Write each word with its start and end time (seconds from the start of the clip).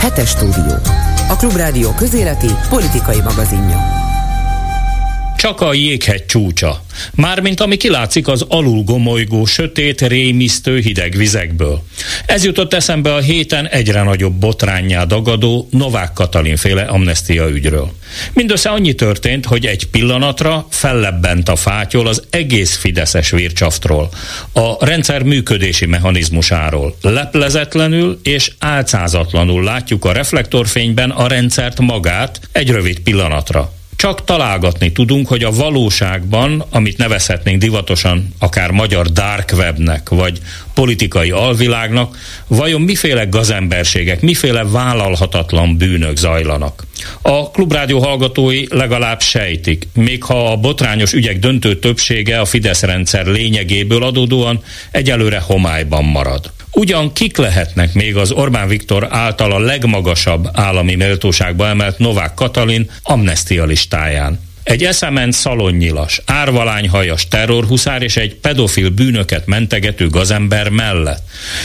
Hetes 0.00 0.28
stúdió. 0.28 0.76
A 1.28 1.36
Klubrádió 1.36 1.90
közéleti 1.94 2.50
politikai 2.68 3.20
magazinja 3.20 4.10
csak 5.42 5.60
a 5.60 5.72
jéghegy 5.72 6.26
csúcsa. 6.26 6.84
Mármint 7.14 7.60
ami 7.60 7.76
kilátszik 7.76 8.28
az 8.28 8.44
alul 8.48 8.82
gomolygó, 8.82 9.44
sötét, 9.44 10.00
rémisztő 10.00 10.78
hideg 10.78 11.16
vizekből. 11.16 11.82
Ez 12.26 12.44
jutott 12.44 12.74
eszembe 12.74 13.14
a 13.14 13.18
héten 13.18 13.68
egyre 13.68 14.02
nagyobb 14.02 14.32
botrányá 14.32 15.04
dagadó 15.04 15.68
Novák 15.70 16.12
Katalin 16.12 16.56
féle 16.56 16.82
amnestia 16.82 17.48
ügyről. 17.48 17.92
Mindössze 18.32 18.68
annyi 18.68 18.94
történt, 18.94 19.46
hogy 19.46 19.66
egy 19.66 19.86
pillanatra 19.86 20.66
fellebbent 20.70 21.48
a 21.48 21.56
fátyol 21.56 22.06
az 22.06 22.22
egész 22.30 22.76
Fideszes 22.76 23.30
vircsaftról, 23.30 24.08
a 24.52 24.84
rendszer 24.84 25.22
működési 25.22 25.86
mechanizmusáról. 25.86 26.96
Leplezetlenül 27.00 28.20
és 28.22 28.52
álcázatlanul 28.58 29.62
látjuk 29.62 30.04
a 30.04 30.12
reflektorfényben 30.12 31.10
a 31.10 31.26
rendszert 31.26 31.80
magát 31.80 32.40
egy 32.52 32.70
rövid 32.70 33.00
pillanatra 33.00 33.72
csak 34.02 34.24
találgatni 34.24 34.92
tudunk, 34.92 35.28
hogy 35.28 35.44
a 35.44 35.50
valóságban, 35.50 36.64
amit 36.70 36.96
nevezhetnénk 36.96 37.60
divatosan 37.60 38.34
akár 38.38 38.70
magyar 38.70 39.06
dark 39.06 39.52
webnek, 39.56 40.08
vagy 40.08 40.38
politikai 40.74 41.30
alvilágnak, 41.30 42.18
vajon 42.46 42.80
miféle 42.80 43.24
gazemberségek, 43.24 44.20
miféle 44.20 44.64
vállalhatatlan 44.64 45.76
bűnök 45.76 46.16
zajlanak. 46.16 46.84
A 47.20 47.50
klubrádió 47.50 47.98
hallgatói 47.98 48.64
legalább 48.68 49.20
sejtik, 49.20 49.88
még 49.94 50.22
ha 50.22 50.52
a 50.52 50.56
botrányos 50.56 51.12
ügyek 51.12 51.38
döntő 51.38 51.78
többsége 51.78 52.40
a 52.40 52.44
Fidesz 52.44 52.82
rendszer 52.82 53.26
lényegéből 53.26 54.02
adódóan 54.02 54.62
egyelőre 54.90 55.40
homályban 55.40 56.04
marad. 56.04 56.52
Ugyan 56.74 57.12
kik 57.12 57.36
lehetnek 57.36 57.94
még 57.94 58.16
az 58.16 58.30
Orbán 58.30 58.68
Viktor 58.68 59.06
által 59.10 59.52
a 59.52 59.58
legmagasabb 59.58 60.48
állami 60.52 60.94
méltóságba 60.94 61.66
emelt 61.66 61.98
Novák 61.98 62.34
Katalin 62.34 62.90
amnestia 63.02 63.64
listáján? 63.64 64.40
Egy 64.62 64.84
eszement 64.84 65.32
szalonnyilas, 65.32 66.22
árvalányhajas 66.26 67.28
terrorhuszár 67.28 68.02
és 68.02 68.16
egy 68.16 68.34
pedofil 68.34 68.88
bűnöket 68.88 69.46
mentegető 69.46 70.08
gazember 70.08 70.68
mellett. 70.68 71.22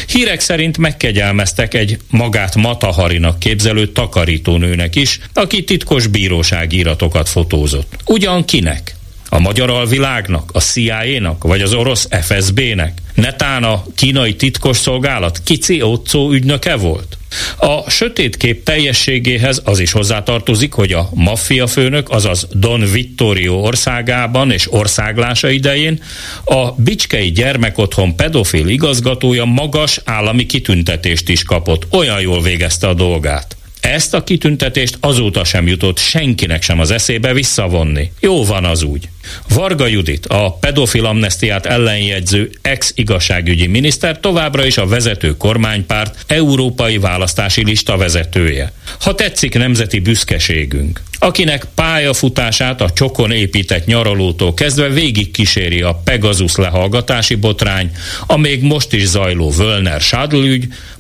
Hírek 0.08 0.40
szerint 0.40 0.78
megkegyelmeztek 0.78 1.74
egy 1.74 1.98
magát 2.10 2.56
Mataharinak 2.56 3.40
képzelő 3.40 3.88
takarítónőnek 3.88 4.96
is, 4.96 5.20
aki 5.34 5.64
titkos 5.64 6.08
bíróságíratokat 6.08 7.30
fotózott. 7.30 7.96
Ugyan 8.06 8.46
kinek? 8.46 8.97
A 9.30 9.40
magyar 9.40 9.70
alvilágnak, 9.70 10.50
a 10.54 10.60
CIA-nak, 10.60 11.44
vagy 11.44 11.62
az 11.62 11.74
orosz 11.74 12.08
FSB-nek? 12.22 13.02
Netán 13.14 13.64
a 13.64 13.84
kínai 13.96 14.36
titkos 14.36 14.78
szolgálat 14.78 15.42
Kici 15.44 15.82
Otcó 15.82 16.32
ügynöke 16.32 16.76
volt? 16.76 17.18
A 17.58 17.90
sötét 17.90 18.38
kép 18.38 18.64
teljességéhez 18.64 19.62
az 19.64 19.80
is 19.80 19.92
hozzátartozik, 19.92 20.74
hogy 20.74 20.92
a 20.92 21.10
maffia 21.14 21.68
főnök, 21.68 22.10
azaz 22.10 22.48
Don 22.52 22.92
Vittorio 22.92 23.54
országában 23.54 24.52
és 24.52 24.72
országlása 24.72 25.50
idején 25.50 26.04
a 26.46 26.72
Bicskei 26.72 27.32
Gyermekotthon 27.32 28.16
pedofil 28.16 28.68
igazgatója 28.68 29.46
magas 29.46 30.02
állami 30.06 30.46
kitüntetést 30.46 31.30
is 31.30 31.44
kapott. 31.44 31.88
Olyan 31.90 32.22
jól 32.22 32.42
végezte 32.42 32.88
a 32.88 32.94
dolgát. 32.94 33.57
Ezt 33.94 34.14
a 34.14 34.24
kitüntetést 34.24 34.98
azóta 35.00 35.44
sem 35.44 35.68
jutott 35.68 35.98
senkinek 35.98 36.62
sem 36.64 36.80
az 36.80 36.92
eszébe 36.92 37.34
visszavonni. 37.34 38.12
Jó 38.20 38.46
van 38.46 38.66
az 38.66 38.84
úgy. 38.84 39.10
Varga 39.50 39.88
Judit, 39.88 40.26
a 40.26 40.58
pedofil 40.60 41.06
amnestiát 41.06 41.66
ellenjegyző 41.66 42.50
ex-igazságügyi 42.62 43.68
miniszter 43.68 44.20
továbbra 44.20 44.66
is 44.66 44.78
a 44.78 44.88
vezető 44.88 45.38
kormánypárt 45.38 46.24
európai 46.28 46.98
választási 46.98 47.64
lista 47.64 47.98
vezetője. 47.98 48.72
Ha 49.00 49.16
tetszik 49.16 49.54
nemzeti 49.54 50.00
büszkeségünk, 50.00 51.02
akinek 51.20 51.66
pályafutását 51.76 52.82
a 52.82 52.90
csokon 52.90 53.32
épített 53.32 53.86
nyaralótól 53.86 54.54
kezdve 54.54 54.90
végig 54.90 55.32
kíséri 55.32 55.82
a 55.82 56.02
Pegasus 56.04 56.56
lehallgatási 56.56 57.36
botrány, 57.36 57.92
a 58.26 58.38
még 58.38 58.62
most 58.62 58.94
is 58.94 59.06
zajló 59.06 59.52
Völner 59.52 60.02
Sádl 60.02 60.46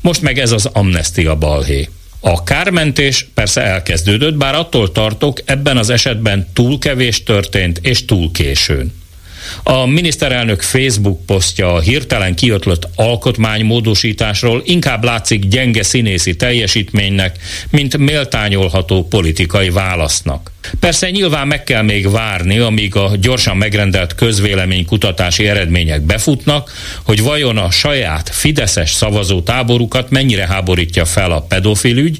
most 0.01 0.21
meg 0.21 0.39
ez 0.39 0.51
az 0.51 0.65
amnestia 0.65 1.35
balhé. 1.35 1.89
A 2.19 2.43
kármentés 2.43 3.27
persze 3.33 3.61
elkezdődött, 3.61 4.35
bár 4.35 4.55
attól 4.55 4.91
tartok, 4.91 5.41
ebben 5.45 5.77
az 5.77 5.89
esetben 5.89 6.47
túl 6.53 6.79
kevés 6.79 7.23
történt, 7.23 7.79
és 7.81 8.05
túl 8.05 8.31
későn. 8.31 8.93
A 9.63 9.85
miniszterelnök 9.85 10.61
Facebook 10.61 11.25
posztja 11.25 11.73
a 11.73 11.79
hirtelen 11.79 12.35
kiötlött 12.35 12.87
alkotmánymódosításról 12.95 14.61
inkább 14.65 15.03
látszik 15.03 15.47
gyenge 15.47 15.83
színészi 15.83 16.35
teljesítménynek, 16.35 17.37
mint 17.69 17.97
méltányolható 17.97 19.07
politikai 19.07 19.69
válasznak. 19.69 20.51
Persze 20.79 21.09
nyilván 21.09 21.47
meg 21.47 21.63
kell 21.63 21.81
még 21.81 22.11
várni, 22.11 22.57
amíg 22.57 22.95
a 22.95 23.11
gyorsan 23.19 23.57
megrendelt 23.57 24.15
közvéleménykutatási 24.15 25.47
eredmények 25.47 26.01
befutnak, 26.01 26.71
hogy 27.03 27.21
vajon 27.21 27.57
a 27.57 27.71
saját 27.71 28.29
fideszes 28.29 28.91
szavazó 28.91 29.41
táborukat 29.41 30.09
mennyire 30.09 30.47
háborítja 30.47 31.05
fel 31.05 31.31
a 31.31 31.41
pedofil 31.41 31.97
ügy, 31.97 32.19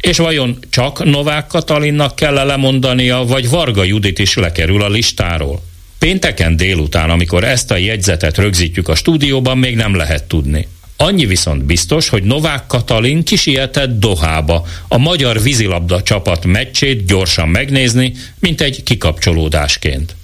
és 0.00 0.16
vajon 0.16 0.58
csak 0.70 1.04
Novák 1.04 1.46
Katalinnak 1.46 2.16
kell 2.16 2.38
-e 2.38 2.44
lemondania, 2.44 3.24
vagy 3.24 3.48
Varga 3.48 3.84
Judit 3.84 4.18
is 4.18 4.34
lekerül 4.34 4.82
a 4.82 4.88
listáról. 4.88 5.67
Pénteken 5.98 6.56
délután, 6.56 7.10
amikor 7.10 7.44
ezt 7.44 7.70
a 7.70 7.76
jegyzetet 7.76 8.36
rögzítjük 8.36 8.88
a 8.88 8.94
stúdióban, 8.94 9.58
még 9.58 9.76
nem 9.76 9.94
lehet 9.94 10.24
tudni. 10.24 10.68
Annyi 10.96 11.26
viszont 11.26 11.64
biztos, 11.64 12.08
hogy 12.08 12.22
Novák 12.22 12.66
Katalin 12.66 13.24
kisietett 13.24 13.98
Dohába 13.98 14.66
a 14.88 14.98
magyar 14.98 15.42
vízilabda 15.42 16.02
csapat 16.02 16.44
meccsét 16.44 17.06
gyorsan 17.06 17.48
megnézni, 17.48 18.12
mint 18.38 18.60
egy 18.60 18.82
kikapcsolódásként. 18.82 20.16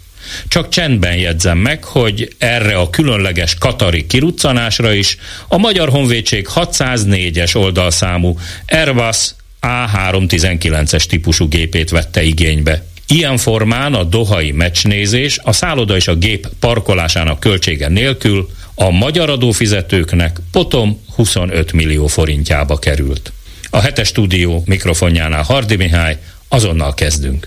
Csak 0.48 0.68
csendben 0.68 1.16
jegyzem 1.16 1.58
meg, 1.58 1.84
hogy 1.84 2.34
erre 2.38 2.76
a 2.76 2.90
különleges 2.90 3.54
katari 3.54 4.06
kiruccanásra 4.06 4.92
is 4.92 5.16
a 5.48 5.58
Magyar 5.58 5.88
Honvédség 5.88 6.48
604-es 6.54 7.56
oldalszámú 7.56 8.38
Airbus 8.66 9.34
A319-es 9.60 11.04
típusú 11.04 11.48
gépét 11.48 11.90
vette 11.90 12.22
igénybe. 12.22 12.84
Ilyen 13.06 13.36
formán 13.36 13.94
a 13.94 14.04
dohai 14.04 14.50
meccsnézés 14.50 15.38
a 15.42 15.52
szálloda 15.52 15.96
és 15.96 16.08
a 16.08 16.14
gép 16.14 16.48
parkolásának 16.60 17.40
költsége 17.40 17.88
nélkül 17.88 18.48
a 18.74 18.90
magyar 18.90 19.30
adófizetőknek 19.30 20.40
potom 20.50 21.00
25 21.14 21.72
millió 21.72 22.06
forintjába 22.06 22.78
került. 22.78 23.32
A 23.70 23.80
hetes 23.80 24.08
stúdió 24.08 24.62
mikrofonjánál 24.66 25.42
Hardi 25.42 25.76
Mihály, 25.76 26.18
azonnal 26.48 26.94
kezdünk. 26.94 27.46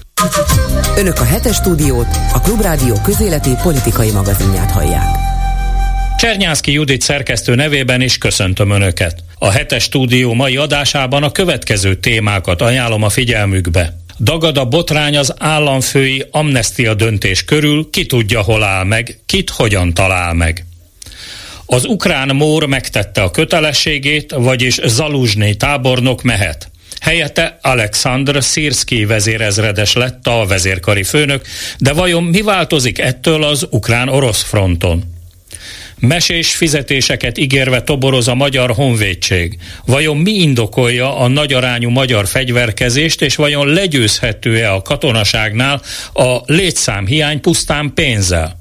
Önök 0.98 1.20
a 1.20 1.24
hetes 1.24 1.56
stúdiót, 1.56 2.08
a 2.34 2.42
Klubrádió 2.42 3.02
közéleti 3.04 3.50
politikai 3.64 4.12
magazinját 4.12 4.72
hallják. 4.72 5.06
Csernyászki 6.18 6.72
Judit 6.72 7.02
szerkesztő 7.02 7.56
nevében 7.56 8.02
is 8.02 8.18
köszöntöm 8.18 8.70
Önöket. 8.70 9.24
A 9.40 9.50
hetes 9.50 9.84
stúdió 9.84 10.34
mai 10.34 10.58
adásában 10.58 11.24
a 11.24 11.32
következő 11.32 11.96
témákat 11.96 12.62
ajánlom 12.62 13.04
a 13.04 13.10
figyelmükbe. 13.10 13.98
Dagad 14.20 14.58
a 14.58 14.66
botrány 14.66 15.18
az 15.18 15.34
államfői 15.38 16.26
amnestia 16.32 16.94
döntés 16.94 17.44
körül, 17.44 17.90
ki 17.92 18.06
tudja, 18.06 18.42
hol 18.42 18.64
áll 18.64 18.84
meg, 18.84 19.20
kit 19.26 19.50
hogyan 19.50 19.94
talál 19.94 20.34
meg. 20.34 20.66
Az 21.66 21.86
ukrán 21.86 22.36
mór 22.36 22.66
megtette 22.66 23.22
a 23.22 23.32
kötelességét, 23.32 24.32
vagyis 24.32 24.80
Zaluzsné 24.84 25.54
tábornok 25.54 26.22
mehet. 26.22 26.72
Helyette 27.00 27.60
Alexandr 27.62 28.44
Szirszki 28.44 29.06
vezérezredes 29.06 29.94
lett 29.94 30.28
a 30.28 30.46
vezérkari 30.48 31.04
főnök, 31.04 31.46
de 31.78 31.94
vajon 31.94 32.24
mi 32.24 32.42
változik 32.42 33.00
ettől 33.00 33.44
az 33.44 33.68
ukrán-orosz 33.70 34.44
fronton? 34.44 35.04
Mesés 36.00 36.56
fizetéseket 36.56 37.38
ígérve 37.38 37.82
toboroz 37.82 38.28
a 38.28 38.36
magyar 38.36 38.72
honvédség. 38.72 39.58
Vajon 39.86 40.18
mi 40.18 40.32
indokolja 40.32 41.18
a 41.18 41.28
nagyarányú 41.28 41.90
magyar 41.90 42.28
fegyverkezést, 42.28 43.22
és 43.22 43.36
vajon 43.36 43.68
legyőzhető-e 43.68 44.74
a 44.74 44.82
katonaságnál 44.82 45.82
a 46.14 46.38
létszámhiány 46.46 47.42
pusztán 47.42 47.92
pénzzel? 47.94 48.60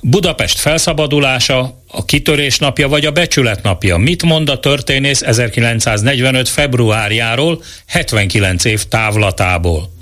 Budapest 0.00 0.58
felszabadulása, 0.58 1.82
a 1.86 2.04
kitörés 2.04 2.58
napja 2.58 2.88
vagy 2.88 3.06
a 3.06 3.10
becsület 3.10 3.62
napja. 3.62 3.96
Mit 3.96 4.22
mond 4.22 4.48
a 4.48 4.60
történész 4.60 5.22
1945. 5.22 6.48
februárjáról, 6.48 7.62
79 7.86 8.64
év 8.64 8.84
távlatából? 8.84 9.93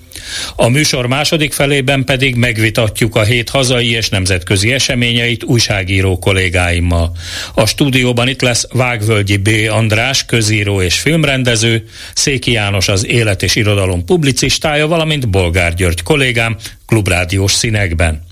A 0.57 0.69
műsor 0.69 1.07
második 1.07 1.53
felében 1.53 2.05
pedig 2.05 2.35
megvitatjuk 2.35 3.17
a 3.17 3.23
hét 3.23 3.51
hazai 3.51 3.91
és 3.91 4.09
nemzetközi 4.09 4.73
eseményeit 4.73 5.45
újságíró 5.45 6.19
kollégáimmal. 6.19 7.13
A 7.55 7.67
stúdióban 7.67 8.29
itt 8.29 8.43
lesz 8.43 8.67
Vágvölgyi 8.73 9.37
B. 9.37 9.51
András, 9.71 10.25
közíró 10.25 10.83
és 10.83 10.99
filmrendező, 10.99 11.85
Széki 12.15 12.53
János 12.53 12.89
az 12.89 13.07
élet 13.07 13.43
és 13.43 13.57
irodalom 13.57 14.05
publicistája, 14.05 14.87
valamint 14.87 15.29
Bolgár 15.29 15.75
György 15.75 16.03
kollégám, 16.03 16.57
klubrádiós 16.87 17.53
színekben. 17.53 18.23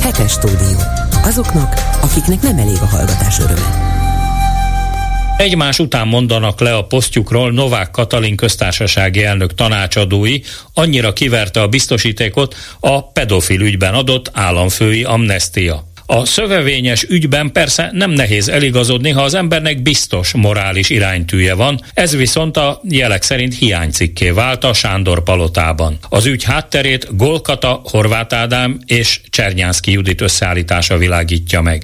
Hetes 0.00 0.32
stúdió. 0.32 0.78
Azoknak, 1.24 1.74
akiknek 2.00 2.40
nem 2.40 2.58
elég 2.58 2.76
a 2.80 2.86
hallgatás 2.86 3.38
öröme. 3.38 3.93
Egymás 5.36 5.78
után 5.78 6.08
mondanak 6.08 6.60
le 6.60 6.76
a 6.76 6.84
posztjukról 6.84 7.52
Novák 7.52 7.90
Katalin 7.90 8.36
köztársasági 8.36 9.24
elnök 9.24 9.54
tanácsadói, 9.54 10.40
annyira 10.74 11.12
kiverte 11.12 11.62
a 11.62 11.68
biztosítékot 11.68 12.54
a 12.80 13.12
pedofil 13.12 13.60
ügyben 13.60 13.94
adott 13.94 14.30
államfői 14.32 15.04
amnestia. 15.04 15.92
A 16.06 16.24
szövevényes 16.24 17.02
ügyben 17.02 17.52
persze 17.52 17.90
nem 17.92 18.10
nehéz 18.10 18.48
eligazodni, 18.48 19.10
ha 19.10 19.22
az 19.22 19.34
embernek 19.34 19.82
biztos 19.82 20.32
morális 20.32 20.90
iránytűje 20.90 21.54
van, 21.54 21.80
ez 21.94 22.16
viszont 22.16 22.56
a 22.56 22.80
jelek 22.88 23.22
szerint 23.22 23.58
hiánycikké 23.58 24.30
vált 24.30 24.64
a 24.64 24.72
Sándor 24.72 25.22
palotában. 25.22 25.98
Az 26.08 26.26
ügy 26.26 26.44
hátterét 26.44 27.16
Golkata, 27.16 27.80
Horváth 27.84 28.36
Ádám 28.36 28.78
és 28.86 29.20
Csernyánszki 29.30 29.92
Judit 29.92 30.20
összeállítása 30.20 30.96
világítja 30.96 31.60
meg. 31.60 31.82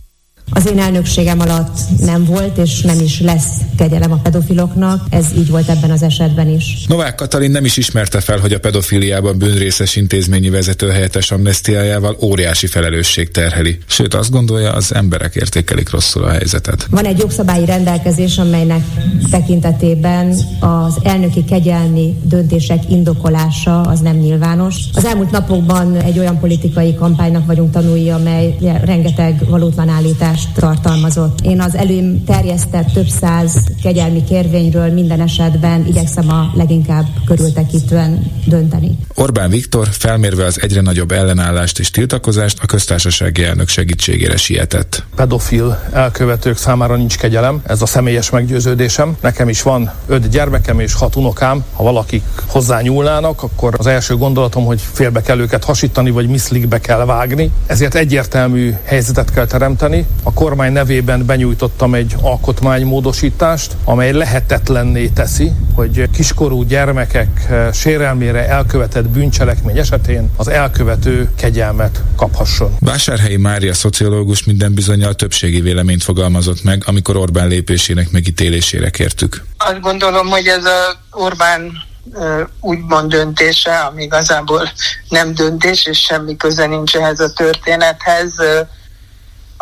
Az 0.51 0.67
én 0.67 0.79
elnökségem 0.79 1.41
alatt 1.41 1.79
nem 1.99 2.25
volt, 2.25 2.59
és 2.59 2.81
nem 2.81 3.01
is 3.01 3.21
lesz 3.21 3.53
kegyelem 3.77 4.13
a 4.13 4.17
pedofiloknak. 4.17 5.07
Ez 5.11 5.27
így 5.37 5.51
volt 5.51 5.69
ebben 5.69 5.91
az 5.91 6.03
esetben 6.03 6.49
is. 6.49 6.85
Novák 6.89 7.15
Katalin 7.15 7.51
nem 7.51 7.65
is 7.65 7.77
ismerte 7.77 8.21
fel, 8.21 8.39
hogy 8.39 8.53
a 8.53 8.59
pedofiliában 8.59 9.39
bűnrészes 9.39 9.97
intézményi 9.97 10.49
vezető 10.49 10.89
helyettes 10.89 11.31
amnestiájával 11.31 12.17
óriási 12.23 12.67
felelősség 12.67 13.31
terheli. 13.31 13.79
Sőt, 13.87 14.15
azt 14.15 14.31
gondolja, 14.31 14.73
az 14.73 14.95
emberek 14.95 15.35
értékelik 15.35 15.91
rosszul 15.91 16.25
a 16.25 16.31
helyzetet. 16.31 16.87
Van 16.91 17.05
egy 17.05 17.19
jogszabályi 17.19 17.65
rendelkezés, 17.65 18.39
amelynek 18.39 18.85
tekintetében 19.31 20.37
az 20.61 20.99
elnöki 21.03 21.45
kegyelmi 21.45 22.15
döntések 22.23 22.91
indokolása 22.91 23.81
az 23.81 24.01
nem 24.01 24.17
nyilvános. 24.17 24.77
Az 24.95 25.05
elmúlt 25.05 25.31
napokban 25.31 25.97
egy 25.97 26.19
olyan 26.19 26.39
politikai 26.39 26.95
kampánynak 26.95 27.47
vagyunk 27.47 27.73
tanulni, 27.73 28.11
amely 28.11 28.57
rengeteg 28.85 29.49
valótlan 29.49 29.89
állítás 29.89 30.40
tiltást 30.41 30.53
tartalmazott. 30.55 31.41
Én 31.41 31.61
az 31.61 31.75
előm 31.77 32.25
terjesztett 32.25 32.93
több 32.93 33.09
száz 33.09 33.59
kegyelmi 33.83 34.25
kérvényről 34.25 34.93
minden 34.93 35.21
esetben 35.21 35.87
igyekszem 35.87 36.29
a 36.29 36.51
leginkább 36.55 37.07
körültekintően 37.27 38.33
dönteni. 38.47 38.99
Orbán 39.15 39.51
Viktor 39.51 39.89
felmérve 39.91 40.45
az 40.45 40.61
egyre 40.61 40.81
nagyobb 40.81 41.11
ellenállást 41.11 41.79
és 41.79 41.91
tiltakozást 41.91 42.59
a 42.63 42.67
köztársasági 42.67 43.45
elnök 43.45 43.69
segítségére 43.69 44.37
sietett. 44.37 45.05
Pedofil 45.17 45.81
elkövetők 45.93 46.57
számára 46.57 46.97
nincs 46.97 47.19
kegyelem, 47.19 47.61
ez 47.67 47.83
a 47.83 47.87
személyes 47.87 48.31
meggyőződésem. 48.31 49.17
Nekem 49.21 49.49
is 49.49 49.63
van 49.63 49.93
öt 50.07 50.29
gyermekem 50.29 50.81
és 50.81 50.93
hat 50.93 51.17
unokám. 51.17 51.65
Ha 51.73 51.83
valakik 51.83 52.23
hozzányúlnának, 52.47 53.43
akkor 53.43 53.75
az 53.79 53.87
első 53.87 54.17
gondolatom, 54.17 54.65
hogy 54.65 54.81
félbe 54.93 55.23
kell 55.23 55.39
őket 55.39 55.65
hasítani, 55.65 56.11
vagy 56.11 56.29
miszlikbe 56.29 56.79
kell 56.79 57.05
vágni. 57.05 57.51
Ezért 57.67 57.95
egyértelmű 57.95 58.75
helyzetet 58.85 59.33
kell 59.33 59.47
teremteni, 59.47 60.07
a 60.23 60.30
kormány 60.35 60.73
nevében 60.73 61.27
benyújtottam 61.27 61.95
egy 61.95 62.15
alkotmánymódosítást, 62.21 63.77
amely 63.85 64.13
lehetetlenné 64.13 65.07
teszi, 65.07 65.53
hogy 65.75 66.11
kiskorú 66.11 66.63
gyermekek 66.63 67.47
eh, 67.49 67.73
sérelmére 67.73 68.49
elkövetett 68.49 69.09
bűncselekmény 69.09 69.79
esetén 69.79 70.31
az 70.37 70.49
elkövető 70.49 71.31
kegyelmet 71.37 72.03
kaphasson. 72.17 72.77
Vásárhelyi 72.81 73.37
Mária 73.37 73.75
szociológus 73.75 74.45
minden 74.45 74.75
bizonyal 74.75 75.15
többségi 75.15 75.61
véleményt 75.61 76.03
fogalmazott 76.03 76.63
meg, 76.63 76.83
amikor 76.87 77.17
Orbán 77.17 77.49
lépésének 77.49 78.11
megítélésére 78.11 78.91
kértük. 78.91 79.45
Azt 79.59 79.81
gondolom, 79.81 80.27
hogy 80.27 80.47
ez 80.47 80.65
a 80.65 81.01
Orbán 81.11 81.73
eh, 82.15 82.47
úgymond 82.61 83.11
döntése, 83.11 83.79
ami 83.79 84.03
igazából 84.03 84.71
nem 85.09 85.35
döntés, 85.35 85.87
és 85.87 85.99
semmi 85.99 86.37
köze 86.37 86.67
nincs 86.67 86.97
ehhez 86.97 87.21
a 87.21 87.33
történethez, 87.33 88.39
eh, 88.39 88.67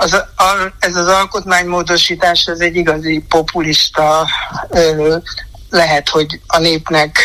az, 0.00 0.12
a, 0.12 0.72
ez 0.78 0.96
az 0.96 1.06
alkotmánymódosítás 1.06 2.46
ez 2.46 2.60
egy 2.60 2.76
igazi 2.76 3.24
populista 3.28 4.26
ö, 4.68 5.16
lehet, 5.70 6.08
hogy 6.08 6.40
a 6.46 6.58
népnek 6.58 7.18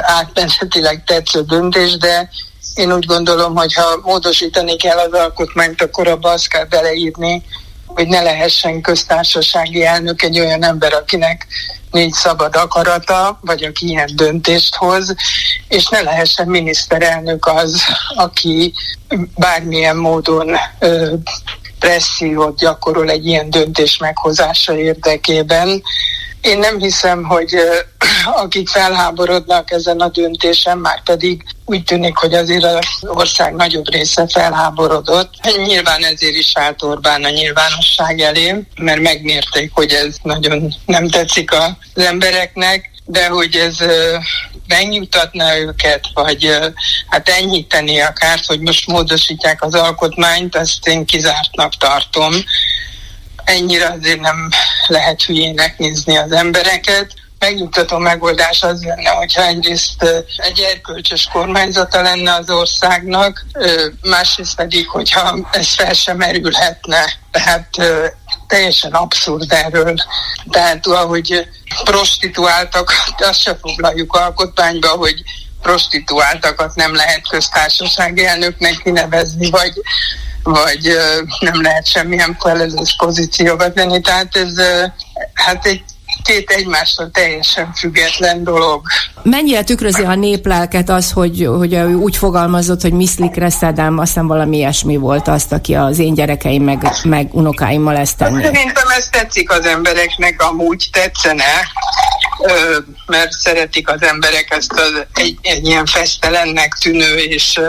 átmenetileg 0.00 1.04
tetsző 1.04 1.42
döntés, 1.42 1.96
de 1.96 2.30
én 2.74 2.92
úgy 2.92 3.06
gondolom, 3.06 3.56
hogy 3.56 3.74
ha 3.74 4.00
módosítani 4.02 4.76
kell 4.76 4.98
az 4.98 5.12
alkotmányt, 5.12 5.82
akkor 5.82 6.08
abba 6.08 6.30
azt 6.30 6.48
kell 6.48 6.64
beleírni, 6.64 7.42
hogy 7.86 8.08
ne 8.08 8.22
lehessen 8.22 8.80
köztársasági 8.80 9.84
elnök 9.84 10.22
egy 10.22 10.40
olyan 10.40 10.64
ember, 10.64 10.92
akinek 10.92 11.46
nincs 11.90 12.14
szabad 12.14 12.56
akarata, 12.56 13.38
vagy 13.40 13.64
aki 13.64 13.86
ilyen 13.86 14.10
döntést 14.14 14.74
hoz, 14.74 15.14
és 15.68 15.86
ne 15.86 16.00
lehessen 16.00 16.48
miniszterelnök 16.48 17.46
az, 17.46 17.82
aki 18.14 18.74
bármilyen 19.36 19.96
módon 19.96 20.56
ö, 20.78 21.14
pressziót 21.78 22.58
gyakorol 22.58 23.10
egy 23.10 23.26
ilyen 23.26 23.50
döntés 23.50 23.98
meghozása 23.98 24.78
érdekében. 24.78 25.82
Én 26.40 26.58
nem 26.58 26.78
hiszem, 26.78 27.24
hogy 27.24 27.54
akik 28.42 28.68
felháborodnak 28.68 29.70
ezen 29.70 30.00
a 30.00 30.08
döntésen, 30.08 30.78
már 30.78 31.02
pedig 31.02 31.42
úgy 31.64 31.84
tűnik, 31.84 32.16
hogy 32.16 32.34
azért 32.34 32.64
az 32.64 32.86
ország 33.02 33.54
nagyobb 33.54 33.90
része 33.90 34.28
felháborodott. 34.28 35.30
Nyilván 35.66 36.04
ezért 36.04 36.34
is 36.34 36.50
állt 36.54 36.82
Orbán 36.82 37.24
a 37.24 37.30
nyilvánosság 37.30 38.20
elé, 38.20 38.64
mert 38.76 39.00
megmérték, 39.00 39.70
hogy 39.74 39.92
ez 39.92 40.16
nagyon 40.22 40.74
nem 40.86 41.08
tetszik 41.08 41.52
az 41.52 42.04
embereknek, 42.04 42.90
de 43.10 43.26
hogy 43.26 43.54
ez 43.54 43.76
megnyugtatna 44.66 45.58
őket, 45.58 46.04
vagy 46.14 46.58
hát 47.08 47.28
enyhíteni 47.28 48.00
a 48.00 48.12
kárt, 48.12 48.46
hogy 48.46 48.60
most 48.60 48.86
módosítják 48.86 49.62
az 49.62 49.74
alkotmányt, 49.74 50.56
azt 50.56 50.86
én 50.86 51.04
kizártnak 51.04 51.72
tartom. 51.76 52.34
Ennyire 53.44 53.86
azért 53.86 54.20
nem 54.20 54.48
lehet 54.86 55.22
hülyének 55.22 55.78
nézni 55.78 56.16
az 56.16 56.32
embereket 56.32 57.14
megnyugtató 57.38 57.98
megoldás 57.98 58.62
az 58.62 58.84
lenne, 58.84 59.10
hogyha 59.10 59.46
egyrészt 59.46 60.02
egy 60.36 60.60
erkölcsös 60.60 61.28
kormányzata 61.32 62.02
lenne 62.02 62.34
az 62.34 62.50
országnak, 62.50 63.46
másrészt 64.02 64.56
pedig, 64.56 64.88
hogyha 64.88 65.48
ez 65.52 65.74
fel 65.74 65.92
sem 65.92 66.16
merülhetne. 66.16 67.12
Tehát 67.30 67.68
teljesen 68.48 68.92
abszurd 68.92 69.52
erről. 69.52 69.94
Tehát 70.50 70.86
ahogy 70.86 71.48
prostituáltak, 71.84 72.92
azt 73.18 73.40
se 73.40 73.58
foglaljuk 73.60 74.14
alkotmányba, 74.14 74.88
hogy 74.88 75.22
prostituáltakat 75.62 76.74
nem 76.74 76.94
lehet 76.94 77.28
köztársasági 77.28 78.24
elnöknek 78.26 78.80
kinevezni, 78.84 79.50
vagy 79.50 79.72
vagy 80.42 80.96
nem 81.40 81.62
lehet 81.62 81.86
semmilyen 81.86 82.36
felelős 82.40 82.96
pozícióba 82.96 83.72
tenni. 83.72 84.00
Tehát 84.00 84.36
ez 84.36 84.54
hát 85.34 85.66
egy 85.66 85.82
két 86.28 86.50
egymástól 86.50 87.10
teljesen 87.10 87.72
független 87.74 88.44
dolog. 88.44 88.82
Mennyire 89.22 89.64
tükrözi 89.64 90.02
a 90.02 90.14
néplelket 90.14 90.88
az, 90.90 91.12
hogy, 91.12 91.48
hogy 91.56 91.74
úgy 91.76 92.16
fogalmazott, 92.16 92.80
hogy 92.80 92.92
miszlikre 92.92 93.50
szedem, 93.50 93.98
aztán 93.98 94.26
valami 94.26 94.56
ilyesmi 94.56 94.96
volt 94.96 95.28
azt, 95.28 95.52
aki 95.52 95.74
az 95.74 95.98
én 95.98 96.14
gyerekeim 96.14 96.62
meg, 96.64 96.78
meg 97.04 97.28
unokáimmal 97.34 97.96
ezt 97.96 98.16
tenni? 98.16 98.42
Szerintem 98.42 98.88
ez 98.88 99.08
tetszik 99.08 99.50
az 99.50 99.64
embereknek, 99.64 100.42
amúgy 100.42 100.88
tetszene, 100.92 101.44
mert 103.06 103.32
szeretik 103.32 103.90
az 103.90 104.02
emberek 104.02 104.50
ezt 104.50 104.72
az 104.72 105.04
egy, 105.14 105.38
egy 105.42 105.66
ilyen 105.66 105.86
fesztelennek 105.86 106.72
tűnő 106.72 107.16
és 107.16 107.60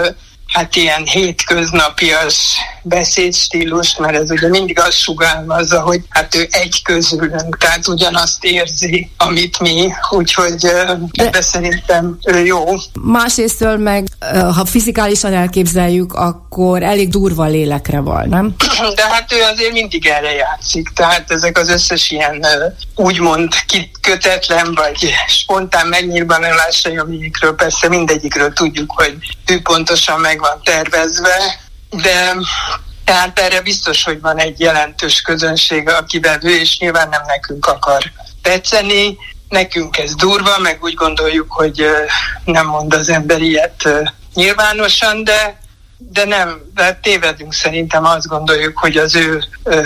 hát 0.50 0.75
ilyen 0.75 1.06
hétköznapias 1.06 2.58
beszédstílus, 2.82 3.98
mert 3.98 4.15
ez 4.15 4.32
ugye 4.32 4.48
mindig 4.48 4.79
azt 4.79 4.98
sugalmazza, 4.98 5.82
hogy 5.82 6.01
hát 6.10 6.36
ő 6.36 6.48
egy 6.51 6.82
közülünk, 6.84 7.58
tehát 7.58 7.88
ugyanazt 7.88 8.44
érzi, 8.44 9.10
amit 9.18 9.60
mi, 9.60 9.94
úgyhogy 10.10 10.65
ebbe 11.12 11.41
szerintem 11.41 12.18
ő 12.25 12.46
jó. 12.46 12.65
Másrésztől 13.01 13.77
meg, 13.77 14.08
ha 14.56 14.65
fizikálisan 14.65 15.34
elképzeljük, 15.34 16.13
akkor 16.13 16.84
elég 16.84 17.10
durva 17.10 17.46
lélekre 17.46 18.00
van, 18.00 18.29
nem? 18.29 18.56
De 18.96 19.08
hát 19.10 19.34
ő 19.34 19.41
azért 19.53 19.72
mindig 19.72 20.06
erre 20.06 20.32
játszik, 20.32 20.89
tehát 20.96 21.32
ezek 21.32 21.58
az 21.58 21.70
összes 21.70 22.12
ilyen 22.12 22.46
úgymond 22.96 23.53
kötetlen 24.01 24.74
vagy 24.75 25.13
spontán 25.27 25.88
megnyilvánulásai, 25.88 26.98
amikről 26.98 27.56
persze 27.56 27.88
mindegyikről 27.88 28.53
tudjuk, 28.53 28.91
hogy 28.96 29.18
ő 29.48 29.62
pontosan 29.62 30.20
meg 30.20 30.38
van 30.39 30.62
tervezve, 30.63 31.60
de 31.89 32.36
tehát 33.03 33.39
erre 33.39 33.62
biztos, 33.62 34.03
hogy 34.03 34.22
van 34.22 34.38
egy 34.38 34.60
jelentős 34.60 35.22
közönség, 35.22 35.89
aki 35.89 36.19
vevő, 36.19 36.60
és 36.60 36.79
nyilván 36.79 37.10
nem 37.10 37.22
nekünk 37.27 37.65
akar 37.65 38.03
tetszeni. 38.41 39.17
Nekünk 39.50 39.98
ez 39.98 40.15
durva, 40.15 40.58
meg 40.58 40.77
úgy 40.81 40.93
gondoljuk, 40.93 41.51
hogy 41.51 41.86
nem 42.46 42.65
mond 42.67 42.93
az 42.93 43.10
ember 43.10 43.41
ilyet 43.41 43.89
nyilvánosan, 44.34 45.24
de 45.24 45.58
de 46.01 46.25
nem, 46.25 46.62
de 46.74 47.00
tévedünk 47.01 47.53
szerintem 47.53 48.05
azt 48.05 48.27
gondoljuk, 48.27 48.77
hogy 48.77 48.98
az 48.98 49.15
ő 49.15 49.43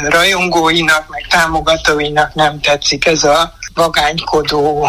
rajongóinak, 0.10 1.10
meg 1.10 1.28
támogatóinak 1.30 2.34
nem 2.34 2.60
tetszik 2.60 3.06
ez 3.06 3.24
a 3.24 3.54
vagánykodó 3.74 4.88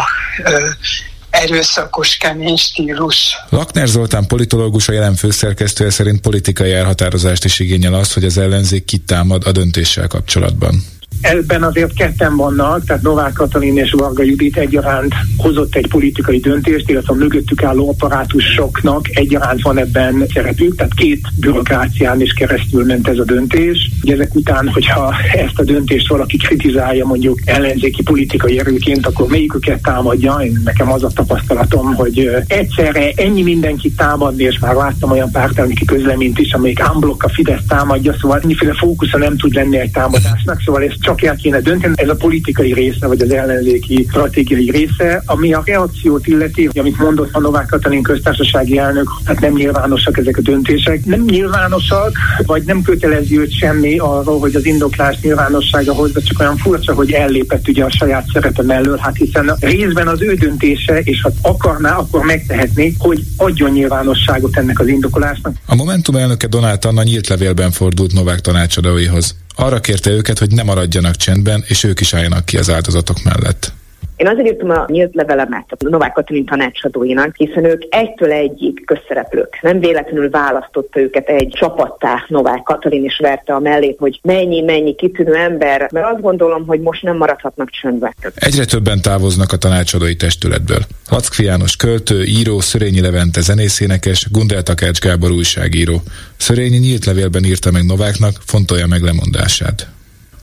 erőszakos, 1.35 2.17
kemény 2.17 2.55
stílus. 2.55 3.35
Lakner 3.49 3.87
Zoltán 3.87 4.27
politológus, 4.27 4.87
a 4.87 4.91
jelen 4.91 5.15
főszerkesztője 5.15 5.89
szerint 5.89 6.21
politikai 6.21 6.71
elhatározást 6.71 7.45
is 7.45 7.59
igényel 7.59 7.93
az, 7.93 8.13
hogy 8.13 8.23
az 8.23 8.37
ellenzék 8.37 8.85
kitámad 8.85 9.47
a 9.47 9.51
döntéssel 9.51 10.07
kapcsolatban. 10.07 10.83
Ebben 11.21 11.63
azért 11.63 11.93
ketten 11.93 12.35
vannak, 12.35 12.85
tehát 12.85 13.01
Novák 13.01 13.33
Katalin 13.33 13.77
és 13.77 13.91
Varga 13.91 14.23
Judit 14.23 14.57
egyaránt 14.57 15.13
hozott 15.37 15.75
egy 15.75 15.87
politikai 15.87 16.39
döntést, 16.39 16.89
illetve 16.89 17.13
a 17.13 17.17
mögöttük 17.17 17.63
álló 17.63 17.89
apparátusoknak 17.89 19.17
egyaránt 19.17 19.61
van 19.61 19.77
ebben 19.77 20.25
szerepük, 20.33 20.75
tehát 20.75 20.93
két 20.93 21.27
bürokrácián 21.39 22.21
is 22.21 22.33
keresztül 22.33 22.85
ment 22.85 23.07
ez 23.07 23.17
a 23.17 23.23
döntés. 23.23 23.91
Ezek 24.03 24.35
után, 24.35 24.67
hogyha 24.67 25.13
ezt 25.33 25.59
a 25.59 25.63
döntést 25.63 26.07
valaki 26.07 26.37
kritizálja 26.37 27.05
mondjuk 27.05 27.39
ellenzéki 27.45 28.03
politikai 28.03 28.59
erőként, 28.59 29.07
akkor 29.07 29.27
melyiküket 29.27 29.81
támadja? 29.81 30.33
Én 30.33 30.61
nekem 30.63 30.91
az 30.91 31.03
a 31.03 31.09
tapasztalatom, 31.13 31.93
hogy 31.93 32.29
egyszerre 32.47 33.11
ennyi 33.15 33.43
mindenkit 33.43 33.95
támadni, 33.95 34.43
és 34.43 34.59
már 34.59 34.75
láttam 34.75 35.11
olyan 35.11 35.31
pártelnöki 35.31 35.85
közleményt 35.85 36.39
is, 36.39 36.53
amelyik 36.53 36.79
ámblok 36.79 37.23
a 37.23 37.29
Fidesz 37.29 37.65
támadja, 37.67 38.15
szóval 38.21 38.39
ennyiféle 38.43 38.73
fókusza 38.73 39.17
nem 39.17 39.37
tud 39.37 39.53
lenni 39.53 39.77
egy 39.77 39.91
támadásnak, 39.91 40.61
szóval 40.65 40.83
ezt 40.83 40.97
csak 41.05 41.23
el 41.23 41.35
kéne 41.35 41.59
dönteni. 41.59 41.93
Ez 41.97 42.09
a 42.09 42.15
politikai 42.15 42.73
része, 42.73 43.07
vagy 43.07 43.21
az 43.21 43.31
ellenzéki 43.31 44.05
stratégiai 44.09 44.69
része, 44.71 45.23
ami 45.25 45.53
a 45.53 45.63
reakciót 45.65 46.27
illeti, 46.27 46.69
amit 46.73 46.97
mondott 46.97 47.29
a 47.31 47.39
Novák 47.39 47.65
Katalin 47.65 48.01
köztársasági 48.01 48.77
elnök, 48.77 49.07
hát 49.25 49.39
nem 49.39 49.53
nyilvánosak 49.53 50.17
ezek 50.17 50.37
a 50.37 50.41
döntések. 50.41 51.05
Nem 51.05 51.21
nyilvánosak, 51.21 52.17
vagy 52.45 52.63
nem 52.63 52.81
kötelező 52.81 53.39
őt 53.39 53.57
semmi 53.57 53.97
arról, 53.97 54.39
hogy 54.39 54.55
az 54.55 54.65
indoklás 54.65 55.19
nyilvánossága 55.21 55.93
hozza, 55.93 56.21
csak 56.21 56.39
olyan 56.39 56.57
furcsa, 56.57 56.93
hogy 56.93 57.11
ellépett 57.11 57.67
ugye 57.67 57.83
a 57.83 57.89
saját 57.89 58.25
szerepe 58.33 58.63
mellől, 58.63 58.97
hát 58.97 59.15
hiszen 59.15 59.55
részben 59.59 60.07
az 60.07 60.21
ő 60.21 60.33
döntése, 60.33 60.99
és 60.99 61.21
ha 61.21 61.31
akarná, 61.41 61.95
akkor 61.95 62.25
megtehetné, 62.25 62.93
hogy 62.97 63.23
adjon 63.37 63.71
nyilvánosságot 63.71 64.57
ennek 64.57 64.79
az 64.79 64.87
indokolásnak. 64.87 65.55
A 65.65 65.75
Momentum 65.75 66.15
elnöke 66.15 66.47
Donát 66.47 66.85
Anna 66.85 67.03
nyílt 67.03 67.27
levélben 67.27 67.71
fordult 67.71 68.13
Novák 68.13 68.39
tanácsadóihoz. 68.39 69.35
Arra 69.55 69.79
kérte 69.79 70.09
őket, 70.09 70.39
hogy 70.39 70.51
ne 70.51 70.63
maradjanak 70.63 71.15
csendben, 71.15 71.63
és 71.67 71.83
ők 71.83 71.99
is 71.99 72.13
álljanak 72.13 72.45
ki 72.45 72.57
az 72.57 72.69
áldozatok 72.69 73.23
mellett. 73.23 73.73
Én 74.15 74.27
azért 74.27 74.47
írtam 74.47 74.69
a 74.69 74.85
nyílt 74.87 75.15
levelemet 75.15 75.65
a 75.69 75.89
Novák 75.89 76.13
Katalin 76.13 76.45
tanácsadóinak, 76.45 77.35
hiszen 77.35 77.65
ők 77.65 77.83
egytől 77.89 78.31
egyik 78.31 78.85
közszereplők. 78.85 79.59
Nem 79.61 79.79
véletlenül 79.79 80.29
választotta 80.29 80.99
őket 80.99 81.27
egy 81.27 81.49
csapattá 81.59 82.25
Novák 82.27 82.63
Katalin 82.63 83.03
is 83.03 83.17
verte 83.17 83.53
a 83.53 83.59
mellé, 83.59 83.95
hogy 83.99 84.19
mennyi-mennyi 84.23 84.95
kitűnő 84.95 85.35
ember, 85.35 85.89
mert 85.91 86.05
azt 86.11 86.21
gondolom, 86.21 86.65
hogy 86.65 86.79
most 86.79 87.03
nem 87.03 87.17
maradhatnak 87.17 87.69
csöndbe. 87.69 88.13
Egyre 88.35 88.65
többen 88.65 89.01
távoznak 89.01 89.51
a 89.51 89.57
tanácsadói 89.57 90.15
testületből. 90.15 90.79
Lackfi 91.09 91.43
János 91.43 91.75
költő, 91.75 92.23
író, 92.23 92.59
Szörényi 92.59 93.01
Levente 93.01 93.41
zenészénekes, 93.41 94.27
Gundel 94.31 94.63
Takács 94.63 94.99
Gábor 94.99 95.31
újságíró. 95.31 96.01
Szörényi 96.37 96.77
nyílt 96.77 97.05
levélben 97.05 97.43
írta 97.43 97.71
meg 97.71 97.85
Nováknak, 97.85 98.33
fontolja 98.45 98.87
meg 98.87 99.01
lemondását. 99.01 99.94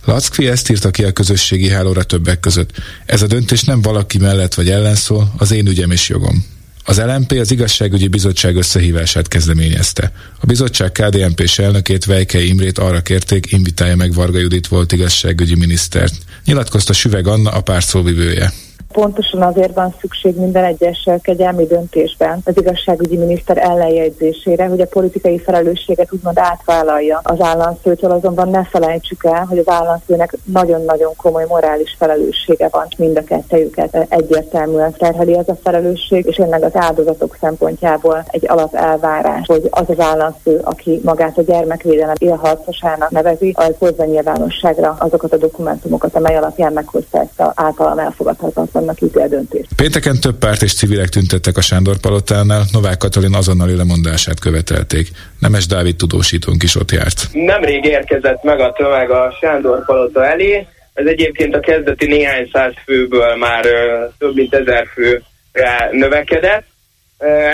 Lackfi 0.04 0.48
ezt 0.48 0.70
írta 0.70 0.90
ki 0.90 1.04
a 1.04 1.12
közösségi 1.12 1.68
hálóra 1.68 2.02
többek 2.02 2.40
között. 2.40 2.70
Ez 3.06 3.22
a 3.22 3.26
döntés 3.26 3.62
nem 3.62 3.82
valaki 3.82 4.18
mellett 4.18 4.54
vagy 4.54 4.70
ellen 4.70 4.96
az 5.36 5.50
én 5.50 5.66
ügyem 5.66 5.90
és 5.90 6.08
jogom. 6.08 6.44
Az 6.84 6.98
LMP 6.98 7.32
az 7.32 7.50
igazságügyi 7.50 8.08
bizottság 8.08 8.56
összehívását 8.56 9.28
kezdeményezte. 9.28 10.12
A 10.40 10.46
bizottság 10.46 10.92
KDNP-s 10.92 11.58
elnökét 11.58 12.04
Vejke 12.04 12.44
Imrét 12.44 12.78
arra 12.78 13.00
kérték, 13.02 13.52
invitálja 13.52 13.96
meg 13.96 14.14
Varga 14.14 14.38
Judit 14.38 14.66
volt 14.66 14.92
igazságügyi 14.92 15.54
minisztert. 15.54 16.14
Nyilatkozta 16.44 16.92
Süveg 16.92 17.26
Anna, 17.26 17.50
a 17.50 17.60
párt 17.60 17.86
szóvivője. 17.86 18.52
Pontosan 18.92 19.42
azért 19.42 19.74
van 19.74 19.94
szükség 20.00 20.36
minden 20.36 20.64
egyes 20.64 21.08
kegyelmi 21.22 21.66
döntésben 21.66 22.40
az 22.44 22.56
igazságügyi 22.56 23.16
miniszter 23.16 23.58
ellenjegyzésére, 23.58 24.66
hogy 24.66 24.80
a 24.80 24.86
politikai 24.86 25.38
felelősséget 25.38 26.12
úgymond 26.12 26.38
átvállalja 26.38 27.20
az 27.22 27.40
államfőtől, 27.40 28.10
azonban 28.10 28.48
ne 28.48 28.64
felejtsük 28.64 29.24
el, 29.24 29.44
hogy 29.48 29.58
az 29.58 29.68
államfőnek 29.68 30.36
nagyon-nagyon 30.44 31.12
komoly 31.16 31.44
morális 31.48 31.96
felelőssége 31.98 32.68
van, 32.70 32.86
mind 32.96 33.16
a 33.16 33.24
kettejüket 33.24 34.06
egyértelműen 34.08 34.92
terheli 34.92 35.36
ez 35.38 35.48
a 35.48 35.56
felelősség, 35.62 36.26
és 36.26 36.36
ennek 36.36 36.62
az 36.62 36.74
áldozatok 36.74 37.36
szempontjából 37.40 38.24
egy 38.30 38.48
alapelvárás, 38.48 39.46
hogy 39.46 39.68
az 39.70 39.90
az 39.90 40.00
államfő, 40.00 40.60
aki 40.64 41.00
magát 41.04 41.38
a 41.38 41.42
gyermekvédelem 41.42 42.14
élharcosának 42.18 43.10
nevezi, 43.10 43.52
az 43.56 43.74
hozza 43.78 44.04
nyilvánosságra 44.04 44.96
azokat 44.98 45.32
a 45.32 45.36
dokumentumokat, 45.36 46.14
amely 46.14 46.36
alapján 46.36 46.72
meghozta 46.72 47.20
ezt 47.20 47.40
a 47.40 47.52
általam 47.54 47.98
elfogadhatatlan 47.98 48.71
annak 48.74 49.00
ítél 49.00 49.28
döntést. 49.28 49.68
Pénteken 49.76 50.20
több 50.20 50.38
párt 50.38 50.62
és 50.62 50.74
civilek 50.74 51.08
tüntettek 51.08 51.56
a 51.56 51.60
Sándor 51.60 51.96
palotánál, 51.96 52.62
Novák 52.72 52.96
Katalin 52.96 53.34
azonnali 53.34 53.76
lemondását 53.76 54.38
követelték. 54.40 55.08
Nemes 55.38 55.66
Dávid 55.66 55.96
tudósítónk 55.96 56.62
is 56.62 56.76
ott 56.76 56.90
járt. 56.90 57.28
Nemrég 57.32 57.84
érkezett 57.84 58.42
meg 58.42 58.60
a 58.60 58.72
tömeg 58.72 59.10
a 59.10 59.36
Sándor 59.40 59.84
palota 59.84 60.26
elé, 60.26 60.66
ez 60.94 61.06
egyébként 61.06 61.54
a 61.54 61.60
kezdeti 61.60 62.06
néhány 62.06 62.48
száz 62.52 62.72
főből 62.84 63.36
már 63.36 63.66
ö, 63.66 64.04
több 64.18 64.34
mint 64.34 64.54
ezer 64.54 64.86
főre 64.94 65.88
növekedett. 65.90 66.64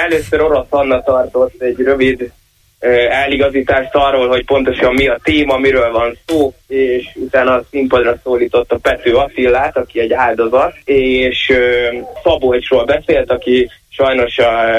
Először 0.05 0.41
Orosz 0.41 0.67
Anna 0.69 1.03
tartott 1.03 1.63
egy 1.63 1.79
rövid 1.79 2.33
eligazítást 3.11 3.95
arról, 3.95 4.29
hogy 4.29 4.45
pontosan 4.45 4.95
mi 4.95 5.09
a 5.09 5.19
téma, 5.23 5.57
miről 5.57 5.91
van 5.91 6.19
szó, 6.27 6.55
és 6.69 7.05
utána 7.15 7.53
a 7.55 7.65
színpadra 7.71 8.21
szólította 8.23 8.77
Pető 8.77 9.15
Attillát, 9.15 9.77
aki 9.77 10.01
egy 10.01 10.13
áldozat, 10.13 10.75
és 10.85 11.53
Szabolcsról 12.23 12.85
beszélt, 12.85 13.31
aki 13.31 13.71
sajnos 13.89 14.39
a, 14.39 14.73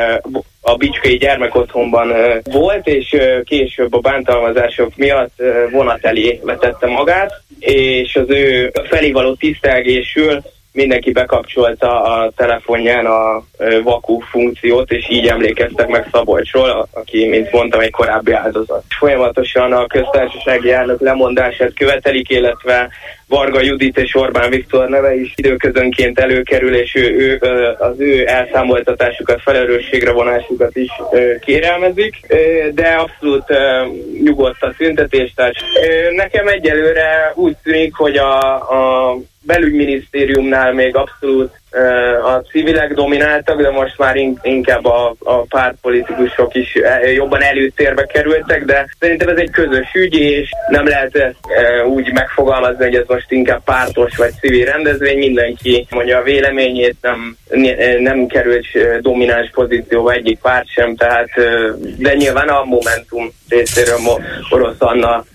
a 0.62 0.76
Bicskei 0.76 1.18
gyermekotthonban 1.18 2.14
volt, 2.44 2.88
és 2.88 3.16
később 3.44 3.94
a 3.94 4.00
bántalmazások 4.00 4.96
miatt 4.96 5.42
vonat 5.72 6.06
elé 6.06 6.40
vetette 6.44 6.88
magát, 6.88 7.42
és 7.60 8.16
az 8.16 8.30
ő 8.30 8.72
felé 8.90 9.12
való 9.12 9.34
tisztelgésül 9.34 10.42
mindenki 10.72 11.12
bekapcsolta 11.12 12.04
a 12.04 12.32
telefonján 12.36 13.06
a 13.06 13.44
vakú 13.84 14.20
funkciót, 14.20 14.92
és 14.92 15.10
így 15.10 15.28
emlékeztek 15.28 15.88
meg 15.88 16.08
Szabolcsról, 16.12 16.88
aki, 16.94 17.28
mint 17.28 17.52
mondtam, 17.52 17.80
egy 17.80 17.92
korábbi 17.92 18.32
áldozat. 18.32 18.84
Folyamatosan 19.00 19.74
a 19.74 19.88
köztársasági 19.88 20.72
elnök 20.72 21.02
lemondását 21.02 21.74
követelik, 21.74 22.30
illetve 22.30 22.90
Varga 23.30 23.62
Judit 23.62 23.98
és 23.98 24.16
Orbán 24.16 24.50
Viktor 24.50 24.90
neve 24.90 25.16
is 25.16 25.34
időközönként 25.36 26.20
előkerül, 26.20 26.76
és 26.76 26.96
ő, 26.96 27.02
ő, 27.02 27.38
az 27.80 28.00
ő 28.00 28.28
elszámoltatásukat, 28.28 29.42
felelősségre 29.42 30.12
vonásukat 30.12 30.76
is 30.76 30.90
kérelmezik, 31.40 32.16
de 32.74 32.88
abszolút 32.88 33.44
nyugodt 34.24 34.64
a 34.64 34.74
szüntetés. 34.78 35.34
Tehát 35.36 35.54
nekem 36.16 36.48
egyelőre 36.48 37.32
úgy 37.36 37.56
tűnik, 37.64 37.96
hogy 37.96 38.18
a, 38.18 38.54
a 38.54 39.18
belügyminisztériumnál 39.42 40.74
még 40.74 40.96
abszolút 40.96 41.59
a 42.24 42.42
civilek 42.52 42.94
domináltak, 42.94 43.62
de 43.62 43.70
most 43.70 43.98
már 43.98 44.16
inkább 44.42 44.86
a, 44.86 45.16
a 45.20 45.42
pártpolitikusok 45.42 46.56
is 46.56 46.78
jobban 47.16 47.42
előtérbe 47.42 48.06
kerültek, 48.06 48.66
de 48.66 48.86
szerintem 49.00 49.28
ez 49.28 49.38
egy 49.38 49.52
közös 49.52 49.94
ügy, 49.94 50.14
és 50.14 50.50
nem 50.70 50.88
lehet 50.88 51.16
ezt 51.16 51.38
úgy 51.88 52.14
megfogalmazni, 52.14 52.84
hogy 52.84 52.96
ez 52.96 53.08
most 53.08 53.32
inkább 53.32 53.64
pártos 53.64 54.18
vagy 54.18 54.32
civil 54.40 54.66
rendezvény, 54.66 55.18
mindenki 55.18 55.88
mondja 55.90 56.18
a 56.18 56.24
véleményét, 56.24 56.96
nem, 57.02 57.38
nem 58.00 58.28
került 58.28 58.66
domináns 59.02 59.50
pozícióba 59.50 60.12
egyik 60.12 60.40
párt 60.40 60.68
sem, 60.68 60.96
tehát 60.96 61.30
de 61.98 62.14
nyilván 62.14 62.48
a 62.48 62.64
Momentum 62.64 63.30
részéről 63.50 63.98
Orosz 64.50 64.76
Anna 64.80 65.26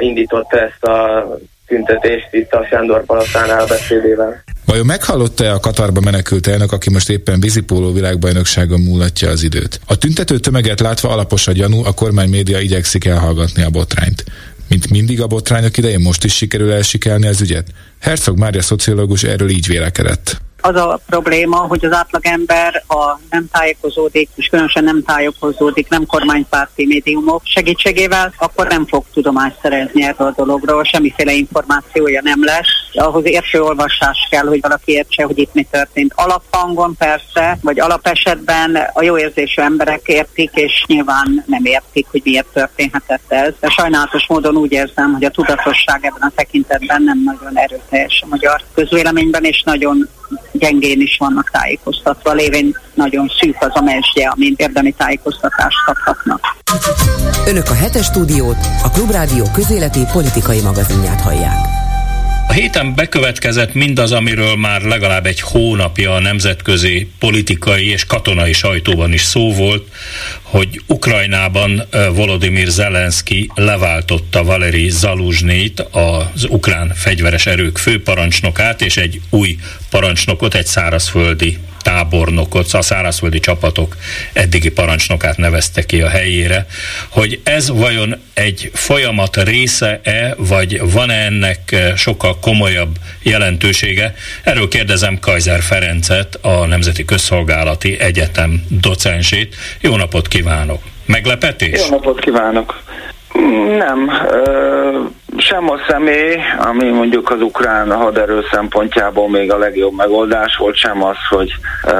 indította 0.00 0.60
ezt 0.60 0.84
a 0.84 1.28
tüntetést 1.66 2.28
itt 2.30 2.52
a 2.52 2.66
Sándor 2.70 3.04
Palotánál 3.04 3.66
beszédével. 3.66 4.42
Vajon 4.64 4.86
meghallotta-e 4.86 5.52
a 5.52 5.60
Katarba 5.60 6.00
menekült 6.00 6.46
elnök, 6.46 6.72
aki 6.72 6.90
most 6.90 7.10
éppen 7.10 7.40
vízipóló 7.40 7.92
világbajnokságon 7.92 8.80
múlatja 8.80 9.28
az 9.28 9.42
időt? 9.42 9.80
A 9.86 9.96
tüntető 9.96 10.38
tömeget 10.38 10.80
látva 10.80 11.08
alapos 11.08 11.46
a 11.46 11.52
gyanú, 11.52 11.84
a 11.84 11.92
kormány 11.92 12.28
média 12.28 12.60
igyekszik 12.60 13.04
elhallgatni 13.04 13.62
a 13.62 13.70
botrányt. 13.70 14.24
Mint 14.68 14.90
mindig 14.90 15.20
a 15.20 15.26
botrányok 15.26 15.76
idején 15.76 16.00
most 16.00 16.24
is 16.24 16.34
sikerül 16.34 16.72
elsikelni 16.72 17.26
az 17.26 17.40
ügyet? 17.40 17.68
Herzog 18.00 18.38
Mária 18.38 18.62
szociológus 18.62 19.22
erről 19.22 19.48
így 19.48 19.66
vélekedett. 19.66 20.40
Az 20.60 20.76
a 20.76 21.00
probléma, 21.06 21.56
hogy 21.56 21.84
az 21.84 21.92
átlagember, 21.92 22.82
ha 22.86 23.20
nem 23.30 23.46
tájékozódik, 23.52 24.28
és 24.34 24.46
különösen 24.46 24.84
nem 24.84 25.02
tájékozódik, 25.02 25.88
nem 25.88 26.06
kormánypárti 26.06 26.86
médiumok 26.86 27.42
segítségével, 27.44 28.34
akkor 28.38 28.66
nem 28.66 28.86
fog 28.86 29.04
tudomást 29.12 29.58
szerezni 29.62 30.02
erről 30.02 30.26
a 30.26 30.34
dologról, 30.36 30.84
semmiféle 30.84 31.32
információja 31.32 32.20
nem 32.24 32.44
lesz. 32.44 32.68
Ahhoz 32.92 33.26
értő 33.26 33.62
olvasás 33.62 34.28
kell, 34.30 34.46
hogy 34.46 34.60
valaki 34.60 34.92
értse, 34.92 35.24
hogy 35.24 35.38
itt 35.38 35.54
mi 35.54 35.66
történt. 35.70 36.12
Alaphangon 36.16 36.96
persze, 36.98 37.58
vagy 37.62 37.80
alapesetben 37.80 38.76
a 38.92 39.02
jó 39.02 39.18
érzésű 39.18 39.62
emberek 39.62 40.06
értik, 40.06 40.50
és 40.54 40.84
nyilván 40.86 41.44
nem 41.46 41.64
értik, 41.64 42.06
hogy 42.10 42.20
miért 42.24 42.52
történhetett 42.52 43.32
ez. 43.32 43.54
De 43.60 43.68
sajnálatos 43.68 44.26
módon 44.28 44.56
úgy 44.56 44.72
érzem, 44.72 45.12
hogy 45.12 45.24
a 45.24 45.30
tudatosság 45.30 46.04
ebben 46.04 46.28
a 46.28 46.32
tekintetben 46.34 47.02
nem 47.02 47.22
nagyon 47.24 47.58
erőteljes 47.58 48.22
a 48.24 48.26
magyar 48.26 48.62
közvéleményben, 48.74 49.44
és 49.44 49.62
nagyon 49.62 50.08
gyengén 50.52 51.00
is 51.00 51.16
vannak 51.18 51.50
tájékoztatva, 51.50 52.32
lévén 52.32 52.76
nagyon 52.94 53.32
szűk 53.40 53.56
az 53.60 53.70
a 53.72 53.80
mesdje, 53.80 54.28
amin 54.28 54.54
érdemi 54.56 54.92
tájékoztatást 54.92 55.84
kaphatnak. 55.84 56.40
Önök 57.46 57.70
a 57.70 57.74
hetes 57.74 58.04
stúdiót, 58.04 58.58
a 58.82 58.90
Klubrádió 58.90 59.44
közéleti 59.54 60.00
politikai 60.12 60.60
magazinját 60.60 61.20
hallják. 61.20 61.80
A 62.50 62.52
héten 62.52 62.94
bekövetkezett 62.94 63.74
mindaz, 63.74 64.12
amiről 64.12 64.56
már 64.56 64.82
legalább 64.82 65.26
egy 65.26 65.40
hónapja 65.40 66.14
a 66.14 66.20
nemzetközi 66.20 67.10
politikai 67.18 67.88
és 67.88 68.04
katonai 68.04 68.52
sajtóban 68.52 69.12
is 69.12 69.22
szó 69.22 69.52
volt, 69.52 69.86
hogy 70.50 70.80
Ukrajnában 70.86 71.82
Volodymyr 72.12 72.68
Zelenszky 72.68 73.50
leváltotta 73.54 74.44
Valeri 74.44 74.88
Zaluzsnit, 74.88 75.80
az 75.80 76.46
ukrán 76.48 76.92
fegyveres 76.94 77.46
erők 77.46 77.78
főparancsnokát, 77.78 78.82
és 78.82 78.96
egy 78.96 79.20
új 79.30 79.56
parancsnokot, 79.90 80.54
egy 80.54 80.66
szárazföldi 80.66 81.58
tábornokot, 81.82 82.72
a 82.72 82.82
szárazföldi 82.82 83.40
csapatok 83.40 83.96
eddigi 84.32 84.70
parancsnokát 84.70 85.36
nevezte 85.36 85.86
ki 85.86 86.00
a 86.00 86.08
helyére, 86.08 86.66
hogy 87.08 87.40
ez 87.44 87.68
vajon 87.68 88.20
egy 88.34 88.70
folyamat 88.74 89.42
része-e, 89.42 90.34
vagy 90.38 90.80
van-e 90.92 91.24
ennek 91.24 91.76
sokkal 91.96 92.38
komolyabb 92.38 92.96
jelentősége? 93.22 94.14
Erről 94.42 94.68
kérdezem 94.68 95.18
Kajzer 95.18 95.62
Ferencet, 95.62 96.38
a 96.40 96.66
Nemzeti 96.66 97.04
Közszolgálati 97.04 98.00
Egyetem 98.00 98.64
docensét. 98.68 99.56
Jó 99.80 99.96
napot 99.96 100.28
kívánok! 100.28 100.39
Meglepetés? 101.06 101.88
Jó 101.88 101.96
napot 101.96 102.20
kívánok! 102.20 102.82
Nem, 103.78 104.10
sem 105.36 105.70
a 105.70 105.78
személy, 105.88 106.36
ami 106.58 106.88
mondjuk 106.88 107.30
az 107.30 107.42
ukrán 107.42 107.92
haderő 107.92 108.44
szempontjából 108.52 109.28
még 109.28 109.52
a 109.52 109.58
legjobb 109.58 109.96
megoldás 109.96 110.56
volt, 110.56 110.76
sem 110.76 111.04
az, 111.04 111.16
hogy 111.28 111.52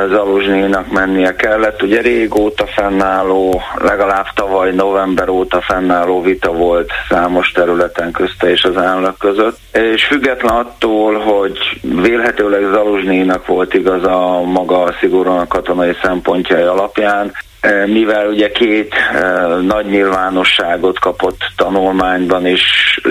Zaluzsnyénak 0.08 0.92
mennie 0.92 1.34
kellett. 1.34 1.82
Ugye 1.82 2.00
régóta 2.00 2.66
fennálló, 2.66 3.62
legalább 3.75 4.26
tavaly 4.34 4.72
november 4.72 5.28
óta 5.28 5.60
fennálló 5.60 6.22
vita 6.22 6.52
volt 6.52 6.90
számos 7.08 7.52
területen 7.52 8.10
közte 8.10 8.50
és 8.50 8.64
az 8.64 8.76
elnök 8.76 9.16
között. 9.18 9.58
És 9.72 10.04
független 10.04 10.54
attól, 10.54 11.18
hogy 11.18 11.80
vélhetőleg 11.82 12.62
Zaluzsnyénak 12.72 13.46
volt 13.46 13.75
igaz 13.75 14.04
a 14.04 14.42
maga 14.42 14.94
szigorúan 15.00 15.49
katonai 15.49 15.96
szempontjai 16.02 16.62
alapján, 16.62 17.32
Eh, 17.60 17.87
mivel 17.87 18.28
ugye 18.28 18.50
két 18.50 18.94
eh, 18.94 19.56
nagy 19.62 19.87
nyilvánosságot 19.87 20.99
kapott 20.99 21.38
tanulmányban, 21.56 22.46
és 22.46 22.62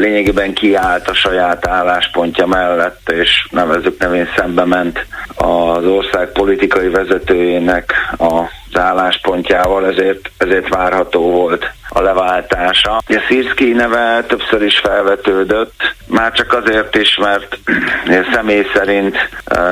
lényegében 0.10 0.54
kiállt 0.54 1.08
a 1.08 1.14
saját 1.14 1.68
álláspontja 1.68 2.46
mellett, 2.46 3.12
és 3.12 3.48
nevezük 3.52 4.00
nevén 4.00 4.28
szembe 4.36 4.66
ment 4.66 5.06
az 5.36 5.86
ország 5.86 6.32
politikai 6.32 6.90
vezetőjének 6.90 7.94
az 8.18 8.59
álláspontjával, 8.78 9.86
ezért, 9.86 10.32
ezért 10.38 10.68
várható 10.68 11.32
volt 11.32 11.72
a 11.90 12.02
leváltása. 12.02 12.96
A 12.96 13.24
Szirszki 13.28 13.72
neve 13.72 14.24
többször 14.28 14.62
is 14.62 14.78
felvetődött, 14.78 15.96
már 16.08 16.32
csak 16.32 16.54
azért 16.54 16.96
is, 16.96 17.18
mert 17.18 17.58
személy 18.34 18.66
szerint 18.74 19.30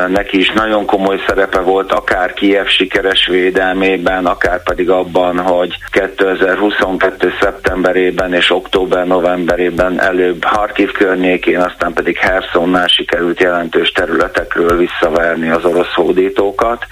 neki 0.07 0.39
is 0.39 0.51
nagyon 0.55 0.85
komoly 0.85 1.23
szerepe 1.27 1.59
volt, 1.59 1.91
akár 1.91 2.33
Kiev 2.33 2.65
sikeres 2.65 3.27
védelmében, 3.27 4.25
akár 4.25 4.63
pedig 4.63 4.89
abban, 4.89 5.39
hogy 5.39 5.77
2022. 5.91 7.33
szeptemberében 7.41 8.33
és 8.33 8.51
október-novemberében 8.51 10.01
előbb 10.01 10.43
Harkiv 10.43 10.91
környékén, 10.91 11.59
aztán 11.59 11.93
pedig 11.93 12.17
Hersonnál 12.17 12.87
sikerült 12.87 13.39
jelentős 13.39 13.91
területekről 13.91 14.77
visszaverni 14.77 15.49
az 15.49 15.65
orosz 15.65 15.93
hódítókat. 15.93 16.85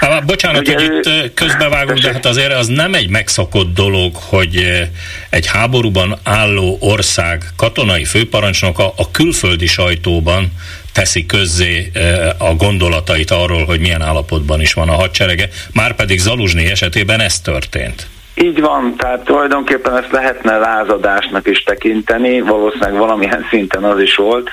Há, 0.00 0.20
bocsánat, 0.26 0.60
Ugye, 0.60 0.74
hogy 0.74 0.82
itt 0.84 1.06
közbevágunk, 1.46 1.98
de 1.98 2.12
hát 2.12 2.26
azért 2.26 2.52
az 2.52 2.66
nem 2.66 2.94
egy 2.94 3.10
megszokott 3.10 3.74
dolog, 3.74 4.12
hogy 4.14 4.86
egy 5.30 5.46
háborúban 5.46 6.18
álló 6.24 6.76
ország 6.80 7.42
katonai 7.56 8.04
főparancsnoka 8.04 8.92
a 8.96 9.10
külföldi 9.10 9.66
sajtóban 9.66 10.52
teszi 10.92 11.26
közzé 11.26 11.90
a 12.38 12.54
gondolatait 12.54 13.30
arról, 13.30 13.64
hogy 13.64 13.80
milyen 13.80 14.02
állapotban 14.02 14.60
is 14.60 14.72
van 14.72 14.88
a 14.88 14.94
hadserege, 14.94 15.48
már 15.74 15.94
pedig 15.94 16.18
Zaluzsni 16.18 16.70
esetében 16.70 17.20
ez 17.20 17.40
történt. 17.40 18.06
Így 18.34 18.60
van, 18.60 18.94
tehát 18.98 19.24
tulajdonképpen 19.24 19.96
ezt 19.96 20.12
lehetne 20.12 20.56
lázadásnak 20.56 21.48
is 21.48 21.62
tekinteni, 21.62 22.40
valószínűleg 22.40 22.96
valamilyen 22.96 23.46
szinten 23.50 23.84
az 23.84 24.00
is 24.00 24.14
volt. 24.14 24.48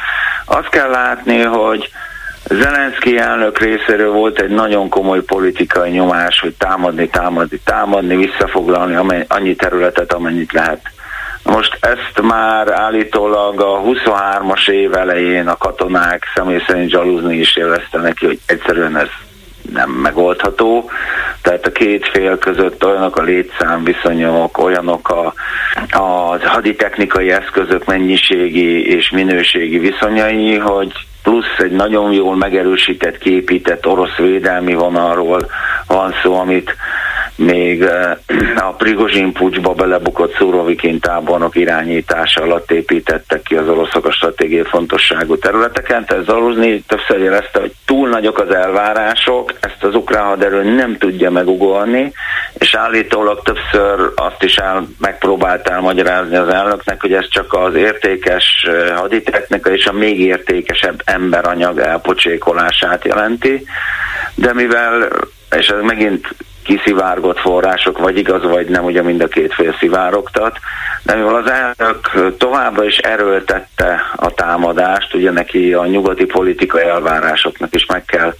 Azt 0.45 0.69
kell 0.69 0.89
látni, 0.89 1.41
hogy 1.41 1.89
Zelenszky 2.49 3.17
elnök 3.17 3.59
részéről 3.59 4.11
volt 4.11 4.39
egy 4.39 4.49
nagyon 4.49 4.89
komoly 4.89 5.23
politikai 5.23 5.89
nyomás, 5.89 6.39
hogy 6.39 6.53
támadni, 6.57 7.07
támadni, 7.07 7.59
támadni, 7.63 8.15
visszafoglalni 8.15 9.25
annyi 9.27 9.55
területet, 9.55 10.13
amennyit 10.13 10.51
lehet. 10.51 10.81
Most 11.43 11.77
ezt 11.79 12.21
már 12.21 12.71
állítólag 12.71 13.61
a 13.61 13.81
23-as 13.81 14.69
év 14.69 14.93
elején 14.93 15.47
a 15.47 15.57
katonák 15.57 16.23
személy 16.35 16.63
szerint 16.67 16.89
zsalúzni 16.89 17.37
is 17.37 17.55
érezte 17.55 17.97
neki, 17.97 18.25
hogy 18.25 18.39
egyszerűen 18.45 18.97
ez 18.97 19.09
nem 19.71 19.89
megoldható. 19.89 20.89
Tehát 21.41 21.65
a 21.65 21.71
két 21.71 22.07
fél 22.07 22.37
között 22.37 22.85
olyanok 22.85 23.17
a 23.17 23.21
létszám 23.21 23.83
viszonyok, 23.83 24.57
olyanok 24.57 25.09
a, 25.09 25.33
a 25.89 26.37
haditechnikai 26.47 27.31
eszközök 27.31 27.85
mennyiségi 27.85 28.95
és 28.95 29.09
minőségi 29.09 29.79
viszonyai, 29.79 30.57
hogy 30.57 30.91
plusz 31.23 31.57
egy 31.57 31.71
nagyon 31.71 32.11
jól 32.11 32.35
megerősített, 32.35 33.17
képített 33.17 33.87
orosz 33.87 34.15
védelmi 34.17 34.73
vonalról 34.73 35.49
van 35.87 36.13
szó, 36.23 36.39
amit 36.39 36.75
még 37.35 37.81
eh, 37.81 38.11
a 38.67 38.73
Prigozsin 38.77 39.31
pucsba 39.31 39.73
belebukott 39.73 40.35
Szurovikin 40.35 40.99
tábornok 40.99 41.55
irányítása 41.55 42.41
alatt 42.41 42.71
építettek 42.71 43.41
ki 43.41 43.55
az 43.55 43.67
oroszok 43.67 44.05
a 44.05 44.11
stratégiai 44.11 44.63
fontosságú 44.63 45.37
területeken. 45.37 46.05
Tehát 46.05 46.25
Zaluzny 46.25 46.75
többször 46.87 47.19
jelezte, 47.19 47.59
hogy 47.59 47.73
túl 47.85 48.09
nagyok 48.09 48.39
az 48.39 48.55
elvárások, 48.55 49.53
ezt 49.59 49.83
az 49.83 49.95
ukrán 49.95 50.25
haderő 50.25 50.75
nem 50.75 50.97
tudja 50.97 51.31
megugolni, 51.31 52.13
és 52.53 52.75
állítólag 52.75 53.41
többször 53.41 54.11
azt 54.15 54.43
is 54.43 54.55
el, 54.55 54.87
megpróbáltál 54.99 55.81
magyarázni 55.81 56.35
az 56.35 56.47
elnöknek, 56.47 57.01
hogy 57.01 57.13
ez 57.13 57.27
csak 57.29 57.53
az 57.53 57.75
értékes 57.75 58.67
eh, 58.67 58.97
haditechnika 58.97 59.71
és 59.71 59.85
a 59.85 59.93
még 59.93 60.19
értékesebb 60.19 61.01
emberanyag 61.05 61.79
elpocsékolását 61.79 63.05
jelenti, 63.05 63.65
de 64.35 64.53
mivel 64.53 65.09
és 65.57 65.67
ez 65.67 65.81
megint 65.81 66.35
kiszivárgott 66.63 67.39
források, 67.39 67.97
vagy 67.97 68.17
igaz, 68.17 68.43
vagy 68.43 68.67
nem, 68.67 68.83
ugye 68.83 69.01
mind 69.01 69.21
a 69.21 69.27
két 69.27 69.53
fél 69.53 69.75
szivárogtat, 69.79 70.57
de 71.03 71.15
mivel 71.15 71.35
az 71.35 71.51
elnök 71.51 72.35
továbbra 72.37 72.83
is 72.83 72.97
erőltette 72.97 74.01
a 74.15 74.33
támadást, 74.33 75.13
ugye 75.13 75.31
neki 75.31 75.73
a 75.73 75.85
nyugati 75.85 76.25
politikai 76.25 76.83
elvárásoknak 76.83 77.75
is 77.75 77.85
meg 77.85 78.05
kell 78.05 78.33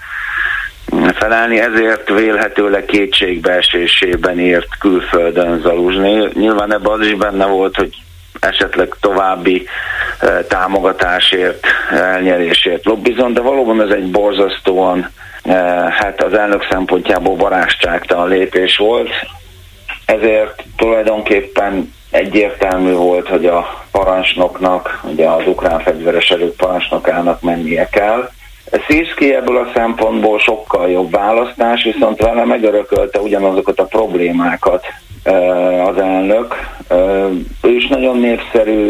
felelni, 1.13 1.59
ezért 1.59 2.09
vélhetőleg 2.09 2.85
kétségbeesésében 2.85 4.39
írt 4.39 4.77
külföldön 4.79 5.59
Zaluzsni. 5.61 6.29
Nyilván 6.33 6.73
ebben 6.73 6.91
az 6.91 7.07
is 7.07 7.13
benne 7.13 7.45
volt, 7.45 7.75
hogy 7.75 7.95
esetleg 8.39 8.95
további 8.99 9.67
eh, 10.19 10.37
támogatásért, 10.47 11.67
elnyerésért 11.91 12.85
lobbizon, 12.85 13.33
de 13.33 13.41
valóban 13.41 13.81
ez 13.81 13.89
egy 13.89 14.11
borzasztóan 14.11 15.09
hát 15.89 16.23
az 16.23 16.33
elnök 16.33 16.67
szempontjából 16.69 17.35
barátságtalan 17.35 18.27
lépés 18.27 18.77
volt, 18.77 19.09
ezért 20.05 20.63
tulajdonképpen 20.77 21.93
egyértelmű 22.11 22.91
volt, 22.91 23.27
hogy 23.27 23.45
a 23.45 23.85
parancsnoknak, 23.91 24.99
ugye 25.03 25.27
az 25.27 25.47
ukrán 25.47 25.79
fegyveres 25.79 26.29
erők 26.29 26.55
parancsnokának 26.55 27.41
mennie 27.41 27.89
kell. 27.89 28.29
Szirszki 28.87 29.33
ebből 29.33 29.57
a 29.57 29.71
szempontból 29.75 30.39
sokkal 30.39 30.89
jobb 30.89 31.11
választás, 31.11 31.83
viszont 31.83 32.21
vele 32.21 32.45
megörökölte 32.45 33.19
ugyanazokat 33.19 33.79
a 33.79 33.85
problémákat 33.85 34.85
eh, 35.23 35.87
az 35.87 35.97
elnök. 35.97 36.55
Eh, 36.87 36.97
ő 37.61 37.75
is 37.75 37.87
nagyon 37.87 38.17
népszerű, 38.17 38.85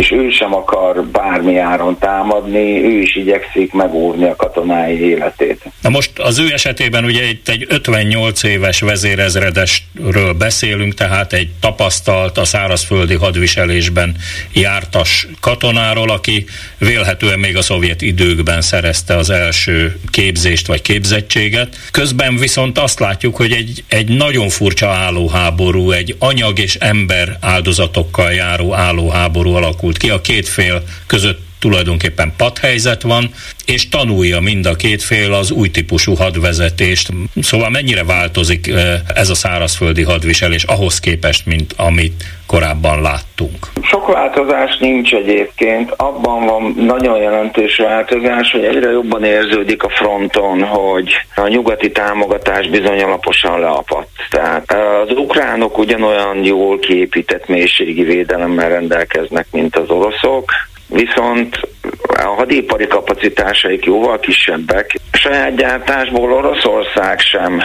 és 0.00 0.10
ő 0.10 0.30
sem 0.30 0.54
akar 0.54 1.04
bármi 1.04 1.58
áron 1.58 1.98
támadni, 1.98 2.82
ő 2.84 3.00
is 3.00 3.16
igyekszik 3.16 3.72
megóvni 3.72 4.24
a 4.24 4.36
katonái 4.36 5.00
életét. 5.00 5.62
Na 5.82 5.88
most 5.88 6.18
az 6.18 6.38
ő 6.38 6.52
esetében 6.52 7.04
ugye 7.04 7.28
itt 7.28 7.48
egy 7.48 7.66
58 7.68 8.42
éves 8.42 8.80
vezérezredesről 8.80 10.32
beszélünk, 10.32 10.94
tehát 10.94 11.32
egy 11.32 11.48
tapasztalt 11.60 12.38
a 12.38 12.44
szárazföldi 12.44 13.14
hadviselésben 13.14 14.16
jártas 14.52 15.26
katonáról, 15.40 16.10
aki 16.10 16.44
vélhetően 16.78 17.38
még 17.38 17.56
a 17.56 17.62
szovjet 17.62 18.02
időkben 18.02 18.60
szerezte 18.60 19.16
az 19.16 19.30
első 19.30 19.98
képzést 20.10 20.66
vagy 20.66 20.82
képzettséget. 20.82 21.76
Közben 21.90 22.36
viszont 22.36 22.78
azt 22.78 23.00
látjuk, 23.00 23.36
hogy 23.36 23.52
egy, 23.52 23.84
egy 23.88 24.08
nagyon 24.08 24.48
furcsa 24.48 24.88
állóháború, 24.88 25.90
egy 25.90 26.16
anyag 26.18 26.58
és 26.58 26.74
ember 26.74 27.36
áldozatokkal 27.40 28.32
járó 28.32 28.74
állóháború 28.74 29.52
alakult 29.54 29.89
alakult 29.90 29.96
ki 29.98 30.10
a 30.10 30.20
két 30.20 30.48
fél 30.48 30.82
között 31.06 31.49
tulajdonképpen 31.60 32.32
padhelyzet 32.36 33.02
van, 33.02 33.30
és 33.66 33.88
tanulja 33.88 34.40
mind 34.40 34.66
a 34.66 34.74
két 34.74 35.02
fél 35.02 35.32
az 35.32 35.50
új 35.50 35.70
típusú 35.70 36.14
hadvezetést. 36.14 37.08
Szóval 37.40 37.70
mennyire 37.70 38.04
változik 38.04 38.72
ez 39.14 39.30
a 39.30 39.34
szárazföldi 39.34 40.02
hadviselés 40.02 40.62
ahhoz 40.62 41.00
képest, 41.00 41.46
mint 41.46 41.74
amit 41.76 42.24
korábban 42.46 43.02
láttunk? 43.02 43.66
Sok 43.82 44.12
változás 44.12 44.78
nincs 44.78 45.12
egyébként. 45.12 45.92
Abban 45.96 46.46
van 46.46 46.74
nagyon 46.76 47.18
jelentős 47.18 47.76
változás, 47.76 48.50
hogy 48.50 48.64
egyre 48.64 48.90
jobban 48.90 49.24
érződik 49.24 49.82
a 49.82 49.88
fronton, 49.88 50.62
hogy 50.62 51.12
a 51.36 51.48
nyugati 51.48 51.90
támogatás 51.90 52.68
bizony 52.68 53.02
alaposan 53.02 53.60
leapadt. 53.60 54.10
Tehát 54.30 54.72
az 55.02 55.16
ukránok 55.16 55.78
ugyanolyan 55.78 56.44
jól 56.44 56.78
kiépített 56.78 57.48
mélységi 57.48 58.02
védelemmel 58.02 58.68
rendelkeznek, 58.68 59.46
mint 59.50 59.76
az 59.76 59.88
oroszok, 59.88 60.52
viszont 60.90 61.60
a 62.02 62.22
hadipari 62.22 62.86
kapacitásaik 62.86 63.84
jóval 63.84 64.18
kisebbek. 64.18 64.94
Saját 65.12 65.56
gyártásból 65.56 66.32
Oroszország 66.32 67.18
sem 67.20 67.62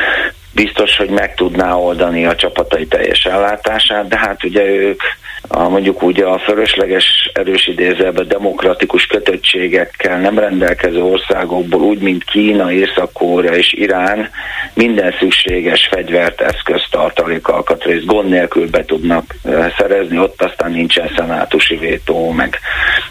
biztos, 0.55 0.97
hogy 0.97 1.09
meg 1.09 1.35
tudná 1.35 1.75
oldani 1.75 2.25
a 2.25 2.35
csapatai 2.35 2.87
teljes 2.87 3.25
ellátását, 3.25 4.07
de 4.07 4.17
hát 4.17 4.43
ugye 4.43 4.63
ők 4.63 5.01
a, 5.47 5.69
mondjuk 5.69 6.03
úgy 6.03 6.21
a 6.21 6.39
fölösleges 6.39 7.29
erős 7.33 7.67
idézelbe 7.67 8.23
demokratikus 8.23 9.05
kötöttségekkel 9.05 10.19
nem 10.19 10.39
rendelkező 10.39 11.03
országokból, 11.03 11.81
úgy 11.81 11.99
mint 11.99 12.23
Kína, 12.23 12.71
Észak-Korea 12.71 13.55
és 13.55 13.73
Irán 13.73 14.29
minden 14.73 15.15
szükséges 15.19 15.87
fegyvert, 15.91 16.41
eszközt, 16.41 16.87
tartalék, 16.91 17.47
alkatrészt 17.47 18.05
gond 18.05 18.29
nélkül 18.29 18.69
be 18.69 18.85
tudnak 18.85 19.35
szerezni, 19.77 20.19
ott 20.19 20.41
aztán 20.41 20.71
nincsen 20.71 21.11
szenátusi 21.15 21.75
vétó, 21.75 22.31
meg 22.31 22.59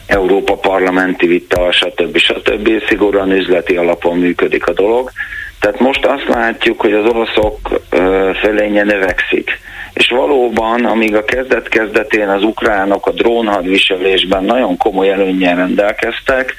Európa 0.06 0.54
parlamenti 0.54 1.26
vita, 1.26 1.72
stb. 1.72 2.16
stb. 2.16 2.70
Szigorúan 2.88 3.32
üzleti 3.32 3.76
alapon 3.76 4.18
működik 4.18 4.66
a 4.66 4.72
dolog. 4.72 5.10
Tehát 5.60 5.80
most 5.80 6.06
azt 6.06 6.28
látjuk, 6.28 6.80
hogy 6.80 6.92
az 6.92 7.06
oroszok 7.06 7.80
fölénye 8.40 8.82
növekszik. 8.82 9.58
És 9.94 10.08
valóban, 10.08 10.84
amíg 10.84 11.16
a 11.16 11.24
kezdet-kezdetén 11.24 12.28
az 12.28 12.42
ukránok 12.42 13.06
a 13.06 13.10
drónhadviselésben 13.10 14.44
nagyon 14.44 14.76
komoly 14.76 15.10
előnyel 15.10 15.56
rendelkeztek, 15.56 16.54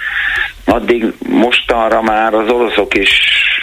addig 0.66 1.14
mostanra 1.30 2.02
már 2.02 2.34
az 2.34 2.50
oroszok 2.50 2.96
is 2.96 3.20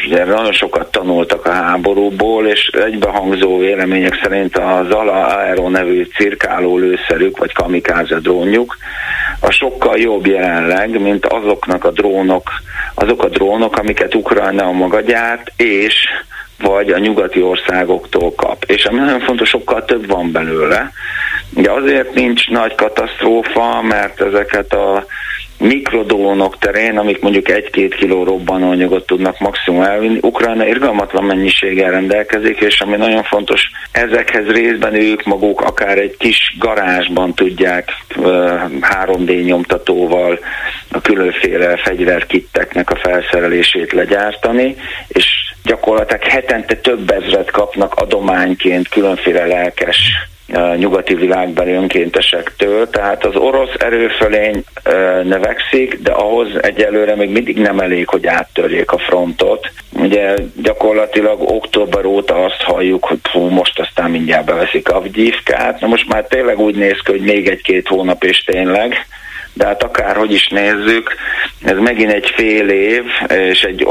ugye, 0.07 0.25
nagyon 0.25 0.53
sokat 0.53 0.91
tanultak 0.91 1.47
a 1.47 1.53
háborúból, 1.53 2.47
és 2.47 2.67
egybehangzó 2.67 3.59
vélemények 3.59 4.19
szerint 4.23 4.57
az 4.57 4.91
Ala 4.91 5.27
Aero 5.27 5.69
nevű 5.69 6.05
cirkáló 6.05 6.79
lőszerük, 6.79 7.39
vagy 7.39 7.53
kamikáze 7.53 8.19
drónjuk, 8.19 8.77
a 9.41 9.51
sokkal 9.51 9.99
jobb 9.99 10.27
jelenleg, 10.27 11.01
mint 11.01 11.27
azoknak 11.27 11.85
a 11.85 11.91
drónok, 11.91 12.51
azok 12.95 13.23
a 13.23 13.29
drónok, 13.29 13.77
amiket 13.77 14.15
Ukrajna 14.15 14.73
maga 14.73 15.01
gyárt, 15.01 15.53
és 15.57 15.95
vagy 16.59 16.91
a 16.91 16.99
nyugati 16.99 17.43
országoktól 17.43 18.35
kap. 18.35 18.65
És 18.67 18.85
ami 18.85 18.99
nagyon 18.99 19.21
fontos, 19.21 19.49
sokkal 19.49 19.85
több 19.85 20.07
van 20.07 20.33
belőle. 20.33 20.91
De 21.51 21.71
azért 21.71 22.15
nincs 22.15 22.49
nagy 22.49 22.75
katasztrófa, 22.75 23.83
mert 23.83 24.21
ezeket 24.21 24.73
a 24.73 25.05
mikrodónok 25.63 26.59
terén, 26.59 26.99
amik 26.99 27.21
mondjuk 27.21 27.49
egy-két 27.49 27.95
kiló 27.95 28.25
robbanóanyagot 28.25 29.07
tudnak 29.07 29.39
maximum 29.39 29.83
elvinni, 29.83 30.19
Ukrajna 30.21 30.67
irgalmatlan 30.67 31.25
mennyiséggel 31.25 31.91
rendelkezik, 31.91 32.61
és 32.61 32.81
ami 32.81 32.97
nagyon 32.97 33.23
fontos, 33.23 33.63
ezekhez 33.93 34.47
részben 34.47 34.95
ők 34.95 35.25
maguk 35.25 35.61
akár 35.61 35.99
egy 35.99 36.17
kis 36.19 36.57
garázsban 36.59 37.35
tudják 37.35 37.91
3D 38.81 39.45
nyomtatóval 39.45 40.39
a 40.91 41.01
különféle 41.01 41.77
fegyverkitteknek 41.77 42.91
a 42.91 42.97
felszerelését 42.97 43.93
legyártani, 43.93 44.77
és 45.09 45.52
gyakorlatilag 45.65 46.23
hetente 46.23 46.77
több 46.77 47.11
ezret 47.11 47.51
kapnak 47.51 47.95
adományként 47.95 48.89
különféle 48.89 49.47
lelkes 49.47 49.99
nyugati 50.77 51.15
világbeli 51.15 51.73
önkéntesektől, 51.73 52.91
tehát 52.91 53.25
az 53.25 53.37
orosz 53.37 53.75
erőfölény 53.79 54.65
növekszik, 55.23 55.99
de 55.99 56.13
ahhoz 56.13 56.49
egyelőre 56.63 57.17
még 57.17 57.31
mindig 57.31 57.59
nem 57.59 57.79
elég, 57.79 58.09
hogy 58.09 58.27
áttörjék 58.27 58.91
a 58.93 58.99
frontot. 58.99 59.71
Ugye 59.93 60.35
gyakorlatilag 60.63 61.41
október 61.41 62.05
óta 62.05 62.45
azt 62.45 62.63
halljuk, 62.63 63.05
hogy 63.05 63.19
hú, 63.33 63.49
most 63.49 63.81
aztán 63.81 64.11
mindjárt 64.11 64.45
beveszik 64.45 64.89
Avgyívkát, 64.89 65.81
na 65.81 65.87
most 65.87 66.09
már 66.09 66.25
tényleg 66.25 66.59
úgy 66.59 66.75
néz 66.75 66.99
ki, 67.05 67.11
hogy 67.11 67.21
még 67.21 67.49
egy-két 67.49 67.89
hónap 67.89 68.25
és 68.25 68.45
tényleg, 68.45 69.07
de 69.53 69.67
hát 69.67 69.83
akárhogy 69.83 70.33
is 70.33 70.49
nézzük, 70.49 71.15
ez 71.65 71.79
megint 71.79 72.13
egy 72.13 72.33
fél 72.37 72.69
év, 72.69 73.05
és 73.29 73.63
egy 73.63 73.87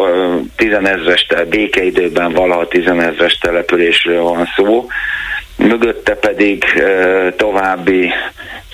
tizenezres 0.56 1.28
békeidőben 1.50 2.32
valaha 2.32 2.67
tizenezres 2.67 3.38
településről 3.38 4.21
van 4.21 4.50
szó, 4.56 4.88
mögötte 5.58 6.15
pedig 6.15 6.65
további 7.36 8.12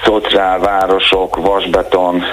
szociál 0.03 0.59
városok, 0.59 1.35
vasbeton, 1.35 2.23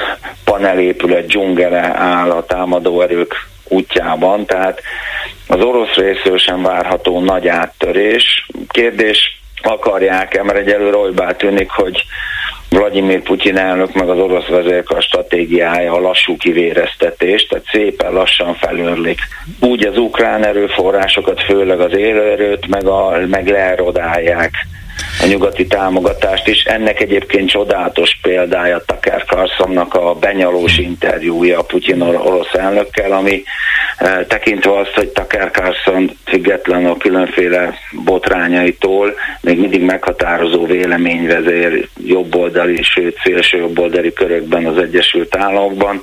panelépület, 0.45 1.27
dzsungele 1.27 1.81
áll 1.97 2.31
a 2.31 2.45
támadó 2.45 3.01
erők 3.01 3.35
útjában, 3.69 4.47
tehát 4.47 4.81
az 5.47 5.63
orosz 5.63 5.95
részről 5.95 6.39
sem 6.39 6.63
várható 6.63 7.21
nagy 7.21 7.49
áttörés. 7.49 8.47
Kérdés, 8.69 9.41
akarják-e, 9.63 10.43
mert 10.43 10.59
egyelőre 10.59 10.97
olybá 10.97 11.33
tűnik, 11.33 11.71
hogy 11.71 12.05
Vladimir 12.75 13.23
Putyin 13.23 13.57
elnök 13.57 13.93
meg 13.93 14.09
az 14.09 14.19
orosz 14.19 14.47
vezérkar 14.47 15.03
stratégiája 15.03 15.93
a 15.93 16.01
lassú 16.01 16.37
kivéreztetés, 16.37 17.47
tehát 17.47 17.65
szépen 17.73 18.13
lassan 18.13 18.55
felőrlik. 18.55 19.19
Úgy 19.61 19.87
az 19.87 19.99
ukrán 19.99 20.45
erőforrásokat, 20.45 21.43
főleg 21.43 21.81
az 21.81 21.97
élőerőt, 21.97 22.67
meg, 22.67 22.87
a, 22.87 23.19
meg 23.27 23.47
lerodálják 23.47 24.51
a 25.23 25.27
nyugati 25.27 25.67
támogatást 25.67 26.49
is. 26.49 26.63
Ennek 26.65 27.01
egyébként 27.01 27.51
csodálatos 27.51 28.19
példája 28.23 28.83
Tucker 28.87 29.25
Carlsonnak 29.25 29.95
a 29.95 30.15
benyalós 30.15 30.79
interjúja 30.79 31.59
a 31.59 31.63
Putyin 31.63 32.01
orosz 32.01 32.53
elnökkel, 32.53 33.13
ami 33.13 33.43
e, 33.99 34.25
tekintve 34.27 34.79
azt, 34.79 34.95
hogy 34.95 35.09
Tucker 35.09 35.51
Carlson 35.51 36.11
független 36.25 36.87
a 36.87 36.97
különféle 36.97 37.75
botrányaitól, 38.05 39.15
még 39.41 39.59
mindig 39.59 39.83
meghatározó 39.83 40.67
véleményvezér 40.67 41.89
jobboldali, 42.07 42.83
sőt 42.83 43.21
szélső 43.25 43.59
jobboldali 43.59 44.13
körökben 44.13 44.67
az 44.67 44.79
Egyesült 44.79 45.37
Államokban, 45.37 46.01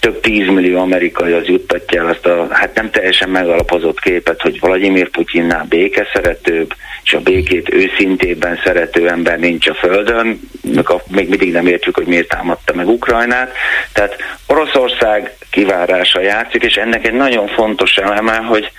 több 0.00 0.20
tízmillió 0.20 0.78
amerikai 0.78 1.32
az 1.32 1.46
juttatja 1.46 2.00
el 2.00 2.08
azt 2.08 2.26
a, 2.26 2.46
hát 2.50 2.74
nem 2.74 2.90
teljesen 2.90 3.30
megalapozott 3.30 4.00
képet, 4.00 4.40
hogy 4.40 4.60
Vladimir 4.60 5.10
Putyinnál 5.10 5.66
békeszeretőbb, 5.68 6.74
és 7.04 7.12
a 7.12 7.20
békét 7.20 7.74
őszintében 7.74 8.60
szerető 8.64 9.08
ember 9.08 9.38
nincs 9.38 9.68
a 9.68 9.74
Földön, 9.74 10.40
még 11.08 11.28
mindig 11.28 11.52
nem 11.52 11.66
értjük, 11.66 11.96
hogy 11.96 12.06
miért 12.06 12.28
támadta 12.28 12.74
meg 12.74 12.88
Ukrajnát. 12.88 13.52
Tehát 13.92 14.16
Oroszország 14.46 15.36
kivárása 15.50 16.20
játszik, 16.20 16.62
és 16.62 16.74
ennek 16.74 17.06
egy 17.06 17.12
nagyon 17.14 17.48
fontos 17.48 17.96
eleme, 17.96 18.36
hogy 18.36 18.70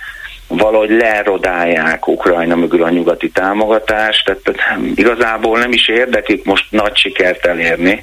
valahogy 0.48 0.90
lerodálják 0.90 2.08
Ukrajna 2.08 2.56
mögül 2.56 2.82
a 2.82 2.90
nyugati 2.90 3.30
támogatást, 3.30 4.24
tehát, 4.24 4.40
tehát 4.42 4.80
igazából 4.94 5.58
nem 5.58 5.72
is 5.72 5.88
érdekük 5.88 6.44
most 6.44 6.64
nagy 6.70 6.96
sikert 6.96 7.46
elérni, 7.46 8.02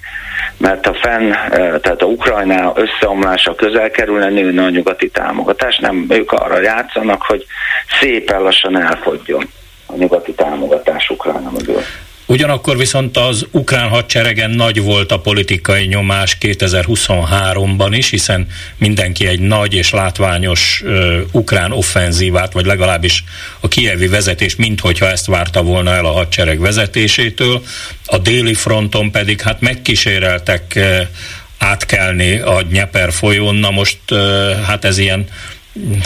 mert 0.58 0.88
a 0.88 0.94
fenn, 0.94 1.32
eh, 1.32 1.50
tehát 1.82 2.02
a 2.02 2.06
Ukrajna 2.06 2.74
összeomlása 2.76 3.56
közel 3.56 3.90
kerülne, 3.90 4.30
nőne 4.30 4.64
a 4.64 4.70
nyugati 4.70 5.10
támogatás, 5.10 5.78
nem, 5.78 6.06
ők 6.10 6.32
arra 6.32 6.62
játszanak, 6.62 7.22
hogy 7.22 7.46
szépen 8.00 8.42
lassan 8.42 8.82
elfogjon 8.82 9.50
a 9.86 9.96
nyugati 9.96 10.34
támogatás 10.34 11.10
Ukrajna 11.10 11.52
mögül. 11.52 11.82
Ugyanakkor 12.28 12.78
viszont 12.78 13.18
az 13.18 13.46
ukrán 13.52 13.90
hadseregen 13.90 14.50
nagy 14.50 14.82
volt 14.82 15.12
a 15.12 15.20
politikai 15.20 15.86
nyomás 15.86 16.38
2023-ban 16.42 17.88
is, 17.92 18.10
hiszen 18.10 18.48
mindenki 18.78 19.28
egy 19.28 19.40
nagy 19.40 19.74
és 19.74 19.90
látványos 19.90 20.82
uh, 20.86 21.18
ukrán 21.32 21.72
offenzívát, 21.72 22.54
vagy 22.54 22.66
legalábbis 22.66 23.24
a 23.60 23.68
kievi 23.68 24.08
vezetés, 24.08 24.56
minthogyha 24.56 25.08
ezt 25.08 25.26
várta 25.26 25.64
volna 25.64 25.94
el 25.94 26.06
a 26.06 26.12
hadsereg 26.12 26.60
vezetésétől. 26.60 27.64
A 28.06 28.18
déli 28.18 28.54
fronton 28.54 29.12
pedig 29.12 29.42
hát 29.42 29.62
megkíséreltek 29.62 30.74
uh, 30.76 31.00
átkelni 31.58 32.38
a 32.38 32.62
Nyeper 32.72 33.12
folyón, 33.12 33.56
na 33.56 33.72
most 33.72 34.00
uh, 34.12 34.20
hát 34.62 34.86
ez 34.86 34.98
ilyen 34.98 35.26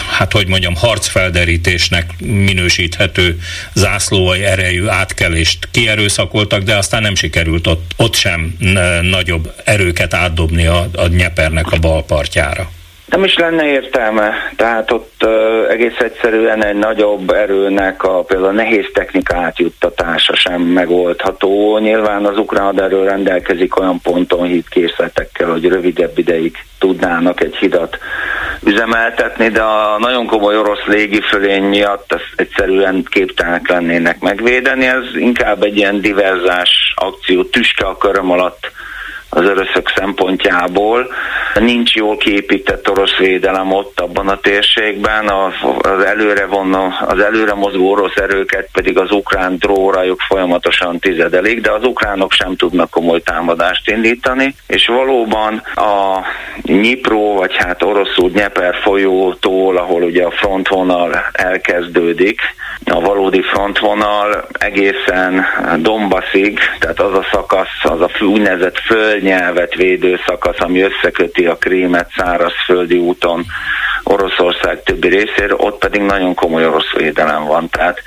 hát 0.07 0.31
hogy 0.31 0.47
mondjam, 0.47 0.75
harcfelderítésnek 0.75 2.13
minősíthető 2.19 3.39
zászlóai 3.73 4.43
erejű 4.43 4.87
átkelést 4.87 5.67
kierőszakoltak, 5.71 6.63
de 6.63 6.75
aztán 6.75 7.01
nem 7.01 7.15
sikerült 7.15 7.67
ott, 7.67 7.93
ott 7.95 8.15
sem 8.15 8.57
nagyobb 9.01 9.53
erőket 9.63 10.13
átdobni 10.13 10.65
a, 10.65 10.89
a 10.93 11.07
Nyepernek 11.07 11.71
a 11.71 11.77
bal 11.77 12.05
partjára. 12.05 12.71
Nem 13.09 13.23
is 13.23 13.37
lenne 13.37 13.65
értelme, 13.65 14.51
tehát 14.55 14.91
ott 14.91 15.13
uh, 15.25 15.69
egész 15.69 15.97
egyszerűen 15.99 16.65
egy 16.65 16.75
nagyobb 16.75 17.29
erőnek 17.29 18.03
a 18.03 18.23
például 18.23 18.49
a 18.49 18.53
nehéz 18.53 18.85
technika 18.93 19.37
átjuttatása 19.37 20.35
sem 20.35 20.61
megoldható. 20.61 21.77
Nyilván 21.77 22.25
az 22.25 22.37
ukrán 22.37 22.81
erő 22.81 23.03
rendelkezik 23.03 23.79
olyan 23.79 24.01
ponton 24.01 24.45
hídkészletekkel, 24.47 25.49
hogy 25.49 25.65
rövidebb 25.65 26.17
ideig 26.17 26.57
tudnának 26.79 27.41
egy 27.41 27.55
hidat 27.55 27.97
üzemeltetni, 28.63 29.47
de 29.47 29.61
a 29.61 29.99
nagyon 29.99 30.25
komoly 30.25 30.57
orosz 30.57 30.85
légifölény 30.85 31.63
miatt 31.63 32.13
ezt 32.13 32.33
egyszerűen 32.35 33.03
képtelenek 33.09 33.69
lennének 33.69 34.19
megvédeni. 34.19 34.85
Ez 34.85 35.15
inkább 35.15 35.63
egy 35.63 35.77
ilyen 35.77 36.01
diverzás 36.01 36.93
akció, 36.95 37.43
tüske 37.43 37.85
a 37.85 37.97
köröm 37.97 38.31
alatt 38.31 38.71
az 39.29 39.43
öröszök 39.43 39.91
szempontjából. 39.95 41.07
Nincs 41.53 41.95
jól 41.95 42.17
kiépített 42.17 42.89
orosz 42.89 43.15
védelem 43.17 43.71
ott 43.71 43.99
abban 43.99 44.27
a 44.27 44.39
térségben, 44.39 45.29
az 45.81 46.03
előre, 46.03 46.45
vonno, 46.45 46.87
az 47.07 47.19
előre 47.19 47.53
mozgó 47.53 47.91
orosz 47.91 48.15
erőket 48.15 48.69
pedig 48.73 48.97
az 48.97 49.11
ukrán 49.11 49.55
drórajuk 49.55 50.19
folyamatosan 50.19 50.99
tizedelik, 50.99 51.61
de 51.61 51.71
az 51.71 51.83
ukránok 51.83 52.31
sem 52.31 52.55
tudnak 52.55 52.89
komoly 52.89 53.21
támadást 53.21 53.89
indítani, 53.89 54.55
és 54.67 54.87
valóban 54.87 55.61
a 55.75 56.19
Nyipró, 56.61 57.35
vagy 57.35 57.55
hát 57.55 57.83
oroszul 57.83 58.29
Nyeper 58.33 58.75
folyótól, 58.81 59.77
ahol 59.77 60.03
ugye 60.03 60.23
a 60.23 60.31
frontvonal 60.31 61.23
elkezdődik, 61.31 62.41
a 62.85 62.99
valódi 62.99 63.41
frontvonal 63.41 64.47
egészen 64.59 65.45
Dombaszig, 65.77 66.59
tehát 66.79 66.99
az 66.99 67.13
a 67.13 67.25
szakasz, 67.31 67.83
az 67.83 68.01
a 68.01 68.09
úgynevezett 68.19 68.77
földnyelvet 69.19 69.75
védő 69.75 70.19
szakasz, 70.25 70.59
ami 70.59 70.81
összeköti 70.81 71.45
a 71.45 71.55
krímet 71.55 72.09
szárazföldi 72.17 72.97
úton 72.97 73.45
Oroszország 74.03 74.83
többi 74.83 75.07
részére, 75.07 75.53
ott 75.57 75.77
pedig 75.77 76.01
nagyon 76.01 76.33
komoly 76.33 76.65
orosz 76.65 76.91
védelem 76.97 77.45
van. 77.45 77.69
Tehát 77.69 78.01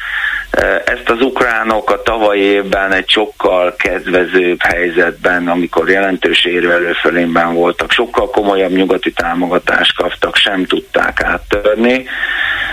e, 0.51 0.83
ezt 0.85 1.11
az 1.11 1.21
ukránok 1.21 1.91
a 1.91 2.03
tavaly 2.03 2.39
évben 2.39 2.93
egy 2.93 3.09
sokkal 3.09 3.75
kedvezőbb 3.77 4.63
helyzetben, 4.63 5.49
amikor 5.49 5.89
jelentős 5.89 6.45
érvelőfölényben 6.45 7.55
voltak, 7.55 7.91
sokkal 7.91 8.31
komolyabb 8.31 8.73
nyugati 8.73 9.13
támogatást 9.13 9.97
kaptak, 9.97 10.37
sem 10.37 10.67
tudták 10.67 11.23
áttörni. 11.23 12.05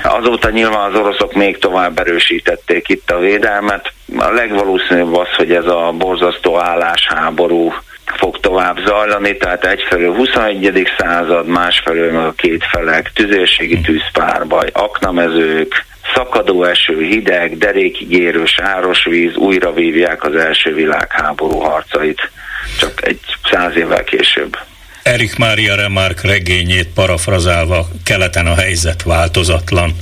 Azóta 0.04 0.49
nyilván 0.49 0.91
az 0.91 0.99
oroszok 0.99 1.34
még 1.34 1.58
tovább 1.58 1.99
erősítették 1.99 2.89
itt 2.89 3.12
a 3.12 3.19
védelmet. 3.19 3.91
A 4.17 4.32
legvalószínűbb 4.32 5.15
az, 5.15 5.36
hogy 5.36 5.52
ez 5.52 5.65
a 5.65 5.93
borzasztó 5.97 6.60
állásháború 6.60 7.73
fog 8.17 8.39
tovább 8.39 8.78
zajlani, 8.86 9.38
tehát 9.38 9.65
egyfelől 9.65 10.15
21. 10.15 10.88
század, 10.98 11.48
másfelől 11.48 12.12
meg 12.12 12.26
a 12.26 12.34
két 12.36 12.65
felek, 12.72 13.12
tüzérségi 13.13 13.82
tűzpárbaj, 13.82 14.69
aknamezők, 14.74 15.86
szakadó 16.13 16.63
eső, 16.63 17.04
hideg, 17.04 17.58
derékigérő, 17.58 18.45
sáros 18.45 19.04
víz, 19.04 19.36
újra 19.36 19.74
vívják 19.74 20.24
az 20.24 20.36
első 20.36 20.74
világháború 20.74 21.60
harcait, 21.60 22.32
csak 22.80 23.08
egy 23.08 23.19
száz 23.52 23.76
évvel 23.76 24.04
később. 24.04 24.58
Erik 25.04 25.38
Mária 25.38 25.76
Remark 25.76 26.22
regényét 26.22 26.88
parafrazálva, 26.93 27.88
keleten 28.06 28.48
a 28.48 28.56
helyzet 28.56 29.04
változatlan. 29.04 29.95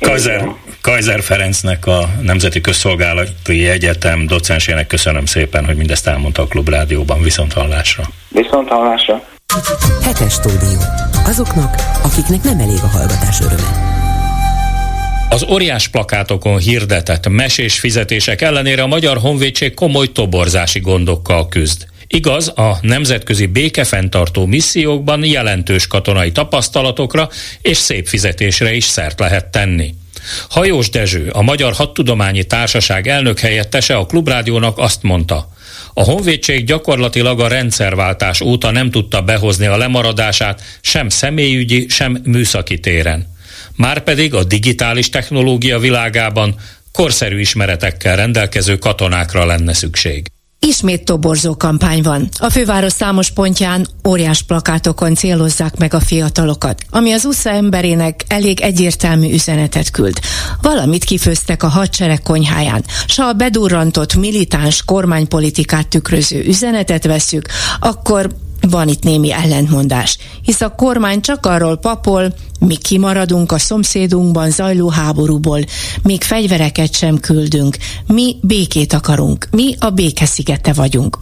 Kaiser, 0.00 0.48
Kaiser 0.86 1.22
Ferencnek 1.22 1.86
a 1.86 2.08
Nemzeti 2.20 2.60
Közszolgálati 2.60 3.68
Egyetem 3.68 4.26
docensének 4.26 4.86
köszönöm 4.86 5.24
szépen, 5.24 5.64
hogy 5.64 5.76
mindezt 5.76 6.06
elmondta 6.06 6.42
a 6.42 6.46
Klubrádióban. 6.46 7.22
Viszont 7.22 7.52
hallásra. 7.52 8.04
Viszont 8.28 8.68
hallásra. 8.68 9.22
Hetes 10.02 10.32
stúdió. 10.32 10.78
Azoknak, 11.24 11.74
akiknek 12.02 12.42
nem 12.42 12.58
elég 12.58 12.78
a 12.82 12.86
hallgatás 12.86 13.40
öröme. 13.40 13.70
Az 15.28 15.46
óriás 15.50 15.88
plakátokon 15.88 16.58
hirdetett 16.58 17.28
mesés 17.28 17.80
fizetések 17.80 18.42
ellenére 18.42 18.82
a 18.82 18.86
Magyar 18.86 19.16
Honvédség 19.16 19.74
komoly 19.74 20.12
toborzási 20.12 20.80
gondokkal 20.80 21.48
küzd. 21.48 21.86
Igaz, 22.06 22.48
a 22.48 22.78
nemzetközi 22.80 23.46
békefenntartó 23.46 24.46
missziókban 24.46 25.24
jelentős 25.24 25.86
katonai 25.86 26.32
tapasztalatokra 26.32 27.28
és 27.60 27.76
szép 27.76 28.06
fizetésre 28.06 28.72
is 28.72 28.84
szert 28.84 29.18
lehet 29.18 29.46
tenni. 29.46 29.94
Hajós 30.48 30.90
Dezső, 30.90 31.28
a 31.32 31.42
Magyar 31.42 31.72
Hadtudományi 31.72 32.44
Társaság 32.44 33.08
elnök 33.08 33.38
helyettese 33.38 33.96
a 33.96 34.06
Klubrádiónak 34.06 34.78
azt 34.78 35.02
mondta, 35.02 35.48
a 35.94 36.02
honvédség 36.02 36.64
gyakorlatilag 36.64 37.40
a 37.40 37.48
rendszerváltás 37.48 38.40
óta 38.40 38.70
nem 38.70 38.90
tudta 38.90 39.22
behozni 39.22 39.66
a 39.66 39.76
lemaradását 39.76 40.62
sem 40.80 41.08
személyügyi, 41.08 41.86
sem 41.88 42.20
műszaki 42.24 42.80
téren. 42.80 43.34
Márpedig 43.76 44.34
a 44.34 44.44
digitális 44.44 45.10
technológia 45.10 45.78
világában 45.78 46.54
korszerű 46.92 47.40
ismeretekkel 47.40 48.16
rendelkező 48.16 48.76
katonákra 48.76 49.44
lenne 49.44 49.72
szükség. 49.72 50.26
Ismét 50.66 51.04
toborzó 51.04 51.56
kampány 51.56 52.02
van. 52.02 52.28
A 52.38 52.50
főváros 52.50 52.92
számos 52.92 53.30
pontján 53.30 53.86
óriás 54.08 54.42
plakátokon 54.42 55.14
célozzák 55.14 55.76
meg 55.78 55.94
a 55.94 56.00
fiatalokat, 56.00 56.82
ami 56.90 57.12
az 57.12 57.24
USA 57.24 57.50
emberének 57.50 58.24
elég 58.28 58.60
egyértelmű 58.60 59.32
üzenetet 59.32 59.90
küld. 59.90 60.18
Valamit 60.62 61.04
kifőztek 61.04 61.62
a 61.62 61.68
hadsereg 61.68 62.22
konyháján, 62.22 62.84
s 63.06 63.16
ha 63.16 63.24
a 63.24 63.32
bedurrantott 63.32 64.14
militáns 64.14 64.84
kormánypolitikát 64.84 65.88
tükröző 65.88 66.44
üzenetet 66.44 67.04
veszük, 67.04 67.46
akkor 67.80 68.30
van 68.60 68.88
itt 68.88 69.02
némi 69.02 69.32
ellentmondás, 69.32 70.18
hisz 70.42 70.60
a 70.60 70.74
kormány 70.74 71.20
csak 71.20 71.46
arról 71.46 71.76
papol, 71.76 72.34
mi 72.60 72.76
kimaradunk 72.76 73.52
a 73.52 73.58
szomszédunkban 73.58 74.50
zajló 74.50 74.88
háborúból, 74.88 75.60
még 76.02 76.22
fegyvereket 76.22 76.94
sem 76.94 77.20
küldünk, 77.20 77.76
mi 78.06 78.36
békét 78.42 78.92
akarunk, 78.92 79.48
mi 79.50 79.74
a 79.78 79.90
békeszigete 79.90 80.72
vagyunk. 80.72 81.18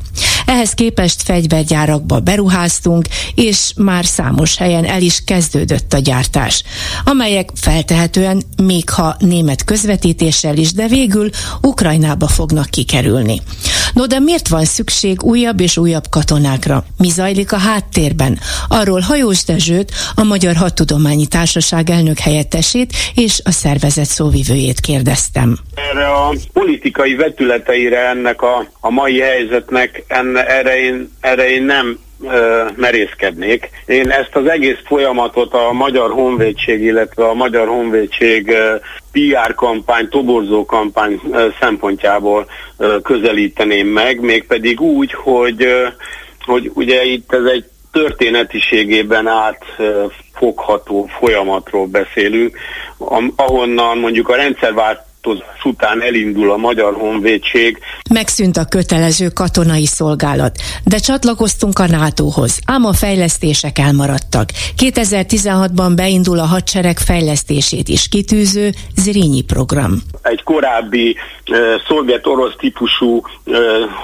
Ehhez 0.47 0.75
képest 0.75 1.23
fegyvergyárakba 1.23 2.21
beruháztunk, 2.21 3.07
és 3.35 3.73
már 3.77 4.05
számos 4.05 4.57
helyen 4.57 4.85
el 4.85 5.03
is 5.03 5.25
kezdődött 5.25 5.93
a 5.93 5.99
gyártás, 5.99 6.63
amelyek 7.05 7.51
feltehetően, 7.55 8.43
még 8.63 8.91
ha 8.91 9.17
német 9.19 9.65
közvetítéssel 9.65 10.57
is, 10.57 10.73
de 10.73 10.87
végül 10.87 11.31
Ukrajnába 11.63 12.27
fognak 12.27 12.71
kikerülni. 12.71 13.41
No 13.93 14.07
de 14.07 14.19
miért 14.19 14.49
van 14.49 14.65
szükség 14.65 15.23
újabb 15.23 15.61
és 15.61 15.77
újabb 15.77 16.05
katonákra? 16.11 16.85
Mi 16.99 17.09
zajlik 17.09 17.53
a 17.53 17.59
háttérben? 17.59 18.39
Arról 18.69 19.01
Hajós 19.01 19.45
Dezsőt, 19.45 19.93
a 20.15 20.23
Magyar 20.23 20.55
Hadtudományi 20.55 21.27
Társaság 21.27 21.91
elnök 21.91 22.19
helyettesét 22.19 22.93
és 23.15 23.41
a 23.45 23.51
szervezet 23.51 24.05
szóvivőjét 24.05 24.81
kérdeztem. 24.81 25.59
Erre 25.75 26.07
a 26.07 26.35
politikai 26.53 27.15
vetületeire 27.15 28.09
ennek 28.09 28.43
a, 28.43 28.67
a 28.81 28.91
mai 28.91 29.21
helyzetnek, 29.21 30.05
erre, 30.37 30.79
én, 30.79 31.11
erre 31.21 31.51
én 31.51 31.63
nem 31.63 31.99
merészkednék. 32.77 33.71
Én 33.87 34.11
ezt 34.11 34.37
az 34.37 34.47
egész 34.47 34.79
folyamatot 34.85 35.55
a 35.55 35.73
Magyar 35.73 36.11
Honvédség, 36.11 36.83
illetve 36.83 37.25
a 37.25 37.35
Magyar 37.35 37.69
Honvédség 37.69 38.57
PR 39.13 39.55
kampány, 39.55 40.09
toborzó 40.09 40.65
kampány 40.65 41.21
szempontjából 41.61 42.47
közelíteném 43.03 43.87
meg, 43.87 44.21
mégpedig 44.21 44.81
úgy, 44.81 45.13
hogy, 45.13 45.69
hogy 46.45 46.71
ugye 46.75 47.05
itt 47.05 47.33
ez 47.33 47.45
egy 47.45 47.65
történetiségében 47.93 49.27
átfogható 49.27 51.09
folyamatról 51.19 51.87
beszélünk, 51.87 52.57
ahonnan 53.37 53.99
mondjuk 53.99 54.29
a 54.29 54.37
rendszervált 54.37 55.01
változás 55.25 55.65
után 55.65 56.03
elindul 56.03 56.51
a 56.51 56.57
Magyar 56.57 56.95
Honvédség. 56.95 57.79
Megszűnt 58.11 58.57
a 58.57 58.65
kötelező 58.65 59.29
katonai 59.29 59.87
szolgálat, 59.87 60.57
de 60.85 60.97
csatlakoztunk 60.97 61.79
a 61.79 61.87
NATO-hoz, 61.87 62.59
ám 62.67 62.85
a 62.85 62.93
fejlesztések 62.93 63.79
elmaradtak. 63.79 64.49
2016-ban 64.77 65.93
beindul 65.97 66.39
a 66.39 66.45
hadsereg 66.45 66.99
fejlesztését 66.99 67.89
is 67.89 68.09
kitűző 68.09 68.71
Zrínyi 68.97 69.43
program. 69.43 69.93
Egy 70.23 70.43
korábbi 70.43 71.17
uh, 71.51 71.59
szovjet-orosz 71.89 72.55
típusú 72.59 73.17
uh, 73.17 73.57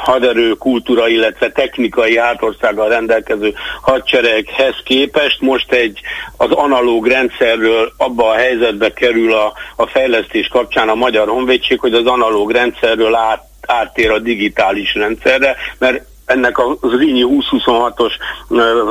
haderő 0.02 0.52
kultúra, 0.52 1.09
illetve 1.09 1.52
technikai 1.52 2.18
hátországgal 2.18 2.88
rendelkező 2.88 3.54
hadsereghez 3.83 4.74
képest 4.85 5.40
most 5.40 5.72
egy 5.72 6.00
az 6.37 6.50
analóg 6.50 7.06
rendszerről 7.06 7.92
abba 7.96 8.28
a 8.28 8.35
helyzetbe 8.35 8.92
kerül 8.92 9.33
a, 9.33 9.52
a 9.76 9.87
fejlesztés 9.87 10.48
kapcsán 10.48 10.88
a 10.88 10.94
Magyar 10.94 11.09
Honvédség, 11.18 11.80
hogy 11.80 11.94
az 11.94 12.06
analóg 12.06 12.50
rendszerről 12.50 13.14
át, 13.14 13.44
áttér 13.66 14.10
a 14.10 14.18
digitális 14.18 14.94
rendszerre, 14.94 15.56
mert 15.78 16.04
ennek 16.30 16.58
az 16.58 16.92
Rinyi 16.98 17.24
2026-os 17.30 18.12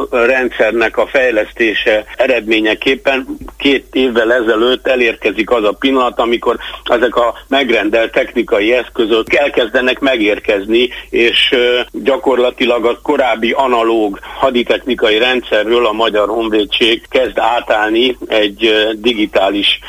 rendszernek 0.09 0.97
a 0.97 1.07
fejlesztése 1.07 2.05
eredményeképpen 2.17 3.27
két 3.57 3.85
évvel 3.91 4.33
ezelőtt 4.33 4.87
elérkezik 4.87 5.51
az 5.51 5.63
a 5.63 5.71
pillanat, 5.71 6.19
amikor 6.19 6.57
ezek 6.83 7.15
a 7.15 7.33
megrendelt 7.47 8.11
technikai 8.11 8.73
eszközök 8.73 9.33
elkezdenek 9.33 9.99
megérkezni, 9.99 10.89
és 11.09 11.55
gyakorlatilag 11.91 12.85
a 12.85 12.99
korábbi 13.03 13.51
analóg 13.51 14.19
haditechnikai 14.37 15.17
rendszerről 15.17 15.85
a 15.85 15.91
Magyar 15.91 16.27
Honvédség 16.27 17.07
kezd 17.09 17.37
átállni 17.37 18.17
egy 18.27 18.73
digitális 18.97 19.79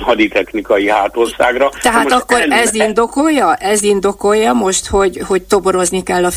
haditechnikai 0.00 0.88
hátországra. 0.88 1.70
Tehát 1.82 2.12
akkor 2.12 2.46
ez 2.48 2.74
indokolja? 2.74 3.54
Ez 3.54 3.82
indokolja 3.82 4.52
most, 4.52 4.86
hogy, 4.86 5.20
hogy 5.26 5.42
toborozni 5.42 6.02
kell 6.02 6.24
a 6.24 6.30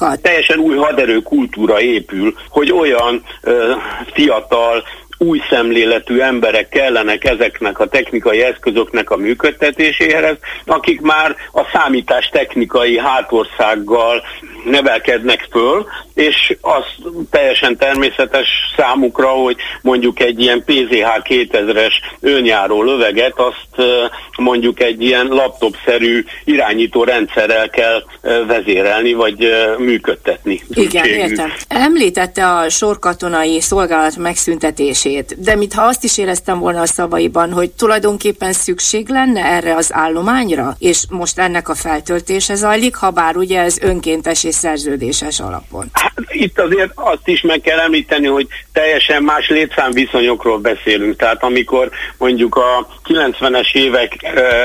fiatalokat? 0.00 0.22
Teljesen 0.22 0.58
új 0.58 0.76
haderő 0.76 1.18
kultúra 1.18 1.80
épül, 1.80 2.34
hogy 2.48 2.72
olyan 2.72 3.24
ö, 3.42 3.72
fiatal, 4.12 4.82
új 5.18 5.40
szemléletű 5.50 6.18
emberek 6.18 6.68
kellenek 6.68 7.24
ezeknek 7.24 7.78
a 7.78 7.88
technikai 7.88 8.42
eszközöknek 8.42 9.10
a 9.10 9.16
működtetéséhez, 9.16 10.36
akik 10.66 11.00
már 11.00 11.36
a 11.52 11.62
számítás 11.72 12.28
technikai 12.28 12.98
hátországgal 12.98 14.22
nevelkednek 14.64 15.48
föl, 15.50 15.86
és 16.14 16.56
az 16.60 16.84
teljesen 17.30 17.76
természetes 17.76 18.48
számukra, 18.76 19.28
hogy 19.28 19.56
mondjuk 19.82 20.20
egy 20.20 20.40
ilyen 20.40 20.64
PZH 20.64 21.08
2000-es 21.24 21.92
önjáró 22.20 22.82
löveget, 22.82 23.34
azt 23.36 23.88
mondjuk 24.36 24.80
egy 24.80 25.02
ilyen 25.02 25.26
laptopszerű 25.26 26.24
irányító 26.44 27.04
rendszerrel 27.04 27.70
kell 27.70 28.02
vezérelni, 28.46 29.12
vagy 29.12 29.48
működtetni. 29.78 30.60
Igen, 30.70 31.04
értem. 31.04 31.52
Említette 31.68 32.46
a 32.46 32.68
sorkatonai 32.68 33.60
szolgálat 33.60 34.16
megszüntetését, 34.16 35.40
de 35.42 35.56
mintha 35.56 35.82
azt 35.82 36.04
is 36.04 36.18
éreztem 36.18 36.58
volna 36.58 36.80
a 36.80 36.86
szavaiban, 36.86 37.52
hogy 37.52 37.70
tulajdonképpen 37.70 38.52
szükség 38.52 39.08
lenne 39.08 39.44
erre 39.44 39.74
az 39.74 39.90
állományra, 39.92 40.76
és 40.78 41.04
most 41.08 41.38
ennek 41.38 41.68
a 41.68 41.74
feltöltése 41.74 42.54
zajlik, 42.54 42.96
ha 42.96 43.10
bár 43.10 43.36
ugye 43.36 43.60
ez 43.60 43.78
önkéntes 43.78 44.44
és 44.50 44.56
szerződéses 44.56 45.40
alapon. 45.40 45.88
Hát, 45.92 46.12
itt 46.28 46.60
azért 46.60 46.90
azt 46.94 47.28
is 47.28 47.40
meg 47.40 47.60
kell 47.60 47.78
említeni, 47.78 48.26
hogy 48.26 48.46
teljesen 48.72 49.22
más 49.22 49.48
létszámviszonyokról 49.48 50.58
beszélünk. 50.58 51.16
Tehát 51.16 51.42
amikor 51.42 51.90
mondjuk 52.18 52.56
a 52.56 52.86
90-es 53.08 53.74
évek 53.74 54.16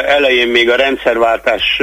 elején, 0.07 0.47
még 0.47 0.69
a 0.69 0.75
rendszerváltás 0.75 1.81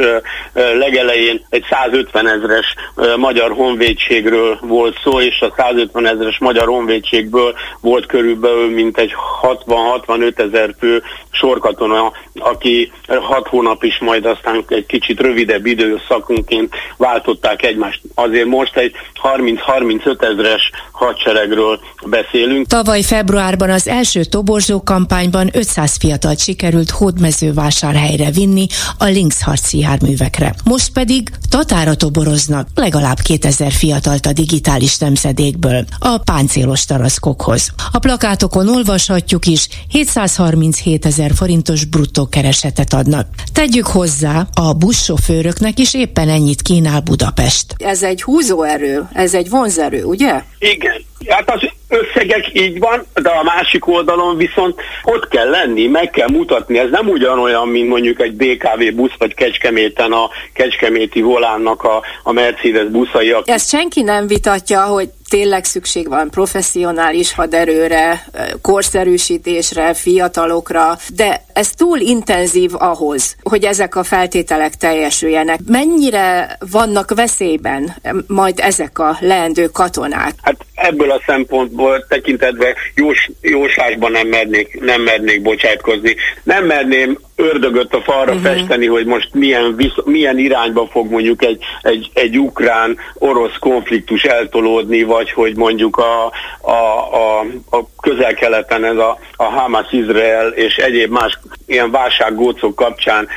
legelején 0.53 1.47
egy 1.49 1.65
150 1.71 2.29
ezres 2.29 2.75
magyar 3.17 3.53
honvédségről 3.53 4.59
volt 4.61 4.97
szó, 5.03 5.21
és 5.21 5.41
a 5.41 5.55
150 5.57 6.07
ezres 6.07 6.39
magyar 6.39 6.67
honvédségből 6.67 7.55
volt 7.81 8.07
körülbelül 8.07 8.71
mint 8.71 8.99
egy 8.99 9.15
60-65 9.43 10.39
ezer 10.39 10.75
fő 10.79 11.03
sorkatona, 11.31 12.13
aki 12.35 12.93
6 13.07 13.49
hónap 13.49 13.85
is 13.85 13.99
majd 13.99 14.27
aztán 14.27 14.65
egy 14.69 14.87
kicsit 14.87 15.21
rövidebb 15.21 15.67
időszakunként 15.67 16.75
váltották 16.97 17.63
egymást. 17.63 17.92
Azért 18.15 18.47
most 18.47 18.77
egy 18.77 18.93
30-35 19.23 20.23
ezres 20.23 20.71
hadseregről 20.93 21.81
beszélünk. 22.07 22.67
Tavaly 22.67 23.03
februárban 23.03 23.71
az 23.71 23.89
első 23.89 24.25
toborzó 24.25 24.83
kampányban 24.83 25.51
500 25.53 25.97
fiatalt 25.97 26.39
sikerült 26.39 26.91
hódmezővásárhelyre 26.91 28.31
vinni 28.31 28.67
a 28.99 29.05
Lynx 29.05 29.43
harci 29.43 29.79
járművekre. 29.79 30.55
Most 30.65 30.93
pedig 30.93 31.31
Tatára 31.49 31.95
toboroznak 31.95 32.69
legalább 32.75 33.21
2000 33.21 33.73
fiatalt 33.73 34.27
a 34.27 34.33
digitális 34.33 34.99
nemzedékből 34.99 35.85
a 35.99 36.19
páncélos 36.19 36.85
taraszkokhoz. 36.85 37.71
A 37.93 37.99
plakátokon 37.99 38.69
olvashatjuk 38.69 39.47
is, 39.47 39.69
737 39.89 41.07
ezer 41.07 41.31
forintos 41.35 41.85
bruttó 41.85 42.27
keresetet 42.27 42.93
adnak. 42.93 43.27
Tegyük 43.53 43.87
hozzá, 43.87 44.47
a 44.55 44.73
buszsofőröknek 44.73 45.79
is 45.79 45.95
éppen 45.95 46.29
ennyit 46.29 46.63
kínál 46.63 47.01
Budapest. 47.01 47.75
Ez 47.83 48.03
egy 48.03 48.23
húzóerő, 48.23 49.03
ez 49.13 49.35
egy 49.35 49.49
vonzerő, 49.51 50.05
ugye? 50.05 50.41
Igen. 50.59 51.05
Hát 51.29 51.51
az 51.51 51.69
összegek 51.89 52.51
így 52.53 52.79
van, 52.79 53.07
de 53.15 53.29
a 53.29 53.43
másik 53.43 53.87
oldalon 53.87 54.37
viszont 54.37 54.81
ott 55.05 55.29
kell 55.29 55.51
lenni, 55.51 55.87
meg 55.87 56.11
kell 56.11 56.29
mutatni. 56.31 56.79
Ez 56.79 56.91
nem 56.91 57.09
ugyanolyan, 57.09 57.69
mint 57.69 57.89
mondjuk 57.89 58.21
egy 58.21 58.35
BKV 58.35 58.95
busz, 58.95 59.13
vagy 59.19 59.35
Kecskeméten 59.35 60.13
a 60.13 60.29
Kecskeméti 60.53 61.21
volánnak 61.21 61.83
a, 61.83 62.03
a 62.23 62.33
Mercedes 62.33 62.87
buszai. 62.87 63.35
Ezt 63.45 63.69
senki 63.69 64.03
nem 64.03 64.27
vitatja, 64.27 64.83
hogy 64.83 65.09
tényleg 65.33 65.65
szükség 65.65 66.09
van 66.09 66.31
professzionális 66.31 67.35
haderőre, 67.35 68.25
korszerűsítésre, 68.63 69.95
fiatalokra, 69.95 70.99
de 71.15 71.45
ez 71.53 71.71
túl 71.71 71.99
intenzív 71.99 72.71
ahhoz, 72.75 73.37
hogy 73.43 73.65
ezek 73.65 73.97
a 73.97 74.03
feltételek 74.03 74.75
teljesüljenek. 74.75 75.59
Mennyire 75.67 76.57
vannak 76.71 77.15
veszélyben 77.15 77.95
majd 78.27 78.59
ezek 78.61 78.99
a 78.99 79.17
leendő 79.21 79.67
katonák? 79.67 80.33
Hát 80.43 80.57
ebből 80.75 81.11
a 81.11 81.23
szempontból 81.27 82.07
tekintetve 82.09 82.75
jós, 82.95 83.31
jóslásban 83.41 84.13
nem 84.13 84.29
mernék, 84.29 84.81
nem 84.81 85.03
mernék 85.03 85.43
bocsátkozni. 85.43 86.17
Nem 86.43 86.65
merném 86.65 87.19
ördögöt 87.43 87.95
a 87.95 88.01
falra 88.01 88.33
uh-huh. 88.33 88.53
festeni, 88.53 88.87
hogy 88.87 89.07
most 89.07 89.35
milyen, 89.35 89.77
visz, 89.77 89.95
milyen 90.05 90.39
irányba 90.39 90.87
fog 90.91 91.11
mondjuk 91.11 91.45
egy, 91.45 91.63
egy, 91.83 92.11
egy 92.15 92.39
ukrán-orosz 92.39 93.57
konfliktus 93.59 94.25
eltolódni, 94.25 95.03
vagy 95.03 95.33
hogy 95.33 95.57
mondjuk 95.57 95.97
a, 95.97 96.33
a, 96.61 96.73
a, 97.15 97.41
a 97.71 97.85
közel-keleten 98.03 98.85
ez 98.85 98.97
a, 98.97 99.19
a 99.37 99.45
Hamas-Izrael 99.45 100.49
és 100.49 100.77
egyéb 100.77 101.11
más 101.11 101.39
ilyen 101.67 101.91
válsággócok 101.91 102.75
kapcsán 102.75 103.29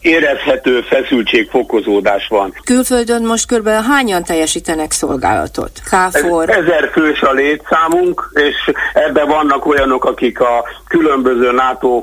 érezhető 0.00 0.80
feszültségfokozódás 0.80 2.26
van. 2.28 2.54
Külföldön 2.64 3.22
most 3.22 3.54
kb. 3.54 3.68
hányan 3.68 4.24
teljesítenek 4.24 4.92
szolgálatot? 4.92 5.70
KFOR? 5.84 6.50
Ez, 6.50 6.56
ezer 6.56 6.90
fős 6.92 7.20
a 7.20 7.32
létszámunk, 7.32 8.30
és 8.34 8.74
ebben 8.92 9.28
vannak 9.28 9.66
olyanok, 9.66 10.04
akik 10.04 10.40
a 10.40 10.64
különböző 10.88 11.52
NATO 11.52 12.02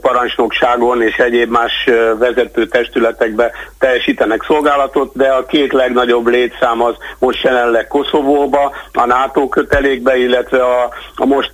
parancsnokságon 0.00 1.02
és 1.02 1.16
egyéb 1.16 1.50
más 1.50 1.72
vezető 2.18 2.66
testületekbe 2.66 3.50
teljesítenek 3.78 4.44
szolgálatot, 4.46 5.10
de 5.14 5.28
a 5.28 5.46
két 5.46 5.72
legnagyobb 5.72 6.26
létszám 6.26 6.82
az 6.82 6.94
most 7.18 7.42
jelenleg 7.42 7.86
Koszovóba, 7.86 8.72
a 8.92 9.06
NATO 9.06 9.48
kötelékbe, 9.48 10.16
illetve 10.16 10.64
a, 10.64 10.88
a 11.14 11.26
most 11.26 11.47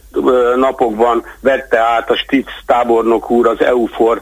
napokban 0.57 1.25
vette 1.41 1.79
át 1.79 2.11
a 2.11 2.17
Stitz 2.17 2.53
tábornok 2.67 3.31
úr 3.31 3.47
az 3.47 3.61
EUFOR 3.61 4.21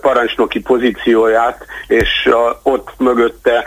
parancsnoki 0.00 0.60
pozícióját, 0.60 1.66
és 1.86 2.30
ott 2.62 2.88
mögötte 2.98 3.64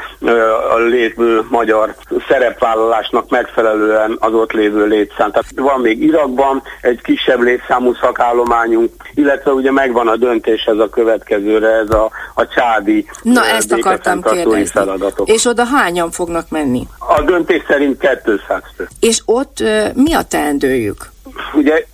a 0.73 0.77
lévő 0.77 1.45
magyar 1.49 1.95
szerepvállalásnak 2.27 3.29
megfelelően 3.29 4.17
az 4.19 4.34
ott 4.34 4.51
lévő 4.51 4.86
létszám. 4.86 5.32
Tehát 5.32 5.45
van 5.56 5.79
még 5.79 6.03
Irakban 6.03 6.62
egy 6.82 7.01
kisebb 7.01 7.41
létszámú 7.41 7.93
szakállományunk, 7.93 8.91
illetve 9.13 9.51
ugye 9.51 9.71
megvan 9.71 10.08
a 10.08 10.15
döntés 10.15 10.63
ez 10.63 10.77
a 10.77 10.89
következőre, 10.89 11.67
ez 11.67 11.89
a, 11.89 12.12
a 12.34 12.47
csádi 12.47 13.06
Na 13.21 13.45
ezt 13.45 13.71
akartam 13.71 14.21
kérdezni. 14.21 14.65
Feladatok. 14.65 15.27
És 15.27 15.45
oda 15.45 15.63
hányan 15.63 16.12
fognak 16.12 16.49
menni? 16.49 16.88
A 16.99 17.21
döntés 17.21 17.63
szerint 17.67 17.99
200 18.23 18.62
fő. 18.75 18.88
És 18.99 19.21
ott 19.25 19.63
mi 19.93 20.13
a 20.13 20.21
teendőjük? 20.21 21.12
Ugye 21.54 21.86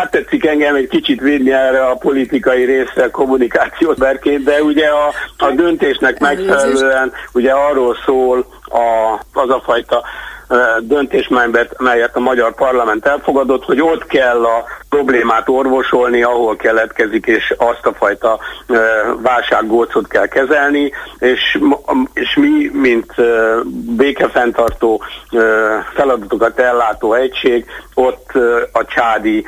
áttetszik 0.00 0.46
engem 0.46 0.74
egy 0.74 0.88
kicsit 0.88 1.20
vinni 1.20 1.52
erre 1.52 1.86
a 1.86 1.94
politikai 1.94 2.64
részre 2.64 3.10
kommunikációt 3.10 3.98
berként, 3.98 4.44
de 4.44 4.62
ugye 4.62 4.86
a, 4.86 5.12
a 5.38 5.50
döntésnek 5.50 6.18
megfelelően 6.18 7.12
ugye 7.32 7.52
arról 7.52 7.96
szól 8.04 8.46
a, 8.64 9.20
az 9.32 9.50
a 9.50 9.62
fajta 9.64 10.04
döntés, 10.80 11.28
melyet 11.78 12.16
a 12.16 12.20
magyar 12.20 12.54
parlament 12.54 13.06
elfogadott, 13.06 13.64
hogy 13.64 13.80
ott 13.80 14.06
kell 14.06 14.44
a 14.44 14.64
problémát 14.88 15.48
orvosolni, 15.48 16.22
ahol 16.22 16.56
keletkezik, 16.56 17.26
és 17.26 17.54
azt 17.56 17.86
a 17.86 17.92
fajta 17.92 18.38
válsággócot 19.22 20.08
kell 20.08 20.26
kezelni, 20.26 20.92
és, 21.18 21.58
és 22.12 22.36
mi, 22.36 22.70
mint 22.72 23.14
békefenntartó 23.96 25.02
feladatokat 25.94 26.58
ellátó 26.58 27.14
egység, 27.14 27.64
ott 27.94 28.32
a 28.72 28.84
csádi 28.84 29.46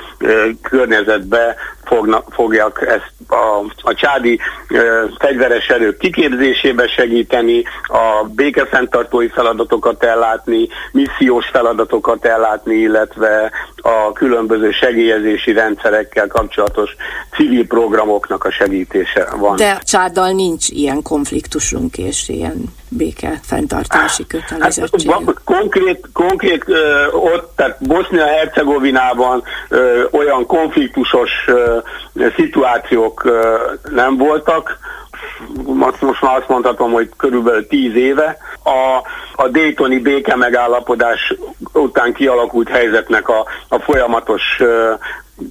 környezetbe 0.62 1.56
fognak, 1.88 2.26
fogják 2.30 2.84
ezt 2.86 3.12
a, 3.28 3.64
a 3.82 3.94
csádi 3.94 4.40
e, 4.68 4.80
fegyveres 5.18 5.68
erők 5.68 5.98
kiképzésébe 5.98 6.88
segíteni, 6.88 7.62
a 7.86 8.24
békefenntartói 8.34 9.28
feladatokat 9.28 10.04
ellátni, 10.04 10.68
missziós 10.92 11.46
feladatokat 11.52 12.24
ellátni, 12.24 12.74
illetve 12.74 13.50
a 13.76 14.12
különböző 14.12 14.70
segélyezés 14.70 15.38
képzési 15.38 15.52
rendszerekkel 15.52 16.26
kapcsolatos 16.26 16.96
civil 17.36 17.66
programoknak 17.66 18.44
a 18.44 18.50
segítése 18.50 19.28
van. 19.36 19.56
De 19.56 19.78
csárdal 19.82 20.30
nincs 20.30 20.68
ilyen 20.68 21.02
konfliktusunk 21.02 21.98
és 21.98 22.28
ilyen 22.28 22.64
béke 22.88 23.40
fenntartási 23.42 24.26
kötelezettség. 24.26 25.10
Hát, 25.10 25.34
konkrét, 25.44 26.08
konkrét 26.12 26.64
ö, 26.66 27.06
ott, 27.12 27.52
tehát 27.56 27.86
Bosznia-Hercegovinában 27.86 29.42
ö, 29.68 30.04
olyan 30.10 30.46
konfliktusos 30.46 31.30
ö, 31.46 31.78
szituációk 32.36 33.24
ö, 33.24 33.56
nem 33.90 34.16
voltak, 34.16 34.78
most 35.64 36.20
már 36.20 36.36
azt 36.36 36.48
mondhatom, 36.48 36.92
hogy 36.92 37.10
körülbelül 37.16 37.66
tíz 37.66 37.94
éve. 37.94 38.36
A, 38.64 39.02
a 39.42 39.48
Daytoni 39.48 39.98
béke 39.98 40.36
megállapodás 40.36 41.34
után 41.72 42.12
kialakult 42.12 42.68
helyzetnek 42.68 43.28
a, 43.28 43.44
a 43.68 43.78
folyamatos 43.78 44.42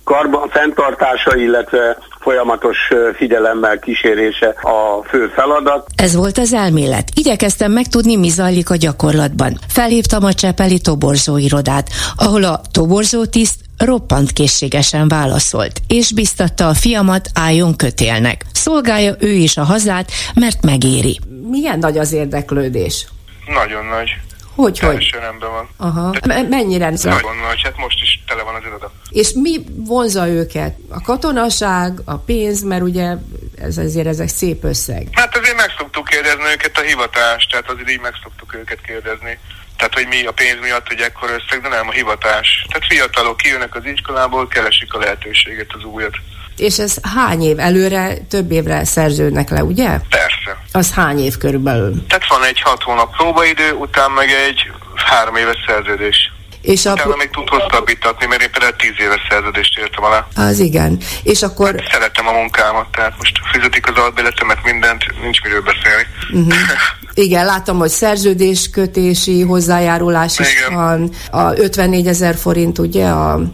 karban 0.03 0.49
fenntartása, 0.49 1.35
illetve 1.35 1.97
folyamatos 2.27 2.77
figyelemmel 3.15 3.79
kísérése 3.79 4.47
a 4.47 5.03
fő 5.09 5.27
feladat. 5.27 5.87
Ez 5.95 6.15
volt 6.15 6.37
az 6.37 6.53
elmélet. 6.53 7.07
Igyekeztem 7.13 7.71
megtudni, 7.71 8.15
mi 8.15 8.29
zajlik 8.29 8.69
a 8.69 8.75
gyakorlatban. 8.75 9.59
Felhívtam 9.67 10.23
a 10.23 10.33
Csepeli 10.33 10.79
toborzó 10.79 11.37
irodát, 11.37 11.89
ahol 12.15 12.43
a 12.43 12.61
toborzó 12.71 13.25
tiszt 13.25 13.55
roppant 13.77 14.31
készségesen 14.31 15.07
válaszolt, 15.07 15.81
és 15.87 16.13
biztatta 16.13 16.67
a 16.67 16.73
fiamat 16.73 17.29
álljon 17.33 17.75
kötélnek. 17.75 18.45
Szolgálja 18.53 19.15
ő 19.19 19.31
is 19.31 19.57
a 19.57 19.63
hazát, 19.63 20.11
mert 20.35 20.65
megéri. 20.65 21.19
Milyen 21.49 21.79
nagy 21.79 21.97
az 21.97 22.13
érdeklődés? 22.13 23.07
Nagyon 23.53 23.85
nagy. 23.85 24.09
Hogy, 24.57 24.79
hogy? 24.79 25.15
rendben 25.19 25.49
van. 25.51 25.69
Aha. 25.77 26.07
M- 26.09 26.49
mennyire? 26.49 26.89
Nagyon 26.89 27.37
nagy, 27.47 27.61
hát 27.63 27.77
most 27.77 28.01
is 28.01 28.19
tele 28.27 28.43
van 28.43 28.55
az 28.55 28.61
iroda. 28.65 28.91
És 29.09 29.31
mi 29.33 29.63
vonza 29.75 30.27
őket? 30.27 30.75
A 30.89 31.01
katonaság, 31.01 31.99
a 32.05 32.15
pénz, 32.17 32.61
mert 32.61 32.81
ugye 32.81 33.15
ez 33.61 33.77
azért 33.77 34.07
ezek 34.07 34.27
szép 34.27 34.63
összeg. 34.63 35.07
Hát 35.11 35.37
azért 35.37 35.57
meg 35.57 35.69
szoktuk 35.77 36.05
kérdezni 36.05 36.43
őket 36.51 36.77
a 36.77 36.81
hivatást, 36.81 37.49
tehát 37.49 37.69
azért 37.69 37.89
így 37.89 37.99
meg 37.99 38.13
szoktuk 38.23 38.55
őket 38.55 38.81
kérdezni. 38.81 39.39
Tehát, 39.77 39.93
hogy 39.93 40.07
mi 40.07 40.25
a 40.25 40.31
pénz 40.31 40.59
miatt, 40.61 40.87
hogy 40.87 40.99
ekkor 40.99 41.29
összeg, 41.29 41.61
de 41.61 41.67
nem 41.67 41.87
a 41.87 41.91
hivatás. 41.91 42.65
Tehát 42.67 42.87
fiatalok 42.87 43.37
kijönnek 43.37 43.75
az 43.75 43.85
iskolából, 43.85 44.47
keresik 44.47 44.93
a 44.93 44.99
lehetőséget, 44.99 45.73
az 45.77 45.83
újat. 45.83 46.15
És 46.57 46.79
ez 46.79 46.95
hány 47.15 47.43
év? 47.43 47.59
Előre 47.59 48.17
több 48.29 48.51
évre 48.51 48.85
szerződnek 48.85 49.49
le, 49.49 49.63
ugye? 49.63 49.87
Persze. 50.09 50.63
Az 50.71 50.93
hány 50.93 51.19
év 51.19 51.37
körülbelül? 51.37 52.05
Tehát 52.07 52.27
van 52.27 52.43
egy 52.43 52.61
hat 52.61 52.83
hónap 52.83 53.15
próbaidő, 53.15 53.71
után 53.71 54.11
meg 54.11 54.29
egy 54.29 54.71
három 54.95 55.35
éves 55.35 55.57
szerződés. 55.67 56.31
És 56.61 56.85
Utána 56.85 57.13
a... 57.13 57.15
még 57.15 57.29
tud 57.29 57.49
hosszabbítatni, 57.49 58.25
mert 58.25 58.41
én 58.41 58.51
például 58.51 58.75
tíz 58.75 58.93
éves 58.99 59.21
szerződést 59.29 59.77
értem 59.77 60.03
alá. 60.03 60.27
Az 60.35 60.59
igen. 60.59 60.97
És 61.23 61.41
akkor... 61.41 61.75
Hát 61.79 61.91
szeretem 61.91 62.27
a 62.27 62.31
munkámat, 62.31 62.87
tehát 62.91 63.13
most 63.17 63.39
fizetik 63.51 63.89
az 63.89 63.97
albéletemet, 63.97 64.63
mindent, 64.63 65.05
nincs 65.21 65.41
miről 65.41 65.61
beszélni. 65.61 66.05
Uh-huh. 66.31 66.53
Igen, 67.19 67.45
látom, 67.45 67.77
hogy 67.77 67.89
szerződéskötési 67.89 69.41
hozzájárulás 69.41 70.39
is 70.39 70.53
Igen. 70.53 70.73
van, 70.73 71.09
a 71.31 71.53
54 71.53 72.07
ezer 72.07 72.35
forint 72.35 72.77
ugye 72.77 73.05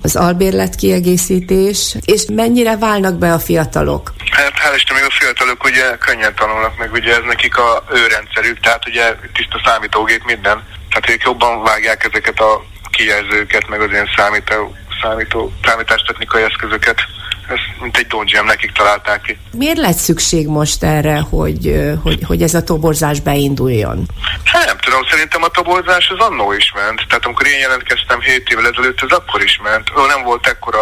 az 0.01 0.16
albérlet 0.16 0.76
kiegészítés, 0.76 1.95
és 2.05 2.26
mennyire 2.34 2.78
válnak 2.78 3.18
be 3.18 3.34
a 3.34 3.39
fiatalok? 3.39 4.14
Hát 4.32 4.51
hál' 4.51 4.93
még 4.93 5.03
a 5.03 5.11
fiatalok 5.20 5.64
ugye 5.64 5.97
könnyen 5.97 6.36
tanulnak 6.36 6.78
meg, 6.78 6.91
ugye 6.91 7.11
ez 7.11 7.22
nekik 7.28 7.57
a 7.57 7.84
ő 7.93 8.07
rendszerük, 8.07 8.59
tehát 8.59 8.88
ugye 8.88 9.16
tiszta 9.34 9.61
számítógép 9.66 10.24
minden. 10.26 10.64
Tehát 10.89 11.09
ők 11.09 11.24
jobban 11.24 11.64
vágják 11.64 12.03
ezeket 12.03 12.39
a 12.39 12.64
kijelzőket, 12.89 13.68
meg 13.68 13.82
az 13.82 13.91
ilyen 13.91 14.09
számító, 14.16 14.76
számító, 15.01 15.51
számítástechnikai 15.66 16.43
eszközöket. 16.43 16.99
Ezt 17.48 17.82
mint 17.82 17.98
egy 17.98 18.08
donjem 18.08 18.46
nekik 18.46 18.72
találták 18.72 19.22
ki. 19.22 19.38
Miért 19.52 19.78
lett 19.78 19.98
szükség 19.98 20.48
most 20.48 20.84
erre, 20.84 21.20
hogy, 21.20 21.91
hogy, 22.04 22.20
hogy 22.28 22.41
ez 22.41 22.54
a 22.54 22.64
toborzás 22.64 23.20
beinduljon? 23.20 24.06
Hát 24.44 24.66
nem 24.66 24.78
tudom, 24.78 25.02
szerintem 25.10 25.44
a 25.44 25.48
toborzás 25.48 26.10
az 26.10 26.26
annó 26.26 26.52
is 26.52 26.72
ment. 26.76 27.06
Tehát 27.08 27.26
amikor 27.26 27.48
én 27.48 27.60
jelentkeztem 27.60 28.22
7 28.22 28.50
évvel 28.50 28.68
ezelőtt, 28.68 29.02
ez 29.02 29.18
akkor 29.18 29.44
is 29.44 29.60
ment. 29.64 29.91
Ó, 29.98 30.06
nem 30.06 30.24
volt 30.24 30.48
ekkora 30.48 30.82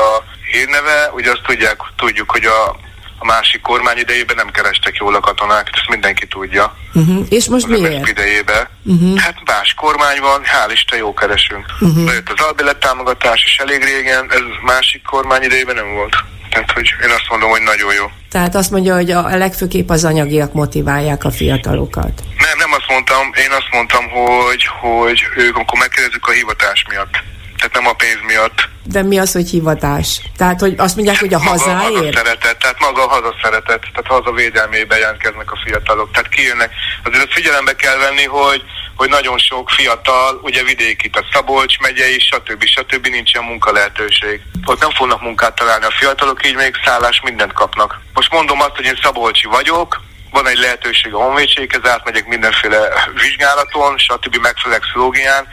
hírneve, 0.51 1.12
ugye 1.14 1.32
azt 1.32 1.43
tudják, 1.43 1.78
tudjuk, 1.97 2.32
hogy 2.32 2.45
a 2.45 2.80
a 3.22 3.26
másik 3.26 3.61
kormány 3.61 3.97
idejében 3.97 4.36
nem 4.36 4.51
kerestek 4.51 4.95
jól 4.95 5.15
a 5.15 5.19
katonák, 5.19 5.69
ezt 5.74 5.89
mindenki 5.89 6.28
tudja. 6.28 6.76
Uh-huh. 6.93 7.26
És 7.30 7.47
most 7.47 7.63
az 7.63 7.80
miért? 7.80 8.07
idejében. 8.07 8.67
Uh-huh. 8.84 9.17
Hát 9.17 9.38
más 9.45 9.74
kormány 9.74 10.19
van, 10.19 10.41
hál' 10.43 10.72
Isten 10.72 10.97
jó 10.97 11.13
keresünk. 11.13 11.65
Uh-huh. 11.80 12.05
Bejött 12.05 12.30
az 12.30 12.45
albélet 12.45 12.78
támogatás 12.78 13.43
is 13.45 13.57
elég 13.57 13.84
régen, 13.84 14.26
ez 14.30 14.41
másik 14.61 15.01
kormány 15.03 15.43
idejében 15.43 15.76
nem 15.76 15.93
volt. 15.93 16.15
Tehát, 16.49 16.72
hogy 16.72 16.93
én 17.03 17.09
azt 17.09 17.30
mondom, 17.30 17.49
hogy 17.49 17.61
nagyon 17.61 17.93
jó. 17.93 18.05
Tehát 18.30 18.55
azt 18.55 18.72
mondja, 18.72 18.95
hogy 18.95 19.11
a 19.11 19.38
legfőképp 19.38 19.89
az 19.89 20.03
anyagiak 20.03 20.53
motiválják 20.53 21.24
a 21.24 21.32
fiatalokat. 21.32 22.22
Nem, 22.38 22.57
nem 22.57 22.72
azt 22.72 22.88
mondtam, 22.88 23.32
én 23.45 23.51
azt 23.51 23.69
mondtam, 23.72 24.09
hogy, 24.09 24.63
hogy 24.82 25.22
ők 25.36 25.57
akkor 25.57 25.80
megkérdezzük 25.80 26.28
a 26.28 26.32
hivatás 26.32 26.86
miatt. 26.89 27.24
Tehát 27.62 27.76
nem 27.76 27.88
a 27.88 27.93
pénz 27.93 28.22
miatt. 28.28 28.70
De 28.84 29.01
mi 29.03 29.20
az, 29.20 29.32
hogy 29.32 29.49
hivatás? 29.49 30.22
Tehát, 30.38 30.59
hogy 30.59 30.74
azt 30.78 30.95
mondják, 30.95 31.20
hogy 31.20 31.34
a 31.34 31.39
hazáért? 31.39 31.93
Maga 31.93 32.18
szeretet, 32.18 32.57
tehát 32.57 32.80
maga 32.80 33.05
a 33.05 33.09
hazaszeretet, 33.09 33.82
tehát 33.93 34.07
haza 34.07 34.32
védelmébe 34.32 34.97
jelentkeznek 34.97 35.51
a 35.51 35.59
fiatalok. 35.66 36.12
Tehát 36.12 36.30
kijönnek. 36.30 36.72
Azért 37.03 37.34
figyelembe 37.34 37.76
kell 37.76 37.97
venni, 37.97 38.26
hogy 38.26 38.64
hogy 38.95 39.09
nagyon 39.09 39.38
sok 39.38 39.70
fiatal, 39.70 40.39
ugye 40.43 40.64
vidéki, 40.64 41.09
tehát 41.09 41.30
Szabolcs 41.34 41.80
megye 41.80 42.16
is, 42.16 42.24
stb. 42.24 42.64
stb. 42.66 43.07
nincsen 43.07 43.43
munka 43.43 43.72
lehetőség. 43.72 44.41
Ott 44.66 44.80
nem 44.80 44.91
fognak 44.91 45.22
munkát 45.22 45.55
találni 45.55 45.86
a 45.86 45.91
fiatalok, 45.99 46.47
így 46.47 46.55
még 46.55 46.76
szállás 46.86 47.22
mindent 47.24 47.53
kapnak. 47.53 47.99
Most 48.14 48.32
mondom 48.32 48.62
azt, 48.62 48.76
hogy 48.76 48.86
én 48.86 48.99
Szabolcsi 49.03 49.47
vagyok, 49.47 50.01
van 50.32 50.47
egy 50.47 50.57
lehetőség 50.57 51.13
a 51.13 51.17
honvédséghez, 51.17 51.86
átmegyek 51.86 52.27
mindenféle 52.27 52.77
vizsgálaton, 53.21 53.97
stb. 53.97 54.36
megfelelek 54.36 54.82
pszichológián, 54.82 55.47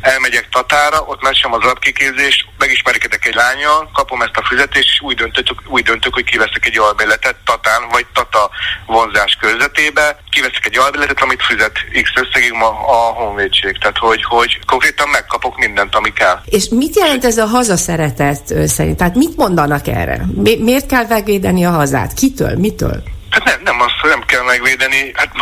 elmegyek 0.00 0.48
Tatára, 0.48 1.00
ott 1.00 1.22
mesem 1.22 1.52
az 1.52 1.62
alapkiképzést, 1.62 2.44
megismerkedek 2.58 3.26
egy 3.26 3.34
lányjal, 3.34 3.90
kapom 3.92 4.22
ezt 4.22 4.36
a 4.36 4.46
fizetést, 4.48 4.88
és 4.92 5.00
úgy 5.00 5.16
döntök, 5.16 5.62
úgy 5.66 5.82
döntök 5.82 6.14
hogy 6.14 6.24
kiveszek 6.24 6.66
egy 6.66 6.78
albéletet 6.78 7.36
Tatán, 7.44 7.88
vagy 7.90 8.06
Tata 8.12 8.50
vonzás 8.86 9.36
körzetébe, 9.40 10.18
kiveszek 10.30 10.66
egy 10.66 10.78
albéletet, 10.78 11.22
amit 11.22 11.42
fizet 11.42 11.78
X 12.02 12.10
összegig 12.14 12.52
ma 12.52 12.68
a 12.68 13.12
honvédség. 13.12 13.78
Tehát, 13.78 13.98
hogy, 13.98 14.24
hogy 14.24 14.60
konkrétan 14.66 15.08
megkapok 15.08 15.58
mindent, 15.58 15.94
ami 15.94 16.12
kell. 16.12 16.40
És 16.44 16.68
mit 16.68 16.96
jelent 16.96 17.24
ez 17.24 17.38
a 17.38 17.46
hazaszeretet 17.46 18.68
szerint? 18.68 18.96
Tehát 18.96 19.14
mit 19.14 19.36
mondanak 19.36 19.86
erre? 19.86 20.24
Mi, 20.34 20.56
miért 20.56 20.86
kell 20.86 21.06
megvédeni 21.08 21.64
a 21.64 21.70
hazát? 21.70 22.14
Kitől? 22.14 22.56
Mitől? 22.56 23.11
Hát 23.32 23.44
nem, 23.44 23.60
nem 23.64 23.80
azt, 23.80 23.98
hogy 24.00 24.10
nem 24.10 24.24
kell 24.26 24.42
megvédeni, 24.42 25.10
hát 25.14 25.32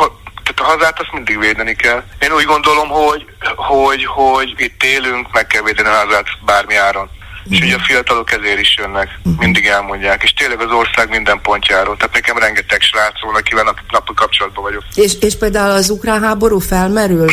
tehát 0.45 0.61
a 0.61 0.76
hazát 0.76 1.01
azt 1.01 1.12
mindig 1.12 1.38
védeni 1.38 1.74
kell. 1.74 2.03
Én 2.18 2.32
úgy 2.32 2.45
gondolom, 2.45 2.88
hogy, 2.88 3.24
hogy, 3.57 4.05
hogy 4.05 4.55
itt 4.57 4.82
élünk, 4.82 5.32
meg 5.32 5.47
kell 5.47 5.62
védeni 5.62 5.88
a 5.88 6.05
hazát 6.05 6.26
bármi 6.45 6.76
áron. 6.76 7.09
Uh-huh. 7.45 7.55
És 7.57 7.61
ugye 7.61 7.74
a 7.74 7.84
fiatalok 7.86 8.32
ezért 8.32 8.59
is 8.59 8.74
jönnek, 8.78 9.09
uh-huh. 9.18 9.41
mindig 9.43 9.66
elmondják, 9.66 10.22
és 10.22 10.32
tényleg 10.32 10.61
az 10.61 10.70
ország 10.70 11.09
minden 11.09 11.41
pontjáról. 11.41 11.97
Tehát 11.97 12.14
nekem 12.14 12.38
rengeteg 12.38 12.80
srác 12.80 13.22
van, 13.22 13.34
akivel 13.34 13.64
nap, 13.64 13.78
napi 13.88 14.12
kapcsolatban 14.14 14.62
vagyok. 14.62 14.82
És, 14.95 15.12
és 15.20 15.36
például 15.36 15.70
az 15.70 15.91
ukrán 15.91 16.22
háború 16.22 16.59
felmerül 16.59 17.30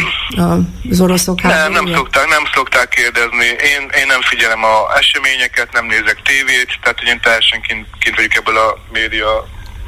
az 0.89 1.01
oroszok 1.01 1.41
háború? 1.41 1.73
Nem, 1.73 1.83
nem 1.83 1.95
szokták, 1.95 2.27
nem 2.27 2.43
szokták 2.53 2.89
kérdezni. 2.89 3.45
Én, 3.45 3.89
én 3.99 4.07
nem 4.07 4.21
figyelem 4.21 4.63
a 4.63 4.97
eseményeket, 4.97 5.73
nem 5.73 5.85
nézek 5.85 6.21
tévét, 6.23 6.77
tehát 6.81 6.99
hogy 6.99 7.07
én 7.07 7.21
teljesen 7.21 7.61
kint, 7.61 7.87
kint 7.99 8.15
vagyok 8.15 8.35
ebből 8.35 8.57
a 8.57 8.77
média 8.91 9.47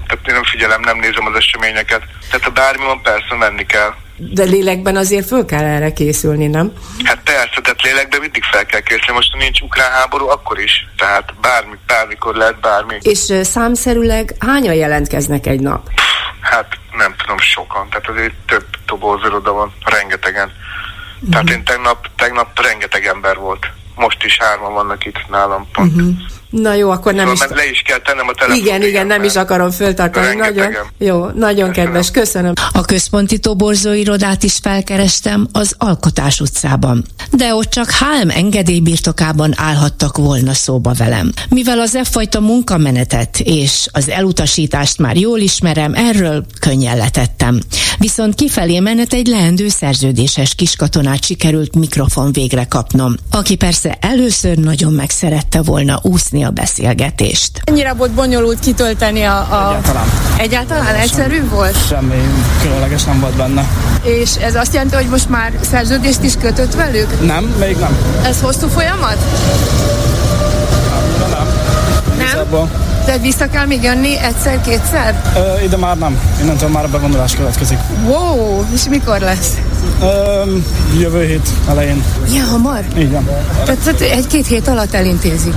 tehát 0.10 0.28
én 0.28 0.34
nem 0.34 0.44
figyelem, 0.44 0.82
nem 0.82 0.98
nézem 0.98 1.26
az 1.26 1.36
eseményeket. 1.36 2.02
Tehát 2.30 2.46
ha 2.46 2.50
bármi 2.52 2.84
van, 2.86 3.02
persze 3.02 3.36
menni 3.40 3.66
kell. 3.66 3.94
De 4.16 4.44
lélekben 4.44 4.96
azért 4.96 5.28
föl 5.28 5.46
kell 5.46 5.64
erre 5.64 5.94
készülni, 5.94 6.48
nem? 6.48 6.74
Hát 7.04 7.20
persze, 7.24 7.62
tehát 7.62 7.82
lélekben 7.82 8.20
mindig 8.22 8.44
fel 8.44 8.66
kell 8.66 8.80
készülni. 8.80 9.14
Most 9.14 9.36
nincs 9.38 9.60
ukrán 9.62 9.92
háború, 9.92 10.28
akkor 10.28 10.60
is. 10.60 10.88
Tehát 10.98 11.34
bármi, 11.42 11.76
bármikor 11.88 12.36
lehet 12.36 12.60
bármi. 12.60 12.98
És 13.02 13.34
számszerűleg 13.42 14.36
hányan 14.40 14.74
jelentkeznek 14.74 15.46
egy 15.48 15.60
nap? 15.60 15.90
Hát 16.40 16.78
nem 16.98 17.16
tudom, 17.18 17.38
sokan. 17.38 17.90
Tehát 17.90 18.10
azért 18.10 18.34
több 18.48 18.66
tobolziroda 18.86 19.54
van, 19.54 19.74
rengetegen. 19.86 20.52
Uh-huh. 21.16 21.30
Tehát 21.30 21.50
én 21.50 21.64
tegnap, 21.64 22.08
tegnap 22.16 22.62
rengeteg 22.62 23.06
ember 23.06 23.38
volt. 23.38 23.72
Most 23.96 24.24
is 24.24 24.38
hárman 24.38 24.74
vannak 24.74 25.06
itt 25.06 25.30
nálam 25.30 25.68
pont. 25.72 25.96
Uh-huh. 25.96 26.16
Na 26.50 26.74
jó, 26.74 26.90
akkor 26.90 27.14
nem 27.14 27.36
szóval 27.36 27.58
is... 27.58 27.64
le 27.64 27.70
is 27.70 27.82
kell 27.82 28.00
tennem 28.00 28.28
a 28.28 28.34
telefon. 28.34 28.66
Igen, 28.66 28.82
igen, 28.82 29.08
nem 29.08 29.24
is 29.24 29.36
akarom 29.36 29.72
föltartani. 29.72 30.36
Nagyon, 30.36 30.74
jó, 30.98 31.26
nagyon 31.26 31.72
kedves, 31.72 32.12
köszönöm. 32.12 32.54
A 32.72 32.82
központi 32.82 33.40
toborzóirodát 33.40 34.44
is 34.44 34.58
felkerestem 34.62 35.48
az 35.52 35.76
Alkotás 35.78 36.40
utcában. 36.40 37.06
De 37.32 37.56
ott 37.56 37.70
csak 37.70 37.92
Hálm 37.92 38.30
engedély 38.30 38.80
birtokában 38.80 39.54
állhattak 39.58 40.18
volna 40.18 40.54
szóba 40.54 40.94
velem. 40.94 41.32
Mivel 41.50 41.80
az 41.80 41.96
e-fajta 41.96 42.40
munkamenetet 42.40 43.40
és 43.40 43.88
az 43.92 44.10
elutasítást 44.10 44.98
már 44.98 45.18
jól 45.18 45.40
ismerem, 45.40 45.94
erről 45.94 46.46
könnyen 46.60 46.98
letettem. 46.98 47.60
Viszont 47.98 48.36
kifelé 48.36 48.80
menet 48.80 49.14
egy 49.14 49.28
leendő 49.28 49.68
szerződéses 49.68 50.56
kiskatonát 50.56 51.26
sikerült 51.26 51.76
mikrofon 51.76 52.32
végre 52.32 52.66
kapnom, 52.66 53.16
aki 53.32 53.56
persze 53.56 53.98
először 54.02 54.58
nagyon 54.58 54.94
megszerette 54.94 55.62
volna 55.62 56.00
úszni 56.02 56.39
folytatni 56.40 56.44
a 56.44 56.50
beszélgetést. 56.50 57.62
Ennyire 57.64 57.94
volt 57.94 58.12
bonyolult 58.12 58.60
kitölteni 58.60 59.24
a... 59.24 59.38
a... 59.38 59.70
Egyáltalán. 59.70 60.08
Egyáltalán 60.38 60.96
egyszerű 60.96 61.50
volt? 61.50 61.88
Semmi 61.88 62.22
különleges 62.62 63.04
nem 63.04 63.20
volt 63.20 63.36
benne. 63.36 63.68
És 64.04 64.36
ez 64.36 64.56
azt 64.56 64.74
jelenti, 64.74 64.96
hogy 64.96 65.08
most 65.10 65.30
már 65.30 65.52
szerződést 65.62 66.24
is 66.24 66.34
kötött 66.42 66.74
velük? 66.74 67.26
Nem, 67.26 67.44
még 67.44 67.78
nem. 67.78 67.98
Ez 68.24 68.42
hosszú 68.42 68.68
folyamat? 68.68 69.18
Nem, 71.20 71.30
nem. 71.30 71.48
Nem? 72.18 72.89
Tehát 73.06 73.22
vissza 73.22 73.48
kell 73.48 73.66
még 73.66 73.84
jönni 73.84 74.18
egyszer-kétszer? 74.18 75.22
Uh, 75.36 75.64
ide 75.64 75.78
már 75.78 75.98
nem. 75.98 76.20
Innentől 76.42 76.70
már 76.70 76.84
a 76.84 76.88
bevonulás 76.88 77.36
következik. 77.36 77.78
Wow, 78.06 78.66
és 78.74 78.84
mikor 78.90 79.20
lesz? 79.20 79.54
Um, 80.02 80.66
jövő 81.00 81.26
hét 81.26 81.50
elején. 81.70 82.04
Ja, 82.34 82.44
hamar? 82.44 82.84
Így 82.98 83.12
van. 83.12 83.26
Tehát, 83.66 83.80
tehát 83.84 84.02
egy-két 84.02 84.48
hét 84.48 84.68
alatt 84.68 84.94
elintézik? 84.94 85.54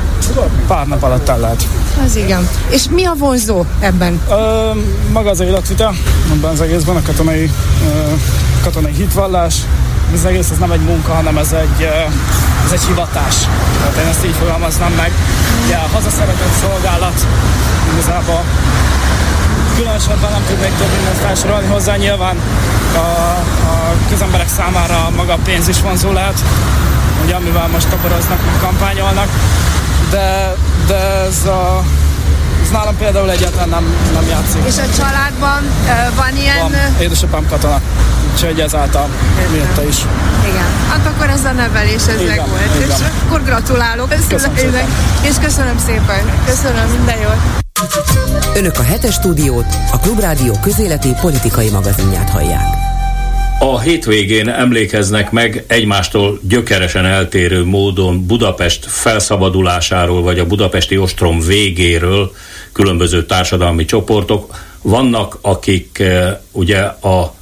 Pár 0.67 0.87
nap 0.87 1.03
alatt 1.03 1.29
el 1.29 1.39
lehet. 1.39 1.67
Az 2.05 2.17
igen. 2.17 2.49
És 2.69 2.89
mi 2.91 3.05
a 3.05 3.15
vonzó 3.19 3.65
ebben? 3.81 4.21
Um, 4.31 4.85
maga 5.13 5.31
az 5.31 5.41
életvita, 5.41 5.93
abban 6.33 6.51
az 6.51 6.61
egészben 6.61 6.97
a 6.97 7.03
katonai, 7.03 7.45
uh, 7.45 8.21
katonai 8.63 8.93
hitvallás, 8.93 9.55
ez 10.15 10.25
egész 10.25 10.51
ez 10.51 10.59
nem 10.59 10.73
egy 10.73 10.81
munka, 10.81 11.13
hanem 11.15 11.39
ez 11.39 11.53
egy, 11.53 11.83
ez 12.65 12.73
egy 12.73 12.85
hivatás. 12.87 13.37
Tehát 13.79 13.97
én 13.97 14.09
ezt 14.09 14.25
így 14.25 14.37
fogalmaznám 14.39 14.93
meg. 14.93 15.13
Ugye 15.65 15.77
a 15.77 15.89
hazaszeretett 15.93 16.55
szolgálat 16.61 17.27
igazából 17.93 18.43
különösebben 19.77 20.31
nem 20.31 20.45
tudnék 20.47 20.75
több 20.79 20.93
mindent 20.97 21.17
felsorolni 21.17 21.67
hozzá. 21.67 21.97
Nyilván 21.97 22.37
a, 22.95 22.99
a 23.73 23.95
közemberek 24.09 24.49
számára 24.49 25.11
maga 25.17 25.33
a 25.33 25.39
pénz 25.45 25.69
is 25.69 25.81
vonzó 25.81 26.13
lehet, 26.13 26.43
ugye, 27.25 27.35
amivel 27.35 27.69
most 27.69 27.89
toboroznak, 27.89 28.39
meg 28.47 28.55
kampányolnak, 28.61 29.29
de, 30.11 30.55
de 30.87 30.97
ez 31.29 31.45
a 31.47 31.83
nálam 32.73 32.97
például 32.97 33.31
egyáltalán 33.31 33.69
nem, 33.69 33.85
nem 34.13 34.27
játszik. 34.29 34.61
És 34.67 34.79
a 34.79 34.97
családban 34.97 35.63
uh, 35.63 36.17
van 36.17 36.37
ilyen... 36.37 36.59
Van. 36.61 36.73
Édesapám 37.01 37.47
katona, 37.49 37.81
úgyhogy 38.33 38.61
ezáltal 38.61 39.09
miatta 39.53 39.85
is. 39.85 39.97
Igen, 40.49 40.71
hát 40.89 41.07
akkor 41.07 41.29
ez 41.29 41.45
a 41.45 41.53
nevelés, 41.53 42.07
ez 42.07 42.23
meg 42.27 42.43
volt. 42.49 42.77
Igen. 42.77 42.89
És 42.89 42.95
akkor 43.27 43.43
gratulálok 43.43 44.09
köszönöm 44.29 44.55
és 45.23 45.35
köszönöm 45.41 45.79
szépen. 45.87 46.45
Köszönöm, 46.47 46.89
minden 46.97 47.21
jót. 47.21 47.61
Önök 48.55 48.79
a 48.79 48.83
hetes 48.83 49.15
stúdiót, 49.15 49.67
a 49.93 49.99
Klubrádió 49.99 50.59
közéleti 50.63 51.09
politikai 51.21 51.71
magazinját 51.71 52.31
hallják. 52.31 52.65
A 53.59 53.81
hétvégén 53.81 54.49
emlékeznek 54.49 55.31
meg 55.31 55.65
egymástól 55.67 56.39
gyökeresen 56.49 57.07
eltérő 57.07 57.65
módon 57.65 58.27
Budapest 58.27 58.85
felszabadulásáról, 58.89 60.23
vagy 60.23 60.39
a 60.39 60.47
budapesti 60.47 60.99
ostrom 60.99 61.41
végéről 61.41 62.33
különböző 62.73 63.27
társadalmi 63.27 63.85
csoportok. 63.85 64.55
Vannak, 64.83 65.39
akik 65.41 65.99
e, 65.99 66.43
ugye 66.53 66.81
a 66.81 67.35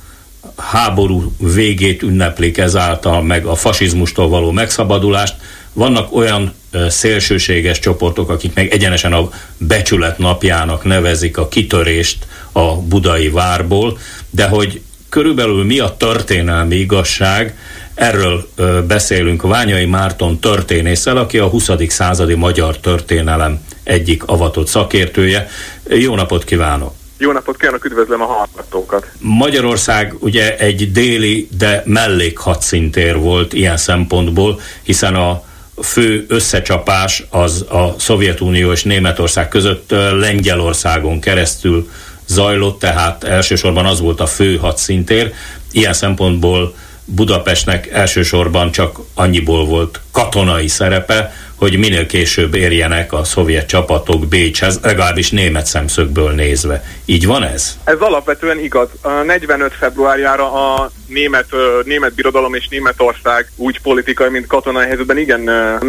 háború 0.57 1.33
végét 1.39 2.03
ünneplik 2.03 2.59
ezáltal, 2.59 3.23
meg 3.23 3.47
a 3.47 3.55
fasizmustól 3.55 4.29
való 4.29 4.51
megszabadulást. 4.51 5.35
Vannak 5.73 6.15
olyan 6.15 6.55
e, 6.71 6.91
szélsőséges 6.91 7.79
csoportok, 7.79 8.31
akik 8.31 8.55
meg 8.55 8.73
egyenesen 8.73 9.13
a 9.13 9.29
becsület 9.57 10.19
napjának 10.19 10.85
nevezik 10.85 11.37
a 11.39 11.49
kitörést 11.49 12.27
a 12.53 12.77
budai 12.77 13.29
várból, 13.29 13.99
de 14.31 14.47
hogy 14.47 14.81
körülbelül 15.09 15.65
mi 15.65 15.79
a 15.79 15.97
történelmi 15.97 16.77
igazság, 16.77 17.57
erről 17.95 18.49
ö, 18.55 18.81
beszélünk 18.87 19.43
Ványai 19.43 19.85
Márton 19.85 20.39
történésszel, 20.39 21.17
aki 21.17 21.39
a 21.39 21.47
20. 21.47 21.71
századi 21.89 22.35
magyar 22.35 22.79
történelem 22.79 23.61
egyik 23.91 24.23
avatott 24.25 24.67
szakértője. 24.67 25.49
Jó 25.89 26.15
napot 26.15 26.45
kívánok! 26.45 26.95
Jó 27.19 27.33
napot 27.33 27.57
kívánok, 27.57 27.85
üdvözlöm 27.85 28.23
a 28.23 28.25
hallgatókat! 28.25 29.11
Magyarország 29.19 30.15
ugye 30.19 30.57
egy 30.57 30.93
déli, 30.93 31.49
de 31.59 31.83
mellékhadszintér 31.87 33.17
volt 33.17 33.53
ilyen 33.53 33.77
szempontból, 33.77 34.61
hiszen 34.83 35.15
a 35.15 35.43
fő 35.83 36.25
összecsapás 36.29 37.25
az 37.31 37.63
a 37.69 37.95
Szovjetunió 37.99 38.73
és 38.73 38.83
Németország 38.83 39.49
között 39.49 39.91
Lengyelországon 40.13 41.21
keresztül 41.21 41.91
zajlott, 42.27 42.79
tehát 42.79 43.25
elsősorban 43.25 43.87
az 43.87 44.01
volt 44.01 44.21
a 44.21 44.27
fő 44.27 44.57
hadszintér. 44.57 45.33
Ilyen 45.73 45.93
szempontból 45.93 46.75
Budapestnek 47.05 47.87
elsősorban 47.87 48.71
csak 48.71 48.99
annyiból 49.15 49.65
volt 49.65 50.01
katonai 50.11 50.69
szerepe, 50.69 51.33
hogy 51.61 51.79
minél 51.79 52.07
később 52.07 52.55
érjenek 52.55 53.13
a 53.13 53.25
szovjet 53.25 53.69
csapatok 53.69 54.27
Bécshez, 54.27 54.81
legalábbis 54.83 55.31
német 55.31 55.67
szemszögből 55.67 56.31
nézve. 56.31 56.85
Így 57.05 57.27
van 57.27 57.43
ez? 57.43 57.79
Ez 57.85 57.99
alapvetően 57.99 58.59
igaz. 58.59 58.89
A 59.01 59.11
45 59.11 59.73
februárjára 59.75 60.53
a 60.53 60.91
német, 61.07 61.47
német 61.85 62.15
birodalom 62.15 62.55
és 62.55 62.69
Németország 62.69 63.51
úgy 63.57 63.81
politikai, 63.81 64.29
mint 64.29 64.47
katonai 64.47 64.87
helyzetben 64.87 65.19
igen 65.19 65.41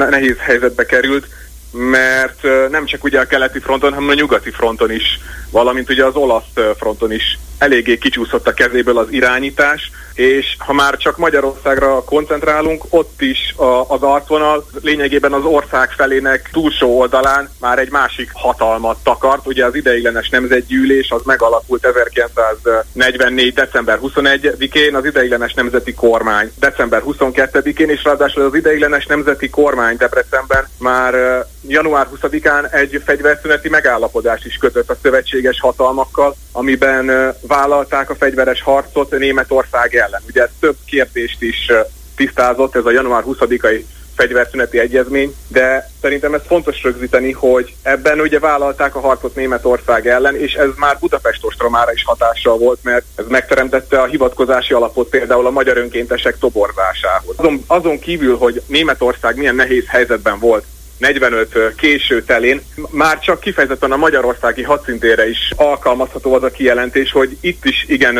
nehéz 0.10 0.36
helyzetbe 0.40 0.86
került, 0.86 1.28
mert 1.72 2.42
nem 2.70 2.86
csak 2.86 3.04
ugye 3.04 3.20
a 3.20 3.26
keleti 3.26 3.60
fronton, 3.60 3.94
hanem 3.94 4.10
a 4.10 4.14
nyugati 4.14 4.52
fronton 4.52 4.92
is, 4.92 5.20
valamint 5.52 5.90
ugye 5.90 6.06
az 6.06 6.16
olasz 6.16 6.76
fronton 6.78 7.12
is 7.12 7.40
eléggé 7.58 7.98
kicsúszott 7.98 8.48
a 8.48 8.54
kezéből 8.54 8.98
az 8.98 9.08
irányítás, 9.12 9.92
és 10.14 10.56
ha 10.58 10.74
már 10.74 10.98
csak 10.98 11.18
Magyarországra 11.18 12.04
koncentrálunk, 12.04 12.84
ott 12.90 13.22
is 13.22 13.54
a, 13.56 13.86
az 13.88 14.02
arcvonal 14.02 14.66
lényegében 14.82 15.34
az 15.34 15.44
ország 15.44 15.92
felének 15.92 16.50
túlsó 16.52 17.00
oldalán 17.00 17.50
már 17.60 17.80
egy 17.80 17.92
másik 17.92 18.30
hatalmat 18.34 18.98
takart. 19.04 19.48
Ugye 19.48 19.66
az 19.66 19.76
ideiglenes 19.76 20.30
nemzetgyűlés 20.30 21.10
az 21.10 21.22
megalakult 21.24 21.86
1944. 21.86 23.54
december 23.54 24.00
21-én, 24.04 24.96
az 24.96 25.06
ideiglenes 25.06 25.54
nemzeti 25.54 25.94
kormány 25.94 26.52
december 26.60 27.02
22-én, 27.06 27.90
és 27.90 28.04
ráadásul 28.04 28.44
az 28.44 28.56
ideiglenes 28.56 29.06
nemzeti 29.06 29.50
kormány 29.50 29.98
Debrecenben 29.98 30.68
már 30.78 31.46
január 31.68 32.08
20-án 32.16 32.74
egy 32.74 33.02
fegyverszüneti 33.06 33.70
megállapodást 33.70 34.46
is 34.46 34.56
kötött 34.56 34.90
a 34.90 34.98
szövetséges 35.02 35.60
hatalmakkal, 35.60 36.36
amiben 36.52 37.36
vállalták 37.42 38.10
a 38.10 38.16
fegyveres 38.16 38.62
harcot 38.62 39.18
Németország 39.18 39.96
ellen. 39.96 40.22
Ugye 40.28 40.48
több 40.60 40.76
kérdést 40.86 41.42
is 41.42 41.72
tisztázott 42.16 42.76
ez 42.76 42.86
a 42.86 42.92
január 42.92 43.24
20-ai 43.28 43.84
fegyverszüneti 44.16 44.80
egyezmény, 44.80 45.36
de 45.48 45.90
szerintem 46.02 46.34
ez 46.34 46.42
fontos 46.48 46.84
rögzíteni, 46.84 47.32
hogy 47.32 47.76
ebben 47.82 48.20
ugye 48.20 48.40
vállalták 48.40 48.96
a 48.96 49.00
harcot 49.00 49.36
Németország 49.36 50.08
ellen, 50.08 50.36
és 50.36 50.54
ez 50.54 50.70
már 50.76 50.98
Budapest 51.00 51.44
ostromára 51.44 51.92
is 51.92 52.04
hatással 52.04 52.58
volt, 52.58 52.80
mert 52.84 53.06
ez 53.16 53.26
megteremtette 53.28 54.02
a 54.02 54.06
hivatkozási 54.06 54.74
alapot 54.74 55.10
például 55.10 55.46
a 55.46 55.52
magyar 55.52 55.78
önkéntesek 55.78 56.38
toborzásához. 56.38 57.36
Azon, 57.38 57.64
azon 57.68 58.00
kívül, 58.00 58.38
hogy 58.38 58.62
Németország 58.68 59.36
milyen 59.36 59.56
nehéz 59.56 59.86
helyzetben 59.88 60.40
volt 60.40 60.66
45 61.02 61.76
késő 61.76 62.24
telén, 62.24 62.62
már 62.90 63.20
csak 63.20 63.40
kifejezetten 63.40 63.92
a 63.92 63.98
magyarországi 63.98 64.64
hadszintére 64.64 65.30
is 65.30 65.52
alkalmazható 65.56 66.34
az 66.34 66.44
a 66.44 66.52
kijelentés, 66.52 67.12
hogy 67.12 67.38
itt 67.40 67.66
is 67.66 67.86
igen 67.88 68.20